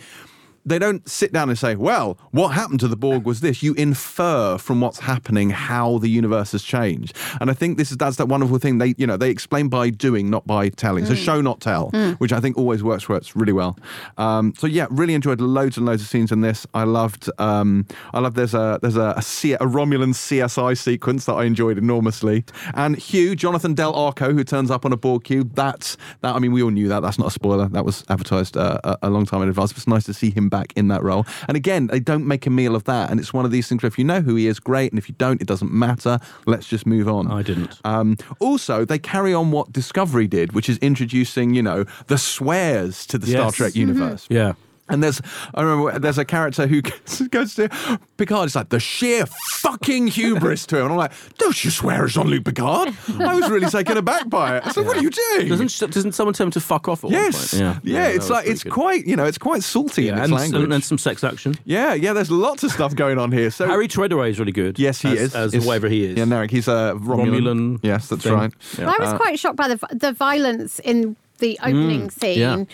they 0.68 0.78
don't 0.78 1.08
sit 1.08 1.32
down 1.32 1.48
and 1.48 1.58
say, 1.58 1.74
well, 1.74 2.18
what 2.30 2.48
happened 2.48 2.80
to 2.80 2.88
the 2.88 2.96
Borg 2.96 3.24
was 3.24 3.40
this. 3.40 3.62
You 3.62 3.74
infer 3.74 4.58
from 4.58 4.80
what's 4.80 5.00
happening 5.00 5.50
how 5.50 5.98
the 5.98 6.08
universe 6.08 6.52
has 6.52 6.62
changed. 6.62 7.16
And 7.40 7.50
I 7.50 7.54
think 7.54 7.78
this 7.78 7.90
is 7.90 7.96
that's 7.96 8.16
that 8.16 8.26
wonderful 8.26 8.58
thing. 8.58 8.78
They, 8.78 8.94
you 8.98 9.06
know, 9.06 9.16
they 9.16 9.30
explain 9.30 9.68
by 9.68 9.90
doing, 9.90 10.30
not 10.30 10.46
by 10.46 10.68
telling. 10.70 11.06
So 11.06 11.14
show, 11.14 11.40
not 11.40 11.60
tell, 11.60 11.90
which 12.18 12.32
I 12.32 12.40
think 12.40 12.56
always 12.56 12.82
works 12.82 13.08
works 13.08 13.34
really 13.36 13.52
well. 13.52 13.78
Um, 14.16 14.54
so 14.58 14.66
yeah, 14.66 14.86
really 14.90 15.14
enjoyed 15.14 15.40
loads 15.40 15.76
and 15.76 15.86
loads 15.86 16.02
of 16.02 16.08
scenes 16.08 16.32
in 16.32 16.40
this. 16.40 16.66
I 16.74 16.84
loved 16.84 17.30
um, 17.38 17.86
I 18.12 18.20
love 18.20 18.34
there's 18.34 18.54
a 18.54 18.78
there's 18.82 18.96
a, 18.96 19.14
a, 19.16 19.22
C, 19.22 19.52
a 19.52 19.58
Romulan 19.58 20.14
CSI 20.14 20.76
sequence 20.76 21.24
that 21.26 21.34
I 21.34 21.44
enjoyed 21.44 21.78
enormously. 21.78 22.44
And 22.74 22.96
Hugh, 22.96 23.36
Jonathan 23.36 23.74
Del 23.74 23.94
Arco, 23.94 24.32
who 24.32 24.44
turns 24.44 24.70
up 24.70 24.84
on 24.84 24.92
a 24.92 24.96
Borg 24.96 25.24
cube, 25.24 25.54
that's 25.54 25.96
that 26.20 26.34
I 26.34 26.38
mean 26.38 26.52
we 26.52 26.62
all 26.62 26.70
knew 26.70 26.88
that. 26.88 27.00
That's 27.00 27.18
not 27.18 27.28
a 27.28 27.30
spoiler. 27.30 27.68
That 27.68 27.84
was 27.84 28.04
advertised 28.08 28.56
uh, 28.56 28.80
a, 28.84 28.98
a 29.02 29.10
long 29.10 29.26
time 29.26 29.42
in 29.42 29.48
advance. 29.48 29.72
But 29.72 29.78
it's 29.78 29.86
nice 29.86 30.04
to 30.04 30.14
see 30.14 30.30
him 30.30 30.48
back 30.48 30.57
in 30.76 30.88
that 30.88 31.02
role. 31.02 31.26
And 31.46 31.56
again, 31.56 31.88
they 31.88 32.00
don't 32.00 32.26
make 32.26 32.46
a 32.46 32.50
meal 32.50 32.74
of 32.74 32.84
that. 32.84 33.10
And 33.10 33.20
it's 33.20 33.32
one 33.32 33.44
of 33.44 33.50
these 33.50 33.68
things 33.68 33.82
where 33.82 33.88
if 33.88 33.98
you 33.98 34.04
know 34.04 34.20
who 34.20 34.34
he 34.34 34.46
is, 34.46 34.60
great. 34.60 34.92
And 34.92 34.98
if 34.98 35.08
you 35.08 35.14
don't, 35.18 35.40
it 35.40 35.46
doesn't 35.46 35.72
matter. 35.72 36.18
Let's 36.46 36.68
just 36.68 36.86
move 36.86 37.08
on. 37.08 37.30
I 37.30 37.42
didn't. 37.42 37.80
Um, 37.84 38.16
also, 38.40 38.84
they 38.84 38.98
carry 38.98 39.34
on 39.34 39.50
what 39.50 39.72
Discovery 39.72 40.26
did, 40.26 40.52
which 40.52 40.68
is 40.68 40.78
introducing, 40.78 41.54
you 41.54 41.62
know, 41.62 41.84
the 42.06 42.18
swears 42.18 43.06
to 43.06 43.18
the 43.18 43.26
Star 43.26 43.50
Trek 43.52 43.74
universe. 43.74 44.26
Yeah. 44.28 44.54
And 44.88 45.02
there's, 45.02 45.20
I 45.54 45.62
remember 45.62 45.98
there's 45.98 46.18
a 46.18 46.24
character 46.24 46.66
who 46.66 46.82
goes 47.30 47.54
to 47.56 47.68
Picard. 48.16 48.46
It's 48.46 48.54
like 48.54 48.68
the 48.70 48.80
sheer 48.80 49.26
fucking 49.26 50.08
hubris 50.08 50.66
to 50.66 50.76
him. 50.78 50.82
And 50.84 50.92
I'm 50.92 50.98
like, 50.98 51.12
don't 51.38 51.64
you 51.64 51.70
swear 51.70 52.04
at 52.04 52.10
Jean-Luc 52.10 52.44
Picard? 52.44 52.94
I 53.20 53.34
was 53.34 53.50
really 53.50 53.68
taken 53.68 53.96
aback 53.96 54.28
by 54.28 54.56
it. 54.58 54.66
I 54.66 54.72
said, 54.72 54.86
what 54.86 54.96
are 54.96 55.02
you 55.02 55.10
doing? 55.10 55.48
Doesn't 55.48 55.90
doesn't 55.92 56.12
someone 56.12 56.34
tell 56.34 56.46
him 56.46 56.50
to 56.52 56.60
fuck 56.60 56.88
off? 56.88 57.04
At 57.04 57.10
yes, 57.10 57.52
One 57.54 57.72
point? 57.74 57.84
yeah, 57.84 58.02
that 58.08 58.14
it's 58.16 58.30
like 58.30 58.46
it's 58.46 58.62
good. 58.62 58.72
quite, 58.72 59.06
you 59.06 59.16
know, 59.16 59.24
it's 59.24 59.38
quite 59.38 59.62
salty 59.62 60.08
in 60.08 60.14
Yeah, 60.14 60.20
its 60.22 60.24
and, 60.24 60.32
language. 60.34 60.62
and, 60.64 60.72
and 60.72 60.84
some 60.84 60.98
sex 60.98 61.22
action. 61.24 61.56
yeah, 61.64 61.94
yeah. 61.94 62.12
There's 62.12 62.30
lots 62.30 62.62
of 62.62 62.70
stuff 62.72 62.94
going 62.94 63.18
on 63.18 63.30
here. 63.32 63.50
So 63.50 63.66
Harry 63.66 63.88
Treadaway 63.88 64.30
is 64.30 64.38
really 64.38 64.52
good. 64.52 64.78
yes, 64.78 65.00
he 65.02 65.08
as, 65.10 65.20
is 65.20 65.34
as 65.34 65.54
Is- 65.54 65.66
whatever 65.66 65.88
he 65.88 66.04
is. 66.04 66.18
Yeah, 66.18 66.24
Narek. 66.24 66.50
He's 66.50 66.68
a 66.68 66.94
Romulan. 66.98 67.28
Romulan 67.40 67.78
Yes, 67.82 68.08
that's 68.08 68.22
thing. 68.24 68.32
right. 68.32 68.52
Yeah. 68.78 68.90
I 68.98 69.02
was 69.04 69.12
quite 69.14 69.38
shocked 69.38 69.56
by 69.56 69.68
the 69.68 69.76
the 69.92 70.12
violence 70.12 70.78
in 70.80 71.16
the 71.38 71.58
opening 71.62 72.10
scene. 72.10 72.66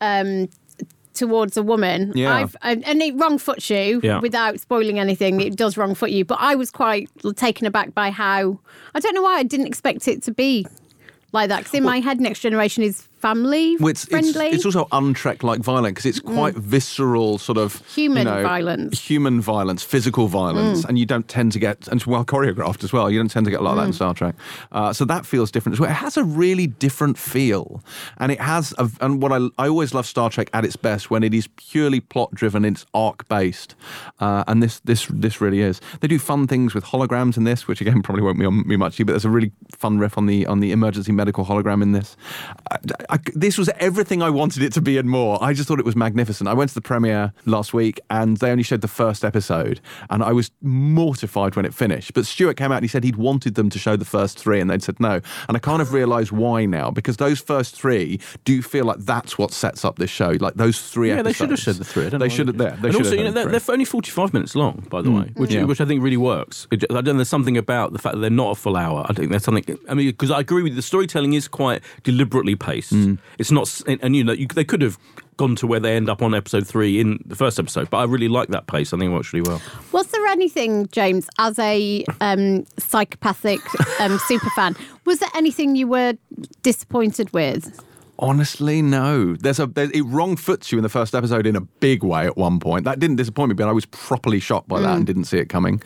Um, 0.00 0.48
towards 1.14 1.56
a 1.56 1.62
woman 1.62 2.12
Yeah. 2.14 2.32
I've, 2.34 2.56
and 2.62 3.02
it 3.02 3.14
wrong 3.16 3.36
foot 3.38 3.68
you 3.68 4.00
Yeah. 4.02 4.20
without 4.20 4.60
spoiling 4.60 4.98
anything 4.98 5.40
it 5.40 5.56
does 5.56 5.76
wrong 5.76 5.94
foot 5.94 6.10
you 6.10 6.24
but 6.24 6.38
i 6.40 6.54
was 6.54 6.70
quite 6.70 7.10
taken 7.36 7.66
aback 7.66 7.94
by 7.94 8.10
how 8.10 8.58
i 8.94 9.00
don't 9.00 9.14
know 9.14 9.22
why 9.22 9.36
i 9.38 9.42
didn't 9.42 9.66
expect 9.66 10.06
it 10.08 10.22
to 10.22 10.30
be 10.30 10.66
like 11.32 11.48
that 11.48 11.58
because 11.58 11.74
in 11.74 11.82
my 11.82 12.00
head 12.00 12.20
next 12.20 12.40
generation 12.40 12.82
is 12.84 13.08
family 13.20 13.76
Well, 13.78 13.88
it's, 13.88 14.04
it's, 14.04 14.10
friendly 14.10 14.46
it's 14.48 14.64
also 14.64 14.84
untrek 14.92 15.42
like 15.42 15.60
violent 15.60 15.94
because 15.94 16.06
it's 16.06 16.20
quite 16.20 16.54
visceral, 16.54 17.38
sort 17.38 17.58
of 17.58 17.70
Mm. 17.70 17.94
Human 17.94 18.26
you 18.26 18.32
know, 18.34 18.42
violence. 18.42 18.94
Mm. 18.98 19.06
human 19.10 19.40
violence, 19.40 19.82
physical 19.82 20.26
violence, 20.28 20.84
and 20.84 20.98
you 20.98 21.06
don't 21.06 21.28
tend 21.28 21.52
to 21.52 21.58
get 21.58 21.86
and 21.88 22.00
it's 22.00 22.06
well 22.06 22.24
choreographed 22.24 22.82
as 22.84 22.92
well. 22.92 23.10
You 23.10 23.18
don't 23.20 23.30
tend 23.30 23.44
to 23.46 23.50
get 23.50 23.60
a 23.60 23.62
lot 23.62 23.72
of 23.72 23.76
that 23.78 23.84
Mm. 23.84 23.88
in 23.88 23.92
Star 23.92 24.14
Trek, 24.14 24.34
uh, 24.72 24.92
so 24.92 25.04
that 25.04 25.26
feels 25.26 25.50
different 25.50 25.74
as 25.74 25.80
well. 25.80 25.90
It 25.90 25.94
has 26.06 26.16
a 26.16 26.24
really 26.24 26.66
different 26.66 27.18
feel, 27.18 27.82
and 28.18 28.32
it 28.32 28.40
has. 28.40 28.74
A, 28.78 28.88
and 29.00 29.22
what 29.22 29.32
I 29.32 29.38
I 29.64 29.68
always 29.68 29.94
love 29.94 30.06
Star 30.06 30.30
Trek 30.30 30.48
at 30.52 30.64
its 30.64 30.76
best 30.76 31.10
when 31.10 31.22
it 31.22 31.34
is 31.34 31.48
purely 31.70 32.00
plot 32.00 32.30
driven, 32.34 32.64
it's 32.64 32.86
arc 32.94 33.28
based, 33.28 33.74
uh, 34.20 34.44
and 34.48 34.62
this 34.62 34.80
this 34.80 35.06
this 35.10 35.40
really 35.40 35.60
is. 35.60 35.80
They 36.00 36.08
do 36.08 36.18
fun 36.18 36.46
things 36.46 36.74
with 36.74 36.84
holograms 36.84 37.36
in 37.36 37.44
this, 37.44 37.66
which 37.68 37.80
again 37.80 38.02
probably 38.02 38.22
won't 38.22 38.38
be 38.38 38.46
on 38.46 38.66
me 38.66 38.76
much, 38.76 38.96
but 38.98 39.06
there's 39.08 39.24
a 39.24 39.30
really 39.30 39.52
fun 39.76 39.98
riff 39.98 40.16
on 40.18 40.26
the 40.26 40.46
on 40.46 40.60
the 40.60 40.72
emergency 40.72 41.12
medical 41.12 41.44
hologram 41.44 41.82
in 41.82 41.92
this. 41.92 42.16
I, 43.08 43.09
I, 43.10 43.18
this 43.34 43.58
was 43.58 43.68
everything 43.78 44.22
I 44.22 44.30
wanted 44.30 44.62
it 44.62 44.72
to 44.74 44.80
be 44.80 44.98
and 44.98 45.08
more. 45.08 45.42
I 45.42 45.52
just 45.52 45.68
thought 45.68 45.78
it 45.78 45.84
was 45.84 45.96
magnificent. 45.96 46.48
I 46.48 46.54
went 46.54 46.68
to 46.70 46.74
the 46.74 46.80
premiere 46.80 47.32
last 47.46 47.74
week 47.74 48.00
and 48.08 48.36
they 48.36 48.50
only 48.50 48.62
showed 48.62 48.80
the 48.80 48.88
first 48.88 49.24
episode, 49.24 49.80
and 50.10 50.22
I 50.22 50.32
was 50.32 50.50
mortified 50.62 51.56
when 51.56 51.64
it 51.64 51.74
finished. 51.74 52.14
But 52.14 52.26
Stuart 52.26 52.56
came 52.56 52.72
out 52.72 52.76
and 52.76 52.84
he 52.84 52.88
said 52.88 53.04
he'd 53.04 53.16
wanted 53.16 53.54
them 53.54 53.70
to 53.70 53.78
show 53.78 53.96
the 53.96 54.04
first 54.04 54.38
three, 54.38 54.60
and 54.60 54.70
they'd 54.70 54.82
said 54.82 55.00
no. 55.00 55.20
And 55.48 55.56
I 55.56 55.60
kind 55.60 55.82
of 55.82 55.92
realised 55.92 56.32
why 56.32 56.66
now 56.66 56.90
because 56.90 57.16
those 57.16 57.40
first 57.40 57.74
three 57.76 58.20
do 58.44 58.62
feel 58.62 58.84
like 58.84 58.98
that's 59.00 59.38
what 59.38 59.52
sets 59.52 59.84
up 59.84 59.98
this 59.98 60.10
show. 60.10 60.36
Like 60.40 60.54
those 60.54 60.80
three 60.80 61.08
Yeah, 61.08 61.22
they 61.22 61.32
should 61.32 61.50
have 61.50 61.58
said 61.60 61.76
the 61.76 61.84
three. 61.84 62.08
They 62.08 62.28
should 62.28 62.48
have. 62.48 62.58
There, 62.58 62.70
they 62.70 62.88
and 62.88 62.96
should 62.96 63.06
also, 63.06 63.10
have 63.10 63.18
you 63.18 63.24
know, 63.24 63.30
they're, 63.32 63.46
they're 63.58 63.72
only 63.74 63.84
forty-five 63.84 64.32
minutes 64.32 64.54
long, 64.54 64.86
by 64.90 65.02
the 65.02 65.10
way, 65.10 65.30
which 65.34 65.52
Yeah. 65.52 65.64
which 65.64 65.80
I 65.80 65.84
think 65.84 66.02
really 66.02 66.16
works. 66.16 66.66
I 66.72 66.76
don't 66.76 67.04
know. 67.04 67.12
There's 67.14 67.28
something 67.28 67.56
about 67.56 67.92
the 67.92 67.98
fact 67.98 68.14
that 68.14 68.20
they're 68.20 68.30
not 68.30 68.52
a 68.52 68.54
full 68.54 68.76
hour. 68.76 69.06
I 69.08 69.12
think 69.12 69.30
there's 69.30 69.44
something. 69.44 69.78
I 69.88 69.94
mean, 69.94 70.06
because 70.08 70.30
I 70.30 70.40
agree 70.40 70.62
with 70.62 70.72
you. 70.72 70.76
The 70.76 70.82
storytelling 70.82 71.32
is 71.34 71.48
quite 71.48 71.82
deliberately 72.02 72.56
paced. 72.56 72.92
Mm. 72.92 72.99
It's 73.38 73.50
not, 73.50 73.80
and, 73.86 73.98
and 74.02 74.16
you 74.16 74.24
know, 74.24 74.32
you, 74.32 74.46
they 74.46 74.64
could 74.64 74.82
have 74.82 74.98
gone 75.36 75.56
to 75.56 75.66
where 75.66 75.80
they 75.80 75.96
end 75.96 76.10
up 76.10 76.22
on 76.22 76.34
episode 76.34 76.66
three 76.66 77.00
in 77.00 77.18
the 77.24 77.34
first 77.34 77.58
episode. 77.58 77.88
But 77.90 77.98
I 77.98 78.04
really 78.04 78.28
like 78.28 78.48
that 78.48 78.66
pace. 78.66 78.92
I 78.92 78.98
think 78.98 79.10
it 79.10 79.14
works 79.14 79.32
really 79.32 79.48
well. 79.48 79.62
Was 79.92 80.06
there 80.08 80.26
anything, 80.26 80.86
James, 80.88 81.28
as 81.38 81.58
a 81.58 82.04
um, 82.20 82.66
psychopathic 82.78 83.60
um, 84.00 84.18
super 84.26 84.50
fan, 84.50 84.76
was 85.06 85.18
there 85.18 85.30
anything 85.34 85.76
you 85.76 85.86
were 85.86 86.14
disappointed 86.62 87.32
with? 87.32 87.82
Honestly, 88.20 88.82
no. 88.82 89.34
There's 89.34 89.58
a 89.58 89.70
it 89.76 90.02
wrong 90.04 90.36
foots 90.36 90.70
you 90.70 90.78
in 90.78 90.82
the 90.82 90.88
first 90.90 91.14
episode 91.14 91.46
in 91.46 91.56
a 91.56 91.62
big 91.62 92.04
way 92.04 92.26
at 92.26 92.36
one 92.36 92.60
point. 92.60 92.84
That 92.84 92.98
didn't 93.00 93.16
disappoint 93.16 93.48
me, 93.48 93.54
but 93.54 93.66
I 93.66 93.72
was 93.72 93.86
properly 93.86 94.38
shocked 94.40 94.68
by 94.68 94.78
that 94.80 94.94
and 94.96 95.06
didn't 95.06 95.24
see 95.24 95.38
it 95.38 95.48
coming. 95.48 95.82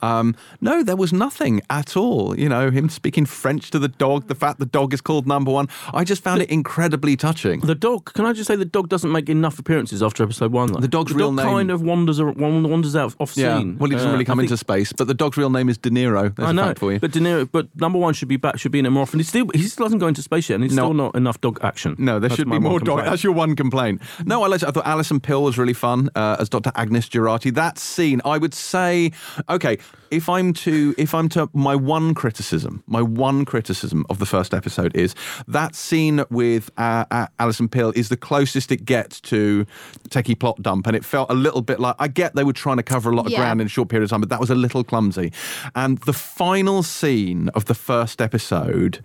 Um, 0.00 0.36
no, 0.60 0.82
there 0.82 0.96
was 0.96 1.14
nothing 1.14 1.62
at 1.70 1.96
all. 1.96 2.38
You 2.38 2.48
know, 2.50 2.70
him 2.70 2.90
speaking 2.90 3.24
French 3.24 3.70
to 3.70 3.78
the 3.78 3.88
dog, 3.88 4.28
the 4.28 4.34
fact 4.34 4.58
the 4.58 4.66
dog 4.66 4.92
is 4.92 5.00
called 5.00 5.26
number 5.26 5.50
one. 5.50 5.68
I 5.94 6.04
just 6.04 6.22
found 6.22 6.42
it 6.42 6.50
incredibly 6.50 7.16
touching. 7.16 7.60
The 7.60 7.74
dog. 7.74 8.12
Can 8.12 8.26
I 8.26 8.34
just 8.34 8.48
say 8.48 8.56
the 8.56 8.66
dog 8.66 8.90
doesn't 8.90 9.10
make 9.10 9.30
enough 9.30 9.58
appearances 9.58 10.02
after 10.02 10.22
episode 10.22 10.52
one? 10.52 10.70
Though. 10.72 10.80
The 10.80 10.88
dog's 10.88 11.12
the 11.12 11.16
real 11.18 11.28
dog 11.34 11.36
name- 11.36 11.46
kind 11.54 11.70
of 11.70 11.80
wanders 11.80 12.20
wanders 12.22 12.96
out 12.96 13.14
off 13.18 13.34
Yeah. 13.34 13.56
scene. 13.56 13.78
Well, 13.78 13.88
he 13.88 13.96
doesn't 13.96 14.12
really 14.12 14.26
come 14.26 14.40
I 14.40 14.42
into 14.42 14.58
space, 14.58 14.92
but 14.92 15.06
the 15.06 15.14
dog's 15.14 15.38
real 15.38 15.48
name 15.50 15.70
is 15.70 15.78
De 15.78 15.88
Niro. 15.88 16.34
There's 16.36 16.48
I 16.48 16.50
a 16.50 16.52
know, 16.52 16.64
fact 16.64 16.80
for 16.80 16.92
you. 16.92 17.00
but 17.00 17.12
De 17.12 17.20
Niro, 17.20 17.48
but 17.50 17.68
number 17.80 17.98
one 17.98 18.12
should 18.12 18.28
be 18.28 18.36
back, 18.36 18.58
should 18.58 18.72
be 18.72 18.78
in 18.80 18.84
it 18.84 18.90
more 18.90 19.04
often. 19.04 19.18
He 19.20 19.24
still, 19.24 19.46
he 19.54 19.62
still 19.62 19.86
hasn't 19.86 20.00
gone 20.00 20.10
into 20.10 20.20
space 20.22 20.50
yet, 20.50 20.56
and 20.56 20.64
he's 20.64 20.74
No. 20.76 20.82
still 20.84 20.94
not 20.94 21.14
enough 21.14 21.40
dog 21.40 21.58
action. 21.62 21.77
No, 21.98 22.18
there 22.18 22.28
That's 22.28 22.36
should 22.36 22.50
be 22.50 22.58
more 22.58 22.80
dog. 22.80 23.04
That's 23.04 23.22
your 23.24 23.32
one 23.32 23.56
complaint. 23.56 24.00
No, 24.24 24.42
I, 24.42 24.46
liked, 24.48 24.64
I 24.64 24.70
thought 24.70 24.86
Alison 24.86 25.20
Pill 25.20 25.42
was 25.42 25.58
really 25.58 25.72
fun 25.74 26.10
uh, 26.14 26.36
as 26.38 26.48
Dr. 26.48 26.72
Agnes 26.74 27.08
Jurati. 27.08 27.54
That 27.54 27.78
scene, 27.78 28.20
I 28.24 28.38
would 28.38 28.54
say, 28.54 29.12
okay, 29.48 29.78
if 30.10 30.28
I'm 30.28 30.52
to, 30.54 30.94
if 30.98 31.14
I'm 31.14 31.28
to, 31.30 31.50
my 31.52 31.74
one 31.74 32.14
criticism, 32.14 32.82
my 32.86 33.02
one 33.02 33.44
criticism 33.44 34.06
of 34.10 34.18
the 34.18 34.26
first 34.26 34.54
episode 34.54 34.94
is 34.96 35.14
that 35.46 35.74
scene 35.74 36.24
with 36.30 36.70
uh, 36.78 37.04
uh, 37.10 37.26
Alison 37.38 37.68
Pill 37.68 37.92
is 37.94 38.08
the 38.08 38.16
closest 38.16 38.72
it 38.72 38.84
gets 38.84 39.20
to 39.22 39.66
techie 40.08 40.38
plot 40.38 40.60
dump, 40.62 40.86
and 40.86 40.96
it 40.96 41.04
felt 41.04 41.30
a 41.30 41.34
little 41.34 41.60
bit 41.62 41.78
like 41.80 41.96
I 41.98 42.08
get 42.08 42.34
they 42.34 42.44
were 42.44 42.52
trying 42.52 42.78
to 42.78 42.82
cover 42.82 43.10
a 43.10 43.14
lot 43.16 43.26
of 43.26 43.32
Yeah. 43.32 43.38
ground 43.38 43.60
in 43.60 43.66
a 43.66 43.70
short 43.70 43.88
period 43.88 44.04
of 44.04 44.10
time, 44.10 44.20
but 44.20 44.30
that 44.30 44.40
was 44.40 44.50
a 44.50 44.54
little 44.54 44.82
clumsy. 44.82 45.32
And 45.74 45.98
the 45.98 46.12
final 46.14 46.82
scene 46.82 47.48
of 47.50 47.66
the 47.66 47.74
first 47.74 48.20
episode 48.22 49.00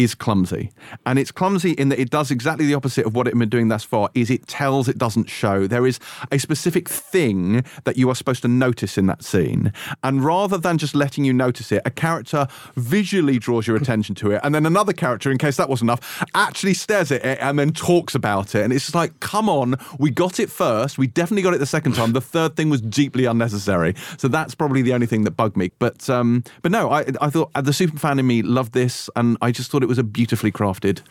is 0.00 0.14
clumsy. 0.14 0.70
And 1.04 1.18
it's 1.18 1.30
clumsy 1.30 1.72
in 1.72 1.90
that 1.90 2.00
it 2.00 2.08
does 2.08 2.30
exactly 2.30 2.64
the 2.64 2.74
opposite 2.74 3.04
of 3.04 3.14
what 3.14 3.26
it 3.26 3.34
had 3.34 3.38
been 3.38 3.50
doing 3.50 3.68
thus 3.68 3.84
far 3.84 4.08
is 4.14 4.30
it 4.30 4.46
tells 4.46 4.88
it 4.88 4.96
doesn't 4.96 5.28
show. 5.28 5.66
There 5.66 5.86
is 5.86 5.98
a 6.32 6.38
specific 6.38 6.88
thing 6.88 7.64
that 7.84 7.98
you 7.98 8.08
are 8.08 8.14
supposed 8.14 8.40
to 8.42 8.48
notice 8.48 8.96
in 8.96 9.06
that 9.06 9.22
scene. 9.22 9.72
And 10.02 10.24
rather 10.24 10.56
than 10.56 10.78
just 10.78 10.94
letting 10.94 11.24
you 11.24 11.34
notice 11.34 11.70
it 11.70 11.82
a 11.84 11.90
character 11.90 12.46
visually 12.76 13.38
draws 13.38 13.66
your 13.66 13.76
attention 13.76 14.14
to 14.14 14.30
it 14.30 14.40
and 14.42 14.54
then 14.54 14.64
another 14.64 14.92
character 14.92 15.30
in 15.30 15.36
case 15.36 15.56
that 15.56 15.68
wasn't 15.68 15.88
enough 15.90 16.24
actually 16.34 16.74
stares 16.74 17.12
at 17.12 17.22
it 17.24 17.38
and 17.40 17.58
then 17.58 17.70
talks 17.70 18.14
about 18.14 18.54
it. 18.54 18.62
And 18.64 18.72
it's 18.72 18.84
just 18.86 18.94
like 18.94 19.20
come 19.20 19.50
on 19.50 19.76
we 19.98 20.10
got 20.10 20.40
it 20.40 20.50
first. 20.50 20.96
We 20.96 21.08
definitely 21.08 21.42
got 21.42 21.52
it 21.52 21.58
the 21.58 21.66
second 21.66 21.94
time. 21.94 22.12
The 22.12 22.22
third 22.22 22.56
thing 22.56 22.70
was 22.70 22.80
deeply 22.80 23.26
unnecessary. 23.26 23.94
So 24.16 24.28
that's 24.28 24.54
probably 24.54 24.80
the 24.80 24.94
only 24.94 25.06
thing 25.06 25.24
that 25.24 25.32
bugged 25.32 25.58
me. 25.58 25.72
But 25.78 26.08
um 26.08 26.42
but 26.62 26.72
no 26.72 26.90
i 26.90 27.04
i 27.20 27.28
thought 27.28 27.50
uh, 27.54 27.60
the 27.60 27.72
super 27.72 27.98
fan 27.98 28.18
in 28.18 28.26
me 28.26 28.42
loved 28.42 28.72
this 28.72 29.10
and 29.16 29.36
i 29.42 29.50
just 29.50 29.70
thought 29.70 29.82
it 29.82 29.88
was 29.90 29.98
a 29.98 30.02
beautifully 30.04 30.50
crafted 30.52 31.02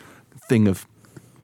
thing 0.48 0.66
of 0.68 0.86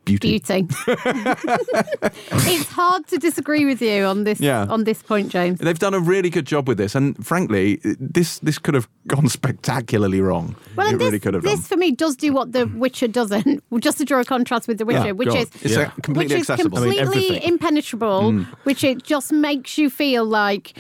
Beauty. 0.07 0.39
Beauty. 0.39 0.69
it's 0.87 2.71
hard 2.71 3.07
to 3.09 3.19
disagree 3.19 3.65
with 3.65 3.83
you 3.83 4.05
on 4.05 4.23
this 4.25 4.39
Yeah. 4.41 4.67
on 4.71 4.85
this 4.85 5.03
point, 5.03 5.31
James. 5.33 5.59
They've 5.59 5.79
done 5.79 5.95
a 5.95 5.99
really 6.01 6.31
good 6.31 6.47
job 6.47 6.69
with 6.69 6.79
this, 6.79 6.95
and 6.95 7.17
frankly, 7.27 7.81
this 7.99 8.39
this 8.39 8.59
could 8.59 8.75
have 8.75 8.89
gone 9.09 9.29
spectacularly 9.39 10.21
wrong. 10.21 10.55
Well, 10.77 10.87
it 10.87 10.99
this, 10.99 11.07
really 11.07 11.19
could 11.19 11.35
have 11.35 11.43
this 11.43 11.55
done. 11.61 11.63
for 11.63 11.77
me 11.77 11.91
does 11.91 12.15
do 12.17 12.33
what 12.33 12.53
The 12.53 12.67
Witcher 12.67 13.09
doesn't. 13.09 13.65
Just 13.81 13.99
to 13.99 14.05
draw 14.05 14.21
a 14.21 14.25
contrast 14.25 14.69
with 14.69 14.79
The 14.79 14.85
Witcher, 14.85 15.07
Yeah, 15.07 15.13
which 15.13 15.29
go 15.29 15.35
on. 15.35 15.41
is 15.41 15.51
It's, 15.63 15.77
uh, 15.77 15.91
completely 16.03 16.37
which 16.37 16.43
is 16.43 16.51
accessible. 16.51 16.79
I 16.79 16.87
mean, 16.87 16.99
completely 16.99 17.27
everything. 17.31 17.49
impenetrable, 17.53 18.33
which 18.63 18.85
it 18.85 19.03
just 19.03 19.33
makes 19.33 19.77
you 19.77 19.91
feel 19.91 20.25
like 20.25 20.79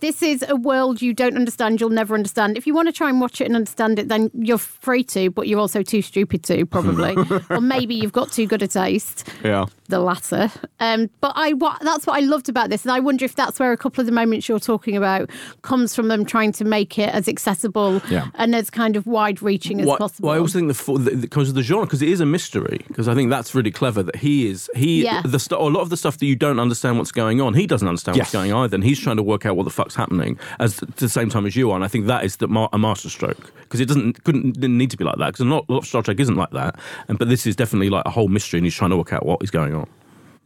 this 0.00 0.22
is 0.22 0.44
a 0.48 0.56
world 0.56 1.00
you 1.02 1.12
don't 1.14 1.36
understand, 1.36 1.80
you'll 1.80 1.90
never 1.90 2.14
understand. 2.14 2.56
If 2.56 2.66
you 2.66 2.74
want 2.74 2.88
to 2.88 2.92
try 2.92 3.08
and 3.08 3.20
watch 3.20 3.40
it 3.40 3.44
and 3.46 3.56
understand 3.56 3.98
it, 3.98 4.08
then 4.08 4.30
you're 4.34 4.58
free 4.58 5.04
to, 5.04 5.30
but 5.30 5.48
you're 5.48 5.58
also 5.60 5.82
too 5.82 6.02
stupid 6.02 6.42
to, 6.44 6.66
probably. 6.66 7.16
or 7.50 7.60
maybe 7.60 7.94
you've 7.94 8.12
got 8.12 8.30
too 8.32 8.46
good 8.46 8.62
a 8.62 8.68
taste. 8.68 9.28
Yeah. 9.44 9.66
The 9.88 9.98
latter. 10.00 10.50
Um, 10.80 11.10
but 11.20 11.32
I 11.36 11.52
what, 11.54 11.80
that's 11.82 12.06
what 12.06 12.16
I 12.16 12.24
loved 12.24 12.48
about 12.48 12.70
this. 12.70 12.84
And 12.84 12.92
I 12.92 13.00
wonder 13.00 13.24
if 13.24 13.34
that's 13.34 13.58
where 13.60 13.72
a 13.72 13.76
couple 13.76 14.00
of 14.00 14.06
the 14.06 14.12
moments 14.12 14.48
you're 14.48 14.58
talking 14.60 14.96
about 14.96 15.28
comes 15.62 15.94
from 15.94 16.08
them 16.08 16.24
trying 16.24 16.52
to 16.52 16.64
make 16.64 16.98
it 16.98 17.10
as 17.10 17.28
accessible 17.28 18.00
Yeah. 18.08 18.28
and 18.36 18.54
as 18.54 18.70
kind 18.70 18.96
of 18.96 19.06
wide 19.06 19.42
reaching 19.42 19.80
as 19.80 19.86
Why- 19.86 19.98
possible. 19.98 20.28
Well, 20.28 20.36
I 20.36 20.40
also 20.40 20.58
think 20.58 20.68
the 20.68 20.74
fo- 20.74 20.96
the- 20.98 21.16
because 21.16 21.48
of 21.50 21.54
the 21.54 21.62
genre, 21.62 21.84
because 21.86 22.00
it 22.02 22.08
is 22.08 22.20
a 22.20 22.26
mystery. 22.26 22.84
Because 22.88 23.06
I 23.08 23.14
think 23.14 23.28
that's 23.30 23.54
really 23.54 23.70
clever 23.70 24.02
that 24.02 24.16
he 24.16 24.48
is 24.48 24.70
he 24.74 25.04
Yeah. 25.04 25.22
the 25.24 25.38
st- 25.38 25.60
a 25.60 25.64
lot 25.64 25.80
of 25.82 25.90
the 25.90 25.96
stuff 25.96 26.18
that 26.18 26.26
you 26.26 26.36
don't 26.36 26.58
understand 26.60 26.96
what's 26.98 27.12
going 27.12 27.40
on. 27.40 27.54
He 27.54 27.66
doesn't 27.66 27.86
understand 27.86 28.16
Yes. 28.16 28.26
what's 28.26 28.32
going 28.32 28.52
on 28.52 28.64
either, 28.64 28.74
and 28.76 28.84
he's 28.84 28.98
trying 28.98 29.16
to 29.16 29.22
work 29.22 29.44
out 29.44 29.56
what 29.56 29.61
the 29.64 29.70
fuck's 29.70 29.94
happening 29.94 30.38
as 30.58 30.82
at 30.82 30.96
the 30.96 31.08
same 31.08 31.28
time 31.28 31.46
as 31.46 31.56
you 31.56 31.70
are. 31.70 31.74
And 31.74 31.84
I 31.84 31.88
think 31.88 32.06
that 32.06 32.24
is 32.24 32.36
the 32.36 32.48
ma- 32.48 32.68
a 32.72 32.78
masterstroke 32.78 33.52
because 33.62 33.80
it 33.80 33.86
doesn't 33.86 34.24
couldn't 34.24 34.52
didn't 34.52 34.78
need 34.78 34.90
to 34.90 34.96
be 34.96 35.04
like 35.04 35.16
that 35.18 35.26
because 35.26 35.40
a 35.40 35.44
lot, 35.44 35.64
a 35.68 35.72
lot 35.72 35.78
of 35.78 35.86
Star 35.86 36.02
Trek 36.02 36.20
isn't 36.20 36.36
like 36.36 36.50
that. 36.50 36.78
And 37.08 37.18
but 37.18 37.28
this 37.28 37.46
is 37.46 37.56
definitely 37.56 37.90
like 37.90 38.04
a 38.06 38.10
whole 38.10 38.28
mystery, 38.28 38.58
and 38.58 38.66
he's 38.66 38.74
trying 38.74 38.90
to 38.90 38.96
work 38.96 39.12
out 39.12 39.26
what 39.26 39.42
is 39.42 39.50
going 39.50 39.74
on. 39.74 39.88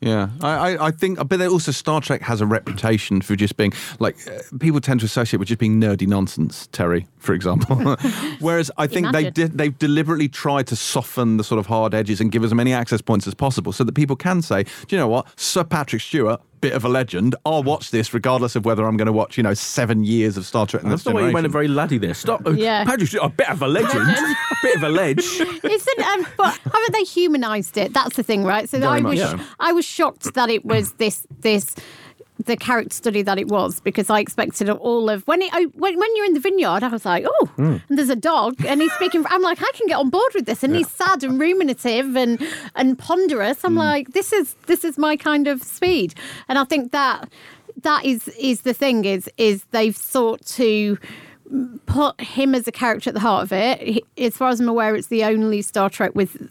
Yeah, 0.00 0.28
I, 0.42 0.50
I, 0.50 0.86
I 0.88 0.90
think, 0.90 1.26
but 1.26 1.40
also 1.40 1.72
Star 1.72 2.02
Trek 2.02 2.20
has 2.20 2.42
a 2.42 2.46
reputation 2.46 3.22
for 3.22 3.34
just 3.34 3.56
being 3.56 3.72
like 3.98 4.16
uh, 4.28 4.42
people 4.60 4.78
tend 4.80 5.00
to 5.00 5.06
associate 5.06 5.38
with 5.38 5.48
just 5.48 5.58
being 5.58 5.80
nerdy 5.80 6.06
nonsense. 6.06 6.68
Terri, 6.70 7.06
for 7.16 7.32
example, 7.32 7.76
whereas 8.40 8.70
I 8.76 8.86
think 8.86 9.12
they 9.12 9.20
Imagine. 9.20 9.32
did 9.32 9.58
they've 9.58 9.78
deliberately 9.78 10.28
tried 10.28 10.66
to 10.66 10.76
soften 10.76 11.38
the 11.38 11.44
sort 11.44 11.58
of 11.58 11.66
hard 11.66 11.94
edges 11.94 12.20
and 12.20 12.30
give 12.30 12.44
as 12.44 12.52
many 12.52 12.74
access 12.74 13.00
points 13.00 13.26
as 13.26 13.32
possible, 13.34 13.72
so 13.72 13.84
that 13.84 13.94
people 13.94 14.16
can 14.16 14.42
say, 14.42 14.64
do 14.64 14.70
you 14.90 14.98
know 14.98 15.08
what, 15.08 15.26
Sir 15.38 15.64
Patrick 15.64 16.02
Stewart. 16.02 16.42
Bit 16.60 16.72
of 16.72 16.84
a 16.84 16.88
legend. 16.88 17.34
I'll 17.44 17.62
watch 17.62 17.90
this 17.90 18.14
regardless 18.14 18.56
of 18.56 18.64
whether 18.64 18.84
I'm 18.86 18.96
going 18.96 19.06
to 19.06 19.12
watch, 19.12 19.36
you 19.36 19.42
know, 19.42 19.54
seven 19.54 20.04
years 20.04 20.36
of 20.36 20.46
Star 20.46 20.66
Trek. 20.66 20.82
That's 20.82 21.02
the 21.02 21.12
way 21.12 21.26
he 21.26 21.32
went 21.34 21.46
a 21.46 21.50
very 21.50 21.68
laddie 21.68 21.98
there. 21.98 22.14
Stop, 22.14 22.42
Yeah. 22.54 22.84
Patrick, 22.84 23.12
a 23.20 23.28
bit 23.28 23.48
of 23.50 23.62
a 23.62 23.68
legend, 23.68 24.08
a 24.10 24.36
bit 24.62 24.76
of 24.76 24.82
a 24.82 24.88
ledge. 24.88 25.18
Isn't 25.64 26.00
um, 26.00 26.26
but 26.36 26.58
haven't 26.58 26.92
they 26.92 27.04
humanized 27.04 27.76
it? 27.76 27.92
That's 27.92 28.16
the 28.16 28.22
thing, 28.22 28.44
right? 28.44 28.68
So 28.68 28.78
Very 28.78 28.90
I 28.92 29.00
much 29.00 29.18
was 29.18 29.30
so. 29.30 29.40
I 29.60 29.72
was 29.72 29.84
shocked 29.84 30.34
that 30.34 30.48
it 30.50 30.64
was 30.64 30.92
this 30.92 31.26
this 31.40 31.74
the 32.44 32.56
character 32.56 32.94
study 32.94 33.22
that 33.22 33.38
it 33.38 33.48
was 33.48 33.80
because 33.80 34.10
I 34.10 34.20
expected 34.20 34.68
all 34.68 35.08
of 35.08 35.26
when 35.26 35.40
it 35.42 35.50
I, 35.54 35.64
when 35.74 35.98
when 35.98 36.16
you're 36.16 36.26
in 36.26 36.34
the 36.34 36.40
vineyard 36.40 36.82
I 36.82 36.88
was 36.88 37.04
like 37.04 37.24
oh 37.26 37.46
Hmm. 37.56 37.76
and 37.88 37.98
there's 37.98 38.10
a 38.10 38.16
dog 38.16 38.62
and 38.66 38.82
he's 38.82 38.92
speaking 38.92 39.24
I'm 39.30 39.42
like 39.42 39.60
I 39.62 39.70
can 39.74 39.86
get 39.86 39.96
on 39.96 40.10
board 40.10 40.32
with 40.34 40.44
this 40.46 40.62
and 40.62 40.76
he's 40.76 40.90
sad 40.90 41.24
and 41.24 41.40
ruminative 41.40 42.14
and 42.16 42.40
and 42.74 42.98
ponderous. 42.98 43.64
I'm 43.64 43.74
like 43.74 44.12
this 44.12 44.32
is 44.32 44.54
this 44.66 44.84
is 44.84 44.98
my 44.98 45.16
kind 45.16 45.46
of 45.48 45.62
speed 45.62 46.14
and 46.48 46.58
I 46.58 46.64
think 46.64 46.92
that 46.92 47.28
that 47.82 48.04
is 48.04 48.28
is 48.38 48.62
the 48.62 48.74
thing 48.74 49.04
is 49.06 49.30
is 49.38 49.64
they've 49.70 49.96
sought 49.96 50.44
to 50.46 50.98
put 51.86 52.20
him 52.20 52.54
as 52.54 52.66
a 52.66 52.72
character 52.72 53.10
at 53.10 53.14
the 53.14 53.20
heart 53.20 53.44
of 53.44 53.52
it. 53.52 53.80
He- 53.80 54.04
As 54.24 54.36
far 54.36 54.48
as 54.48 54.60
I'm 54.60 54.68
aware, 54.68 54.96
it's 54.96 55.08
the 55.08 55.24
only 55.24 55.62
Star 55.62 55.88
Trek 55.88 56.14
with 56.14 56.50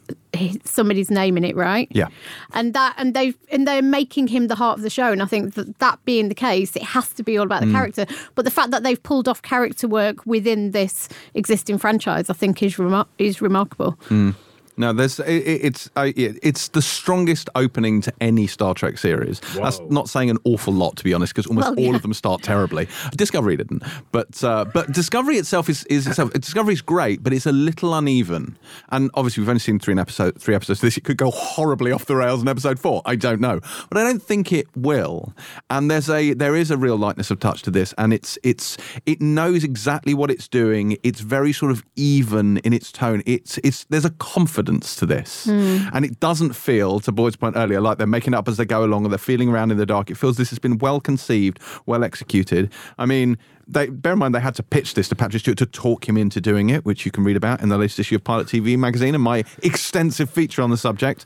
somebody's 0.65 1.09
name 1.09 1.37
in 1.37 1.43
it, 1.43 1.55
right? 1.55 1.87
Yeah. 1.91 2.07
And 2.53 2.73
that 2.73 2.95
and 2.97 3.13
they 3.13 3.33
and 3.51 3.67
they're 3.67 3.81
making 3.81 4.27
him 4.27 4.47
the 4.47 4.55
heart 4.55 4.77
of 4.77 4.83
the 4.83 4.89
show. 4.89 5.11
And 5.11 5.21
I 5.21 5.25
think 5.25 5.53
that 5.55 5.79
that 5.79 6.03
being 6.05 6.29
the 6.29 6.35
case, 6.35 6.75
it 6.75 6.83
has 6.83 7.13
to 7.13 7.23
be 7.23 7.37
all 7.37 7.45
about 7.45 7.61
the 7.61 7.67
mm. 7.67 7.73
character. 7.73 8.05
But 8.35 8.45
the 8.45 8.51
fact 8.51 8.71
that 8.71 8.83
they've 8.83 9.01
pulled 9.01 9.27
off 9.27 9.41
character 9.41 9.87
work 9.87 10.25
within 10.25 10.71
this 10.71 11.09
existing 11.33 11.77
franchise, 11.77 12.29
I 12.29 12.33
think, 12.33 12.61
is 12.63 12.75
remar- 12.75 13.07
is 13.17 13.41
remarkable. 13.41 13.97
Mm. 14.09 14.35
No, 14.77 14.91
there's 14.93 15.19
it, 15.19 15.27
it- 15.29 15.61
it's 15.65 15.89
uh, 15.95 16.11
it- 16.15 16.39
it's 16.43 16.67
the 16.69 16.81
strongest 16.81 17.49
opening 17.55 18.01
to 18.01 18.13
any 18.19 18.47
Star 18.47 18.73
Trek 18.73 18.97
series. 18.97 19.39
That's 19.55 19.79
not 19.89 20.09
saying 20.09 20.29
an 20.29 20.37
awful 20.43 20.73
lot, 20.73 20.97
to 20.97 21.03
be 21.03 21.13
honest, 21.13 21.33
because 21.33 21.47
almost 21.47 21.67
Well, 21.69 21.79
all 21.79 21.91
yeah. 21.91 21.95
of 21.95 22.01
them 22.01 22.13
start 22.13 22.41
terribly. 22.43 22.87
Discovery 23.15 23.55
didn't, 23.57 23.83
but 24.11 24.43
uh, 24.43 24.65
but 24.73 24.91
Discovery 24.91 25.37
itself 25.37 25.69
is 25.69 25.85
is 25.85 26.07
itself, 26.07 26.33
Discovery's 26.33 26.81
great, 26.81 27.23
but 27.23 27.31
it's 27.33 27.45
a 27.45 27.51
little 27.51 27.93
uneven. 27.95 28.57
And 28.89 29.09
obviously, 29.13 29.41
we've 29.41 29.49
only 29.49 29.59
seen 29.59 29.79
three 29.79 29.93
an 29.93 29.99
episode, 29.99 30.41
three 30.41 30.55
episodes. 30.55 30.81
This 30.81 30.97
it 30.97 31.03
could 31.05 31.17
go 31.17 31.31
horribly 31.31 31.91
off 31.91 32.05
the 32.05 32.15
rails 32.17 32.41
in 32.41 32.47
episode 32.47 32.77
four. 32.79 33.01
I 33.05 33.15
don't 33.15 33.39
know, 33.39 33.61
but 33.89 33.97
I 33.97 34.03
don't 34.03 34.21
think 34.21 34.51
it 34.51 34.67
will. 34.75 35.33
And 35.69 35.89
there's 35.89 36.09
a 36.09 36.33
there 36.33 36.55
is 36.55 36.69
a 36.71 36.77
real 36.77 36.97
lightness 36.97 37.31
of 37.31 37.39
touch 37.39 37.61
to 37.63 37.71
this, 37.71 37.93
and 37.97 38.13
it's 38.13 38.37
it's 38.43 38.77
it 39.05 39.21
knows 39.21 39.63
exactly 39.63 40.13
what 40.13 40.29
it's 40.29 40.47
doing. 40.49 40.97
It's 41.03 41.21
very 41.21 41.53
sort 41.53 41.71
of 41.71 41.83
even 41.95 42.57
in 42.57 42.73
its 42.73 42.91
tone. 42.91 43.23
It's 43.25 43.57
it's 43.59 43.85
there's 43.85 44.03
a 44.05 44.09
confidence 44.09 44.64
to 44.65 45.05
this, 45.05 45.45
hmm. 45.45 45.79
and 45.93 46.05
it 46.05 46.19
doesn't 46.19 46.53
feel, 46.53 46.99
to 47.01 47.11
Boyd's 47.11 47.35
point 47.35 47.55
earlier, 47.55 47.81
like 47.81 47.97
they're 47.97 48.07
making 48.07 48.33
it 48.33 48.37
up 48.37 48.47
as 48.47 48.57
they 48.57 48.65
go 48.65 48.83
along 48.83 49.05
or 49.05 49.09
they're 49.09 49.17
feeling 49.17 49.49
around 49.49 49.71
in 49.71 49.77
the 49.77 49.85
dark. 49.85 50.09
It 50.09 50.15
feels 50.15 50.37
this 50.37 50.49
has 50.49 50.59
been 50.59 50.77
well 50.77 50.99
conceived, 50.99 51.59
well 51.85 52.03
executed. 52.03 52.71
I 52.97 53.05
mean. 53.05 53.37
They, 53.67 53.89
bear 53.89 54.13
in 54.13 54.19
mind, 54.19 54.35
they 54.35 54.41
had 54.41 54.53
to 54.57 54.61
pitch 54.61 54.93
this 54.93 55.09
to 55.09 55.15
Patrick 55.15 55.39
Stewart 55.39 55.57
to 55.57 55.65
talk 55.65 56.07
him 56.07 56.17
into 56.17 56.39
doing 56.39 56.69
it, 56.69 56.85
which 56.85 57.03
you 57.03 57.09
can 57.09 57.23
read 57.23 57.35
about 57.35 57.61
in 57.61 57.69
the 57.69 57.79
latest 57.79 57.97
issue 57.97 58.13
of 58.13 58.23
Pilot 58.23 58.45
TV 58.45 58.77
magazine 58.77 59.15
and 59.15 59.23
my 59.23 59.43
extensive 59.63 60.29
feature 60.29 60.61
on 60.61 60.69
the 60.69 60.77
subject. 60.77 61.25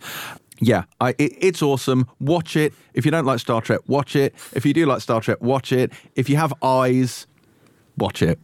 Yeah, 0.61 0.84
I, 0.99 1.10
it, 1.18 1.34
it's 1.40 1.61
awesome. 1.61 2.07
Watch 2.20 2.56
it. 2.56 2.74
If 2.94 3.03
you 3.03 3.11
don't 3.11 3.26
like 3.26 3.40
Star 3.40 3.61
Trek, 3.61 3.82
watch 3.88 4.16
it. 4.16 4.34
If 4.53 4.66
you 4.66 4.74
do 4.74 4.86
like 4.86 5.02
Star 5.02 5.20
Trek, 5.20 5.41
watch 5.41 5.74
it. 5.74 5.91
If 6.16 6.30
you 6.30 6.38
have 6.38 6.53
eyes, 6.61 7.28
watch 7.98 8.22
it. 8.22 8.40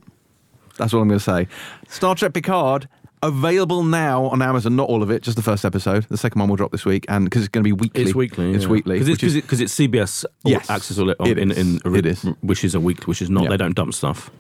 That's 0.78 0.94
all 0.94 1.02
I'm 1.02 1.08
going 1.08 1.20
to 1.20 1.24
say. 1.24 1.48
Star 1.88 2.16
Trek 2.16 2.34
Picard 2.34 2.88
available 3.28 3.84
now 3.84 4.26
on 4.26 4.42
Amazon. 4.42 4.76
Not 4.76 4.90
all 4.90 5.04
of 5.04 5.10
it, 5.12 5.22
just 5.24 5.38
the 5.38 5.44
first 5.44 5.66
episode. 5.66 6.04
The 6.10 6.18
second 6.18 6.40
one 6.40 6.50
will 6.50 6.56
drop 6.56 6.72
this 6.72 6.86
week, 6.86 7.06
and 7.10 7.26
because 7.26 7.42
it's 7.44 7.50
going 7.50 7.64
to 7.64 7.68
be 7.68 7.74
weekly. 7.74 8.04
It's 8.04 8.16
weekly. 8.16 8.52
It's 8.54 8.64
yeah. 8.64 8.70
weekly. 8.70 8.96
because 8.96 9.10
it's, 9.10 9.24
is- 9.24 9.46
'cause 9.46 9.60
it- 9.60 9.66
it's 9.66 9.74
CBS 9.74 10.26
Yes, 10.44 10.70
access 10.70 11.00
all 11.00 11.10
it, 11.10 11.18
it 11.26 11.38
in, 11.38 11.52
is. 11.52 11.58
in, 11.58 11.96
It 11.96 12.06
is. 12.06 12.24
which 12.42 12.64
is 12.64 12.76
a 12.76 12.80
week, 12.80 13.06
which 13.06 13.22
is 13.22 13.30
not. 13.30 13.44
Yeah. 13.44 13.50
They 13.50 13.58
don't 13.58 13.76
dump 13.76 13.94
stuff. 13.94 14.32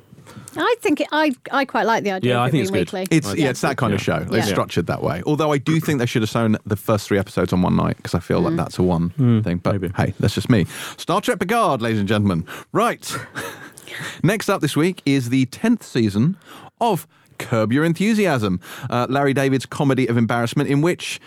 I 0.57 0.75
think 0.79 1.01
it, 1.01 1.07
I 1.11 1.33
I 1.51 1.65
quite 1.65 1.85
like 1.85 2.03
the 2.03 2.11
idea. 2.11 2.31
Yeah, 2.31 2.37
of 2.37 2.43
I 2.43 2.45
think 2.45 2.51
being 2.51 2.61
it's 2.63 2.91
good. 2.91 2.99
weekly. 3.01 3.17
It's 3.17 3.35
yeah, 3.35 3.49
it's 3.49 3.61
that 3.61 3.77
kind 3.77 3.93
of 3.93 4.01
show. 4.01 4.17
It's 4.17 4.31
Yeah. 4.31 4.41
structured 4.43 4.87
that 4.87 5.03
way. 5.03 5.21
Although 5.25 5.51
I 5.51 5.57
do 5.57 5.79
think 5.79 5.99
they 5.99 6.05
should 6.05 6.21
have 6.21 6.29
shown 6.29 6.57
the 6.65 6.77
first 6.77 7.07
three 7.07 7.17
episodes 7.19 7.51
on 7.51 7.61
one 7.61 7.75
night 7.75 7.97
because 7.97 8.13
I 8.13 8.19
feel 8.19 8.39
like 8.39 8.53
mm. 8.53 8.57
that's 8.57 8.79
a 8.79 8.83
one 8.83 9.09
hmm, 9.11 9.41
thing. 9.41 9.57
But 9.57 9.73
maybe. 9.81 9.93
hey, 9.97 10.13
that's 10.19 10.33
just 10.33 10.49
me. 10.49 10.65
Star 10.97 11.19
Trek 11.19 11.39
Picard, 11.39 11.81
ladies 11.81 11.99
and 11.99 12.07
gentlemen. 12.07 12.45
Right. 12.71 13.17
Next 14.23 14.49
up 14.49 14.61
this 14.61 14.75
week 14.75 15.01
is 15.05 15.29
the 15.29 15.45
tenth 15.47 15.83
season 15.83 16.37
of 16.79 17.07
Curb 17.37 17.71
Your 17.71 17.85
Enthusiasm, 17.85 18.59
uh, 18.89 19.07
Larry 19.09 19.33
David's 19.33 19.65
comedy 19.65 20.07
of 20.07 20.17
embarrassment, 20.17 20.69
in 20.69 20.81
which. 20.81 21.19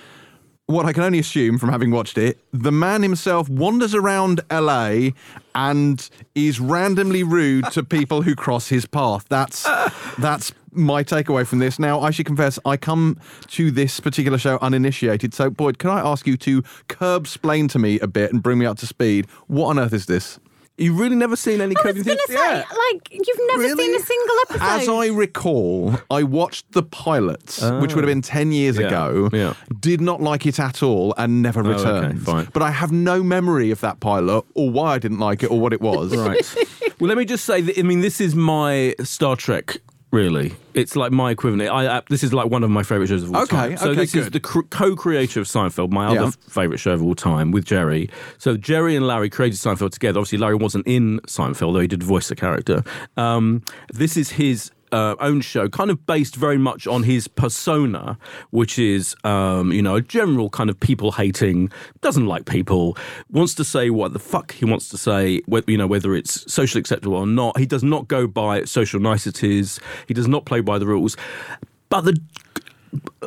What 0.70 0.85
I 0.85 0.93
can 0.93 1.02
only 1.02 1.18
assume 1.18 1.56
from 1.56 1.70
having 1.70 1.90
watched 1.90 2.18
it, 2.18 2.39
the 2.52 2.70
man 2.70 3.02
himself 3.02 3.48
wanders 3.48 3.94
around 3.94 4.43
LA 4.51 5.12
and 5.55 6.10
is 6.35 6.60
randomly 6.60 7.22
rude 7.22 7.64
to 7.72 7.82
people 7.82 8.20
who 8.20 8.35
cross 8.35 8.68
his 8.68 8.85
path. 8.85 9.24
That's 9.30 9.62
that's 10.18 10.52
my 10.72 11.02
takeaway 11.05 11.47
from 11.47 11.59
this. 11.59 11.78
Now, 11.78 12.01
I 12.01 12.10
should 12.10 12.26
confess, 12.26 12.59
I 12.64 12.76
come 12.76 13.18
to 13.48 13.70
this 13.70 14.01
particular 14.01 14.39
show 14.39 14.59
uninitiated. 14.60 15.35
So, 15.35 15.51
Boyd, 15.51 15.78
can 15.78 15.90
I 15.90 16.01
ask 16.01 16.26
you 16.26 16.36
to 16.39 16.62
curb 16.89 17.26
splain 17.26 17.68
to 17.68 17.78
me 17.78 17.98
a 18.01 18.06
bit 18.06 18.32
and 18.32 18.43
bring 18.43 18.59
me 18.59 18.66
up 18.66 18.78
to 18.78 18.86
speed? 18.86 19.26
What 19.47 19.68
on 19.68 19.78
earth 19.78 19.93
is 19.93 20.06
this? 20.06 20.39
You've 20.79 20.99
really 20.99 21.17
never 21.17 21.35
seen 21.37 21.61
any 21.61 21.75
I 21.77 21.83
Curb 21.83 21.97
was 21.97 22.05
going 22.05 22.17
to 22.17 22.25
say, 22.29 22.35
Enthusiasm? 22.35 22.77
like, 22.93 23.09
you've 23.11 23.39
never 23.49 23.61
Really? 23.63 23.85
seen 23.85 23.95
a 23.97 23.99
single 24.05 24.37
episode. 24.49 24.63
As 24.65 24.89
I 24.89 25.07
recall, 25.09 25.97
I 26.11 26.23
watched 26.23 26.71
the 26.73 26.83
pilot, 26.85 27.59
which 27.81 27.95
would 27.95 28.05
have 28.05 28.09
been 28.11 28.23
10 28.23 28.53
years 28.53 28.79
oh. 28.79 28.83
Yeah, 28.83 28.87
ago, 28.87 29.31
yeah. 29.33 29.55
did 29.81 30.01
not 30.01 30.21
like 30.23 30.47
it 30.47 30.61
at 30.61 30.83
all 30.83 31.15
and 31.19 31.43
never 31.43 31.67
oh, 31.67 31.71
okay, 31.71 31.83
returned. 31.83 32.23
fine. 32.23 32.49
But 32.53 32.63
I 32.63 32.71
have 32.71 32.93
no 32.93 33.23
memory 33.25 33.71
of 33.73 33.81
that 33.81 33.99
pilot 34.01 34.45
or 34.55 34.71
why 34.71 34.95
I 34.95 34.99
didn't 34.99 35.19
like 35.19 35.43
it 35.43 35.51
or 35.51 35.59
what 35.61 35.73
it 35.73 35.81
was. 35.81 36.15
Right. 36.19 36.55
well, 37.01 37.09
let 37.09 37.17
me 37.19 37.25
just 37.25 37.45
say 37.45 37.61
that. 37.61 37.79
I 37.79 37.83
mean, 37.83 38.01
this 38.01 38.21
is 38.21 38.35
my 38.35 38.95
Star 39.03 39.35
Trek. 39.37 39.79
Really, 40.10 40.55
it's 40.72 40.97
like 40.97 41.12
my 41.12 41.30
equivalent. 41.32 41.70
I, 41.70 42.01
this 42.09 42.24
is 42.24 42.32
like 42.32 42.51
one 42.51 42.64
of 42.64 42.70
my 42.70 42.82
favorite 42.82 43.09
shows 43.09 43.24
of 43.24 43.35
all 43.35 43.43
Okay, 43.43 43.56
time. 43.56 43.76
So 43.76 43.90
okay, 43.90 44.01
this 44.01 44.14
is 44.14 44.30
the 44.30 44.40
cr- 44.40 44.62
co-creator 44.70 45.40
of 45.40 45.47
Seinfeld, 45.47 45.90
my 45.90 46.10
Yeah. 46.14 46.22
other 46.22 46.32
favorite 46.48 46.78
show 46.78 46.93
of 46.93 47.02
all 47.02 47.14
time, 47.14 47.51
with 47.51 47.66
Jerry. 47.66 48.09
So 48.39 48.56
Jerry 48.56 48.97
and 48.97 49.06
Larry 49.06 49.28
created 49.28 49.59
Seinfeld 49.59 49.90
together. 49.90 50.18
Obviously, 50.18 50.39
Larry 50.39 50.55
wasn't 50.55 50.86
in 50.86 51.20
Seinfeld, 51.26 51.74
though 51.74 51.80
he 51.80 51.86
did 51.89 52.02
voice 52.02 52.28
the 52.28 52.36
character. 52.36 52.82
Um, 53.18 53.62
this 53.93 54.16
is 54.16 54.30
his. 54.30 54.70
Uh, 54.90 55.15
own 55.20 55.43
show, 55.43 55.69
kind 55.69 55.90
of 55.90 56.06
based 56.06 56.35
very 56.35 56.56
much 56.56 56.86
on 56.86 57.02
his 57.02 57.28
persona, 57.28 58.16
which 58.51 58.78
is, 58.78 59.15
um, 59.23 59.70
you 59.70 59.82
know, 59.82 59.97
a 59.97 60.01
general 60.01 60.48
kind 60.48 60.70
of 60.70 60.81
people 60.81 61.12
hating, 61.12 61.70
doesn't 62.01 62.27
like 62.27 62.47
people, 62.47 62.97
wants 63.31 63.55
to 63.55 63.65
say 63.65 63.90
what 63.90 64.15
the 64.15 64.19
fuck 64.19 64.52
he 64.52 64.65
wants 64.65 64.89
to 64.89 64.97
say, 64.97 65.43
you 65.66 65.77
know, 65.77 65.86
whether 65.86 66.15
it's 66.15 66.51
socially 66.51 66.81
acceptable 66.81 67.16
or 67.16 67.27
not. 67.27 67.59
He 67.59 67.66
does 67.66 67.82
not 67.82 68.09
go 68.09 68.27
by 68.27 68.65
social 68.65 68.98
niceties. 68.98 69.78
He 70.06 70.15
does 70.15 70.28
not 70.28 70.47
play 70.47 70.60
by 70.60 70.78
the 70.78 70.86
rules. 70.86 71.16
But 71.90 72.02
the 72.02 72.19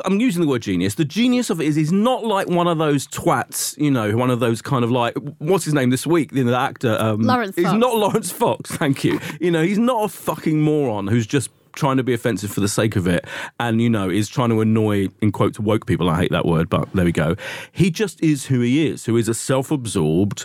I'm 0.04 0.20
using 0.20 0.42
the 0.42 0.48
word 0.48 0.62
genius. 0.62 0.94
The 0.94 1.04
genius 1.04 1.50
of 1.50 1.60
it 1.60 1.66
is 1.66 1.76
he's 1.76 1.92
not 1.92 2.24
like 2.24 2.48
one 2.48 2.66
of 2.66 2.78
those 2.78 3.06
twats, 3.06 3.76
you 3.78 3.90
know, 3.90 4.16
one 4.16 4.30
of 4.30 4.40
those 4.40 4.62
kind 4.62 4.84
of 4.84 4.90
like 4.90 5.14
what's 5.38 5.64
his 5.64 5.74
name 5.74 5.90
this 5.90 6.06
week? 6.06 6.32
You 6.32 6.44
know, 6.44 6.50
the 6.52 6.58
actor. 6.58 6.96
Um, 6.98 7.22
Laurence 7.22 7.56
He's 7.56 7.66
Fox. 7.66 7.78
not 7.78 7.94
Laurence 7.96 8.30
Fox. 8.30 8.70
Thank 8.76 9.04
you. 9.04 9.20
You 9.40 9.50
know, 9.50 9.62
he's 9.62 9.78
not 9.78 10.04
a 10.04 10.08
fucking 10.08 10.60
moron 10.60 11.06
who's 11.06 11.26
just 11.26 11.50
trying 11.74 11.96
to 11.96 12.02
be 12.02 12.12
offensive 12.12 12.50
for 12.50 12.60
the 12.60 12.68
sake 12.68 12.96
of 12.96 13.06
it 13.06 13.24
and 13.58 13.80
you 13.80 13.88
know 13.88 14.10
is 14.10 14.28
trying 14.28 14.50
to 14.50 14.60
annoy 14.60 15.08
in 15.22 15.32
quotes 15.32 15.58
woke 15.58 15.86
people 15.86 16.10
i 16.10 16.18
hate 16.20 16.30
that 16.30 16.44
word 16.44 16.68
but 16.68 16.86
there 16.92 17.06
we 17.06 17.12
go 17.12 17.34
he 17.72 17.90
just 17.90 18.22
is 18.22 18.44
who 18.44 18.60
he 18.60 18.86
is 18.86 19.06
who 19.06 19.16
is 19.16 19.26
a 19.26 19.32
self-absorbed 19.32 20.44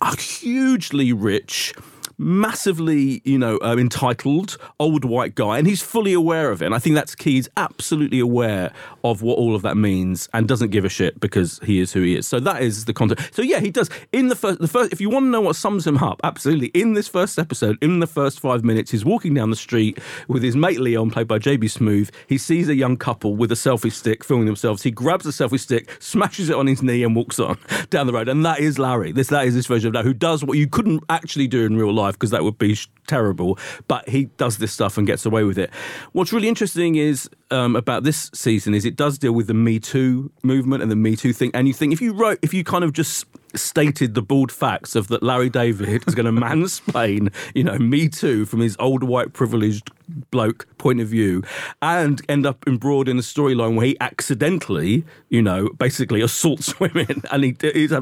a 0.00 0.16
hugely 0.20 1.12
rich 1.12 1.72
massively, 2.18 3.22
you 3.24 3.38
know, 3.38 3.58
uh, 3.58 3.76
entitled 3.76 4.56
old 4.78 5.04
white 5.04 5.34
guy, 5.34 5.58
and 5.58 5.66
he's 5.66 5.82
fully 5.82 6.12
aware 6.12 6.50
of 6.50 6.62
it. 6.62 6.66
And 6.66 6.74
I 6.74 6.78
think 6.78 6.94
that's 6.94 7.14
key. 7.14 7.32
He's 7.32 7.48
absolutely 7.56 8.20
aware 8.20 8.72
of 9.02 9.22
what 9.22 9.38
all 9.38 9.54
of 9.54 9.62
that 9.62 9.76
means, 9.76 10.28
and 10.32 10.48
doesn't 10.48 10.70
give 10.70 10.84
a 10.84 10.88
shit 10.88 11.20
because 11.20 11.60
he 11.64 11.80
is 11.80 11.92
who 11.92 12.02
he 12.02 12.16
is. 12.16 12.26
So 12.26 12.40
that 12.40 12.62
is 12.62 12.84
the 12.84 12.92
context. 12.92 13.34
So 13.34 13.42
yeah, 13.42 13.60
he 13.60 13.70
does. 13.70 13.90
In 14.12 14.28
the 14.28 14.36
first, 14.36 14.60
the 14.60 14.68
first, 14.68 14.92
if 14.92 15.00
you 15.00 15.10
want 15.10 15.24
to 15.24 15.30
know 15.30 15.40
what 15.40 15.56
sums 15.56 15.86
him 15.86 15.98
up, 15.98 16.20
absolutely. 16.24 16.68
In 16.68 16.94
this 16.94 17.08
first 17.08 17.38
episode, 17.38 17.78
in 17.82 18.00
the 18.00 18.06
first 18.06 18.40
five 18.40 18.64
minutes, 18.64 18.90
he's 18.90 19.04
walking 19.04 19.34
down 19.34 19.50
the 19.50 19.56
street 19.56 19.98
with 20.28 20.42
his 20.42 20.56
mate 20.56 20.80
Leon, 20.80 21.10
played 21.10 21.28
by 21.28 21.38
JB 21.38 21.64
Smoove. 21.64 22.10
He 22.28 22.38
sees 22.38 22.68
a 22.68 22.74
young 22.74 22.96
couple 22.96 23.36
with 23.36 23.50
a 23.52 23.56
selfie 23.56 23.92
stick 23.92 24.24
filming 24.24 24.46
themselves. 24.46 24.82
He 24.82 24.90
grabs 24.90 25.24
the 25.24 25.30
selfie 25.30 25.60
stick, 25.60 25.90
smashes 25.98 26.50
it 26.50 26.56
on 26.56 26.66
his 26.66 26.82
knee, 26.82 27.02
and 27.02 27.16
walks 27.16 27.38
on 27.38 27.58
down 27.90 28.06
the 28.06 28.12
road. 28.12 28.28
And 28.28 28.44
that 28.44 28.60
is 28.60 28.78
Larry. 28.78 29.12
This 29.12 29.28
that 29.28 29.46
is 29.46 29.54
this 29.54 29.66
version 29.66 29.88
of 29.88 29.94
Larry 29.94 30.04
who 30.04 30.14
does 30.14 30.44
what 30.44 30.58
you 30.58 30.66
couldn't 30.66 31.02
actually 31.08 31.48
do 31.48 31.64
in 31.64 31.76
real 31.76 31.92
life 31.92 32.03
because 32.12 32.30
that 32.30 32.44
would 32.44 32.58
be 32.58 32.76
terrible. 33.06 33.58
But 33.88 34.08
he 34.08 34.26
does 34.36 34.58
this 34.58 34.72
stuff 34.72 34.98
and 34.98 35.06
gets 35.06 35.26
away 35.26 35.44
with 35.44 35.58
it. 35.58 35.70
What's 36.12 36.32
really 36.32 36.48
interesting 36.48 36.94
is 36.96 37.28
um, 37.54 37.76
about 37.76 38.02
this 38.02 38.30
season 38.34 38.74
is 38.74 38.84
it 38.84 38.96
does 38.96 39.16
deal 39.16 39.32
with 39.32 39.46
the 39.46 39.54
Me 39.54 39.78
Too 39.78 40.30
movement 40.42 40.82
and 40.82 40.90
the 40.90 40.96
Me 40.96 41.16
Too 41.16 41.32
thing. 41.32 41.50
And 41.54 41.68
you 41.68 41.74
think 41.74 41.92
if 41.92 42.00
you 42.00 42.12
wrote, 42.12 42.38
if 42.42 42.52
you 42.52 42.64
kind 42.64 42.84
of 42.84 42.92
just 42.92 43.26
stated 43.54 44.14
the 44.14 44.22
bald 44.22 44.50
facts 44.50 44.96
of 44.96 45.06
that 45.08 45.22
Larry 45.22 45.48
David 45.48 46.02
is 46.08 46.14
going 46.14 46.26
to 46.34 46.40
mansplain, 46.40 47.32
you 47.54 47.62
know, 47.62 47.78
Me 47.78 48.08
Too 48.08 48.44
from 48.44 48.60
his 48.60 48.76
old 48.78 49.04
white 49.04 49.32
privileged 49.32 49.90
bloke 50.30 50.66
point 50.76 51.00
of 51.00 51.08
view 51.08 51.42
and 51.80 52.20
end 52.28 52.44
up 52.44 52.66
embroiled 52.66 53.08
in 53.08 53.16
a 53.18 53.22
storyline 53.22 53.74
where 53.76 53.86
he 53.86 53.96
accidentally, 54.00 55.04
you 55.30 55.40
know, 55.40 55.68
basically 55.78 56.20
assaults 56.20 56.78
women 56.80 57.22
and 57.30 57.44
he, 57.44 57.56
he's 57.72 57.92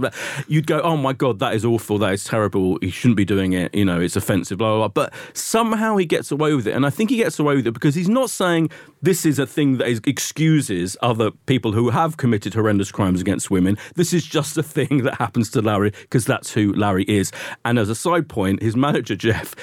you'd 0.48 0.66
go, 0.66 0.80
oh 0.80 0.96
my 0.96 1.12
God, 1.12 1.38
that 1.38 1.54
is 1.54 1.64
awful. 1.64 1.98
That 1.98 2.14
is 2.14 2.24
terrible. 2.24 2.78
He 2.80 2.90
shouldn't 2.90 3.16
be 3.16 3.24
doing 3.24 3.52
it. 3.52 3.74
You 3.74 3.84
know, 3.84 4.00
it's 4.00 4.16
offensive, 4.16 4.58
blah, 4.58 4.76
blah, 4.76 4.88
blah. 4.88 5.04
But 5.04 5.14
somehow 5.36 5.96
he 5.96 6.06
gets 6.06 6.30
away 6.30 6.54
with 6.54 6.66
it. 6.66 6.72
And 6.72 6.86
I 6.86 6.90
think 6.90 7.10
he 7.10 7.16
gets 7.16 7.38
away 7.38 7.56
with 7.56 7.66
it 7.66 7.72
because 7.72 7.94
he's 7.94 8.08
not 8.08 8.30
saying 8.30 8.70
this 9.02 9.26
is 9.26 9.38
a 9.38 9.46
thing 9.46 9.78
that 9.78 9.88
is, 9.88 10.00
excuses 10.06 10.96
other 11.02 11.30
people 11.46 11.72
who 11.72 11.90
have 11.90 12.16
committed 12.16 12.54
horrendous 12.54 12.90
crimes 12.92 13.20
against 13.20 13.50
women. 13.50 13.76
This 13.96 14.12
is 14.12 14.24
just 14.24 14.56
a 14.56 14.62
thing 14.62 15.02
that 15.02 15.14
happens 15.16 15.50
to 15.50 15.60
Larry 15.60 15.90
because 16.02 16.24
that's 16.24 16.52
who 16.52 16.72
Larry 16.72 17.04
is. 17.04 17.32
And 17.64 17.78
as 17.78 17.88
a 17.88 17.94
side 17.94 18.28
point, 18.28 18.62
his 18.62 18.76
manager, 18.76 19.16
Jeff, 19.16 19.54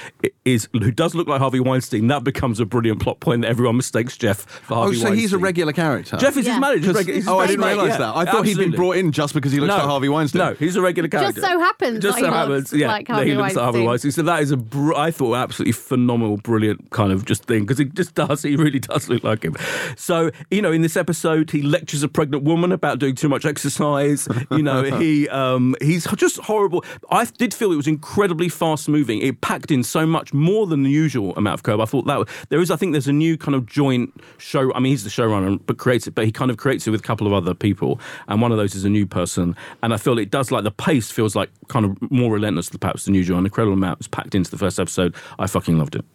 is 0.45 0.67
who 0.73 0.91
does 0.91 1.15
look 1.15 1.27
like 1.27 1.39
Harvey 1.39 1.59
Weinstein. 1.59 2.07
That 2.07 2.23
becomes 2.23 2.59
a 2.59 2.65
brilliant 2.65 3.01
plot 3.01 3.19
point 3.19 3.41
that 3.43 3.47
everyone 3.49 3.77
mistakes 3.77 4.17
Jeff 4.17 4.45
for 4.45 4.73
Oh, 4.73 4.75
Harvey 4.81 4.95
so 4.97 5.03
Weinstein. 5.05 5.19
he's 5.19 5.33
a 5.33 5.37
regular 5.37 5.73
character. 5.73 6.17
Jeff 6.17 6.35
is 6.37 6.45
Yeah. 6.45 6.53
his 6.53 6.61
manager. 6.61 6.93
'Cause- 6.93 7.05
He's 7.05 7.15
his 7.15 7.27
oh, 7.27 7.39
I 7.39 7.47
didn't 7.47 7.65
realise 7.65 7.89
yeah, 7.91 7.97
that. 7.97 8.15
I 8.17 8.25
thought 8.25 8.45
he'd 8.45 8.57
been 8.57 8.71
brought 8.71 8.97
in 8.97 9.11
just 9.11 9.33
because 9.33 9.51
he 9.51 9.59
looks 9.59 9.69
no, 9.69 9.77
like 9.77 9.85
Harvey 9.85 10.09
Weinstein. 10.09 10.39
No, 10.39 10.53
he's 10.55 10.75
a 10.75 10.81
regular 10.81 11.07
character. 11.09 11.39
Just 11.41 11.47
so 11.47 11.59
happens 11.59 11.99
Just 11.99 12.17
that 12.17 12.25
so 12.25 12.29
he 12.31 12.33
happens, 12.37 12.71
looks 12.71 12.73
yeah. 12.73 12.87
like 12.87 13.07
Harvey 13.07 13.29
he 13.29 13.35
looks 13.35 13.55
like 13.55 13.63
Harvey 13.63 13.79
Weinstein. 13.79 13.85
Weinstein. 13.87 14.11
So 14.11 14.21
that 14.23 14.41
is 14.41 14.51
a, 14.51 14.57
br- 14.57 14.95
I 14.95 15.11
thought, 15.11 15.35
absolutely 15.35 15.71
phenomenal, 15.73 16.37
brilliant 16.37 16.89
kind 16.89 17.11
of 17.11 17.25
just 17.25 17.45
thing 17.45 17.61
because 17.61 17.77
he 17.77 17.85
just 17.85 18.15
does. 18.15 18.43
He 18.43 18.55
really 18.55 18.79
does 18.79 19.07
look 19.09 19.23
like 19.23 19.28
him. 19.43 19.55
So 19.95 20.31
you 20.51 20.61
know, 20.61 20.71
in 20.71 20.81
this 20.81 20.97
episode, 20.97 21.51
he 21.51 21.61
lectures 21.61 22.03
a 22.03 22.07
pregnant 22.07 22.43
woman 22.43 22.71
about 22.71 22.99
doing 22.99 23.15
too 23.15 23.29
much 23.29 23.45
exercise. 23.45 24.27
You 24.51 24.63
know, 24.63 24.83
he 24.83 25.29
um, 25.29 25.75
he's 25.81 26.05
just 26.15 26.37
horrible. 26.39 26.83
I 27.09 27.25
did 27.25 27.53
feel 27.53 27.71
it 27.71 27.77
was 27.77 27.87
incredibly 27.87 28.49
fast 28.49 28.89
moving. 28.89 29.21
It 29.21 29.41
packed 29.41 29.71
in 29.71 29.83
so 29.83 30.05
much 30.05 30.33
more 30.33 30.67
than 30.67 30.83
the 30.83 30.89
usual 30.89 31.35
amount 31.35 31.55
of 31.55 31.63
curve. 31.63 31.79
I 31.79 31.85
thought 31.85 32.05
that 32.05 32.27
there 32.49 32.59
is. 32.59 32.71
I 32.71 32.75
think 32.75 32.93
there's 32.93 33.07
a 33.07 33.13
new 33.13 33.37
kind 33.37 33.55
of 33.55 33.65
joint 33.65 34.13
show. 34.37 34.73
I 34.73 34.79
mean, 34.79 34.91
he's 34.91 35.03
the 35.03 35.09
showrunner, 35.09 35.59
but 35.65 35.77
creates 35.77 36.07
it. 36.07 36.15
But 36.15 36.25
he 36.25 36.31
kind 36.31 36.51
of 36.51 36.57
creates 36.57 36.87
it 36.87 36.91
with 36.91 37.01
a 37.01 37.03
couple 37.03 37.27
of 37.27 37.33
other 37.33 37.53
people, 37.53 37.99
and 38.27 38.41
one 38.41 38.51
of 38.51 38.57
those 38.57 38.75
is 38.75 38.85
a 38.85 38.89
new 38.89 39.05
person. 39.05 39.55
And 39.83 39.93
I 39.93 39.97
feel 39.97 40.17
it 40.17 40.31
does 40.31 40.51
like 40.51 40.63
the 40.63 40.71
pace 40.71 41.11
feels 41.11 41.35
like 41.35 41.49
kind 41.67 41.85
of 41.85 42.11
more 42.11 42.33
relentless 42.33 42.69
perhaps 42.69 43.05
than 43.05 43.13
usual. 43.13 43.37
An 43.37 43.45
incredible 43.45 43.73
amount 43.73 43.99
was 43.99 44.07
packed 44.07 44.35
into 44.35 44.51
the 44.51 44.57
first 44.57 44.79
episode. 44.79 45.15
I 45.37 45.47
fucking 45.47 45.77
loved 45.77 45.95
it. 45.95 46.05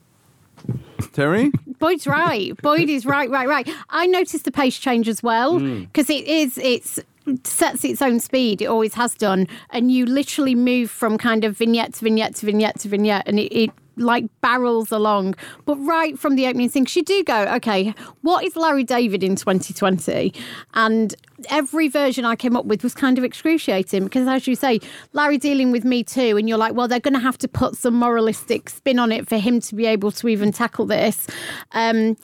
Terri? 1.12 1.53
Boyd's 1.78 2.07
right. 2.07 2.57
Boyd 2.62 2.89
is 2.89 3.05
right, 3.07 3.28
right, 3.31 3.49
right. 3.49 3.69
I 3.91 4.07
noticed 4.07 4.45
the 4.45 4.53
pace 4.53 4.78
change 4.78 5.09
as 5.09 5.23
well 5.23 5.59
Hmm. 5.59 5.81
because 5.85 6.11
it 6.11 6.27
is 6.27 6.59
it's 6.59 6.99
sets 7.45 7.85
its 7.85 8.03
own 8.03 8.20
speed. 8.20 8.61
It 8.61 8.66
always 8.66 8.95
has 8.95 9.15
done, 9.15 9.47
and 9.70 9.91
you 9.91 10.05
literally 10.07 10.55
move 10.55 10.91
from 10.91 11.16
kind 11.19 11.45
of 11.45 11.57
vignette 11.57 11.95
to 11.95 12.05
vignette 12.05 12.35
to 12.36 12.47
vignette 12.47 12.78
to 12.81 12.89
vignette, 12.89 13.27
and 13.27 13.39
it. 13.39 13.53
it 13.53 13.70
like 13.97 14.25
barrels 14.41 14.91
along, 14.93 15.35
but 15.65 15.77
right 15.77 16.19
from 16.19 16.37
the 16.37 16.47
opening 16.47 16.69
thing, 16.69 16.87
you 16.95 17.03
do 17.03 17.25
go, 17.25 17.45
okay, 17.55 17.95
what 18.23 18.45
is 18.45 18.57
Larry 18.57 18.85
David 18.85 19.23
in 19.23 19.37
2020? 19.37 20.33
And 20.75 21.15
every 21.51 21.89
version 21.89 22.25
I 22.25 22.37
came 22.37 22.57
up 22.57 22.66
with 22.66 22.83
was 22.83 22.95
kind 22.95 23.19
of 23.19 23.25
excruciating 23.25 24.05
because, 24.05 24.29
as 24.29 24.47
you 24.47 24.55
say, 24.57 24.81
Larry 25.12 25.39
dealing 25.39 25.71
with 25.71 25.85
me 25.85 26.05
too, 26.05 26.37
and 26.37 26.49
you're 26.49 26.59
like, 26.59 26.75
well, 26.75 26.89
they're 26.89 27.01
going 27.01 27.15
to 27.15 27.21
have 27.21 27.39
to 27.39 27.49
put 27.49 27.77
some 27.77 27.95
moralistic 27.95 28.71
spin 28.71 28.99
on 28.99 29.12
it 29.12 29.29
for 29.29 29.37
him 29.37 29.61
to 29.61 29.75
be 29.75 29.87
able 29.87 30.11
to 30.12 30.29
even 30.29 30.53
tackle 30.53 30.87
this. 30.87 31.27
Um, 31.73 32.16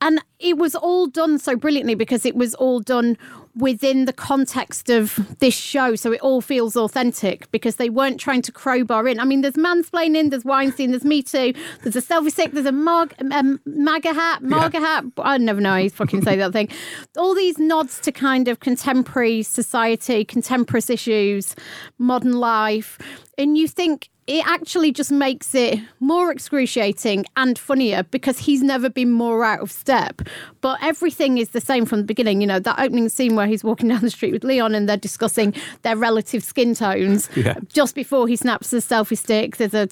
and 0.00 0.22
it 0.38 0.56
was 0.56 0.74
all 0.74 1.06
done 1.06 1.38
so 1.38 1.56
brilliantly 1.56 1.94
because 1.94 2.24
it 2.24 2.34
was 2.34 2.54
all 2.54 2.80
done 2.80 3.18
within 3.56 4.04
the 4.04 4.12
context 4.12 4.88
of 4.88 5.18
this 5.40 5.54
show. 5.54 5.94
So 5.94 6.12
it 6.12 6.20
all 6.20 6.40
feels 6.40 6.76
authentic 6.76 7.50
because 7.50 7.76
they 7.76 7.90
weren't 7.90 8.20
trying 8.20 8.42
to 8.42 8.52
crowbar 8.52 9.08
in. 9.08 9.20
I 9.20 9.24
mean, 9.24 9.40
there's 9.42 9.54
mansplaining, 9.54 10.30
there's 10.30 10.44
Weinstein, 10.44 10.90
there's 10.90 11.04
Me 11.04 11.22
Too, 11.22 11.52
there's 11.82 11.96
a 11.96 12.02
selfie 12.02 12.30
stick, 12.30 12.52
there's 12.52 12.66
a 12.66 12.72
mag, 12.72 13.14
um, 13.32 13.60
MAGA 13.66 14.14
hat, 14.14 14.42
MAGA 14.42 14.80
hat. 14.80 15.04
I 15.18 15.36
never 15.38 15.60
know 15.60 15.70
how 15.70 15.76
you 15.76 15.90
fucking 15.90 16.22
say 16.22 16.36
that 16.36 16.52
thing. 16.52 16.68
All 17.16 17.34
these 17.34 17.58
nods 17.58 18.00
to 18.00 18.12
kind 18.12 18.48
of 18.48 18.60
contemporary 18.60 19.42
society, 19.42 20.24
contemporary 20.24 20.82
issues, 20.88 21.54
modern 21.98 22.32
life. 22.32 22.98
And 23.36 23.58
you 23.58 23.68
think, 23.68 24.08
it 24.30 24.46
actually 24.46 24.92
just 24.92 25.10
makes 25.10 25.56
it 25.56 25.80
more 25.98 26.30
excruciating 26.30 27.26
and 27.36 27.58
funnier 27.58 28.04
because 28.04 28.38
he's 28.38 28.62
never 28.62 28.88
been 28.88 29.10
more 29.10 29.44
out 29.44 29.58
of 29.58 29.72
step. 29.72 30.22
But 30.60 30.78
everything 30.82 31.38
is 31.38 31.48
the 31.48 31.60
same 31.60 31.84
from 31.84 31.98
the 31.98 32.04
beginning. 32.04 32.40
You 32.40 32.46
know, 32.46 32.60
that 32.60 32.78
opening 32.78 33.08
scene 33.08 33.34
where 33.34 33.48
he's 33.48 33.64
walking 33.64 33.88
down 33.92 34.02
the 34.02 34.10
street 34.10 34.32
with 34.32 34.44
Leon 34.44 34.76
and 34.76 34.88
they're 34.88 34.96
discussing 34.96 35.52
their 35.82 35.96
relative 35.96 36.44
skin 36.44 36.76
tones 36.76 37.28
Yeah. 37.36 37.56
just 37.72 37.96
before 37.96 38.28
he 38.28 38.36
snaps 38.36 38.70
the 38.70 38.76
selfie 38.76 39.18
stick. 39.18 39.56
There's 39.56 39.74
a 39.74 39.88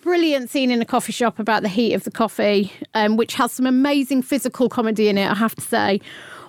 brilliant 0.00 0.48
scene 0.48 0.70
in 0.70 0.80
a 0.80 0.86
coffee 0.86 1.12
shop 1.12 1.38
about 1.38 1.62
the 1.62 1.68
heat 1.68 1.92
of 1.92 2.04
the 2.04 2.10
coffee, 2.10 2.72
um, 2.94 3.16
which 3.18 3.34
has 3.34 3.52
some 3.52 3.66
amazing 3.66 4.22
physical 4.22 4.70
comedy 4.70 5.08
in 5.08 5.18
it, 5.18 5.30
I 5.30 5.34
have 5.34 5.54
to 5.56 5.60
say. 5.62 6.00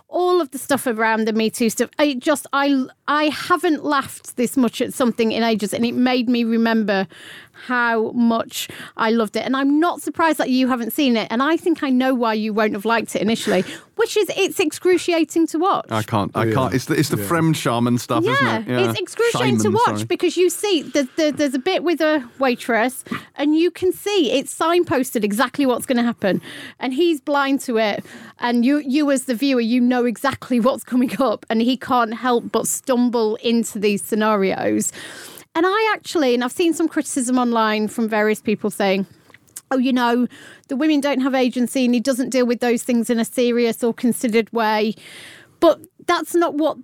All 0.10 0.40
of 0.40 0.52
the 0.52 0.58
stuff 0.58 0.88
around 0.88 1.26
the 1.26 1.34
Me 1.34 1.50
Too 1.50 1.70
stuff, 1.70 1.90
I 2.00 2.14
just 2.14 2.48
I 2.54 2.86
I 3.10 3.26
haven't 3.26 3.84
laughed 3.84 4.38
this 4.38 4.56
much 4.56 4.82
at 4.82 4.94
something 4.94 5.34
in 5.34 5.44
ages, 5.44 5.74
and 5.74 5.86
it 5.86 5.96
made 5.96 6.30
me 6.30 6.46
remember 6.46 7.08
how 7.66 8.12
much 8.12 8.70
I 8.96 9.12
loved 9.12 9.36
it. 9.36 9.46
And 9.46 9.56
I'm 9.56 9.80
not 9.80 10.02
surprised 10.02 10.38
that 10.38 10.50
you 10.50 10.68
haven't 10.68 10.94
seen 10.94 11.18
it, 11.18 11.28
and 11.30 11.42
I 11.42 11.58
think 11.58 11.84
I 11.84 11.90
know 11.90 12.14
why 12.14 12.34
you 12.34 12.54
won't 12.54 12.74
have 12.74 12.86
liked 12.86 13.16
it 13.16 13.22
initially, 13.22 13.64
which 13.96 14.16
is 14.16 14.30
it's 14.36 14.60
excruciating 14.60 15.48
to 15.48 15.60
watch. 15.60 15.88
I 15.90 16.04
can't. 16.04 16.32
I 16.36 16.48
oh, 16.48 16.54
can't. 16.54 16.74
It's 16.74 16.86
the, 16.86 16.94
it's 16.96 17.10
the 17.10 17.18
Fremd 17.18 18.00
stuff, 18.00 18.24
Yeah, 18.24 18.32
isn't 18.32 18.48
it? 18.48 18.68
Yeah. 18.68 18.90
it's 18.90 19.00
excruciating 19.00 19.60
to 19.60 19.70
watch 19.70 19.86
sorry. 19.86 20.04
because 20.06 20.38
you 20.38 20.50
see 20.50 20.84
the, 20.84 21.08
the, 21.16 21.32
there's 21.32 21.54
a 21.54 21.60
bit 21.60 21.84
with 21.84 22.02
a 22.02 22.28
waitress, 22.40 23.04
and 23.36 23.56
you 23.56 23.72
can 23.72 23.92
see 23.92 24.32
it's 24.32 24.58
signposted 24.58 25.24
exactly 25.24 25.66
what's 25.66 25.86
going 25.86 25.98
to 25.98 26.04
happen, 26.04 26.42
and 26.80 26.94
he's 26.94 27.20
blind 27.20 27.60
to 27.62 27.78
it, 27.78 28.06
and 28.40 28.66
you 28.66 28.78
you 28.80 29.10
as 29.12 29.26
the 29.26 29.36
viewer 29.36 29.62
you 29.62 29.82
know 29.82 30.06
exactly 30.06 30.60
what's 30.68 30.84
coming 30.84 31.12
up, 31.20 31.46
and 31.50 31.62
he 31.62 31.76
can't 31.76 32.14
help 32.14 32.52
but 32.52 32.68
stumble 32.68 33.36
into 33.38 33.80
these 33.80 34.02
scenarios. 34.02 34.92
And 35.58 35.66
I 35.66 35.92
actually, 35.92 36.36
and 36.36 36.44
I've 36.44 36.52
seen 36.52 36.76
some 36.76 36.88
criticism 36.88 37.40
online 37.40 37.88
from 37.88 38.08
various 38.08 38.40
people 38.40 38.70
saying, 38.70 39.08
oh, 39.72 39.80
you 39.80 39.92
know, 39.92 40.28
the 40.68 40.76
women 40.76 41.02
don't 41.02 41.22
have 41.22 41.34
agency 41.34 41.84
and 41.84 41.96
he 41.96 42.00
doesn't 42.00 42.30
deal 42.30 42.46
with 42.46 42.60
those 42.60 42.84
things 42.84 43.10
in 43.10 43.20
a 43.20 43.26
serious 43.26 43.84
or 43.84 43.92
considered 43.92 44.54
way. 44.54 44.94
But 45.60 45.82
that's 46.06 46.36
not 46.36 46.54
what 46.54 46.78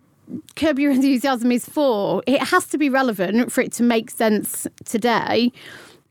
Curb 0.55 0.79
Your 0.79 0.91
Enthusiasm 0.91 1.51
is 1.51 1.69
for. 1.69 2.23
It 2.25 2.41
has 2.45 2.65
to 2.69 2.79
be 2.79 2.89
relevant 2.89 3.51
for 3.51 3.61
it 3.61 3.71
to 3.73 3.83
make 3.83 4.09
sense 4.09 4.65
today. 4.85 5.51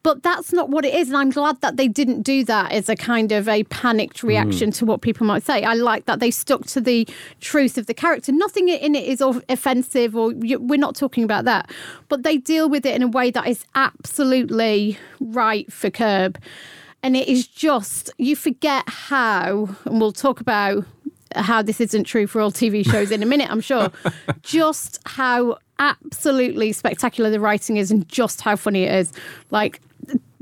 But 0.02 0.22
that's 0.22 0.52
not 0.52 0.68
what 0.68 0.84
it 0.84 0.94
is. 0.94 1.08
And 1.08 1.16
I'm 1.16 1.30
glad 1.30 1.60
that 1.60 1.76
they 1.76 1.88
didn't 1.88 2.22
do 2.22 2.44
that 2.44 2.72
as 2.72 2.88
a 2.88 2.96
kind 2.96 3.30
of 3.32 3.48
a 3.48 3.64
panicked 3.64 4.20
hmm. 4.20 4.28
reaction 4.28 4.70
to 4.72 4.84
what 4.84 5.00
people 5.00 5.26
might 5.26 5.44
say. 5.44 5.62
I 5.62 5.74
like 5.74 6.06
that 6.06 6.20
they 6.20 6.30
stuck 6.30 6.66
to 6.66 6.80
the 6.80 7.08
truth 7.40 7.78
of 7.78 7.86
the 7.86 7.94
character. 7.94 8.32
Nothing 8.32 8.68
in 8.68 8.94
it 8.94 9.04
is 9.04 9.20
offensive, 9.20 10.16
or 10.16 10.32
we're 10.34 10.78
not 10.78 10.96
talking 10.96 11.24
about 11.24 11.44
that. 11.44 11.70
But 12.08 12.22
they 12.22 12.36
deal 12.36 12.68
with 12.68 12.84
it 12.84 12.94
in 12.94 13.02
a 13.02 13.08
way 13.08 13.30
that 13.30 13.46
is 13.46 13.64
absolutely 13.74 14.98
right 15.20 15.72
for 15.72 15.90
Curb. 15.90 16.38
And 17.04 17.16
it 17.16 17.28
is 17.28 17.46
just, 17.46 18.12
you 18.18 18.36
forget 18.36 18.84
how, 18.88 19.76
and 19.84 20.00
we'll 20.00 20.12
talk 20.12 20.40
about 20.40 20.84
how 21.34 21.62
this 21.62 21.80
isn't 21.80 22.04
true 22.04 22.26
for 22.26 22.40
all 22.40 22.52
TV 22.52 22.88
shows 22.88 23.10
in 23.10 23.22
a 23.22 23.26
minute, 23.26 23.50
I'm 23.50 23.60
sure. 23.60 23.90
just 24.42 25.00
how 25.06 25.58
absolutely 25.78 26.72
spectacular 26.72 27.30
the 27.30 27.40
writing 27.40 27.76
is 27.76 27.90
and 27.90 28.08
just 28.08 28.40
how 28.40 28.54
funny 28.54 28.84
it 28.84 28.94
is. 28.94 29.12
Like 29.50 29.80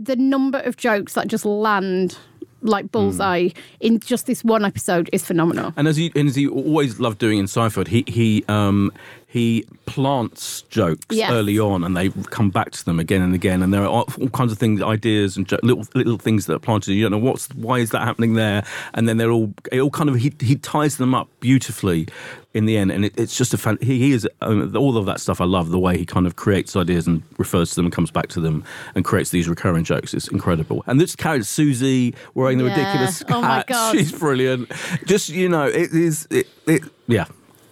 the 0.02 0.16
number 0.16 0.59
of 0.60 0.77
jokes 0.78 1.12
that 1.12 1.28
just 1.28 1.44
land 1.44 2.16
like 2.62 2.90
bullseye 2.93 3.48
in 3.81 3.98
just 4.01 4.27
this 4.27 4.44
one 4.44 4.64
episode 4.66 5.09
is 5.14 5.24
phenomenal. 5.24 5.72
And 5.78 5.89
as 5.89 5.97
he 5.97 6.10
and 6.14 6.28
as 6.28 6.35
he 6.36 6.47
always 6.47 7.01
loved 7.01 7.18
doing 7.18 7.39
in 7.39 7.47
Seinfeld, 7.47 7.89
he 7.89 8.05
he 8.06 8.44
um 8.48 8.93
he 9.27 9.64
plants 9.86 10.62
jokes 10.62 11.06
Yes. 11.16 11.31
early 11.31 11.59
on, 11.59 11.85
and 11.85 11.97
they 11.97 12.10
come 12.31 12.51
back 12.51 12.72
to 12.72 12.85
them 12.85 12.98
again 12.98 13.22
and 13.22 13.35
again. 13.35 13.62
And 13.62 13.72
there 13.72 13.82
are 13.82 13.86
all 13.86 14.09
all 14.20 14.28
kinds 14.28 14.52
of 14.52 14.59
things, 14.59 14.82
ideas, 14.82 15.36
and 15.39 15.47
jo- 15.47 15.59
little 15.62 15.86
little 15.94 16.18
things 16.18 16.47
that 16.47 16.55
are 16.55 16.59
planted. 16.59 16.93
You 16.94 17.02
don't 17.09 17.12
know 17.12 17.31
what's 17.31 17.48
why 17.55 17.78
is 17.78 17.90
that 17.90 18.02
happening 18.02 18.35
there, 18.35 18.62
and 18.93 19.09
then 19.09 19.16
they're 19.16 19.31
all 19.31 19.55
it 19.72 19.81
all 19.81 19.90
kind 19.90 20.10
of 20.10 20.16
he 20.16 20.32
he 20.40 20.56
ties 20.56 20.97
them 20.98 21.14
up 21.14 21.28
beautifully 21.40 22.09
in 22.52 22.66
the 22.66 22.77
end. 22.77 22.90
And 22.90 23.05
it, 23.05 23.14
it's 23.16 23.36
just 23.36 23.55
a 23.55 23.59
fan. 23.59 23.78
He, 23.81 23.98
he 23.98 24.12
is 24.12 24.28
um, 24.40 24.74
all 24.77 24.97
of 24.97 25.06
that 25.06 25.20
stuff. 25.20 25.40
I 25.40 25.44
love 25.44 25.70
the 25.70 25.78
way 25.78 25.97
he 25.97 26.05
kind 26.05 26.27
of 26.27 26.36
creates 26.36 26.74
ideas 26.77 27.06
and 27.06 27.22
refers 27.39 27.70
to 27.70 27.77
them 27.77 27.86
and 27.86 27.94
comes 27.94 28.10
back 28.10 28.28
to 28.28 28.40
them 28.40 28.64
and 28.94 29.05
creates 29.05 29.31
these 29.31 29.48
recurring 29.48 29.85
jokes. 29.85 30.14
It's 30.14 30.28
incredible. 30.28 30.82
And 30.86 31.01
this 31.01 31.14
character 31.16 31.44
Susie 31.44 32.14
wearing 32.35 32.59
the 32.59 32.64
Yeah. 32.64 32.70
ridiculous 32.77 33.22
Oh 33.28 33.40
my 33.40 33.47
hat, 33.56 33.66
God. 33.68 33.93
she's 33.97 34.12
brilliant. 34.12 34.70
Just 35.06 35.28
you 35.28 35.48
know, 35.48 35.64
it 35.66 35.93
is 35.93 36.27
it, 36.31 36.48
it 36.66 36.82
yeah. 37.06 37.27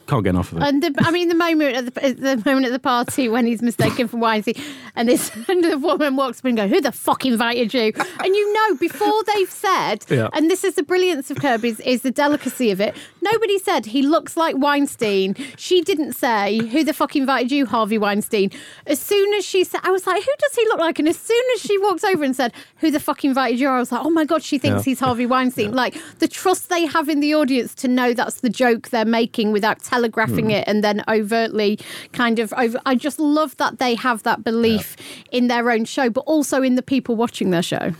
Can't 0.09 0.25
get 0.25 0.31
enough 0.31 0.53
of 0.53 0.59
it. 0.59 0.65
And 0.65 0.83
the, 0.83 0.95
I 1.01 1.11
mean, 1.11 1.29
the 1.29 1.35
moment 1.35 1.77
at 1.77 1.95
the, 1.95 2.13
the 2.15 2.43
moment 2.47 2.67
at 2.67 2.73
the 2.73 2.79
party 2.79 3.29
when 3.29 3.45
he's 3.47 3.61
mistaken 3.61 4.09
for 4.09 4.17
Weinstein, 4.17 4.55
and 4.97 5.07
this 5.09 5.31
and 5.49 5.63
the 5.63 5.79
woman 5.79 6.17
walks 6.17 6.39
up 6.41 6.47
and 6.47 6.57
goes, 6.57 6.71
"Who 6.71 6.81
the 6.81 6.93
fuck 6.93 7.27
invited 7.27 7.75
you?" 7.75 7.93
And 7.95 8.35
you 8.35 8.53
know, 8.55 8.75
before 8.77 9.23
they've 9.25 9.51
said, 9.51 10.07
Yeah. 10.09 10.29
and 10.33 10.51
this 10.51 10.65
is 10.65 10.77
the 10.77 10.83
brilliance 10.83 11.31
of 11.31 11.37
Kirby's, 11.39 11.79
is 11.81 12.01
the 12.03 12.11
delicacy 12.11 12.71
of 12.71 12.81
it. 12.81 12.97
Nobody 13.21 13.59
said 13.59 13.85
he 13.85 14.01
looks 14.01 14.35
like 14.37 14.57
Weinstein. 14.57 15.37
She 15.59 15.83
didn't 15.83 16.15
say, 16.15 16.57
"Who 16.69 16.85
the 16.85 16.95
fuck 16.95 17.15
invited 17.15 17.53
you, 17.53 17.67
Harvey 17.67 17.99
Weinstein?" 17.99 18.51
As 18.87 18.99
soon 18.99 19.35
as 19.35 19.45
she 19.45 19.63
said, 19.63 19.81
I 19.85 19.91
was 19.91 20.07
like, 20.07 20.23
"Who 20.25 20.33
does 20.39 20.55
he 20.55 20.65
look 20.69 20.79
like?" 20.79 20.99
And 20.99 21.07
as 21.09 21.19
soon 21.19 21.43
as 21.55 21.61
she 21.61 21.77
walked 21.77 22.05
over 22.05 22.25
and 22.25 22.35
said, 22.35 22.55
"Who 22.79 22.91
the 22.91 23.01
fuck 23.01 23.27
invited 23.27 23.61
you?" 23.61 23.69
I 23.69 23.79
was 23.79 23.93
like, 23.93 24.05
"Oh 24.07 24.11
my 24.11 24.25
god, 24.25 24.43
she 24.43 24.57
thinks 24.57 24.87
Yeah. 24.87 24.91
he's 24.93 25.01
Harvey 25.01 25.27
Weinstein." 25.27 25.73
Like 25.75 25.97
the 26.19 26.29
trust 26.29 26.71
they 26.71 26.87
have 26.87 27.11
in 27.11 27.21
the 27.21 27.35
audience 27.35 27.75
to 27.77 27.89
know 27.89 28.15
that's 28.15 28.41
the 28.41 28.49
joke 28.49 28.89
they're 28.89 29.05
making 29.05 29.53
without 29.53 29.83
telegraphing 29.99 30.47
Hmm. 30.47 30.51
it 30.59 30.65
and 30.69 30.83
then 30.85 31.03
overtly 31.09 31.79
kind 32.13 32.39
of 32.39 32.53
over. 32.57 32.79
I 32.87 32.95
just 32.95 33.19
love 33.19 33.57
that 33.57 33.79
they 33.79 33.95
have 33.97 34.23
that 34.23 34.45
belief 34.45 34.97
in 35.33 35.49
their 35.49 35.71
own 35.71 35.85
show, 35.85 36.09
but 36.11 36.21
also 36.27 36.63
in 36.63 36.75
the 36.77 36.83
people 36.83 37.17
watching 37.17 37.51
their 37.51 37.63
show. 37.63 37.93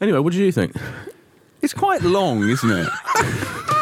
Anyway, 0.00 0.18
what 0.18 0.32
do 0.32 0.38
you 0.44 0.52
think? 0.52 0.72
It's 1.62 1.74
quite 1.74 2.02
long, 2.02 2.48
isn't 2.48 2.70
it? 2.70 2.88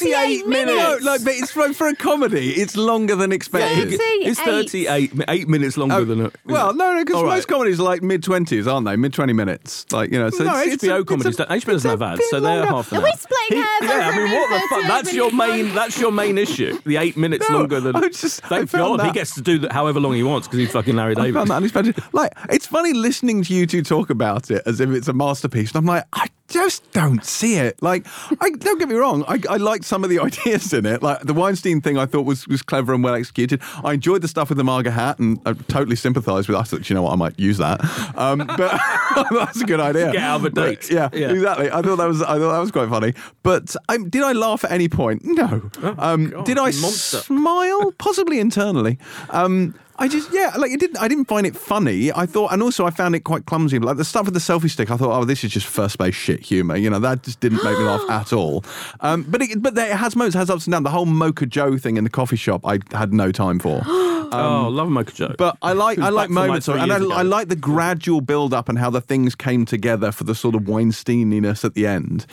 It's 0.00 0.12
like 0.12 0.12
38 0.12 0.46
minutes. 0.46 1.04
No, 1.04 1.10
like, 1.10 1.24
but 1.24 1.34
it's 1.34 1.50
for, 1.50 1.72
for 1.72 1.88
a 1.88 1.94
comedy. 1.96 2.50
It's 2.52 2.76
longer 2.76 3.16
than 3.16 3.32
expected. 3.32 3.90
Thirty- 3.90 4.24
It's 4.24 4.40
38. 4.40 5.10
38, 5.10 5.24
eight 5.28 5.48
minutes 5.48 5.76
longer 5.76 5.94
Oh, 5.96 6.04
than 6.04 6.26
a. 6.26 6.32
well, 6.46 6.74
no, 6.74 6.94
no, 6.94 7.04
because 7.04 7.16
All 7.16 7.24
right. 7.24 7.36
most 7.36 7.48
comedies 7.48 7.80
are 7.80 7.84
like 7.84 8.02
mid 8.02 8.22
twenties, 8.22 8.66
aren't 8.66 8.86
they? 8.86 8.96
Mid 8.96 9.12
twenty 9.12 9.32
minutes, 9.32 9.86
like 9.92 10.10
you 10.12 10.18
know. 10.18 10.30
So 10.30 10.44
no, 10.44 10.56
it's, 10.58 10.74
it's 10.74 10.84
a- 10.84 10.86
HBO 10.88 11.00
it's 11.00 11.08
comedies. 11.08 11.34
a- 11.40 11.46
don't- 11.46 11.60
HBO 11.62 11.72
doesn't 11.72 11.90
have 11.90 12.02
ads, 12.02 12.20
so 12.30 12.40
they're 12.40 12.56
longer. 12.58 12.72
half 12.74 12.92
an 12.92 12.98
Are 12.98 13.02
we 13.04 13.12
splitting 13.12 13.58
hairs? 13.62 13.82
Yeah, 13.82 14.10
I 14.12 14.16
mean, 14.16 14.32
what 14.32 14.50
the 14.62 14.68
fuck? 14.68 14.82
That's 14.88 15.12
your 15.14 15.32
main. 15.32 15.74
That's 15.74 15.98
your 16.00 16.12
main 16.12 16.38
issue. 16.38 16.78
The 16.84 16.96
eight 16.96 17.16
minutes 17.16 17.48
No, 17.48 17.58
longer 17.58 17.80
than. 17.80 17.96
I 17.96 18.08
just- 18.08 18.42
thank 18.42 18.68
found 18.70 18.98
God 18.98 19.06
he 19.06 19.12
gets 19.12 19.34
to 19.34 19.40
do 19.42 19.58
that 19.60 19.72
however 19.72 20.00
long 20.00 20.14
he 20.14 20.22
wants 20.22 20.46
because 20.48 20.58
he's 20.60 20.70
fucking 20.72 20.96
Larry 20.96 21.12
I 21.16 21.22
David. 21.22 21.34
found 21.34 21.50
that 21.50 21.54
unexpected. 21.56 21.96
Like, 22.12 22.32
it's 22.50 22.66
funny 22.66 22.92
listening 22.92 23.42
to 23.44 23.54
you 23.54 23.66
two 23.66 23.82
talk 23.82 24.10
about 24.10 24.50
it 24.50 24.62
as 24.66 24.80
if 24.80 24.90
it's 24.90 25.08
a 25.08 25.12
masterpiece. 25.12 25.70
And 25.70 25.78
I'm 25.78 25.86
like, 25.86 26.04
I 26.12 26.26
just 26.48 26.90
don't 26.92 27.24
see 27.24 27.56
it. 27.56 27.82
Like, 27.82 28.06
I 28.40 28.50
don't 28.50 28.78
get 28.78 28.88
me 28.88 28.94
wrong. 28.94 29.24
I, 29.28 29.38
I 29.50 29.56
liked 29.56 29.84
some 29.88 30.04
of 30.04 30.10
the 30.10 30.18
ideas 30.28 30.72
in 30.72 30.86
it. 30.86 31.02
Like 31.02 31.20
the 31.22 31.34
Weinstein 31.34 31.80
thing, 31.80 31.98
I 31.98 32.06
thought 32.06 32.22
was 32.26 32.46
was 32.46 32.62
clever 32.62 32.92
and 32.94 33.02
well 33.02 33.14
executed. 33.14 33.60
I 33.82 33.94
enjoyed 33.94 34.22
the 34.22 34.28
stuff 34.28 34.48
with 34.50 34.58
the 34.58 34.64
MAGA 34.64 34.90
hat, 34.90 35.18
and 35.18 35.40
I 35.46 35.54
totally 35.54 35.96
sympathised 35.96 36.48
with. 36.48 36.56
I 36.56 36.62
thought, 36.62 36.88
you 36.88 36.94
know 36.94 37.02
what, 37.02 37.12
I 37.12 37.16
might 37.16 37.38
use 37.38 37.58
that. 37.58 37.80
Um, 38.16 38.38
but 38.58 38.78
that's 39.32 39.60
a 39.60 39.64
good 39.64 39.80
idea. 39.80 40.12
Get 40.12 40.22
out 40.22 40.36
of 40.40 40.44
a 40.44 40.50
But, 40.50 40.90
yeah, 40.90 41.08
Yeah. 41.12 41.30
exactly. 41.30 41.70
I 41.70 41.82
thought 41.82 41.96
that 41.96 42.06
was 42.08 42.22
I 42.22 42.38
thought 42.38 42.52
that 42.52 42.58
was 42.60 42.70
quite 42.70 42.88
funny. 42.88 43.14
But 43.42 43.74
um, 43.88 44.08
did 44.10 44.22
I 44.22 44.32
laugh 44.32 44.64
at 44.64 44.70
any 44.72 44.88
point? 44.88 45.22
No. 45.24 45.70
um, 45.98 46.30
God, 46.30 46.44
did 46.46 46.58
I 46.58 46.70
monster. 46.70 47.18
smile? 47.18 47.92
Possibly 47.98 48.38
internally. 48.40 48.98
Um, 49.30 49.74
I 50.00 50.06
just 50.06 50.32
yeah, 50.32 50.52
like 50.56 50.70
it 50.70 50.78
didn't. 50.78 50.98
I 50.98 51.08
didn't 51.08 51.24
find 51.24 51.44
it 51.44 51.56
funny. 51.56 52.12
I 52.12 52.24
thought, 52.24 52.52
and 52.52 52.62
also 52.62 52.86
I 52.86 52.90
found 52.90 53.16
it 53.16 53.24
quite 53.24 53.46
clumsy. 53.46 53.80
Like 53.80 53.96
the 53.96 54.04
stuff 54.04 54.26
with 54.26 54.34
the 54.34 54.40
selfie 54.40 54.70
stick, 54.70 54.92
I 54.92 54.96
thought, 54.96 55.10
oh, 55.10 55.24
this 55.24 55.42
is 55.42 55.50
just 55.50 55.66
first 55.66 55.98
base 55.98 56.14
shit 56.14 56.40
humor. 56.40 56.76
You 56.76 56.88
know, 56.88 57.00
that 57.00 57.24
just 57.24 57.40
didn't 57.40 57.64
make 57.64 57.76
me 57.76 57.84
laugh 57.84 58.04
at 58.08 58.32
all. 58.32 58.64
Um, 59.00 59.24
but 59.28 59.42
it, 59.42 59.60
but 59.60 59.76
it 59.76 59.96
has 59.96 60.14
moments, 60.14 60.36
it 60.36 60.38
has 60.38 60.50
ups 60.50 60.66
and 60.66 60.72
downs. 60.72 60.84
The 60.84 60.90
whole 60.90 61.04
Mocha 61.04 61.46
Joe 61.46 61.78
thing 61.78 61.96
in 61.96 62.04
the 62.04 62.10
coffee 62.10 62.36
shop, 62.36 62.60
I 62.64 62.78
had 62.92 63.12
no 63.12 63.32
time 63.32 63.58
for. 63.58 63.82
oh, 63.86 64.68
love 64.70 64.88
Mocha 64.88 65.12
Joe. 65.12 65.34
But 65.36 65.58
I 65.62 65.72
like 65.72 65.98
I 65.98 66.10
like 66.10 66.28
back 66.28 66.28
from, 66.28 66.34
like, 66.34 66.46
moments, 66.46 66.68
and 66.68 66.92
I. 66.92 67.18
I 67.18 67.22
like 67.22 67.48
the 67.48 67.56
gradual 67.56 68.20
build 68.20 68.54
up 68.54 68.68
and 68.68 68.78
how 68.78 68.90
the 68.90 69.00
things 69.00 69.34
came 69.34 69.64
together 69.64 70.12
for 70.12 70.22
the 70.22 70.34
sort 70.34 70.54
of 70.54 70.62
Weinsteininess 70.62 71.64
at 71.64 71.74
the 71.74 71.88
end. 71.88 72.24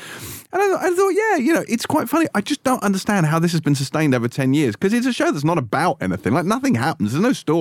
And 0.53 0.61
I, 0.61 0.87
I 0.87 0.89
thought, 0.91 1.09
yeah, 1.09 1.37
you 1.37 1.53
know, 1.53 1.65
it's 1.67 1.87
quite 1.87 2.09
funny. 2.09 2.27
I 2.35 2.41
just 2.41 2.63
don't 2.63 2.83
understand 2.83 3.25
how 3.25 3.39
this 3.39 3.51
has 3.53 3.61
been 3.61 3.75
sustained 3.75 4.13
over 4.13 4.27
ten 4.27 4.53
years 4.53 4.75
because 4.75 4.93
it's 4.93 5.07
a 5.07 5.13
show 5.13 5.31
that's 5.31 5.43
not 5.43 5.57
about 5.57 5.97
anything. 5.99 6.33
Like 6.33 6.45
nothing 6.45 6.75
happens. 6.75 7.13
There's 7.13 7.23
no 7.23 7.33
story. 7.33 7.54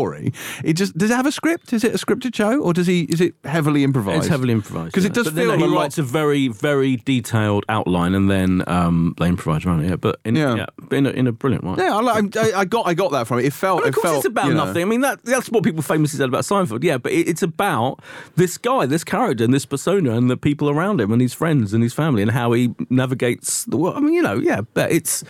It 0.65 0.75
just 0.75 0.97
does 0.99 1.11
it 1.11 1.15
have 1.17 1.27
a 1.27 1.33
script? 1.33 1.73
Is 1.73 1.85
it 1.85 1.95
a 1.95 1.99
scripted 1.99 2.35
show 2.35 2.61
or 2.61 2.73
does 2.73 2.87
he? 2.87 3.03
Is 3.05 3.21
it 3.21 3.35
heavily 3.45 3.85
improvised? 3.85 4.19
It's 4.19 4.29
heavily 4.29 4.53
improvised 4.53 4.87
because 4.93 5.05
yeah. 5.05 5.11
it 5.11 5.15
does 5.15 5.25
But 5.27 5.35
then 5.37 5.49
feel 5.49 5.57
he 5.59 5.65
lot- 5.67 5.83
writes 5.83 5.99
a 5.99 6.03
very, 6.03 6.49
very 6.49 6.97
detailed 6.97 7.65
outline, 7.69 8.15
and 8.15 8.31
then 8.31 8.63
um, 8.67 9.15
they 9.19 9.29
improvise 9.29 9.65
around 9.65 9.85
it. 9.85 9.89
Yeah, 9.91 9.97
but 9.97 10.21
in, 10.25 10.37
Yeah. 10.37 10.55
yeah. 10.57 10.97
in, 10.99 11.07
a, 11.07 11.11
in 11.11 11.27
a 11.27 11.33
brilliant 11.33 11.65
way. 11.65 11.75
Yeah, 11.79 11.97
I, 11.97 12.01
like- 12.01 12.37
I, 12.37 12.61
I 12.61 12.65
got 12.65 12.87
I 12.87 12.95
got 12.95 13.13
that 13.13 13.27
from 13.27 13.39
it. 13.39 13.45
It 13.47 13.53
felt. 13.53 13.81
But 13.83 13.89
of 13.89 13.89
it 13.89 13.95
course, 13.95 14.05
felt, 14.05 14.17
it's 14.19 14.27
about 14.27 14.47
you 14.47 14.55
know- 14.55 14.65
nothing. 14.67 14.83
I 14.83 14.87
mean, 14.87 15.01
that 15.03 15.25
that's 15.25 15.51
what 15.51 15.63
people 15.65 15.83
famously 15.83 16.19
said 16.19 16.29
about 16.29 16.43
Seinfeld. 16.45 16.83
Yeah, 16.85 16.99
but 16.99 17.13
it, 17.13 17.29
it's 17.29 17.43
about 17.43 18.01
this 18.37 18.59
guy, 18.59 18.87
this 18.87 19.05
character, 19.05 19.45
and 19.45 19.55
this 19.55 19.67
persona, 19.67 20.17
and 20.17 20.31
the 20.31 20.37
people 20.37 20.69
around 20.71 21.01
him, 21.01 21.13
and 21.13 21.21
his 21.23 21.35
friends 21.35 21.73
and 21.73 21.83
his 21.83 21.93
family, 21.95 22.23
and 22.23 22.31
how 22.31 22.53
he 22.53 22.75
navigates 22.91 23.65
the 23.65 23.77
world. 23.77 23.97
I 23.97 24.01
mean, 24.01 24.15
you 24.15 24.23
know, 24.23 24.35
yeah, 24.37 24.63
but 24.75 24.91
it's 24.93 25.25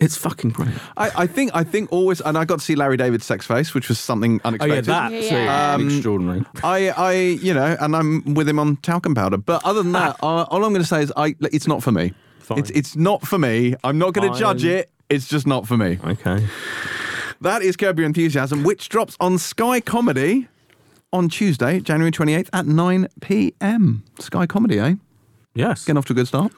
it's 0.00 0.16
fucking 0.16 0.50
brilliant. 0.50 0.80
I, 0.96 1.10
I 1.22 1.26
think 1.26 1.50
I 1.54 1.64
think 1.64 1.92
always, 1.92 2.20
and 2.20 2.36
I 2.38 2.44
got 2.44 2.58
to 2.60 2.64
see 2.64 2.74
Larry 2.74 2.96
David's 2.96 3.24
sex 3.24 3.46
face, 3.46 3.74
which 3.74 3.88
was 3.88 3.98
something 3.98 4.40
Oh 4.44 4.48
unexpected. 4.48 4.86
yeah, 4.86 5.08
that 5.10 5.12
Yeah. 5.12 5.76
too. 5.76 5.86
extraordinary. 5.86 6.44
I, 6.62 6.88
I, 6.90 7.12
you 7.14 7.54
know, 7.54 7.76
and 7.80 7.94
I'm 7.96 8.34
with 8.34 8.48
him 8.48 8.58
on 8.58 8.76
talcum 8.76 9.14
powder. 9.14 9.36
But 9.36 9.64
other 9.64 9.82
than 9.82 9.92
that, 9.92 10.16
uh, 10.22 10.44
all 10.44 10.64
I'm 10.64 10.72
going 10.72 10.82
to 10.82 10.84
say 10.88 11.02
is, 11.02 11.12
I, 11.16 11.34
it's 11.40 11.66
not 11.66 11.82
for 11.82 11.92
me. 11.92 12.12
Fine. 12.40 12.58
It's 12.58 12.70
it's 12.70 12.96
not 12.96 13.26
for 13.26 13.38
me. 13.38 13.74
I'm 13.84 13.98
not 13.98 14.12
going 14.14 14.32
to 14.32 14.38
judge 14.38 14.64
it. 14.64 14.90
It's 15.08 15.28
just 15.28 15.46
not 15.46 15.66
for 15.66 15.76
me. 15.76 15.98
Okay. 16.04 16.46
That 17.40 17.62
is 17.62 17.76
Curb 17.76 17.98
Your 17.98 18.06
Enthusiasm, 18.06 18.62
which 18.64 18.88
drops 18.88 19.16
on 19.20 19.38
Sky 19.38 19.80
Comedy 19.80 20.48
on 21.12 21.28
Tuesday, 21.28 21.80
January 21.80 22.10
28th 22.10 22.48
at 22.52 22.66
9 22.66 23.06
p.m. 23.20 24.02
Sky 24.18 24.46
Comedy, 24.46 24.78
eh? 24.78 24.94
Yes. 25.54 25.84
Getting 25.84 25.98
off 25.98 26.06
to 26.06 26.12
a 26.12 26.16
good 26.16 26.26
start. 26.26 26.52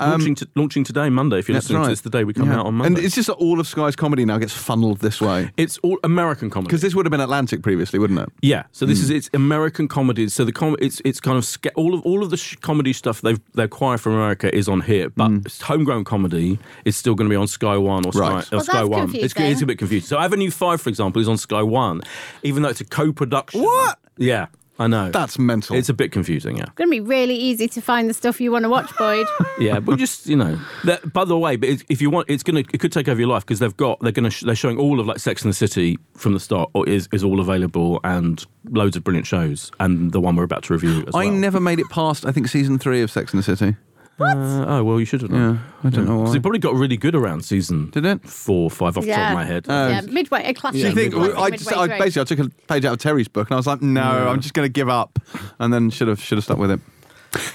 launching, 0.00 0.30
um, 0.30 0.34
to, 0.34 0.48
launching 0.56 0.84
today, 0.84 1.08
Monday. 1.10 1.38
If 1.38 1.48
you're 1.48 1.54
That's 1.54 1.66
listening 1.66 1.78
right. 1.78 1.84
to 1.86 1.90
this, 1.90 2.00
the 2.00 2.10
day 2.10 2.24
we 2.24 2.34
come 2.34 2.50
Yeah. 2.50 2.58
out 2.58 2.66
on 2.66 2.74
Monday. 2.74 2.98
And 2.98 3.04
it's 3.04 3.14
just 3.14 3.28
that 3.28 3.34
all 3.34 3.60
of 3.60 3.68
Sky's 3.68 3.94
comedy 3.94 4.24
now 4.24 4.38
gets 4.38 4.52
funneled 4.52 4.98
this 4.98 5.20
way. 5.20 5.50
it's 5.56 5.78
all 5.78 5.98
American 6.02 6.50
comedy. 6.50 6.68
Because 6.68 6.82
this 6.82 6.94
would 6.94 7.06
have 7.06 7.10
been 7.10 7.20
Atlantic 7.20 7.62
previously, 7.62 7.98
wouldn't 7.98 8.18
it? 8.18 8.28
Yeah, 8.42 8.64
so 8.72 8.84
this 8.84 8.98
hmm. 8.98 9.04
is 9.04 9.10
it's 9.10 9.30
American 9.32 9.86
comedies. 9.86 10.34
So 10.34 10.44
the 10.44 10.52
com- 10.52 10.76
it's 10.80 11.00
it's 11.04 11.20
kind 11.20 11.38
of 11.38 11.44
sca- 11.44 11.72
all 11.74 11.94
of 11.94 12.02
all 12.02 12.22
of 12.22 12.30
the 12.30 12.36
sh- 12.36 12.56
comedy 12.56 12.92
stuff 12.92 13.20
they've 13.20 13.40
they 13.54 13.64
acquire 13.64 13.98
from 13.98 14.14
America 14.14 14.52
is 14.54 14.68
on 14.68 14.80
here, 14.80 15.10
but 15.10 15.28
hmm. 15.28 15.40
homegrown 15.62 16.04
comedy 16.04 16.58
is 16.84 16.96
still 16.96 17.14
going 17.14 17.28
to 17.28 17.32
be 17.32 17.36
on 17.36 17.46
Sky 17.46 17.76
One 17.76 18.04
or 18.04 18.12
Sky. 18.12 18.20
Right. 18.20 18.52
or 18.52 18.56
Well, 18.56 18.64
Sky 18.64 18.78
that's 18.78 18.88
One. 18.88 19.14
It's, 19.14 19.34
it's 19.36 19.62
a 19.62 19.66
bit 19.66 19.78
confusing. 19.78 20.06
So 20.06 20.18
Avenue 20.18 20.50
Five, 20.50 20.80
for 20.80 20.88
example, 20.88 21.22
is 21.22 21.28
on 21.28 21.38
Sky 21.38 21.62
One, 21.62 22.02
even 22.42 22.62
though 22.62 22.70
it's 22.70 22.80
a 22.80 22.84
co-production. 22.84 23.62
What? 23.62 23.98
Yeah, 24.18 24.46
I 24.78 24.86
know. 24.86 25.10
That's 25.10 25.38
mental. 25.38 25.76
It's 25.76 25.88
a 25.90 25.94
bit 25.94 26.12
confusing. 26.12 26.56
Yeah, 26.56 26.64
going 26.76 26.88
to 26.88 26.90
be 26.90 27.00
really 27.00 27.36
easy 27.36 27.68
to 27.68 27.80
find 27.80 28.08
the 28.08 28.14
stuff 28.14 28.40
you 28.40 28.50
want 28.50 28.64
to 28.64 28.68
watch, 28.68 28.90
Boyd. 28.96 29.26
yeah, 29.58 29.78
but 29.80 29.98
just 29.98 30.26
you 30.26 30.34
know, 30.36 30.58
that, 30.84 31.12
by 31.12 31.24
the 31.24 31.36
way, 31.38 31.56
but 31.56 31.68
if 31.88 32.00
you 32.00 32.08
want, 32.10 32.30
it's 32.30 32.42
gonna 32.42 32.60
it 32.60 32.80
could 32.80 32.90
take 32.92 33.06
over 33.08 33.20
your 33.20 33.28
life 33.28 33.44
because 33.44 33.58
they've 33.58 33.76
got 33.76 34.00
they're 34.00 34.12
gonna 34.12 34.30
sh- 34.30 34.42
they're 34.42 34.54
showing 34.54 34.78
all 34.78 34.98
of 34.98 35.06
like 35.06 35.18
Sex 35.18 35.42
and 35.42 35.50
the 35.50 35.56
City 35.56 35.98
from 36.16 36.32
the 36.32 36.40
start 36.40 36.70
or 36.74 36.88
is 36.88 37.08
is 37.12 37.22
all 37.22 37.38
available 37.40 38.00
and 38.02 38.44
loads 38.70 38.96
of 38.96 39.04
brilliant 39.04 39.26
shows 39.26 39.70
and 39.78 40.12
the 40.12 40.20
one 40.20 40.36
we're 40.36 40.44
about 40.44 40.62
to 40.64 40.72
review 40.72 41.04
as 41.06 41.14
I 41.14 41.26
well. 41.26 41.32
never 41.32 41.60
made 41.60 41.78
it 41.78 41.88
past, 41.90 42.24
I 42.24 42.32
think, 42.32 42.48
season 42.48 42.78
three 42.78 43.02
of 43.02 43.10
Sex 43.10 43.32
and 43.34 43.38
the 43.42 43.56
City. 43.56 43.76
Uh, 44.22 44.64
oh 44.68 44.84
well, 44.84 45.00
you 45.00 45.06
should 45.06 45.22
have 45.22 45.30
Yeah. 45.30 45.58
I 45.84 45.90
don't 45.90 46.04
know 46.06 46.18
Because 46.18 46.30
why. 46.30 46.36
it 46.36 46.42
probably 46.42 46.58
got 46.58 46.74
really 46.74 46.96
good 46.96 47.14
around 47.14 47.44
season. 47.44 47.90
Did 47.90 48.04
it? 48.06 48.22
Four, 48.28 48.70
five 48.70 48.96
off 48.96 49.04
the 49.04 49.10
top 49.10 49.18
yeah. 49.18 49.28
of 49.30 49.34
my 49.34 49.44
head. 49.44 49.66
yeah, 49.68 50.00
midway, 50.02 50.44
a 50.44 50.54
classic. 50.54 50.80
Do 50.80 50.88
you 50.88 50.94
think 50.94 51.14
classic 51.14 51.36
I, 51.36 51.42
midway 51.42 51.56
just, 51.58 51.72
I 51.72 51.86
through. 51.86 51.98
basically 51.98 52.22
I 52.22 52.24
took 52.24 52.38
a 52.38 52.66
page 52.66 52.84
out 52.84 52.92
of 52.94 52.98
Terri's 52.98 53.28
book 53.28 53.48
and 53.48 53.54
I 53.54 53.58
was 53.58 53.66
like, 53.66 53.82
no, 53.82 54.28
I'm 54.28 54.40
just 54.40 54.54
going 54.54 54.66
to 54.66 54.72
give 54.72 54.88
up, 54.88 55.18
and 55.58 55.72
then 55.72 55.90
should 55.90 56.08
have 56.08 56.20
should 56.20 56.38
have 56.38 56.44
stuck 56.44 56.58
with 56.58 56.70
it. 56.70 56.80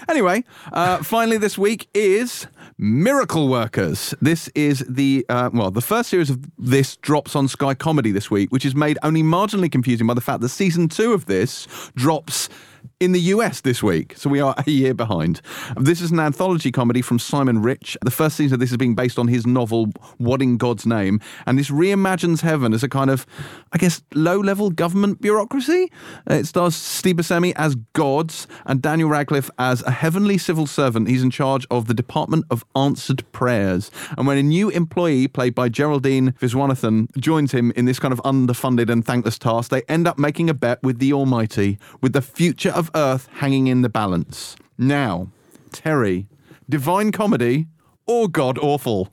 Anyway, 0.09 0.43
uh, 0.73 1.03
finally 1.03 1.37
this 1.37 1.55
week 1.57 1.87
is 1.93 2.47
Miracle 2.79 3.47
Workers. 3.47 4.13
This 4.21 4.47
is 4.55 4.83
the 4.89 5.25
uh, 5.29 5.51
well, 5.53 5.69
the 5.69 5.81
first 5.81 6.09
series 6.09 6.29
of 6.29 6.39
this 6.57 6.95
drops 6.97 7.35
on 7.35 7.47
Sky 7.47 7.75
Comedy 7.75 8.11
this 8.11 8.31
week, 8.31 8.51
which 8.51 8.65
is 8.65 8.73
made 8.75 8.97
only 9.03 9.21
marginally 9.21 9.71
confusing 9.71 10.07
by 10.07 10.13
the 10.15 10.21
fact 10.21 10.41
that 10.41 10.49
season 10.49 10.89
two 10.89 11.13
of 11.13 11.25
this 11.25 11.67
drops 11.95 12.49
in 12.99 13.11
the 13.11 13.19
US 13.19 13.61
this 13.61 13.83
week, 13.83 14.15
so 14.17 14.27
we 14.27 14.39
are 14.39 14.55
a 14.65 14.69
year 14.69 14.91
behind. 14.91 15.39
This 15.79 16.01
is 16.01 16.09
an 16.09 16.19
anthology 16.19 16.71
comedy 16.71 17.03
from 17.03 17.19
Simon 17.19 17.61
Rich. 17.61 17.95
The 18.01 18.09
first 18.09 18.35
season 18.35 18.55
of 18.55 18.59
this 18.59 18.71
is 18.71 18.77
being 18.77 18.95
based 18.95 19.19
on 19.19 19.27
his 19.27 19.45
novel 19.45 19.89
What 20.17 20.41
in 20.41 20.57
God's 20.57 20.87
Name, 20.87 21.19
and 21.45 21.59
this 21.59 21.69
reimagines 21.69 22.41
heaven 22.41 22.73
as 22.73 22.81
a 22.81 22.89
kind 22.89 23.11
of, 23.11 23.27
I 23.71 23.77
guess, 23.77 24.01
low-level 24.15 24.71
government 24.71 25.21
bureaucracy. 25.21 25.91
Uh, 26.29 26.35
It 26.35 26.47
stars 26.47 26.75
Steve 26.75 27.17
Buscemi 27.17 27.53
as 27.55 27.75
gods 27.93 28.47
and 28.65 28.81
Daniel 28.81 29.09
Radcliffe 29.09 29.51
as 29.59 29.83
a 29.83 29.91
heavenly 29.91 30.39
civil 30.39 30.65
servant. 30.65 31.07
He's 31.07 31.23
in 31.23 31.29
charge 31.29 31.67
of 31.69 31.85
the 31.85 31.93
Department 31.93 32.45
of 32.49 32.65
Answered 32.75 33.31
Prayers, 33.31 33.91
and 34.17 34.25
when 34.25 34.39
a 34.39 34.43
new 34.43 34.69
employee 34.69 35.27
played 35.27 35.53
by 35.53 35.69
Geraldine 35.69 36.31
Viswanathan 36.41 37.15
joins 37.19 37.51
him 37.51 37.71
in 37.75 37.85
this 37.85 37.99
kind 37.99 38.11
of 38.11 38.21
underfunded 38.23 38.89
and 38.89 39.05
thankless 39.05 39.37
task, 39.37 39.69
they 39.69 39.83
end 39.83 40.07
up 40.07 40.17
making 40.17 40.49
a 40.49 40.55
bet 40.55 40.81
with 40.81 40.97
the 40.97 41.13
Almighty, 41.13 41.77
with 42.01 42.13
the 42.13 42.23
future 42.23 42.71
of 42.71 42.86
Earth 42.95 43.27
hanging 43.33 43.67
in 43.67 43.81
the 43.81 43.89
balance. 43.89 44.55
Now, 44.77 45.29
Terri, 45.71 46.27
divine 46.69 47.11
comedy 47.11 47.67
or 48.05 48.27
god 48.27 48.57
awful? 48.57 49.11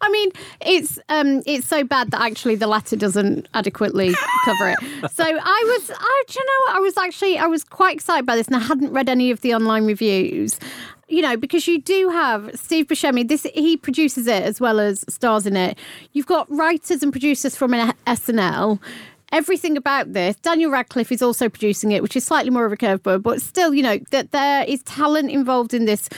I 0.00 0.08
mean, 0.10 0.30
it's 0.60 0.98
um, 1.08 1.42
it's 1.46 1.66
so 1.66 1.84
bad 1.84 2.10
that 2.12 2.20
actually 2.20 2.54
the 2.54 2.66
latter 2.66 2.96
doesn't 2.96 3.48
adequately 3.54 4.14
cover 4.44 4.68
it. 4.70 4.78
So 5.12 5.24
I 5.24 5.78
was, 5.78 5.90
I, 5.90 6.24
do 6.28 6.38
you 6.38 6.46
know. 6.46 6.76
I 6.76 6.80
was 6.80 6.96
actually, 6.96 7.38
I 7.38 7.46
was 7.46 7.64
quite 7.64 7.94
excited 7.94 8.24
by 8.24 8.36
this, 8.36 8.46
and 8.46 8.56
I 8.56 8.60
hadn't 8.60 8.92
read 8.92 9.08
any 9.08 9.30
of 9.30 9.40
the 9.40 9.54
online 9.54 9.84
reviews. 9.86 10.58
You 11.08 11.22
know, 11.22 11.36
because 11.36 11.68
you 11.68 11.80
do 11.80 12.08
have 12.08 12.50
Steve 12.54 12.86
Buscemi. 12.86 13.26
This 13.28 13.44
he 13.54 13.76
produces 13.76 14.26
it 14.26 14.42
as 14.42 14.60
well 14.60 14.80
as 14.80 15.04
stars 15.08 15.46
in 15.46 15.56
it. 15.56 15.78
You've 16.12 16.26
got 16.26 16.50
writers 16.50 17.02
and 17.02 17.12
producers 17.12 17.56
from 17.56 17.74
an 17.74 17.94
SNL. 18.06 18.80
Everything 19.32 19.76
about 19.76 20.12
this, 20.12 20.36
Daniel 20.36 20.70
Radcliffe 20.70 21.10
is 21.10 21.20
also 21.20 21.48
producing 21.48 21.90
it, 21.90 22.02
which 22.02 22.16
is 22.16 22.24
slightly 22.24 22.50
more 22.50 22.64
of 22.64 22.72
a 22.72 22.76
curveball, 22.76 23.22
but 23.22 23.42
still, 23.42 23.74
you 23.74 23.82
know, 23.82 23.98
that 24.10 24.30
there 24.30 24.64
is 24.64 24.82
talent 24.84 25.30
involved 25.30 25.74
in 25.74 25.84
this. 25.84 26.08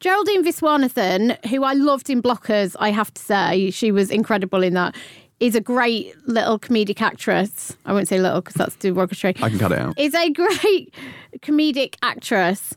Geraldine 0.00 0.44
Viswanathan, 0.44 1.44
who 1.46 1.64
I 1.64 1.74
loved 1.74 2.10
in 2.10 2.20
Blockers, 2.20 2.76
I 2.78 2.90
have 2.90 3.14
to 3.14 3.22
say, 3.22 3.70
she 3.70 3.90
was 3.90 4.10
incredible 4.10 4.62
in 4.62 4.74
that. 4.74 4.96
Is 5.40 5.56
a 5.56 5.60
great 5.60 6.14
little 6.28 6.56
comedic 6.56 7.00
actress. 7.00 7.76
I 7.84 7.92
won't 7.92 8.06
say 8.06 8.20
little 8.20 8.42
because 8.42 8.54
that's 8.54 8.76
too 8.76 8.94
derogatory. 8.94 9.34
I 9.42 9.48
can 9.48 9.58
cut 9.58 9.72
it 9.72 9.78
out. 9.78 9.98
Is 9.98 10.14
a 10.14 10.30
great 10.30 10.94
comedic 11.40 11.96
actress. 12.02 12.74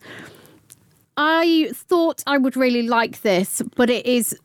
I 1.17 1.69
thought 1.73 2.23
I 2.25 2.37
would 2.37 2.57
really 2.57 2.87
like 2.87 3.21
this, 3.21 3.61
but 3.75 3.89
it 3.89 4.05
is 4.05 4.35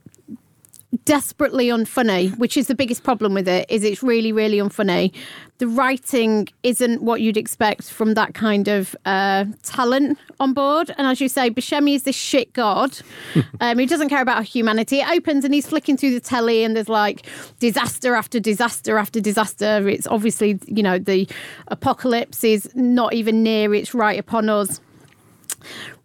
desperately 1.05 1.69
unfunny, 1.69 2.37
which 2.39 2.57
is 2.57 2.67
the 2.67 2.75
biggest 2.75 3.03
problem 3.03 3.35
with 3.35 3.47
it. 3.47 3.67
Is 3.69 3.85
it's 3.85 4.03
really, 4.03 4.33
really 4.33 4.59
unfunny. 4.59 5.15
The 5.59 5.69
writing 5.69 6.49
isn't 6.63 7.03
what 7.03 7.21
you'd 7.21 7.37
expect 7.37 7.91
from 7.91 8.15
that 8.15 8.35
kind 8.35 8.67
of 8.67 8.97
uh, 9.05 9.45
talent 9.63 10.19
on 10.41 10.53
board. 10.53 10.91
And 10.97 11.07
as 11.07 11.21
you 11.21 11.29
say, 11.29 11.51
Buscemi 11.51 11.95
is 11.95 12.05
this 12.05 12.17
shit 12.17 12.53
god. 12.55 12.99
um, 13.61 13.79
he 13.79 13.87
doesn't 13.87 14.09
care 14.09 14.23
about 14.23 14.45
humanity. 14.45 15.01
It 15.01 15.09
opens 15.09 15.45
and 15.45 15.55
he's 15.55 15.67
flicking 15.67 15.97
through 15.97 16.13
the 16.13 16.21
telly, 16.21 16.65
and 16.65 16.75
there's 16.75 16.89
like 16.89 17.27
disaster 17.59 18.15
after 18.15 18.41
disaster 18.41 18.99
after 18.99 19.21
disaster. 19.21 19.89
It's 19.89 20.07
obviously, 20.07 20.59
you 20.67 20.83
know, 20.83 20.99
the 20.99 21.29
apocalypse 21.69 22.43
is 22.43 22.71
not 22.75 23.13
even 23.15 23.43
near, 23.43 23.75
it's 23.75 23.95
right 23.95 24.19
upon 24.19 24.49
us. 24.49 24.81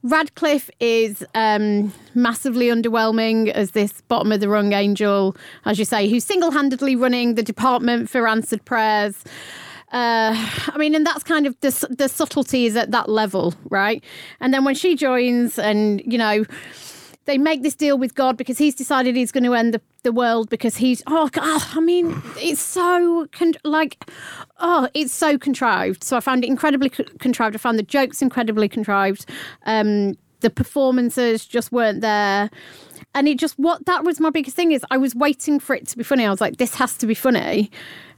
Radcliffe 0.06 0.70
is 0.80 1.26
um, 1.34 1.92
massively 2.14 2.68
underwhelming 2.68 3.50
as 3.50 3.72
this 3.72 4.02
bottom 4.02 4.32
of 4.32 4.40
the 4.40 4.48
rung 4.48 4.72
angel, 4.72 5.36
as 5.66 5.80
you 5.80 5.86
say, 5.86 6.08
who's 6.08 6.24
single 6.24 6.52
handedly 6.52 6.96
running 6.96 7.34
the 7.34 7.42
department 7.42 8.08
for 8.08 8.28
answered 8.28 8.64
prayers. 8.66 9.24
Uh, 9.92 10.36
I 10.68 10.78
mean, 10.78 10.94
and 10.94 11.08
that's 11.08 11.24
kind 11.24 11.48
of 11.48 11.60
the, 11.62 11.88
the 11.90 12.76
at 12.76 12.92
that 12.92 13.10
level, 13.10 13.56
right? 13.70 14.04
And 14.40 14.54
then 14.54 14.64
when 14.64 14.76
she 14.76 14.96
joins, 14.96 15.58
and 15.58 16.04
you 16.06 16.20
know, 16.20 16.46
they 17.26 17.38
make 17.38 17.64
this 17.64 17.76
deal 17.76 17.98
with 17.98 18.16
God 18.16 18.38
because 18.38 18.58
he's 18.58 18.76
decided 18.76 19.16
he's 19.16 19.32
going 19.32 19.44
to 19.44 19.54
end 19.54 19.74
the, 19.74 19.82
the 20.04 20.12
world 20.12 20.50
because 20.50 20.78
he's 20.78 21.04
oh 21.08 21.30
God, 21.30 21.62
I 21.74 21.80
mean 21.80 22.22
it's 22.38 22.62
so 22.62 23.28
con- 23.32 23.56
like 23.64 24.04
oh 24.60 24.88
it's 24.94 25.14
so 25.14 25.38
contrived. 25.38 26.04
So 26.04 26.18
I 26.18 26.20
found 26.20 26.44
it 26.44 26.48
incredibly 26.48 26.90
co- 26.90 27.04
contrived. 27.20 27.56
I 27.56 27.60
found 27.60 27.80
the 27.80 27.84
jokes 27.84 28.22
incredibly 28.22 28.70
contrived. 28.70 29.30
Um, 29.66 30.16
the 30.42 30.50
performances 30.50 31.46
just 31.46 31.72
weren't 31.72 32.02
there. 32.02 32.50
And 33.14 33.28
it 33.28 33.40
just 33.40 33.58
what 33.58 33.86
that 33.86 34.04
was 34.04 34.20
my 34.20 34.30
biggest 34.30 34.56
thing 34.56 34.72
is 34.72 34.86
I 34.92 34.98
was 34.98 35.16
waiting 35.16 35.60
for 35.60 35.76
it 35.76 35.88
to 35.88 35.98
be 35.98 36.04
funny. 36.04 36.26
I 36.26 36.30
was 36.30 36.42
like, 36.42 36.58
this 36.58 36.76
has 36.76 36.98
to 36.98 37.08
be 37.08 37.16
funny. 37.16 37.72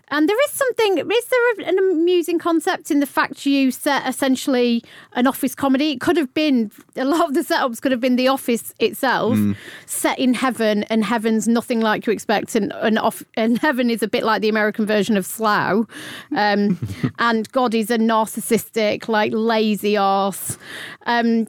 And 0.09 0.29
there 0.29 0.37
is 0.45 0.51
something, 0.51 0.99
is 0.99 1.25
there 1.25 1.67
an 1.67 1.77
amusing 1.77 2.39
concept 2.39 2.91
in 2.91 3.01
the 3.01 3.05
fact 3.05 3.45
you 3.45 3.71
set 3.71 4.07
essentially 4.07 4.83
an 5.13 5.27
office 5.27 5.53
comedy? 5.53 5.91
It 5.91 5.99
could 5.99 6.15
have 6.15 6.33
been, 6.33 6.71
a 6.95 7.03
lot 7.03 7.27
of 7.27 7.33
the 7.33 7.41
setups 7.41 7.81
could 7.81 7.91
have 7.91 7.99
been 7.99 8.15
the 8.15 8.29
office 8.29 8.73
itself, 8.79 9.37
set 9.85 10.17
in 10.17 10.33
heaven, 10.33 10.83
and 10.83 11.03
heaven's 11.03 11.47
nothing 11.47 11.81
like 11.81 12.07
you 12.07 12.13
expect. 12.13 12.55
And, 12.55 12.71
and, 12.73 12.97
off, 12.97 13.21
and 13.35 13.57
heaven 13.57 13.89
is 13.89 14.01
a 14.01 14.07
bit 14.07 14.23
like 14.23 14.41
the 14.41 14.49
American 14.49 14.85
version 14.85 15.17
of 15.17 15.25
Slough. 15.25 15.85
Um, 16.33 16.79
and 17.19 17.51
God 17.51 17.75
is 17.75 17.91
a 17.91 17.97
narcissistic, 17.97 19.09
like 19.09 19.33
lazy 19.33 19.97
arse. 19.97 20.57
Um, 21.05 21.47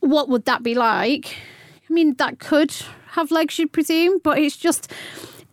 what 0.00 0.28
would 0.28 0.44
that 0.44 0.62
be 0.62 0.74
like? 0.74 1.36
I 1.88 1.92
mean, 1.92 2.14
that 2.14 2.38
could 2.38 2.74
have 3.12 3.30
legs, 3.30 3.58
you'd 3.58 3.72
presume, 3.72 4.18
but 4.18 4.38
it's 4.38 4.56
just 4.56 4.92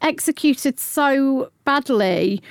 executed 0.01 0.79
so 0.79 1.51
badly. 1.63 2.41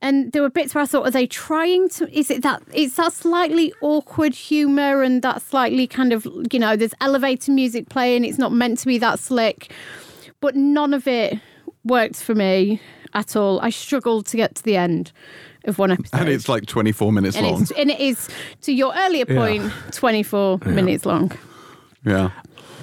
And 0.00 0.30
there 0.32 0.42
were 0.42 0.50
bits 0.50 0.74
where 0.74 0.82
I 0.82 0.86
thought, 0.86 1.06
are 1.06 1.10
they 1.10 1.26
trying 1.26 1.88
to? 1.90 2.16
Is 2.16 2.30
it 2.30 2.42
that? 2.42 2.62
It's 2.72 2.96
that 2.96 3.12
slightly 3.12 3.72
awkward 3.80 4.34
humour 4.34 5.02
and 5.02 5.22
that 5.22 5.42
slightly 5.42 5.86
kind 5.88 6.12
of, 6.12 6.26
you 6.52 6.58
know, 6.60 6.76
there's 6.76 6.94
elevator 7.00 7.50
music 7.50 7.88
playing. 7.88 8.24
It's 8.24 8.38
not 8.38 8.52
meant 8.52 8.78
to 8.78 8.86
be 8.86 8.98
that 8.98 9.18
slick, 9.18 9.72
but 10.40 10.54
none 10.54 10.94
of 10.94 11.08
it 11.08 11.38
worked 11.84 12.22
for 12.22 12.34
me 12.34 12.80
at 13.14 13.34
all. 13.34 13.60
I 13.60 13.70
struggled 13.70 14.26
to 14.26 14.36
get 14.36 14.54
to 14.56 14.62
the 14.62 14.76
end 14.76 15.10
of 15.64 15.78
one 15.78 15.90
episode. 15.90 16.20
And 16.20 16.28
it's 16.28 16.48
like 16.48 16.66
24 16.66 17.12
minutes 17.12 17.36
and, 17.36 17.46
long. 17.46 17.66
and 17.76 17.90
it 17.90 18.00
is, 18.00 18.28
to 18.62 18.72
your 18.72 18.92
earlier 18.94 19.26
point, 19.26 19.72
24 19.92 20.58
minutes 20.66 21.04
long. 21.04 21.32
Yeah. 22.04 22.30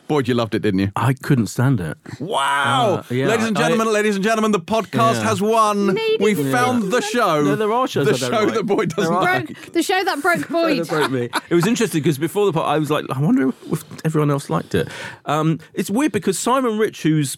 Boyd, 0.08 0.28
you 0.28 0.36
loved 0.36 0.54
it, 0.54 0.60
didn't 0.60 0.80
you? 0.80 0.92
I 0.96 1.14
couldn't 1.14 1.48
stand 1.48 1.80
it. 1.80 1.98
Wow! 2.20 2.98
Uh, 3.10 3.14
yeah, 3.14 3.26
ladies 3.28 3.48
and 3.48 3.58
I- 3.58 3.62
gentlemen, 3.62 3.92
ladies 3.92 4.16
and 4.16 4.24
gentlemen, 4.24 4.52
the 4.52 4.60
podcast 4.60 5.16
Yeah. 5.16 5.24
has 5.24 5.42
won. 5.42 5.88
Ladies 5.96 6.20
we 6.20 6.32
and 6.40 6.52
found 6.52 6.92
the 6.92 7.02
show. 7.02 7.42
No, 7.44 7.56
there 7.56 7.72
are 7.72 7.88
shows 7.88 8.06
The 8.08 8.16
show 8.18 8.30
like. 8.30 8.54
that 8.54 8.66
Boyd 8.66 8.90
doesn't 8.90 9.12
There 9.12 9.22
like. 9.22 9.46
Broke, 9.48 9.74
the 9.74 9.82
show 9.84 10.04
that 10.04 10.22
broke 10.22 10.48
Boyd. 10.50 10.78
That 10.86 10.88
broke 10.90 11.12
me. 11.12 11.30
It 11.50 11.56
was 11.56 11.66
interesting 11.66 12.02
because 12.04 12.18
before 12.20 12.46
the 12.46 12.54
pod, 12.54 12.68
I 12.68 12.78
was 12.78 12.92
like, 12.92 13.06
I 13.10 13.20
wonder 13.20 13.50
if 13.72 13.84
everyone 14.06 14.30
else 14.30 14.50
liked 14.50 14.76
it. 14.76 14.88
Um, 15.26 15.60
it's 15.74 15.90
weird 15.90 16.12
because 16.12 16.38
Simon 16.38 16.78
Rich, 16.78 17.02
whose 17.04 17.38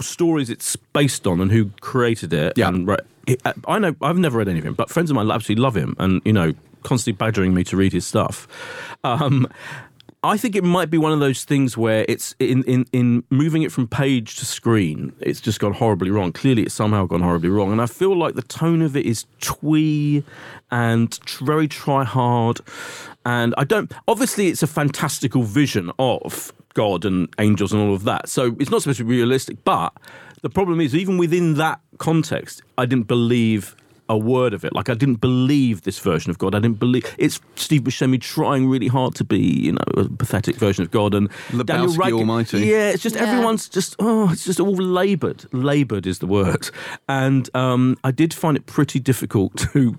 stories 0.00 0.48
it's 0.50 0.76
based 0.76 1.26
on 1.26 1.40
and 1.40 1.50
who 1.50 1.70
created 1.80 2.32
it, 2.32 2.54
Yeah. 2.56 2.68
and 2.68 2.86
right, 2.86 3.00
I 3.66 3.78
know 3.78 3.94
I've 4.00 4.16
never 4.18 4.38
read 4.38 4.48
any 4.48 4.58
of 4.60 4.64
him, 4.64 4.74
but 4.74 4.90
friends 4.90 5.10
of 5.10 5.16
mine 5.16 5.30
absolutely 5.30 5.62
love 5.62 5.76
him, 5.76 5.94
and 5.98 6.22
you 6.24 6.32
know, 6.32 6.54
constantly 6.82 7.16
badgering 7.18 7.52
me 7.52 7.62
to 7.64 7.76
read 7.76 7.92
his 7.92 8.06
stuff. 8.06 8.48
Um, 9.04 9.46
I 10.22 10.36
think 10.36 10.54
it 10.54 10.64
might 10.64 10.90
be 10.90 10.98
one 10.98 11.12
of 11.12 11.20
those 11.20 11.44
things 11.44 11.78
where 11.78 12.04
it's 12.06 12.34
in, 12.38 12.62
in, 12.64 12.84
in 12.92 13.24
moving 13.30 13.62
it 13.62 13.72
from 13.72 13.88
page 13.88 14.36
to 14.36 14.44
screen, 14.44 15.14
it's 15.20 15.40
just 15.40 15.60
gone 15.60 15.72
horribly 15.72 16.10
wrong. 16.10 16.30
Clearly, 16.32 16.64
it's 16.64 16.74
somehow 16.74 17.06
gone 17.06 17.22
horribly 17.22 17.48
wrong. 17.48 17.72
And 17.72 17.80
I 17.80 17.86
feel 17.86 18.14
like 18.14 18.34
the 18.34 18.42
tone 18.42 18.82
of 18.82 18.96
it 18.96 19.06
is 19.06 19.24
twee 19.40 20.22
and 20.70 21.18
very 21.40 21.66
try 21.66 22.04
hard. 22.04 22.60
And 23.24 23.54
I 23.56 23.64
don't, 23.64 23.90
obviously, 24.06 24.48
it's 24.48 24.62
a 24.62 24.66
fantastical 24.66 25.42
vision 25.42 25.90
of 25.98 26.52
God 26.74 27.06
and 27.06 27.28
angels 27.38 27.72
and 27.72 27.80
all 27.80 27.94
of 27.94 28.04
that. 28.04 28.28
So 28.28 28.56
it's 28.60 28.70
not 28.70 28.82
supposed 28.82 28.98
to 28.98 29.04
be 29.04 29.16
realistic. 29.16 29.64
But 29.64 29.94
the 30.42 30.50
problem 30.50 30.82
is, 30.82 30.94
even 30.94 31.16
within 31.16 31.54
that 31.54 31.80
context, 31.96 32.62
I 32.76 32.84
didn't 32.84 33.06
believe 33.06 33.74
a 34.10 34.18
word 34.18 34.52
of 34.52 34.64
it. 34.64 34.74
Like 34.74 34.88
I 34.90 34.94
didn't 34.94 35.20
believe 35.20 35.82
this 35.82 35.98
version 36.00 36.30
of 36.30 36.38
God. 36.38 36.54
I 36.54 36.58
didn't 36.58 36.80
believe 36.80 37.04
it's 37.16 37.40
Steve 37.54 37.82
Buscemi 37.82 38.20
trying 38.20 38.68
really 38.68 38.88
hard 38.88 39.14
to 39.14 39.24
be, 39.24 39.38
you 39.38 39.72
know, 39.72 39.84
a 39.96 40.08
pathetic 40.08 40.56
version 40.56 40.82
of 40.82 40.90
God. 40.90 41.14
And 41.14 41.30
Lebowski 41.50 41.96
Radcliffe- 41.96 42.12
Almighty. 42.14 42.58
Yeah, 42.66 42.90
it's 42.90 43.02
just 43.02 43.14
Yeah. 43.16 43.22
everyone's 43.22 43.68
just 43.68 43.94
oh, 44.00 44.30
it's 44.32 44.44
just 44.44 44.58
all 44.60 44.74
laboured. 44.74 45.44
Laboured 45.52 46.06
is 46.08 46.18
the 46.18 46.26
word. 46.26 46.68
And 47.08 47.48
um, 47.54 47.96
I 48.02 48.10
did 48.10 48.34
find 48.34 48.56
it 48.56 48.66
pretty 48.66 48.98
difficult 48.98 49.56
to 49.72 49.96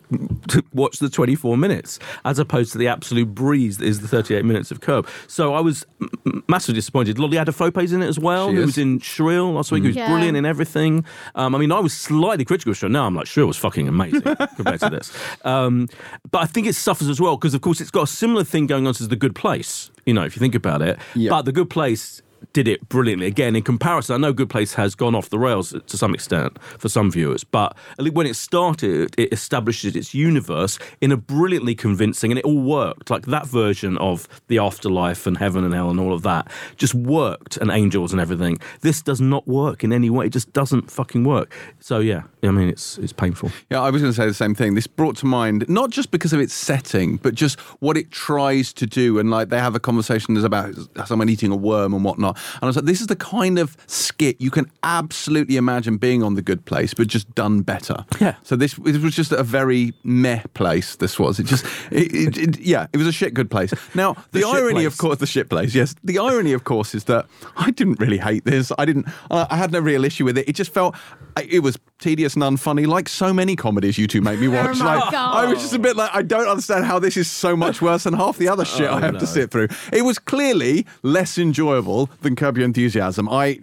to 0.49 0.61
watch 0.73 0.99
the 0.99 1.09
twenty 1.09 1.35
four 1.35 1.55
minutes 1.57 1.97
as 2.25 2.37
opposed 2.37 2.73
to 2.73 2.77
the 2.77 2.89
absolute 2.89 3.33
breeze 3.33 3.77
that 3.77 3.85
is 3.85 4.01
the 4.01 4.09
thirty 4.09 4.35
eight 4.35 4.43
minutes 4.43 4.71
of 4.71 4.81
Curb. 4.81 5.07
So 5.27 5.53
I 5.53 5.61
was 5.61 5.85
m- 6.01 6.09
m- 6.25 6.43
massively 6.49 6.75
disappointed. 6.75 7.17
Lolly 7.17 7.37
Adefope's 7.37 7.93
in 7.93 8.01
it 8.03 8.07
as 8.07 8.19
well. 8.19 8.49
She 8.49 8.55
who 8.55 8.61
is. 8.61 8.65
was 8.65 8.77
in 8.77 8.99
Shrill 8.99 9.53
last 9.53 9.71
week. 9.71 9.83
Who 9.83 9.87
was 9.89 9.95
Yeah. 9.95 10.09
brilliant 10.09 10.35
in 10.35 10.45
everything. 10.45 11.05
Um, 11.35 11.55
I 11.55 11.57
mean, 11.59 11.71
I 11.71 11.79
was 11.79 11.93
slightly 11.93 12.43
critical 12.43 12.71
of 12.71 12.77
Shrill. 12.77 12.91
Now 12.91 13.05
I'm 13.05 13.15
like, 13.15 13.27
Shrill 13.27 13.47
was 13.47 13.55
fucking 13.57 13.87
amazing 13.87 14.00
compared 14.09 14.79
to 14.79 14.89
this. 14.89 15.15
Um, 15.45 15.87
but 16.31 16.39
I 16.39 16.45
think 16.45 16.67
it 16.67 16.73
suffers 16.73 17.07
as 17.07 17.21
well 17.21 17.37
because, 17.37 17.53
of 17.53 17.61
course, 17.61 17.81
it's 17.81 17.91
got 17.91 18.03
a 18.03 18.07
similar 18.07 18.43
thing 18.43 18.65
going 18.67 18.87
on 18.87 18.93
to 18.95 19.07
The 19.07 19.15
Good 19.15 19.35
Place. 19.35 19.91
You 20.05 20.13
know, 20.13 20.23
if 20.23 20.35
you 20.35 20.39
think 20.39 20.55
about 20.55 20.81
it. 20.81 20.97
Yeah. 21.15 21.29
But 21.29 21.43
The 21.43 21.51
Good 21.51 21.69
Place 21.69 22.21
did 22.53 22.67
it 22.67 22.87
brilliantly. 22.89 23.27
Again, 23.27 23.55
in 23.55 23.63
comparison, 23.63 24.15
I 24.15 24.17
know 24.17 24.33
Good 24.33 24.49
Place 24.49 24.73
has 24.73 24.95
gone 24.95 25.15
off 25.15 25.29
the 25.29 25.39
rails 25.39 25.73
to 25.85 25.97
some 25.97 26.13
extent 26.13 26.57
for 26.77 26.89
some 26.89 27.11
viewers, 27.11 27.43
but 27.43 27.75
when 27.97 28.27
it 28.27 28.35
started, 28.35 29.13
it 29.17 29.31
establishes 29.31 29.95
its 29.95 30.13
universe 30.13 30.77
in 30.99 31.11
a 31.11 31.17
brilliantly 31.17 31.75
convincing, 31.75 32.31
and 32.31 32.37
it 32.39 32.45
all 32.45 32.61
worked. 32.61 33.09
Like 33.09 33.25
that 33.27 33.45
version 33.45 33.97
of 33.97 34.27
the 34.47 34.59
afterlife 34.59 35.25
and 35.27 35.37
heaven 35.37 35.63
and 35.63 35.73
hell 35.73 35.89
and 35.89 35.99
all 35.99 36.13
of 36.13 36.23
that 36.23 36.51
just 36.77 36.93
worked, 36.93 37.57
and 37.57 37.71
angels 37.71 38.11
and 38.11 38.21
everything. 38.21 38.57
This 38.81 39.01
does 39.01 39.21
not 39.21 39.47
work 39.47 39.83
in 39.83 39.93
any 39.93 40.09
way. 40.09 40.25
It 40.25 40.33
just 40.33 40.51
doesn't 40.53 40.91
fucking 40.91 41.23
work. 41.23 41.53
So 41.79 41.99
yeah, 41.99 42.23
I 42.43 42.51
mean, 42.51 42.69
it's 42.69 42.97
it's 42.97 43.13
painful. 43.13 43.51
Yeah, 43.69 43.81
I 43.81 43.89
was 43.89 44.01
going 44.01 44.11
to 44.13 44.15
say 44.15 44.25
the 44.25 44.33
same 44.33 44.55
thing. 44.55 44.75
This 44.75 44.87
brought 44.87 45.17
to 45.17 45.25
mind 45.25 45.67
not 45.69 45.89
just 45.89 46.11
because 46.11 46.33
of 46.33 46.39
its 46.39 46.53
setting, 46.53 47.17
but 47.17 47.35
just 47.35 47.59
what 47.79 47.97
it 47.97 48.11
tries 48.11 48.73
to 48.73 48.85
do. 48.85 49.19
And 49.19 49.29
like 49.31 49.49
they 49.49 49.59
have 49.59 49.75
a 49.75 49.79
conversation 49.79 50.37
about 50.37 50.75
someone 51.05 51.29
eating 51.29 51.51
a 51.51 51.55
worm 51.55 51.93
and 51.93 52.03
whatnot. 52.03 52.30
And 52.35 52.63
I 52.63 52.65
was 52.67 52.75
like, 52.75 52.85
this 52.85 53.01
is 53.01 53.07
the 53.07 53.15
kind 53.15 53.59
of 53.59 53.75
skit 53.87 54.39
you 54.41 54.51
can 54.51 54.69
absolutely 54.83 55.57
imagine 55.57 55.97
being 55.97 56.23
on 56.23 56.35
the 56.35 56.41
Good 56.41 56.65
Place, 56.65 56.93
but 56.93 57.07
just 57.07 57.33
done 57.35 57.61
better. 57.61 58.05
Yeah. 58.19 58.35
So 58.43 58.55
this 58.55 58.77
it 58.85 59.01
was 59.01 59.15
just 59.15 59.31
a 59.31 59.43
very 59.43 59.93
meh 60.03 60.41
place. 60.53 60.95
This 60.95 61.17
was 61.19 61.39
it. 61.39 61.45
Just 61.47 61.65
it, 61.91 62.13
it, 62.13 62.37
it- 62.37 62.59
yeah, 62.59 62.87
it 62.93 62.97
was 62.97 63.07
a 63.07 63.11
shit 63.11 63.33
good 63.33 63.49
place. 63.49 63.73
Now 63.95 64.13
the, 64.31 64.39
The 64.41 64.45
irony, 64.47 64.73
place. 64.73 64.87
of 64.87 64.97
course, 64.97 65.17
the 65.19 65.25
shit 65.25 65.49
place. 65.49 65.73
Yes, 65.75 65.95
the 66.03 66.19
irony, 66.19 66.53
of 66.53 66.63
course, 66.63 66.93
is 66.95 67.05
that 67.05 67.25
I 67.57 67.71
didn't 67.71 67.99
really 67.99 68.17
hate 68.19 68.45
this. 68.45 68.71
I 68.77 68.85
didn't. 68.85 69.07
I 69.29 69.47
I 69.49 69.55
had 69.57 69.71
no 69.71 69.79
real 69.79 70.05
issue 70.05 70.25
with 70.25 70.37
it. 70.37 70.47
It 70.49 70.53
just 70.53 70.73
felt 70.73 70.95
it 71.37 71.59
was 71.59 71.77
tedious 71.99 72.33
and 72.33 72.43
unfunny, 72.43 72.87
like 72.87 73.07
so 73.07 73.33
many 73.33 73.55
comedies 73.55 73.97
you 73.97 74.07
two 74.07 74.21
make 74.21 74.39
me 74.39 74.47
watch. 74.47 74.77
my 74.79 74.95
like 74.95 75.11
God. 75.11 75.35
I 75.35 75.49
was 75.49 75.61
just 75.61 75.73
a 75.73 75.79
bit 75.79 75.95
like 75.95 76.09
I 76.13 76.21
don't 76.21 76.47
understand 76.47 76.85
how 76.85 76.99
this 76.99 77.15
is 77.15 77.29
so 77.29 77.55
much 77.55 77.81
worse 77.81 78.03
than 78.03 78.13
half 78.13 78.37
the 78.37 78.47
other 78.47 78.65
shit 78.75 78.89
I 78.89 78.99
have 78.99 79.17
to 79.19 79.27
sit 79.27 79.51
through. 79.51 79.67
It 79.93 80.03
was 80.03 80.19
clearly 80.19 80.85
less 81.03 81.37
enjoyable 81.37 82.09
than 82.21 82.35
Curb 82.35 82.57
Your 82.57 82.65
Enthusiasm. 82.65 83.29
I 83.29 83.59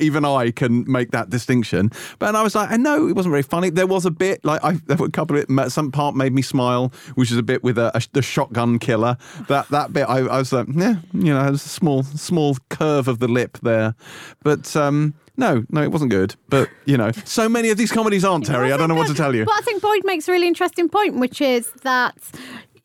even 0.00 0.24
I 0.24 0.50
can 0.50 0.90
make 0.90 1.10
that 1.12 1.30
distinction. 1.30 1.90
But 2.18 2.34
I 2.34 2.42
was 2.42 2.54
like, 2.54 2.70
I 2.70 2.76
know 2.76 3.08
it 3.08 3.14
wasn't 3.14 3.32
very 3.32 3.42
funny. 3.42 3.70
There 3.70 3.86
was 3.86 4.06
a 4.06 4.10
bit 4.10 4.44
like 4.44 4.62
I 4.64 4.72
there 4.86 4.96
were 4.96 5.06
a 5.06 5.10
couple 5.10 5.36
of 5.36 5.46
it, 5.48 5.70
some 5.70 5.92
part 5.92 6.16
made 6.16 6.32
me 6.32 6.42
smile, 6.42 6.92
which 7.14 7.30
is 7.30 7.36
a 7.36 7.42
bit 7.42 7.62
with 7.62 7.78
a, 7.78 7.96
a, 7.96 8.02
the 8.12 8.22
shotgun 8.22 8.78
killer. 8.78 9.16
That 9.48 9.68
that 9.68 9.92
bit 9.92 10.08
I, 10.08 10.20
I 10.20 10.38
was 10.38 10.52
like, 10.52 10.66
yeah, 10.74 10.96
you 11.12 11.32
know, 11.34 11.44
there's 11.44 11.64
a 11.64 11.68
small 11.68 12.02
small 12.02 12.56
curve 12.70 13.08
of 13.08 13.18
the 13.18 13.28
lip 13.28 13.58
there, 13.62 13.94
but. 14.42 14.74
um 14.76 15.14
no, 15.36 15.64
no, 15.70 15.82
it 15.82 15.90
wasn't 15.90 16.10
good. 16.10 16.36
But 16.48 16.70
you 16.84 16.96
know, 16.96 17.12
so 17.24 17.48
many 17.48 17.70
of 17.70 17.78
these 17.78 17.92
comedies 17.92 18.24
aren't 18.24 18.46
Terri. 18.46 18.72
I 18.72 18.76
don't 18.76 18.88
know 18.88 18.94
what 18.94 19.08
to 19.08 19.14
tell 19.14 19.34
you. 19.34 19.44
But 19.44 19.54
I 19.54 19.60
think 19.60 19.82
Boyd 19.82 20.04
makes 20.04 20.28
a 20.28 20.32
really 20.32 20.48
interesting 20.48 20.88
point, 20.88 21.16
which 21.16 21.40
is 21.40 21.70
that 21.82 22.16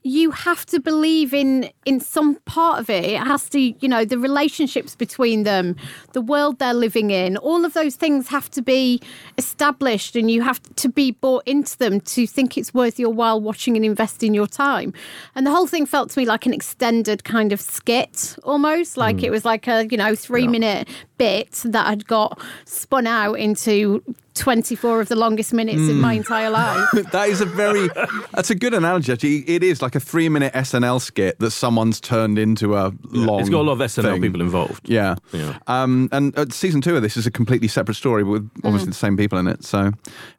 you 0.03 0.31
have 0.31 0.65
to 0.65 0.79
believe 0.79 1.33
in 1.33 1.69
in 1.85 1.99
some 1.99 2.35
part 2.45 2.79
of 2.79 2.89
it. 2.89 3.03
It 3.03 3.19
has 3.19 3.49
to, 3.49 3.59
you 3.59 3.87
know, 3.87 4.05
the 4.05 4.17
relationships 4.17 4.95
between 4.95 5.43
them, 5.43 5.75
the 6.13 6.21
world 6.21 6.59
they're 6.59 6.73
living 6.73 7.11
in, 7.11 7.35
all 7.37 7.65
of 7.65 7.73
those 7.73 7.95
things 7.95 8.29
have 8.29 8.49
to 8.51 8.61
be 8.61 9.01
established, 9.37 10.15
and 10.15 10.31
you 10.31 10.41
have 10.41 10.61
to 10.75 10.87
be 10.87 11.11
bought 11.11 11.43
into 11.45 11.77
them 11.77 11.99
to 12.01 12.25
think 12.25 12.57
it's 12.57 12.73
worth 12.73 12.97
your 12.97 13.11
while 13.11 13.41
watching 13.41 13.75
and 13.75 13.85
investing 13.85 14.33
your 14.33 14.47
time. 14.47 14.93
And 15.35 15.45
the 15.45 15.51
whole 15.51 15.67
thing 15.67 15.85
felt 15.85 16.11
to 16.11 16.19
me 16.19 16.25
like 16.25 16.45
an 16.45 16.53
extended 16.53 17.25
kind 17.25 17.51
of 17.51 17.59
skit, 17.59 18.37
almost 18.43 18.95
like 18.95 19.19
hmm. 19.19 19.25
it 19.25 19.31
was 19.31 19.43
like 19.43 19.67
a 19.67 19.85
you 19.87 19.97
know 19.97 20.15
three 20.15 20.47
minute 20.47 20.87
bit 21.17 21.51
that 21.65 21.87
had 21.87 22.07
got 22.07 22.39
spun 22.65 23.05
out 23.05 23.33
into. 23.33 24.01
24 24.35 25.01
of 25.01 25.09
the 25.09 25.15
longest 25.15 25.53
minutes 25.53 25.79
in 25.81 25.99
my 25.99 26.13
entire 26.13 26.49
life. 26.49 26.87
that 27.11 27.29
is 27.29 27.41
a 27.41 27.45
very 27.45 27.89
that's 28.33 28.49
a 28.49 28.55
good 28.55 28.73
analogy 28.73 29.11
actually 29.11 29.39
it 29.49 29.63
is 29.63 29.81
like 29.81 29.95
a 29.95 29.99
three 29.99 30.29
minute 30.29 30.53
snl 30.53 31.01
skit 31.01 31.37
that 31.39 31.51
someone's 31.51 31.99
turned 31.99 32.37
into 32.39 32.75
a 32.77 32.93
long 33.11 33.39
It's 33.41 33.49
got 33.49 33.61
a 33.61 33.63
lot 33.63 33.73
of 33.73 33.79
SNL 33.79 34.03
thing. 34.03 34.21
people 34.21 34.41
involved. 34.41 34.87
yeah, 34.89 35.15
Yeah. 35.33 35.57
Um, 35.67 36.09
and 36.11 36.37
uh, 36.37 36.45
season 36.49 36.81
two 36.81 36.95
of 36.95 37.01
this 37.01 37.17
is 37.17 37.25
a 37.27 37.31
completely 37.31 37.67
separate 37.67 37.95
story 37.95 38.23
with 38.23 38.49
obviously 38.63 38.89
the 38.89 38.95
same 38.95 39.17
people 39.17 39.37
in 39.39 39.47
it 39.47 39.63
so 39.63 39.91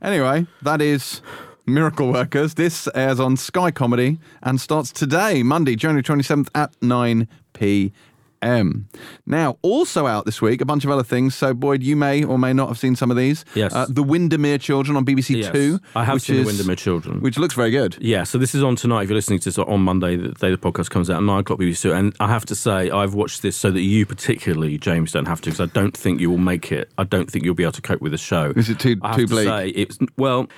anyway 0.03 0.47
that 0.63 0.81
is 0.81 1.21
Miracle 1.67 2.11
Workers. 2.11 2.55
This 2.55 2.89
airs 2.97 3.21
on 3.21 3.37
Sky 3.37 3.71
Comedy 3.71 4.19
and 4.43 4.61
starts 4.61 4.91
today, 4.91 5.45
Monday, 5.45 5.77
January 5.77 6.03
27th 6.03 6.49
at 6.55 6.75
9 6.83 7.29
p.m. 7.53 7.93
Now, 8.43 9.59
also 9.63 10.07
out 10.07 10.25
this 10.25 10.41
week, 10.43 10.61
a 10.61 10.65
bunch 10.65 10.85
of 10.85 10.91
other 10.91 11.03
things. 11.03 11.35
So, 11.35 11.55
Boyd, 11.55 11.83
you 11.83 11.97
may 11.97 12.25
or 12.25 12.39
may 12.39 12.53
not 12.53 12.69
have 12.69 12.79
seen 12.79 12.97
some 12.97 13.11
of 13.11 13.17
these. 13.17 13.45
Yes. 13.55 13.75
Uh, 13.75 13.87
the 13.89 14.03
Windermere 14.03 14.59
Children 14.59 14.97
on 14.97 15.05
BBC 15.05 15.41
Yes. 15.43 15.53
Two. 15.53 15.79
I 15.95 16.05
have 16.05 16.15
which 16.15 16.25
seen 16.25 16.37
The 16.39 16.45
Windermere 16.45 16.77
Children. 16.77 17.21
Which 17.21 17.39
looks 17.39 17.55
very 17.55 17.71
good. 17.71 17.97
Yeah, 18.01 18.25
so 18.25 18.39
this 18.39 18.55
is 18.55 18.63
on 18.63 18.77
tonight. 18.77 19.03
If 19.05 19.11
you're 19.11 19.17
listening 19.17 19.39
to 19.41 19.45
this 19.47 19.59
on 19.59 19.81
Monday, 19.83 20.17
the 20.17 20.29
day 20.31 20.51
the 20.51 20.59
podcast 20.59 20.91
comes 20.91 21.11
out 21.11 21.19
at 21.19 21.23
nine 21.23 21.41
o'clock 21.41 21.59
BBC 21.59 21.83
Two. 21.83 21.93
And 21.93 22.15
I 22.21 22.29
have 22.29 22.47
to 22.47 22.55
say, 22.55 22.91
I've 22.91 23.15
watched 23.15 23.43
this 23.43 23.57
so 23.57 23.71
that 23.71 23.81
you, 23.83 24.07
particularly 24.07 24.79
James, 24.79 25.13
don't 25.13 25.27
have 25.27 25.41
to, 25.43 25.51
because 25.51 25.61
I 25.61 25.73
don't 25.73 25.97
think 25.97 26.21
you 26.21 26.31
will 26.31 26.39
make 26.39 26.73
it. 26.73 26.91
I 26.99 27.05
don't 27.05 27.31
think 27.31 27.45
you'll 27.45 27.55
be 27.55 27.63
able 27.65 27.73
to 27.73 27.83
cope 27.83 28.01
with 28.01 28.13
the 28.13 28.19
show. 28.19 28.53
Is 28.57 28.69
it 28.71 28.79
too- 28.79 28.97
I 29.03 29.09
have 29.09 29.17
too 29.17 29.27
to 29.27 29.29
bleak? 29.35 29.49
Say, 29.49 29.69
it's 29.71 29.99
well. 30.17 30.49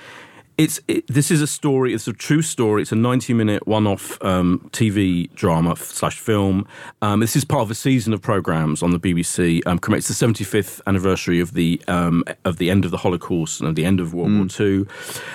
It's 0.57 0.79
it, 0.87 1.07
this 1.07 1.31
is 1.31 1.41
a 1.41 1.47
story. 1.47 1.93
It's 1.93 2.07
a 2.07 2.13
true 2.13 2.43
story. 2.43 2.83
It's 2.83 2.91
a 2.91 2.95
ninety-minute 2.95 3.67
one-off 3.67 4.23
um, 4.23 4.69
TV 4.71 5.33
drama 5.33 5.75
slash 5.75 6.19
film. 6.19 6.67
Um, 7.01 7.21
this 7.21 7.35
is 7.35 7.43
part 7.43 7.63
of 7.63 7.71
a 7.71 7.75
season 7.75 8.13
of 8.13 8.21
programs 8.21 8.83
on 8.83 8.91
the 8.91 8.99
BBC. 8.99 9.61
Um, 9.65 9.79
commemorates 9.79 10.09
the 10.09 10.13
seventy-fifth 10.13 10.79
anniversary 10.85 11.39
of 11.39 11.53
the 11.53 11.81
um, 11.87 12.23
of 12.45 12.57
the 12.57 12.69
end 12.69 12.85
of 12.85 12.91
the 12.91 12.97
Holocaust 12.97 13.61
and 13.61 13.69
of 13.69 13.75
the 13.75 13.83
end 13.83 13.99
of 13.99 14.13
World 14.13 14.35
War 14.35 14.47
Two. 14.47 14.85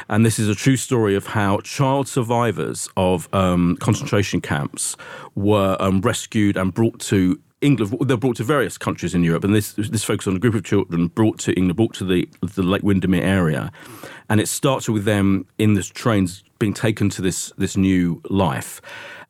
And 0.09 0.25
this 0.25 0.39
is 0.39 0.49
a 0.49 0.55
true 0.55 0.77
story 0.77 1.17
of 1.17 1.27
how 1.27 1.59
child 1.61 2.07
survivors 2.07 2.89
of 2.97 3.29
um, 3.35 3.77
concentration 3.79 4.41
camps 4.41 4.97
were 5.35 5.77
um, 5.81 6.01
rescued 6.01 6.57
and 6.57 6.73
brought 6.73 7.01
to 7.01 7.41
England. 7.61 7.97
They're 8.01 8.17
brought 8.17 8.37
to 8.37 8.45
various 8.45 8.79
countries 8.79 9.15
in 9.15 9.25
Europe, 9.25 9.45
and 9.45 9.55
this 9.55 9.73
this 9.73 10.05
focuses 10.05 10.29
on 10.29 10.37
a 10.37 10.39
group 10.39 10.55
of 10.55 10.65
children 10.65 11.09
brought 11.09 11.39
to 11.41 11.53
England, 11.53 11.77
brought 11.77 11.95
to 11.95 12.05
the 12.05 12.29
the 12.41 12.63
Lake 12.63 12.83
Windermere 12.83 13.23
area, 13.23 13.73
and 14.29 14.41
it 14.41 14.49
starts 14.49 14.89
with 14.89 15.05
them 15.05 15.47
in 15.59 15.75
this 15.75 15.89
trains 15.89 16.45
being 16.59 16.75
taken 16.75 17.09
to 17.11 17.23
this 17.23 17.53
this 17.59 17.77
new 17.77 18.21
life. 18.29 18.81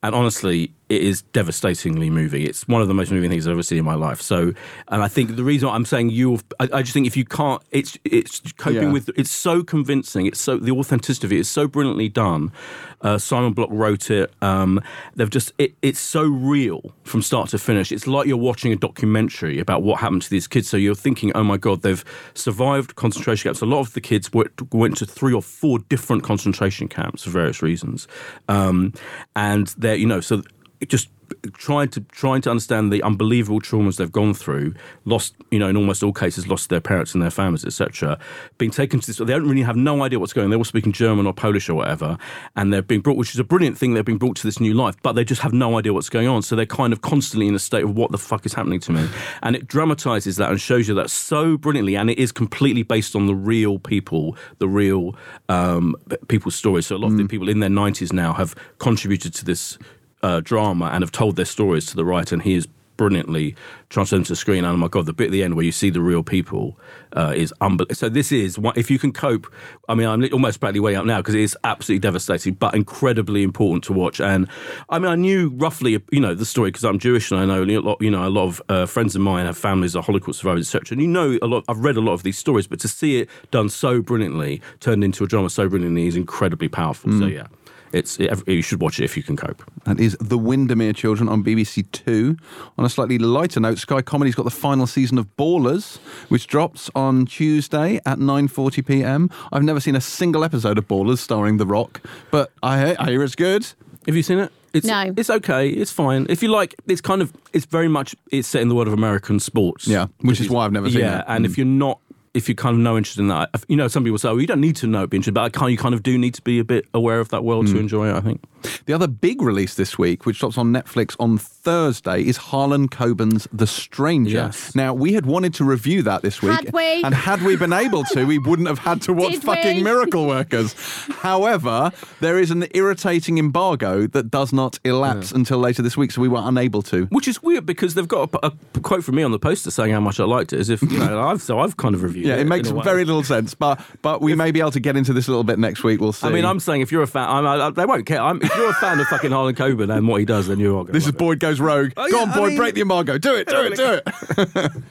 And 0.02 0.14
honestly, 0.14 0.72
it 0.88 1.02
is 1.02 1.22
devastatingly 1.22 2.10
moving. 2.10 2.42
It's 2.42 2.66
one 2.66 2.80
of 2.82 2.88
the 2.88 2.94
most 2.94 3.10
moving 3.10 3.30
things 3.30 3.46
I've 3.46 3.52
ever 3.52 3.62
seen 3.62 3.78
in 3.78 3.84
my 3.84 3.94
life. 3.94 4.20
So, 4.22 4.52
and 4.88 5.02
I 5.02 5.08
think 5.08 5.36
the 5.36 5.44
reason 5.44 5.68
I'm 5.68 5.84
saying 5.84 6.10
you, 6.10 6.38
I, 6.58 6.68
I 6.72 6.82
just 6.82 6.92
think 6.94 7.06
if 7.06 7.16
you 7.16 7.24
can't, 7.24 7.62
it's 7.70 7.98
it's 8.04 8.40
coping 8.54 8.82
Yeah. 8.84 8.92
with. 8.92 9.10
It's 9.16 9.30
so 9.30 9.62
convincing. 9.62 10.26
It's 10.26 10.40
so 10.40 10.56
the 10.56 10.72
authenticity 10.72 11.26
of 11.26 11.32
it 11.32 11.38
is 11.40 11.48
so 11.48 11.68
brilliantly 11.68 12.08
done. 12.08 12.52
Uh, 13.00 13.16
Simon 13.18 13.52
Block 13.52 13.68
wrote 13.70 14.10
it. 14.10 14.32
Um, 14.42 14.80
they've 15.14 15.30
just 15.30 15.52
it, 15.58 15.74
it's 15.82 16.00
so 16.00 16.22
real 16.24 16.92
from 17.04 17.22
start 17.22 17.50
to 17.50 17.58
finish. 17.58 17.92
It's 17.92 18.06
like 18.06 18.26
you're 18.26 18.36
watching 18.36 18.72
a 18.72 18.76
documentary 18.76 19.58
about 19.60 19.82
what 19.82 20.00
happened 20.00 20.22
to 20.22 20.30
these 20.30 20.48
kids. 20.48 20.68
So 20.68 20.76
you're 20.76 20.94
thinking, 20.94 21.32
oh 21.34 21.44
my 21.44 21.58
god, 21.58 21.82
they've 21.82 22.04
survived 22.34 22.96
concentration 22.96 23.48
camps. 23.48 23.60
A 23.60 23.66
lot 23.66 23.80
of 23.80 23.92
the 23.92 24.00
kids 24.00 24.32
went, 24.32 24.72
went 24.72 24.96
to 24.98 25.06
three 25.06 25.32
or 25.34 25.42
four 25.42 25.78
different 25.78 26.22
concentration 26.24 26.88
camps 26.88 27.24
for 27.24 27.30
various 27.30 27.62
reasons, 27.62 28.08
um, 28.48 28.92
and 29.36 29.68
they're 29.78 29.94
you 29.94 30.06
know 30.06 30.20
so 30.20 30.42
just 30.86 31.08
trying 31.52 31.88
to 31.88 32.00
trying 32.00 32.40
to 32.40 32.50
understand 32.50 32.92
the 32.92 33.02
unbelievable 33.02 33.60
traumas 33.60 33.96
they've 33.96 34.12
gone 34.12 34.32
through 34.32 34.72
lost 35.04 35.34
you 35.50 35.58
know 35.58 35.68
in 35.68 35.76
almost 35.76 36.02
all 36.02 36.12
cases 36.12 36.48
lost 36.48 36.70
their 36.70 36.80
parents 36.80 37.12
and 37.12 37.22
their 37.22 37.30
families 37.30 37.64
etc 37.64 38.18
being 38.56 38.70
taken 38.70 38.98
to 38.98 39.06
this 39.06 39.18
they 39.18 39.24
don't 39.26 39.46
really 39.46 39.62
have 39.62 39.76
no 39.76 40.02
idea 40.02 40.18
what's 40.18 40.32
going 40.32 40.46
on. 40.46 40.50
They're 40.50 40.58
all 40.58 40.64
speaking 40.64 40.92
german 40.92 41.26
or 41.26 41.34
polish 41.34 41.68
or 41.68 41.74
whatever 41.74 42.16
and 42.56 42.72
they're 42.72 42.82
being 42.82 43.00
brought 43.00 43.16
which 43.16 43.34
is 43.34 43.38
a 43.38 43.44
brilliant 43.44 43.76
thing 43.76 43.94
they're 43.94 44.02
being 44.02 44.18
brought 44.18 44.36
to 44.36 44.46
this 44.46 44.60
new 44.60 44.72
life 44.72 44.94
but 45.02 45.12
they 45.12 45.24
just 45.24 45.42
have 45.42 45.52
no 45.52 45.78
idea 45.78 45.92
what's 45.92 46.08
going 46.08 46.28
on. 46.28 46.42
So 46.42 46.56
they're 46.56 46.66
kind 46.66 46.92
of 46.92 47.02
constantly 47.02 47.48
in 47.48 47.54
a 47.54 47.58
state 47.58 47.84
of 47.84 47.96
what 47.96 48.10
the 48.10 48.18
fuck 48.18 48.46
is 48.46 48.54
happening 48.54 48.80
to 48.80 48.92
me? 48.92 49.08
And 49.42 49.54
it 49.54 49.66
dramatizes 49.66 50.36
that 50.36 50.50
and 50.50 50.60
shows 50.60 50.88
you 50.88 50.94
that 50.94 51.10
so 51.10 51.56
brilliantly 51.56 51.96
and 51.96 52.10
it 52.10 52.18
is 52.18 52.32
completely 52.32 52.82
based 52.82 53.14
on 53.14 53.26
the 53.26 53.34
real 53.34 53.78
people 53.78 54.36
the 54.58 54.68
real 54.68 55.14
um, 55.48 55.94
people's 56.28 56.54
stories. 56.54 56.86
So 56.86 56.96
a 56.96 56.98
lot 56.98 57.08
of 57.08 57.16
the 57.16 57.26
people 57.26 57.48
in 57.48 57.60
their 57.60 57.70
90s 57.70 58.12
now 58.12 58.32
have 58.32 58.54
contributed 58.78 59.34
to 59.34 59.44
this 59.44 59.78
uh, 60.22 60.40
drama 60.40 60.86
and 60.86 61.02
have 61.02 61.12
told 61.12 61.36
their 61.36 61.44
stories 61.44 61.86
to 61.86 61.96
the 61.96 62.04
writer, 62.04 62.34
and 62.34 62.42
he 62.42 62.54
is 62.54 62.68
brilliantly 62.98 63.54
transferred 63.88 64.24
to 64.26 64.32
the 64.32 64.36
screen. 64.36 64.64
And 64.64 64.74
oh 64.74 64.76
my 64.76 64.88
god, 64.88 65.06
the 65.06 65.14
bit 65.14 65.26
at 65.26 65.30
the 65.30 65.42
end 65.42 65.54
where 65.54 65.64
you 65.64 65.72
see 65.72 65.88
the 65.88 66.02
real 66.02 66.22
people 66.22 66.78
uh, 67.16 67.32
is 67.34 67.54
unbelievable. 67.62 67.94
So 67.94 68.10
this 68.10 68.30
is 68.30 68.58
if 68.76 68.90
you 68.90 68.98
can 68.98 69.12
cope. 69.12 69.50
I 69.88 69.94
mean, 69.94 70.06
I'm 70.06 70.28
almost 70.32 70.60
practically 70.60 70.80
way 70.80 70.94
up 70.94 71.06
now 71.06 71.18
because 71.18 71.34
it 71.34 71.40
is 71.40 71.56
absolutely 71.64 72.00
devastating, 72.00 72.54
but 72.54 72.74
incredibly 72.74 73.42
important 73.42 73.84
to 73.84 73.94
watch. 73.94 74.20
And 74.20 74.46
I 74.90 74.98
mean, 74.98 75.10
I 75.10 75.14
knew 75.14 75.50
roughly, 75.56 76.02
you 76.10 76.20
know, 76.20 76.34
the 76.34 76.44
story 76.44 76.70
because 76.70 76.84
I'm 76.84 76.98
Jewish 76.98 77.30
and 77.30 77.40
I 77.40 77.46
know 77.46 77.64
a 77.64 77.78
lot. 77.78 78.02
You 78.02 78.10
know, 78.10 78.26
a 78.26 78.28
lot 78.28 78.44
of 78.44 78.62
uh, 78.68 78.84
friends 78.84 79.16
of 79.16 79.22
mine 79.22 79.46
have 79.46 79.56
families 79.56 79.94
of 79.94 80.04
Holocaust 80.04 80.40
survivors, 80.40 80.66
etc. 80.66 80.96
And 80.96 81.02
you 81.02 81.08
know, 81.08 81.38
a 81.40 81.46
lot. 81.46 81.64
I've 81.68 81.78
read 81.78 81.96
a 81.96 82.02
lot 82.02 82.12
of 82.12 82.24
these 82.24 82.36
stories, 82.36 82.66
but 82.66 82.80
to 82.80 82.88
see 82.88 83.20
it 83.20 83.30
done 83.50 83.70
so 83.70 84.02
brilliantly, 84.02 84.60
turned 84.80 85.02
into 85.02 85.24
a 85.24 85.26
drama 85.26 85.48
so 85.48 85.68
brilliantly, 85.68 86.08
is 86.08 86.16
incredibly 86.16 86.68
powerful. 86.68 87.12
So 87.18 87.26
yeah. 87.26 87.46
It's 87.92 88.18
it, 88.18 88.46
you 88.46 88.62
should 88.62 88.80
watch 88.80 89.00
it 89.00 89.04
if 89.04 89.16
you 89.16 89.22
can 89.22 89.36
cope. 89.36 89.62
That 89.84 89.98
is 90.00 90.16
The 90.20 90.38
Windermere 90.38 90.92
Children 90.92 91.28
on 91.28 91.42
BBC 91.42 91.90
Two. 91.92 92.36
On 92.76 92.84
a 92.84 92.88
slightly 92.88 93.18
lighter 93.18 93.60
note, 93.60 93.78
Sky 93.78 94.02
Comedy's 94.02 94.34
got 94.34 94.44
the 94.44 94.50
final 94.50 94.86
season 94.86 95.18
of 95.18 95.34
Ballers, 95.36 95.98
which 96.28 96.46
drops 96.46 96.90
on 96.94 97.26
Tuesday 97.26 97.96
at 98.06 98.18
9:40 98.18 98.86
p.m. 98.86 99.30
I've 99.52 99.64
never 99.64 99.80
seen 99.80 99.96
a 99.96 100.00
single 100.00 100.44
episode 100.44 100.78
of 100.78 100.88
Ballers 100.88 101.18
starring 101.18 101.56
The 101.56 101.66
Rock, 101.66 102.02
but 102.30 102.52
I, 102.62 102.96
I 102.98 103.10
hear 103.10 103.22
it's 103.22 103.34
good. 103.34 103.66
Have 104.06 104.16
you 104.16 104.22
seen 104.22 104.38
it? 104.38 104.52
It's, 104.72 104.86
No. 104.86 105.12
it's 105.16 105.30
okay. 105.30 105.68
It's 105.68 105.92
fine. 105.92 106.26
If 106.28 106.42
you 106.42 106.50
like, 106.50 106.74
it's 106.86 107.00
kind 107.00 107.22
of 107.22 107.32
it's 107.52 107.66
very 107.66 107.88
much 107.88 108.14
it's 108.30 108.48
set 108.48 108.62
in 108.62 108.68
the 108.68 108.74
world 108.74 108.88
of 108.88 108.94
American 108.94 109.40
sports. 109.40 109.86
Yeah, 109.86 110.06
which 110.20 110.40
is 110.40 110.50
why 110.50 110.64
I've 110.64 110.72
never 110.72 110.90
seen 110.90 111.00
yeah, 111.00 111.20
it. 111.20 111.24
and 111.28 111.44
if 111.44 111.52
mm. 111.52 111.58
you're 111.58 111.66
not, 111.66 112.00
if 112.38 112.48
you're 112.48 112.54
kind 112.56 112.74
of 112.74 112.80
no 112.80 112.96
interest 112.96 113.18
in 113.18 113.28
that, 113.28 113.50
you 113.68 113.76
know, 113.76 113.88
some 113.88 114.02
people 114.04 114.16
say, 114.18 114.28
"Oh, 114.30 114.38
you 114.38 114.46
don't 114.46 114.60
need 114.60 114.76
to 114.76 114.86
know, 114.86 115.06
be 115.06 115.16
interested," 115.18 115.34
but 115.34 115.42
I 115.42 115.48
kind, 115.50 115.70
you 115.70 115.76
kind 115.76 115.94
of 115.94 116.02
do 116.02 116.16
need 116.16 116.34
to 116.34 116.42
be 116.42 116.58
a 116.58 116.64
bit 116.64 116.86
aware 116.94 117.20
of 117.20 117.28
that 117.28 117.44
world 117.44 117.66
Mm. 117.66 117.72
to 117.72 117.78
enjoy 117.78 118.08
it. 118.08 118.14
I 118.14 118.20
think. 118.20 118.40
The 118.86 118.92
other 118.92 119.06
big 119.06 119.42
release 119.42 119.74
this 119.74 119.98
week, 119.98 120.26
which 120.26 120.38
drops 120.40 120.56
on 120.58 120.72
Netflix 120.72 121.14
on 121.20 121.38
Thursday, 121.38 122.22
is 122.22 122.36
Harlan 122.36 122.88
Coben's 122.88 123.46
The 123.52 123.66
Stranger. 123.66 124.30
Yes. 124.30 124.74
Now, 124.74 124.94
we 124.94 125.12
had 125.12 125.26
wanted 125.26 125.54
to 125.54 125.64
review 125.64 126.02
that 126.02 126.22
this 126.22 126.40
week. 126.42 126.52
Had 126.52 126.72
we? 126.72 127.02
And 127.02 127.14
had 127.14 127.42
we 127.42 127.56
been 127.56 127.72
able 127.72 128.04
to, 128.04 128.24
we 128.24 128.38
wouldn't 128.38 128.68
have 128.68 128.78
had 128.78 129.02
to 129.02 129.12
watch 129.12 129.32
Did 129.32 129.42
fucking 129.42 129.76
we? 129.78 129.82
Miracle 129.82 130.26
Workers. 130.38 130.74
However, 131.20 131.92
there 132.20 132.38
is 132.38 132.50
an 132.50 132.66
irritating 132.74 133.38
embargo 133.38 134.06
that 134.08 134.30
does 134.30 134.52
not 134.52 134.78
elapse 134.84 135.32
until 135.32 135.58
later 135.58 135.82
this 135.82 135.96
week, 135.96 136.10
so 136.12 136.20
we 136.20 136.28
were 136.28 136.40
unable 136.42 136.82
to. 136.82 137.04
Which 137.06 137.28
is 137.28 137.42
weird 137.42 137.66
because 137.66 137.94
they've 137.94 138.08
got 138.08 138.32
a, 138.42 138.52
a 138.74 138.80
quote 138.80 139.04
from 139.04 139.16
me 139.16 139.22
on 139.22 139.32
the 139.32 139.38
poster 139.38 139.70
saying 139.70 139.92
how 139.92 140.00
much 140.00 140.20
I 140.20 140.24
liked 140.24 140.52
it, 140.52 140.60
as 140.60 140.70
if 140.70 140.82
you 140.82 140.98
know, 140.98 141.20
I've 141.28 141.42
so 141.42 141.58
I've 141.60 141.76
kind 141.76 141.94
of 141.94 142.02
reviewed 142.02 142.26
Yeah, 142.26 142.34
it. 142.36 142.40
it 142.40 142.46
makes 142.46 142.68
very 142.70 143.04
little 143.04 143.22
sense, 143.22 143.54
but 143.54 143.80
but 144.02 144.20
we 144.22 144.34
may 144.34 144.50
be 144.50 144.60
able 144.60 144.70
to 144.72 144.80
get 144.80 144.96
into 144.96 145.12
this 145.12 145.26
a 145.28 145.30
little 145.30 145.44
bit 145.44 145.58
next 145.58 145.82
week. 145.84 146.00
We'll 146.00 146.12
see. 146.12 146.26
I 146.26 146.30
mean, 146.30 146.44
I'm 146.44 146.60
saying 146.60 146.80
if 146.80 146.92
you're 146.92 147.02
a 147.02 147.06
fan, 147.06 147.28
I'm, 147.28 147.46
I, 147.46 147.70
they 147.70 147.84
won't 147.86 148.06
care. 148.06 148.20
I'm, 148.20 148.40
if 148.50 148.56
you're 148.56 148.70
a 148.70 148.74
fan 148.74 148.98
of 149.00 149.06
fucking 149.08 149.30
Harlan 149.30 149.54
Coben 149.54 149.94
and 149.96 150.08
what 150.08 150.18
he 150.20 150.26
does, 150.26 150.46
then 150.48 150.58
you're 150.58 150.76
all 150.76 150.84
going 150.84 150.92
This 150.92 151.06
is 151.06 151.12
Boyd 151.12 151.40
Goes 151.40 151.60
Rogue. 151.60 151.92
Oh, 151.96 152.10
Go 152.10 152.16
yeah, 152.18 152.22
on, 152.22 152.30
I 152.30 152.36
Boyd, 152.36 152.48
mean- 152.48 152.56
break 152.58 152.74
the 152.74 152.80
embargo. 152.82 153.18
Do 153.18 153.34
it, 153.34 153.46
do 153.48 153.60
it, 153.62 153.76
do 153.76 154.00
it. 154.04 154.72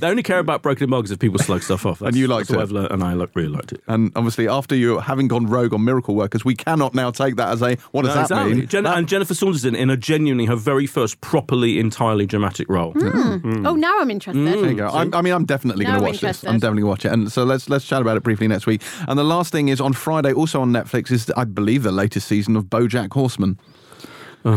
They 0.00 0.08
only 0.08 0.22
care 0.22 0.38
about 0.38 0.62
broken 0.62 0.88
mugs 0.88 1.10
if 1.10 1.18
people 1.18 1.38
slug 1.38 1.62
stuff 1.62 1.84
off. 1.84 1.98
That's, 1.98 2.08
And 2.10 2.16
you 2.16 2.26
liked 2.28 2.48
that's 2.48 2.56
what 2.56 2.60
it. 2.60 2.62
I've 2.62 2.70
learned, 2.72 2.92
and 2.92 3.02
I 3.04 3.12
lo- 3.14 3.28
really 3.34 3.48
liked 3.48 3.72
it. 3.72 3.82
And 3.88 4.12
obviously, 4.16 4.48
after 4.48 4.74
you 4.74 4.98
having 5.00 5.26
gone 5.28 5.46
rogue 5.46 5.74
on 5.74 5.84
Miracle 5.84 6.14
Workers, 6.14 6.44
we 6.44 6.54
cannot 6.54 6.94
now 6.94 7.10
take 7.10 7.36
that 7.36 7.48
as 7.48 7.60
a 7.60 7.76
what 7.90 8.02
does 8.02 8.10
No, 8.10 8.14
that 8.14 8.20
exactly. 8.22 8.54
mean? 8.54 8.66
Jen- 8.68 8.86
and 8.86 9.08
Jennifer 9.08 9.34
Saunderson 9.34 9.74
in 9.74 9.90
a 9.90 9.96
genuinely 9.96 10.46
her 10.46 10.56
very 10.56 10.86
first 10.86 11.20
properly 11.20 11.78
entirely 11.78 12.24
dramatic 12.26 12.68
role. 12.68 12.92
Hmm. 12.92 13.36
Hmm. 13.38 13.66
Oh, 13.66 13.74
now 13.74 13.98
I'm 14.00 14.10
interested. 14.10 14.38
Hmm. 14.40 14.44
There 14.62 14.70
you 14.70 14.76
go. 14.76 14.88
I'm, 14.88 15.12
I 15.14 15.22
mean, 15.22 15.32
I'm 15.32 15.44
definitely 15.44 15.84
going 15.84 15.98
to 15.98 16.04
I'm 16.06 16.12
watch 16.12 16.20
this. 16.20 16.44
I'm 16.44 16.58
definitely 16.60 16.82
going 16.82 16.96
to 16.96 17.02
watch 17.02 17.04
it. 17.04 17.12
And 17.12 17.32
so 17.32 17.44
let's 17.44 17.68
let's 17.68 17.84
chat 17.84 18.00
about 18.00 18.16
it 18.16 18.22
briefly 18.22 18.46
next 18.48 18.66
week. 18.66 18.82
And 19.08 19.18
the 19.18 19.24
last 19.24 19.50
thing 19.52 19.68
is 19.68 19.80
on 19.80 19.92
Friday, 19.92 20.32
also 20.32 20.60
on 20.60 20.70
Netflix, 20.72 21.10
is 21.10 21.30
I 21.36 21.44
believe 21.44 21.82
the 21.82 21.92
latest 21.92 22.28
season 22.28 22.56
of 22.56 22.64
BoJack 22.66 22.99
Horseman. 23.12 23.58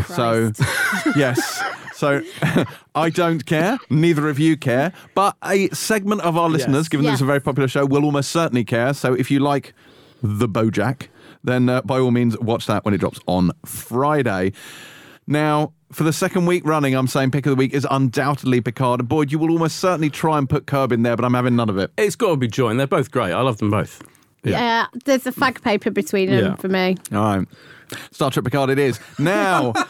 So, 0.07 0.51
yes. 1.15 1.61
So, 1.93 2.21
I 2.95 3.09
don't 3.09 3.45
care. 3.45 3.77
Neither 3.89 4.29
of 4.29 4.39
you 4.39 4.55
care. 4.57 4.93
But 5.13 5.35
a 5.43 5.69
segment 5.69 6.21
of 6.21 6.37
our 6.37 6.49
listeners, 6.49 6.83
Yes. 6.85 6.87
given 6.89 7.05
that 7.05 7.13
it's 7.13 7.21
a 7.21 7.25
very 7.25 7.41
popular 7.41 7.67
show, 7.67 7.85
will 7.85 8.05
almost 8.05 8.31
certainly 8.31 8.63
care. 8.63 8.93
So, 8.93 9.13
if 9.13 9.29
you 9.29 9.39
like 9.39 9.73
the 10.21 10.47
BoJack, 10.47 11.07
then 11.43 11.67
uh, 11.69 11.81
by 11.81 11.99
all 11.99 12.11
means 12.11 12.37
watch 12.39 12.65
that 12.67 12.85
when 12.85 12.93
it 12.93 12.99
drops 12.99 13.19
on 13.27 13.51
Friday. 13.65 14.53
Now, 15.27 15.73
for 15.91 16.03
the 16.03 16.13
second 16.13 16.45
week 16.45 16.65
running, 16.65 16.95
I'm 16.95 17.07
saying 17.07 17.31
pick 17.31 17.45
of 17.45 17.51
the 17.51 17.55
week 17.55 17.73
is 17.73 17.85
undoubtedly 17.89 18.61
Picard. 18.61 18.99
And 19.01 19.07
Boyd, 19.09 19.31
you 19.31 19.39
will 19.39 19.51
almost 19.51 19.77
certainly 19.79 20.09
try 20.09 20.37
and 20.37 20.49
put 20.49 20.65
Curb 20.65 20.91
in 20.91 21.03
there, 21.03 21.15
but 21.15 21.23
I'm 21.25 21.33
having 21.33 21.55
none 21.55 21.69
of 21.69 21.77
it. 21.77 21.91
It's 21.97 22.15
got 22.15 22.29
to 22.31 22.37
be 22.37 22.47
Joy, 22.47 22.69
and 22.69 22.79
they're 22.79 22.87
both 22.87 23.11
great. 23.11 23.31
I 23.33 23.41
love 23.41 23.57
them 23.57 23.69
both. 23.69 24.01
Yeah, 24.45 24.87
there's 25.05 25.25
a 25.25 25.31
fag 25.31 25.61
paper 25.61 25.89
between 25.91 26.29
them 26.29 26.43
Yeah. 26.43 26.55
for 26.55 26.67
me. 26.67 26.97
All 27.13 27.37
right. 27.37 27.47
Star 28.11 28.31
Trek 28.31 28.45
Picard 28.45 28.69
it 28.69 28.79
is. 28.79 28.99
Now, 29.19 29.73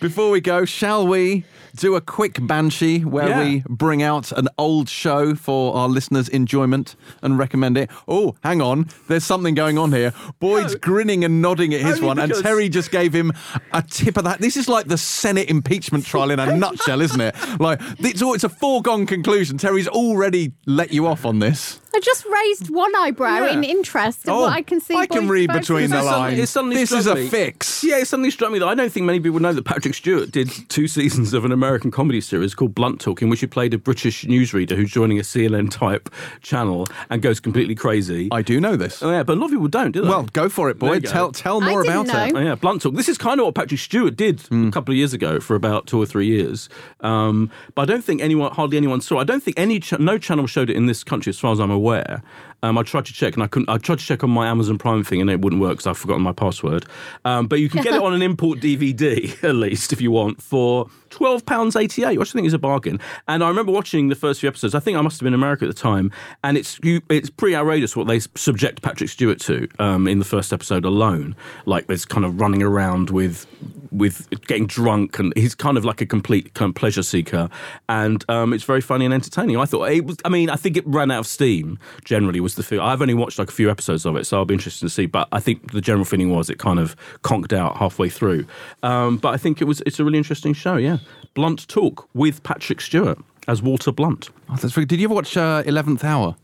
before 0.00 0.30
we 0.30 0.40
go, 0.40 0.64
shall 0.64 1.06
we 1.06 1.44
do 1.76 1.94
a 1.96 2.00
quick 2.00 2.38
Banshee 2.46 3.00
where 3.04 3.28
Yeah. 3.28 3.42
we 3.44 3.62
bring 3.68 4.02
out 4.02 4.32
an 4.32 4.48
old 4.58 4.88
show 4.88 5.34
for 5.34 5.74
our 5.76 5.88
listeners' 5.88 6.28
enjoyment 6.28 6.96
and 7.22 7.38
recommend 7.38 7.76
it? 7.76 7.90
Oh, 8.06 8.34
hang 8.42 8.60
on. 8.60 8.88
There's 9.08 9.24
something 9.24 9.54
going 9.54 9.76
on 9.78 9.92
here. 9.92 10.12
Boyd's 10.40 10.74
grinning 10.76 11.24
and 11.24 11.42
nodding 11.42 11.74
at 11.74 11.80
his 11.80 11.96
Only 11.96 12.06
one, 12.06 12.18
and 12.18 12.32
Terri 12.32 12.70
just 12.70 12.90
gave 12.90 13.12
him 13.12 13.32
a 13.72 13.82
tip 13.82 14.16
of 14.16 14.24
that. 14.24 14.40
This 14.40 14.56
is 14.56 14.68
like 14.68 14.86
the 14.86 14.98
Senate 14.98 15.48
impeachment 15.50 16.04
trial 16.06 16.30
in 16.30 16.38
a 16.40 16.56
nutshell, 16.56 17.00
isn't 17.00 17.20
it? 17.20 17.34
Like, 17.60 17.80
it's, 17.98 18.22
all, 18.22 18.34
it's 18.34 18.44
a 18.44 18.48
foregone 18.48 19.06
conclusion. 19.06 19.58
Terri's 19.58 19.88
already 19.88 20.52
let 20.66 20.92
you 20.92 21.06
off 21.06 21.24
on 21.24 21.38
this. 21.38 21.80
I 21.94 22.00
just 22.00 22.24
raised 22.26 22.70
one 22.70 22.94
eyebrow 22.96 23.46
Yeah. 23.46 23.52
in 23.52 23.64
interest 23.64 24.28
of 24.28 24.36
what 24.36 24.52
I 24.52 24.62
can 24.62 24.80
see. 24.80 24.94
Oh, 24.94 24.98
I 24.98 25.06
can 25.06 25.20
Boyd's 25.22 25.30
read 25.30 25.50
about 25.50 25.60
between 25.62 25.90
the 25.90 25.96
It 25.98 26.00
suddenly- 26.02 26.10
lines. 26.18 26.38
it 26.38 26.48
suddenly 26.48 26.76
this 26.76 26.88
struck 26.90 27.00
is 27.00 27.06
a 27.06 27.14
me- 27.14 27.28
fix. 27.28 27.82
Yeah, 27.82 27.98
it 27.98 28.06
suddenly 28.08 28.30
struck 28.30 28.52
me 28.52 28.58
that 28.58 28.68
I 28.68 28.74
don't 28.74 28.92
think 28.92 29.06
many 29.06 29.20
people 29.20 29.40
know 29.40 29.52
that 29.52 29.64
Patrick 29.64 29.94
Stewart 29.94 30.30
did 30.30 30.50
two 30.68 30.86
seasons 30.86 31.32
of 31.32 31.44
an 31.44 31.52
American 31.52 31.90
comedy 31.90 32.20
series 32.20 32.54
called 32.54 32.74
Blunt 32.74 33.00
Talk, 33.00 33.22
in 33.22 33.28
which 33.30 33.40
he 33.40 33.46
played 33.46 33.72
a 33.74 33.78
British 33.78 34.24
newsreader 34.24 34.76
who's 34.76 34.90
joining 34.90 35.18
a 35.18 35.22
CNN 35.24 35.70
type 35.70 36.10
channel 36.42 36.86
and 37.10 37.22
goes 37.22 37.40
completely 37.40 37.74
crazy. 37.74 38.28
I 38.30 38.42
do 38.42 38.60
know 38.60 38.76
this. 38.76 39.02
Oh, 39.02 39.10
yeah, 39.10 39.22
but 39.22 39.36
a 39.36 39.40
lot 39.40 39.46
of 39.46 39.52
people 39.52 39.68
don't, 39.68 39.92
do 39.92 40.02
they? 40.02 40.08
Well, 40.08 40.26
go 40.32 40.48
for 40.48 40.68
it, 40.70 40.78
There 40.78 40.88
boy. 40.90 40.94
you 40.96 41.00
go. 41.00 41.10
Tell 41.10 41.32
tell 41.32 41.62
I 41.62 41.70
more 41.70 41.82
didn't 41.82 42.10
about 42.10 42.28
it. 42.28 42.34
Oh, 42.36 42.40
yeah, 42.40 42.54
blunt 42.54 42.82
talk. 42.82 42.94
This 42.94 43.08
is 43.08 43.16
kind 43.18 43.40
of 43.40 43.46
what 43.46 43.54
Patrick 43.54 43.80
Stewart 43.80 44.14
did 44.16 44.40
Hmm. 44.42 44.68
a 44.68 44.70
couple 44.70 44.92
of 44.92 44.96
years 44.98 45.12
ago 45.14 45.40
for 45.40 45.54
about 45.56 45.86
two 45.86 46.00
or 46.00 46.06
three 46.06 46.26
years. 46.26 46.68
Um, 47.00 47.50
but 47.74 47.82
I 47.82 47.84
don't 47.86 48.04
think 48.04 48.20
anyone, 48.20 48.52
hardly 48.52 48.76
anyone 48.76 49.00
saw. 49.00 49.18
it. 49.18 49.22
I 49.22 49.24
don't 49.24 49.42
think 49.42 49.58
any, 49.58 49.80
ch- 49.80 49.98
no 49.98 50.18
channel 50.18 50.46
showed 50.46 50.68
it 50.70 50.76
in 50.76 50.86
this 50.86 51.02
country, 51.02 51.30
as 51.30 51.38
far 51.38 51.52
as 51.52 51.60
I'm 51.60 51.70
aware. 51.78 52.22
Um, 52.62 52.76
I 52.76 52.82
tried 52.82 53.06
to 53.06 53.12
check 53.12 53.34
and 53.34 53.42
I 53.42 53.46
couldn't. 53.46 53.68
I 53.68 53.78
tried 53.78 53.98
to 53.98 54.04
check 54.04 54.24
on 54.24 54.30
my 54.30 54.48
Amazon 54.48 54.78
Prime 54.78 55.04
thing 55.04 55.20
and 55.20 55.30
it 55.30 55.40
wouldn't 55.40 55.62
work 55.62 55.72
because 55.72 55.86
I've 55.86 55.98
forgotten 55.98 56.22
my 56.22 56.32
password. 56.32 56.86
Um, 57.24 57.46
but 57.46 57.60
you 57.60 57.68
can 57.68 57.82
get 57.82 57.94
it 57.94 58.02
on 58.02 58.14
an 58.14 58.22
import 58.28 58.58
DVD 58.60 59.42
at 59.44 59.54
least 59.54 59.92
if 59.92 60.00
you 60.00 60.10
want 60.10 60.42
for 60.42 60.88
twelve 61.10 61.46
pounds 61.46 61.76
eighty 61.76 62.04
eight, 62.04 62.18
which 62.18 62.30
I 62.30 62.32
think 62.32 62.46
is 62.46 62.54
a 62.54 62.58
bargain. 62.58 63.00
And 63.26 63.44
I 63.44 63.48
remember 63.48 63.72
watching 63.72 64.08
the 64.08 64.14
first 64.14 64.40
few 64.40 64.48
episodes. 64.48 64.74
I 64.74 64.80
think 64.80 64.98
I 64.98 65.00
must 65.00 65.20
have 65.20 65.24
been 65.24 65.34
in 65.34 65.40
America 65.40 65.64
at 65.64 65.68
the 65.68 65.80
time, 65.80 66.10
and 66.42 66.56
it's 66.56 66.78
you, 66.82 67.00
it's 67.08 67.30
pretty 67.30 67.54
outrageous 67.54 67.96
what 67.96 68.08
they 68.08 68.18
subject 68.20 68.82
Patrick 68.82 69.10
Stewart 69.10 69.40
to 69.40 69.68
um, 69.78 70.08
in 70.08 70.18
the 70.18 70.24
first 70.24 70.52
episode 70.52 70.84
alone. 70.84 71.36
Like 71.66 71.86
there's 71.86 72.04
kind 72.04 72.24
of 72.24 72.40
running 72.40 72.62
around 72.62 73.10
with 73.10 73.46
with 73.90 74.28
getting 74.46 74.66
drunk, 74.66 75.18
and 75.18 75.32
he's 75.36 75.54
kind 75.54 75.76
of 75.76 75.84
like 75.84 76.00
a 76.00 76.06
complete 76.06 76.54
kind 76.54 76.70
of 76.70 76.74
pleasure 76.74 77.02
seeker, 77.02 77.48
and 77.88 78.24
um, 78.28 78.52
it's 78.52 78.64
very 78.64 78.80
funny 78.80 79.04
and 79.04 79.14
entertaining. 79.14 79.56
I 79.56 79.64
thought 79.64 79.90
it 79.90 80.04
was. 80.04 80.16
I 80.24 80.28
mean, 80.28 80.50
I 80.50 80.56
think 80.56 80.76
it 80.76 80.86
ran 80.86 81.10
out 81.10 81.20
of 81.20 81.26
steam. 81.26 81.78
Generally, 82.04 82.40
was 82.48 82.54
the 82.54 82.62
feel. 82.62 82.80
I've 82.80 83.02
only 83.02 83.12
watched 83.12 83.38
like 83.38 83.50
a 83.50 83.52
few 83.52 83.70
episodes 83.70 84.06
of 84.06 84.16
it, 84.16 84.24
so 84.26 84.38
I'll 84.38 84.46
be 84.46 84.54
interested 84.54 84.86
to 84.86 84.90
see. 84.90 85.04
But 85.04 85.28
I 85.32 85.40
think 85.40 85.72
the 85.72 85.82
general 85.82 86.06
feeling 86.06 86.30
was 86.30 86.48
it 86.48 86.58
kind 86.58 86.78
of 86.78 86.96
conked 87.22 87.52
out 87.52 87.76
halfway 87.76 88.08
through. 88.08 88.46
Um, 88.82 89.18
but 89.18 89.34
I 89.34 89.36
think 89.36 89.60
it 89.60 89.64
was. 89.64 89.82
It's 89.84 90.00
a 90.00 90.04
really 90.04 90.16
interesting 90.16 90.54
show. 90.54 90.76
Yeah, 90.76 90.98
Blunt 91.34 91.68
Talk 91.68 92.08
with 92.14 92.42
Patrick 92.42 92.80
Stewart 92.80 93.18
as 93.46 93.62
Walter 93.62 93.92
Blunt. 93.92 94.30
Oh, 94.48 94.56
that's 94.56 94.74
did 94.74 94.92
you 94.92 95.06
ever 95.06 95.14
watch 95.14 95.36
uh, 95.36 95.62
Eleventh 95.66 96.04
Hour? 96.04 96.36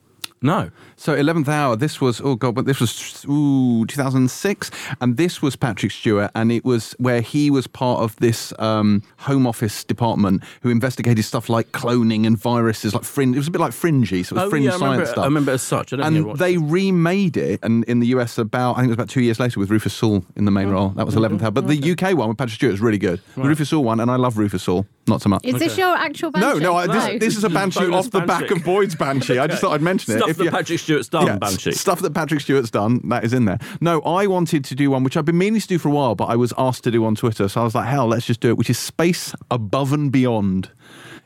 No. 0.45 0.71
So 0.97 1.15
Eleventh 1.15 1.49
Hour. 1.49 1.75
This 1.75 2.01
was 2.01 2.21
oh 2.21 2.37
god, 2.37 2.55
but 2.55 2.67
this 2.67 2.79
was 2.79 3.25
ooh 3.29 3.87
2006, 3.87 4.71
and 5.01 5.17
this 5.17 5.41
was 5.41 5.57
Patrick 5.57 5.91
Stewart, 5.91 6.31
and 6.35 6.53
it 6.53 6.65
was 6.65 6.95
where 6.99 7.23
he 7.23 7.51
was 7.51 7.67
part 7.67 8.01
of 8.03 8.15
this 8.17 8.53
um, 8.59 9.03
Home 9.21 9.47
Office 9.47 9.83
department 9.85 10.45
who 10.61 10.69
investigated 10.69 11.25
stuff 11.25 11.49
like 11.49 11.73
cloning 11.73 12.27
and 12.27 12.37
viruses, 12.39 12.95
like 12.95 13.05
fringe. 13.05 13.35
It 13.35 13.39
was 13.39 13.49
a 13.49 13.51
bit 13.51 13.61
like 13.61 13.73
fringy, 13.73 14.23
so 14.23 14.37
it 14.37 14.39
was 14.39 14.47
Oh, 14.47 14.51
fringe 14.51 14.67
yeah, 14.67 14.73
I 14.73 14.75
remember, 14.75 14.97
science 14.97 15.11
stuff. 15.11 15.23
I 15.23 15.27
remember 15.27 15.53
as 15.53 15.63
such. 15.63 15.93
I 15.93 15.97
don't 15.97 16.07
and 16.15 16.27
watched 16.27 16.39
they 16.41 16.59
remade 16.59 17.37
it, 17.39 17.61
and 17.63 17.83
in 17.85 18.01
the 18.01 18.09
US 18.09 18.37
about 18.37 18.73
I 18.73 18.81
think 18.81 18.89
it 18.89 18.91
was 18.91 18.95
about 18.97 19.09
two 19.09 19.23
years 19.23 19.41
later 19.41 19.59
with 19.59 19.71
Rufus 19.71 19.95
Sewell 19.95 20.25
in 20.37 20.45
the 20.45 20.51
main 20.51 20.69
role. 20.69 20.91
That 20.91 21.07
was 21.07 21.17
Eleventh 21.17 21.43
Hour, 21.43 21.53
but 21.53 21.67
the 21.67 21.93
UK 21.93 22.17
one 22.17 22.29
with 22.29 22.37
Patrick 22.37 22.57
Stewart 22.57 22.75
is 22.75 22.81
really 22.83 22.99
good. 22.99 23.21
The 23.35 23.43
Rufus 23.43 23.71
Sewell 23.71 23.83
one, 23.85 23.99
and 23.99 24.11
I 24.11 24.17
love 24.17 24.37
Rufus 24.37 24.63
Sewell, 24.63 24.87
not 25.09 25.23
so 25.23 25.31
much. 25.31 25.43
Is 25.45 25.59
this 25.59 25.79
your 25.79 25.97
actual 25.97 26.31
no, 26.33 26.41
banshee? 26.41 26.61
no, 26.63 26.75
I, 26.77 26.87
this, 26.87 27.07
No. 27.07 27.19
this 27.19 27.37
is 27.39 27.45
a 27.45 27.49
banshee 27.51 27.81
Bonus 27.81 28.07
off 28.07 28.11
the 28.13 28.21
back 28.21 28.51
of 28.51 28.63
Boyd's 28.63 28.95
banshee. 28.95 29.39
I 29.39 29.47
just 29.47 29.63
thought 29.63 29.73
I'd 29.73 29.83
mention 29.83 30.15
it. 30.15 30.19
Stuff 30.19 30.34
If 30.35 30.39
that 30.39 30.45
you- 30.45 30.51
Patrick 30.51 30.79
Stewart's 30.79 31.09
done, 31.09 31.27
yeah, 31.27 31.37
Banshee. 31.39 31.73
Stuff 31.73 32.01
that 32.01 32.15
Patrick 32.15 32.41
Stewart's 32.41 32.71
done, 32.71 33.01
that 33.09 33.25
is 33.25 33.33
in 33.33 33.45
there. 33.47 33.59
No, 33.81 34.01
I 34.03 34.27
wanted 34.27 34.65
to 34.67 34.75
do 34.75 34.91
one, 34.91 35.03
which 35.05 35.17
I've 35.17 35.25
been 35.25 35.39
meaning 35.39 35.61
to 35.61 35.67
do 35.67 35.79
for 35.79 35.89
a 35.89 35.93
while, 35.93 36.15
but 36.15 36.27
I 36.27 36.37
was 36.37 36.53
asked 36.59 36.85
to 36.85 36.91
do 36.91 37.05
on 37.05 37.15
Twitter. 37.15 37.49
So 37.49 37.61
I 37.61 37.65
was 37.65 37.75
like, 37.75 37.89
hell, 37.89 38.07
let's 38.07 38.27
just 38.27 38.41
do 38.41 38.49
it, 38.51 38.57
which 38.59 38.71
is 38.71 38.79
Space 38.79 39.35
Above 39.51 39.93
and 39.93 40.11
Beyond. 40.13 40.71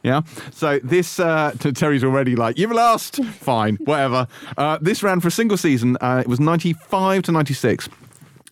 Yeah. 0.02 0.22
So 0.52 0.78
this, 0.84 1.18
uh, 1.18 1.52
Terri's 1.58 2.04
already 2.04 2.36
like, 2.36 2.56
you've 2.58 2.70
lost. 2.70 3.22
Fine, 3.40 3.76
whatever. 3.84 4.28
Uh, 4.56 4.78
this 4.80 5.02
ran 5.02 5.20
for 5.20 5.28
a 5.28 5.32
single 5.32 5.56
season. 5.56 5.96
Uh, 6.00 6.18
it 6.24 6.28
was 6.28 6.38
95 6.40 7.22
to 7.24 7.32
96. 7.32 7.88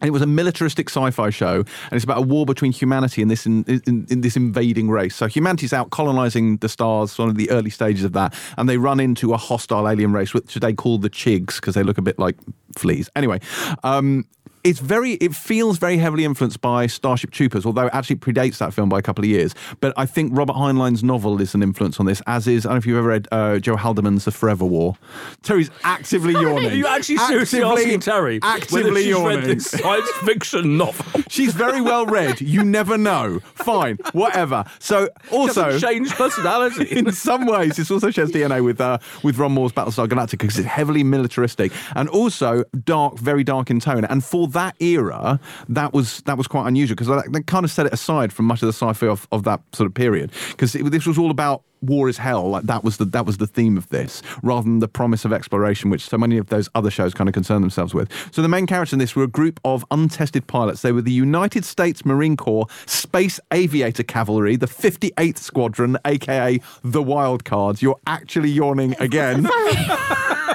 And 0.01 0.09
it 0.09 0.11
was 0.11 0.23
a 0.23 0.27
militaristic 0.27 0.91
sci-fi 0.91 1.31
show, 1.31 1.57
and 1.57 1.93
it's 1.93 2.05
about 2.05 2.19
a 2.19 2.23
war 2.23 2.45
between 2.45 2.73
humanity 2.73 3.23
and 3.23 3.31
this 3.31 3.47
in, 3.47 3.65
in, 3.65 4.07
in 4.11 4.21
this 4.21 4.37
invading 4.37 4.91
race. 4.91 5.17
So 5.17 5.27
humanity's 5.27 5.73
out 5.73 5.91
colonizing 5.91 6.59
the 6.59 6.69
stars, 6.69 7.19
one 7.19 7.29
of 7.29 7.37
the 7.37 7.51
early 7.51 7.71
stages 7.71 8.05
of 8.05 8.13
that, 8.13 8.35
and 8.59 8.69
they 8.69 8.77
run 8.77 9.01
into 9.01 9.33
a 9.33 9.37
hostile 9.37 9.89
alien 9.89 10.13
race, 10.13 10.35
which 10.35 10.55
they 10.55 10.75
call 10.75 10.99
the 10.99 11.11
Chigs 11.11 11.57
because 11.57 11.75
they 11.75 11.83
look 11.83 11.99
a 11.99 12.03
bit 12.03 12.19
like 12.19 12.37
fleas. 12.77 13.09
Anyway, 13.17 13.41
um, 13.85 14.27
it's 14.67 14.81
very 14.81 15.13
it 15.13 15.33
feels 15.33 15.79
very 15.79 15.97
heavily 15.97 16.25
influenced 16.25 16.61
by 16.61 16.89
Starship 16.89 17.31
Troopers, 17.31 17.65
although 17.65 17.87
it 17.87 17.95
actually 17.95 18.17
predates 18.17 18.59
that 18.59 18.75
film 18.75 18.89
by 18.89 18.99
a 18.99 19.03
couple 19.03 19.23
of 19.23 19.31
years. 19.31 19.55
But 19.81 19.95
I 19.97 20.07
think 20.07 20.37
Robert 20.37 20.57
Heinlein's 20.57 21.05
novel 21.05 21.41
is 21.41 21.55
an 21.55 21.63
influence 21.63 22.01
on 22.01 22.07
this, 22.07 22.21
as 22.27 22.49
is 22.49 22.67
I 22.67 22.71
don't 22.71 22.75
know 22.75 22.79
if 22.79 22.87
you've 22.87 22.99
ever 22.99 23.07
read 23.07 23.29
uh, 23.31 23.61
Joe 23.61 23.77
Haldeman's 23.77 24.25
The 24.25 24.33
Forever 24.33 24.65
War. 24.65 24.97
Terri's 25.45 25.71
actively 25.85 26.33
yawning. 26.33 26.67
Are 26.73 26.75
you 26.75 26.87
actually 26.89 27.19
seriously 27.19 27.63
asking 27.63 28.01
Terri 28.01 28.41
actively 28.43 29.03
she's 29.03 29.11
yawning. 29.11 29.39
read 29.39 29.59
this 29.59 29.71
science 29.71 30.11
fiction 30.25 30.77
novel? 30.77 31.23
She's 31.29 31.55
very 31.55 31.81
well 31.81 32.07
read. 32.07 32.41
You 32.41 32.65
never 32.65 32.97
know. 32.97 33.41
Fine, 33.55 33.99
whatever. 34.13 34.65
So 34.79 35.09
also 35.31 35.79
change 35.79 36.11
personality. 36.13 36.85
in 36.91 37.13
some 37.13 37.47
ways, 37.47 37.77
this 37.77 37.91
also 37.91 38.11
shares 38.11 38.33
DNA 38.33 38.65
with 38.65 38.81
uh, 38.81 38.99
with 39.23 39.39
Ron 39.39 39.53
Moore's 39.53 39.73
Battlestar 39.73 40.09
Galactica 40.09 40.39
because 40.39 40.59
it's 40.59 40.67
heavily 40.67 41.05
militaristic 41.05 41.73
and 41.95 42.09
also 42.09 42.65
dark, 42.85 43.19
very 43.19 43.45
dark 43.45 43.71
in 43.71 43.81
tone. 43.81 44.05
And 44.05 44.25
for 44.25 44.49
that 44.57 44.75
era, 44.81 45.39
that 45.69 45.93
was 45.93 46.23
that 46.23 46.37
was 46.37 46.47
quite 46.47 46.67
unusual 46.67 46.97
because 46.97 47.25
they 47.31 47.43
kind 47.43 47.65
of 47.65 47.71
set 47.71 47.87
it 47.87 47.93
aside 47.93 48.33
from 48.33 48.47
much 48.47 48.63
of 48.63 48.67
the 48.67 48.73
sci-fi 48.73 49.07
of, 49.07 49.29
of 49.31 49.45
that 49.45 49.61
sort 49.73 49.87
of 49.87 49.95
period 49.95 50.31
because 50.51 50.73
this 50.73 51.07
was 51.07 51.19
all 51.19 51.31
about 51.31 51.63
war 51.83 52.09
is 52.09 52.19
hell. 52.19 52.49
Like 52.49 52.65
that 52.65 52.85
was 52.85 52.97
the 52.97 53.05
that 53.07 53.27
was 53.27 53.37
the 53.37 53.47
theme 53.47 53.77
of 53.77 53.89
this, 53.89 54.23
rather 54.43 54.65
than 54.65 54.79
the 54.81 54.89
promise 54.89 55.25
of 55.25 55.33
exploration, 55.33 55.91
which 55.91 56.09
so 56.09 56.19
many 56.19 56.39
of 56.39 56.49
those 56.49 56.69
other 56.75 56.91
shows 56.91 57.15
kind 57.15 57.29
of 57.29 57.35
concern 57.35 57.61
themselves 57.61 57.95
with. 57.95 58.11
So 58.33 58.43
the 58.43 58.49
main 58.49 58.67
characters 58.67 58.93
in 58.93 58.99
this 58.99 59.15
were 59.15 59.25
a 59.25 59.29
group 59.29 59.61
of 59.65 59.85
untested 59.91 60.47
pilots. 60.47 60.83
They 60.83 60.93
were 60.93 61.03
the 61.03 61.13
United 61.13 61.65
States 61.65 62.05
Marine 62.05 62.37
Corps 62.37 62.67
Space 62.87 63.39
Aviator 63.53 64.03
Cavalry, 64.03 64.57
the 64.57 64.67
58th 64.67 65.39
Squadron, 65.39 65.99
aka 66.05 66.61
the 66.83 67.03
Wild 67.03 67.45
Cards. 67.45 67.83
You're 67.83 68.01
actually 68.07 68.51
yawning 68.51 68.95
again. 68.99 69.49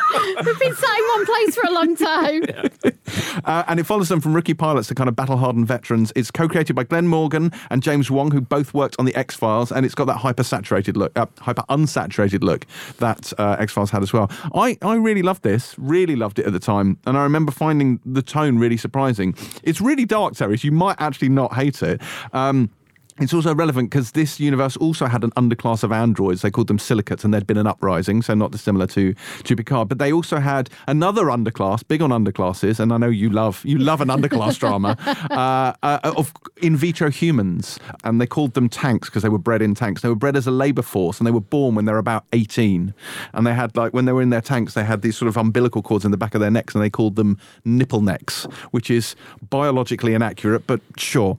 We've 0.46 0.60
been 0.60 0.76
sat 0.76 0.98
in 0.98 1.06
one 1.06 1.26
place 1.26 1.56
for 1.56 1.68
a 1.68 1.72
long 1.72 1.96
time. 1.96 2.44
Uh, 3.46 3.64
and 3.68 3.80
it 3.80 3.86
follows 3.86 4.10
them 4.10 4.22
from 4.22 4.34
rookie 4.34 4.54
pilots 4.54 4.88
to 4.88 4.96
kind 4.96 5.08
of 5.08 5.16
battle 5.16 5.38
hardened 5.38 5.68
veterans. 5.68 6.12
It's 6.16 6.32
co 6.32 6.48
created 6.48 6.76
by 6.76 6.84
Glenn 6.84 7.08
Morgan 7.08 7.52
and 7.70 7.82
James 7.82 8.12
Wong, 8.12 8.32
who 8.32 8.42
both 8.42 8.74
worked 8.74 8.96
on 9.00 9.06
the 9.06 9.16
X 9.16 9.36
Files, 9.36 9.72
and 9.72 9.86
it's 9.86 9.96
got 9.96 10.06
that 10.06 10.18
hyper 10.18 10.44
saturated 10.44 10.98
look, 10.98 11.18
uh, 11.18 11.26
hyper 11.40 11.64
unsaturated 11.70 12.44
look 12.44 12.66
that 12.98 13.34
uh, 13.38 13.56
X 13.60 13.74
Files 13.74 13.90
had 13.90 14.04
as 14.04 14.14
well. 14.14 14.30
I, 14.54 14.78
I 14.82 14.96
really 14.96 15.22
loved 15.22 15.44
this, 15.44 15.76
really 15.78 16.16
loved 16.16 16.40
it 16.40 16.46
at 16.46 16.54
the 16.54 16.60
time, 16.60 16.98
and 17.06 17.18
I 17.18 17.24
remember 17.24 17.52
finding 17.52 18.00
the 18.06 18.22
tone 18.22 18.58
really 18.58 18.78
surprising. 18.78 19.36
It's 19.64 19.82
really 19.82 20.06
dark, 20.06 20.34
Terri, 20.34 20.60
so 20.60 20.66
you 20.66 20.72
might 20.72 20.98
actually 21.00 21.30
not 21.30 21.54
hate 21.54 21.82
it. 21.84 22.02
Um, 22.34 22.70
it's 23.22 23.34
also 23.34 23.54
relevant 23.54 23.92
because 23.92 24.12
this 24.12 24.40
universe 24.40 24.76
also 24.78 25.06
had 25.06 25.24
an 25.24 25.32
underclass 25.32 25.84
of 25.84 25.92
androids. 25.92 26.42
They 26.42 26.52
called 26.52 26.68
them 26.68 26.80
silicates, 26.80 27.24
and 27.24 27.34
there'd 27.34 27.48
been 27.48 27.58
an 27.58 27.68
uprising, 27.68 28.22
so 28.22 28.34
not 28.34 28.52
dissimilar 28.52 28.88
to, 28.88 29.14
to 29.44 29.56
Picard. 29.56 29.90
But 29.90 30.00
they 30.00 30.12
also 30.12 30.38
had 30.38 30.70
another 30.88 31.26
underclass, 31.26 31.88
big 31.88 32.02
on 32.02 32.10
underclasses, 32.10 32.80
and 32.80 32.92
I 32.92 32.98
know 32.98 33.10
you 33.10 33.30
love 33.30 33.64
you 33.66 33.78
love 33.78 34.02
an 34.02 34.08
underclass 34.08 34.58
drama 34.60 34.98
uh, 35.30 35.74
uh, 35.84 36.14
of 36.16 36.34
in 36.62 36.76
vitro 36.76 37.12
humans, 37.12 37.80
and 38.04 38.20
they 38.20 38.26
called 38.26 38.54
them 38.54 38.70
tanks 38.70 39.10
because 39.10 39.24
they 39.24 39.30
were 39.30 39.38
bred 39.38 39.62
in 39.62 39.76
tanks. 39.76 40.02
They 40.02 40.10
were 40.10 40.16
bred 40.16 40.36
as 40.36 40.48
a 40.48 40.52
labour 40.52 40.82
force, 40.82 41.20
and 41.20 41.28
they 41.28 41.32
were 41.32 41.42
born 41.42 41.76
when 41.76 41.86
they 41.86 41.92
were 41.92 42.00
about 42.00 42.26
eighteen, 42.34 42.94
and 43.34 43.46
they 43.46 43.54
had 43.54 43.76
like 43.78 43.94
when 43.94 44.06
they 44.06 44.14
were 44.14 44.22
in 44.22 44.32
their 44.32 44.42
tanks, 44.42 44.74
they 44.74 44.84
had 44.84 45.04
these 45.04 45.18
sort 45.18 45.28
of 45.28 45.38
umbilical 45.38 45.84
cords 45.84 46.06
in 46.06 46.12
the 46.12 46.18
back 46.18 46.34
of 46.34 46.42
their 46.42 46.52
necks, 46.52 46.74
and 46.74 46.84
they 46.84 46.90
called 46.90 47.16
them 47.18 47.38
nipple 47.66 48.02
necks, 48.02 48.46
which 48.72 48.90
is 48.90 49.16
biologically 49.50 50.16
inaccurate, 50.16 50.66
but 50.66 50.82
sure. 50.98 51.38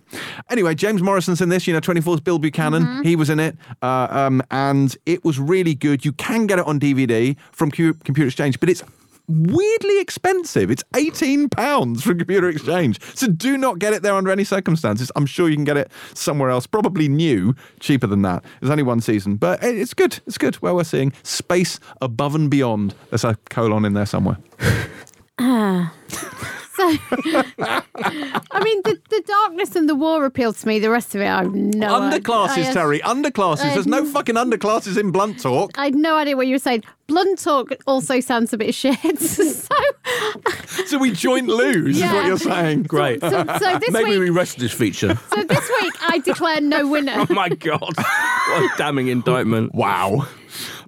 Anyway, 0.48 0.76
James 0.76 1.02
Morrison's 1.02 1.40
in 1.40 1.48
this. 1.48 1.71
You 1.72 1.80
know, 1.80 1.80
24's 1.80 2.20
Bill 2.20 2.38
Buchanan. 2.38 3.02
He 3.02 3.16
was 3.16 3.30
in 3.30 3.40
it. 3.40 3.56
Uh, 3.80 4.06
um, 4.10 4.42
and 4.50 4.94
it 5.06 5.24
was 5.24 5.38
really 5.38 5.74
good. 5.74 6.04
You 6.04 6.12
can 6.12 6.46
get 6.46 6.58
it 6.58 6.66
on 6.66 6.78
DVD 6.78 7.34
from 7.50 7.70
Q- 7.70 7.94
Computer 7.94 8.26
Exchange, 8.26 8.60
but 8.60 8.68
it's 8.68 8.82
weirdly 9.26 9.98
expensive. 9.98 10.70
It's 10.70 10.82
£18 10.92 12.02
from 12.02 12.18
Computer 12.18 12.50
Exchange. 12.50 13.00
So 13.14 13.26
do 13.26 13.56
not 13.56 13.78
get 13.78 13.94
it 13.94 14.02
there 14.02 14.14
under 14.14 14.30
any 14.30 14.44
circumstances. 14.44 15.10
I'm 15.16 15.24
sure 15.24 15.48
you 15.48 15.54
can 15.56 15.64
get 15.64 15.78
it 15.78 15.90
somewhere 16.12 16.50
else, 16.50 16.66
probably 16.66 17.08
new, 17.08 17.54
cheaper 17.80 18.06
than 18.06 18.20
that. 18.20 18.44
There's 18.60 18.70
only 18.70 18.82
one 18.82 19.00
season, 19.00 19.36
but 19.36 19.64
it's 19.64 19.94
good. 19.94 20.20
It's 20.26 20.36
good. 20.36 20.60
Well, 20.60 20.76
we're 20.76 20.84
seeing 20.84 21.14
Space 21.22 21.80
Above 22.02 22.34
and 22.34 22.50
Beyond. 22.50 22.94
There's 23.08 23.24
a 23.24 23.36
colon 23.48 23.86
in 23.86 23.94
there 23.94 24.04
somewhere. 24.04 24.36
So, 26.82 27.42
I 28.50 28.64
mean, 28.64 28.82
the, 28.82 28.98
the 29.10 29.22
darkness 29.26 29.76
and 29.76 29.88
the 29.88 29.94
war 29.94 30.24
appeal 30.24 30.52
to 30.52 30.66
me. 30.68 30.78
The 30.78 30.90
rest 30.90 31.14
of 31.14 31.20
it, 31.20 31.26
I 31.26 31.42
have 31.42 31.54
no 31.54 32.00
Underclasses, 32.00 32.50
idea. 32.50 32.74
Terri. 32.74 33.00
Underclasses. 33.00 33.74
There's 33.74 33.86
no 33.86 34.04
fucking 34.04 34.34
underclasses 34.34 34.98
in 34.98 35.10
Blunt 35.12 35.40
Talk. 35.40 35.78
I 35.78 35.84
had 35.86 35.94
no 35.94 36.16
idea 36.16 36.36
what 36.36 36.46
you 36.46 36.54
were 36.54 36.58
saying. 36.58 36.82
Blunt 37.08 37.38
talk 37.40 37.72
also 37.86 38.20
sounds 38.20 38.52
a 38.52 38.56
bit 38.58 38.74
shit. 38.74 39.18
so, 39.18 39.44
So 40.86 40.98
we 40.98 41.10
joint 41.12 41.48
lose, 41.48 42.00
is 42.00 42.10
what 42.10 42.26
you're 42.26 42.38
saying. 42.38 42.84
Great. 42.84 43.20
so, 43.20 43.30
so 43.30 43.78
this 43.78 43.90
Maybe 43.90 44.18
we 44.18 44.30
rest 44.30 44.58
this 44.58 44.72
feature. 44.72 45.18
so 45.34 45.42
this 45.44 45.70
week, 45.82 45.92
I 46.08 46.18
declare 46.24 46.60
no 46.60 46.88
winner. 46.88 47.26
oh 47.28 47.32
my 47.34 47.48
God. 47.50 47.92
What 47.96 48.62
a 48.62 48.70
damning 48.78 49.08
indictment. 49.08 49.74
Wow. 49.74 50.26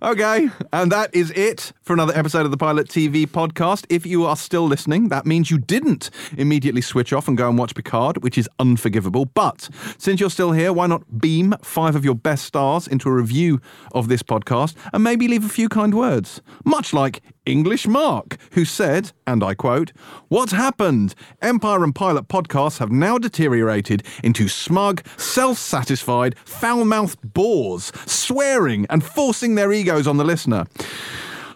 Okay, 0.03 0.51
and 0.73 0.93
that 0.93 1.15
is 1.15 1.31
it 1.31 1.73
for 1.85 1.93
another 1.93 2.17
episode 2.17 2.47
of 2.47 2.51
the 2.51 2.57
Pilot 2.57 2.89
TV 2.89 3.27
podcast. 3.27 3.85
If 3.91 4.07
you 4.07 4.25
are 4.25 4.37
still 4.37 4.65
listening, 4.65 5.11
that 5.11 5.27
means 5.27 5.51
you 5.51 5.59
didn't 5.59 6.09
immediately 6.37 6.81
switch 6.81 7.13
off 7.13 7.29
and 7.29 7.37
go 7.37 7.47
and 7.47 7.59
watch 7.59 7.75
Picard, 7.75 8.23
which 8.23 8.39
is 8.39 8.49
unforgivable. 8.59 9.27
But 9.27 9.69
since 9.99 10.19
you're 10.19 10.31
still 10.31 10.53
here, 10.53 10.73
why 10.73 10.87
not 10.87 11.21
beam 11.21 11.55
five 11.63 11.95
of 11.95 12.03
your 12.05 12.15
best 12.15 12.47
stars 12.47 12.89
into 12.89 13.11
a 13.11 13.13
review 13.13 13.61
of 13.93 14.09
this 14.09 14.23
podcast 14.23 14.75
and 14.95 15.05
maybe 15.05 15.29
leave 15.29 15.45
a 15.45 15.49
few 15.51 15.69
kind 15.69 15.95
words? 15.95 16.41
Much 16.65 16.95
like 16.95 17.23
English 17.45 17.87
Mark, 17.87 18.39
who 18.53 18.65
said, 18.65 19.13
and 19.27 19.45
I 19.45 19.53
quote, 19.53 19.93
What's 20.29 20.53
happened? 20.53 21.15
Empire 21.43 21.85
and 21.85 21.95
Pilot 21.95 22.29
podcasts 22.29 22.79
have 22.79 22.91
now 22.91 23.19
deteriorated 23.19 24.03
into 24.23 24.49
smug, 24.49 25.07
self 25.19 25.59
satisfied, 25.59 26.39
foul 26.47 26.87
mouthed 26.87 27.35
bores, 27.35 27.93
swearing 28.07 28.87
and 28.89 29.05
forcing 29.05 29.55
their 29.55 29.71
egos 29.71 30.07
on 30.07 30.17
the 30.17 30.25
listener. 30.25 30.65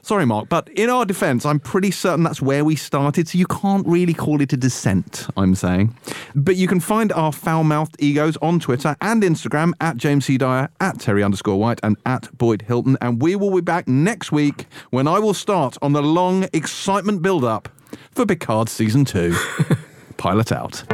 Sorry, 0.09 0.25
Mark, 0.25 0.49
but 0.49 0.71
in 0.71 0.89
our 0.89 1.05
defense, 1.05 1.45
I'm 1.45 1.61
pretty 1.61 1.91
certain 1.91 2.25
that's 2.25 2.41
where 2.41 2.65
we 2.65 2.77
started, 2.77 3.29
so 3.29 3.37
you 3.37 3.45
can't 3.45 3.87
really 3.87 4.15
call 4.15 4.41
it 4.41 4.55
a 4.55 4.57
descent, 4.57 5.27
I'm 5.37 5.55
saying. 5.55 5.95
But 6.35 6.57
you 6.57 6.67
can 6.67 6.81
find 6.81 7.13
our 7.13 7.31
foul 7.31 7.63
mouthed 7.63 7.95
egos 7.99 8.39
on 8.39 8.59
Twitter 8.59 8.97
and 9.03 9.23
Instagram 9.23 9.75
at 9.83 9.99
James 9.99 10.25
C. 10.25 10.39
Dyer, 10.39 10.71
at 10.81 10.97
Terri 10.97 11.23
underscore 11.23 11.61
White, 11.61 11.81
and 11.83 11.99
at 12.07 12.31
Boyd 12.39 12.63
Hilton. 12.63 12.97
And 13.03 13.21
we 13.21 13.37
will 13.37 13.55
be 13.55 13.61
back 13.61 13.87
next 13.87 14.33
week 14.33 14.65
when 14.89 15.07
I 15.07 15.19
will 15.19 15.35
start 15.35 15.77
on 15.83 15.93
the 15.93 16.03
long 16.03 16.49
excitement 16.55 17.21
build 17.21 17.45
up 17.45 17.69
for 18.11 18.25
Picard 18.25 18.71
Season 18.71 19.05
2. 19.05 19.37
Pilot 20.17 20.53
out. 20.53 20.85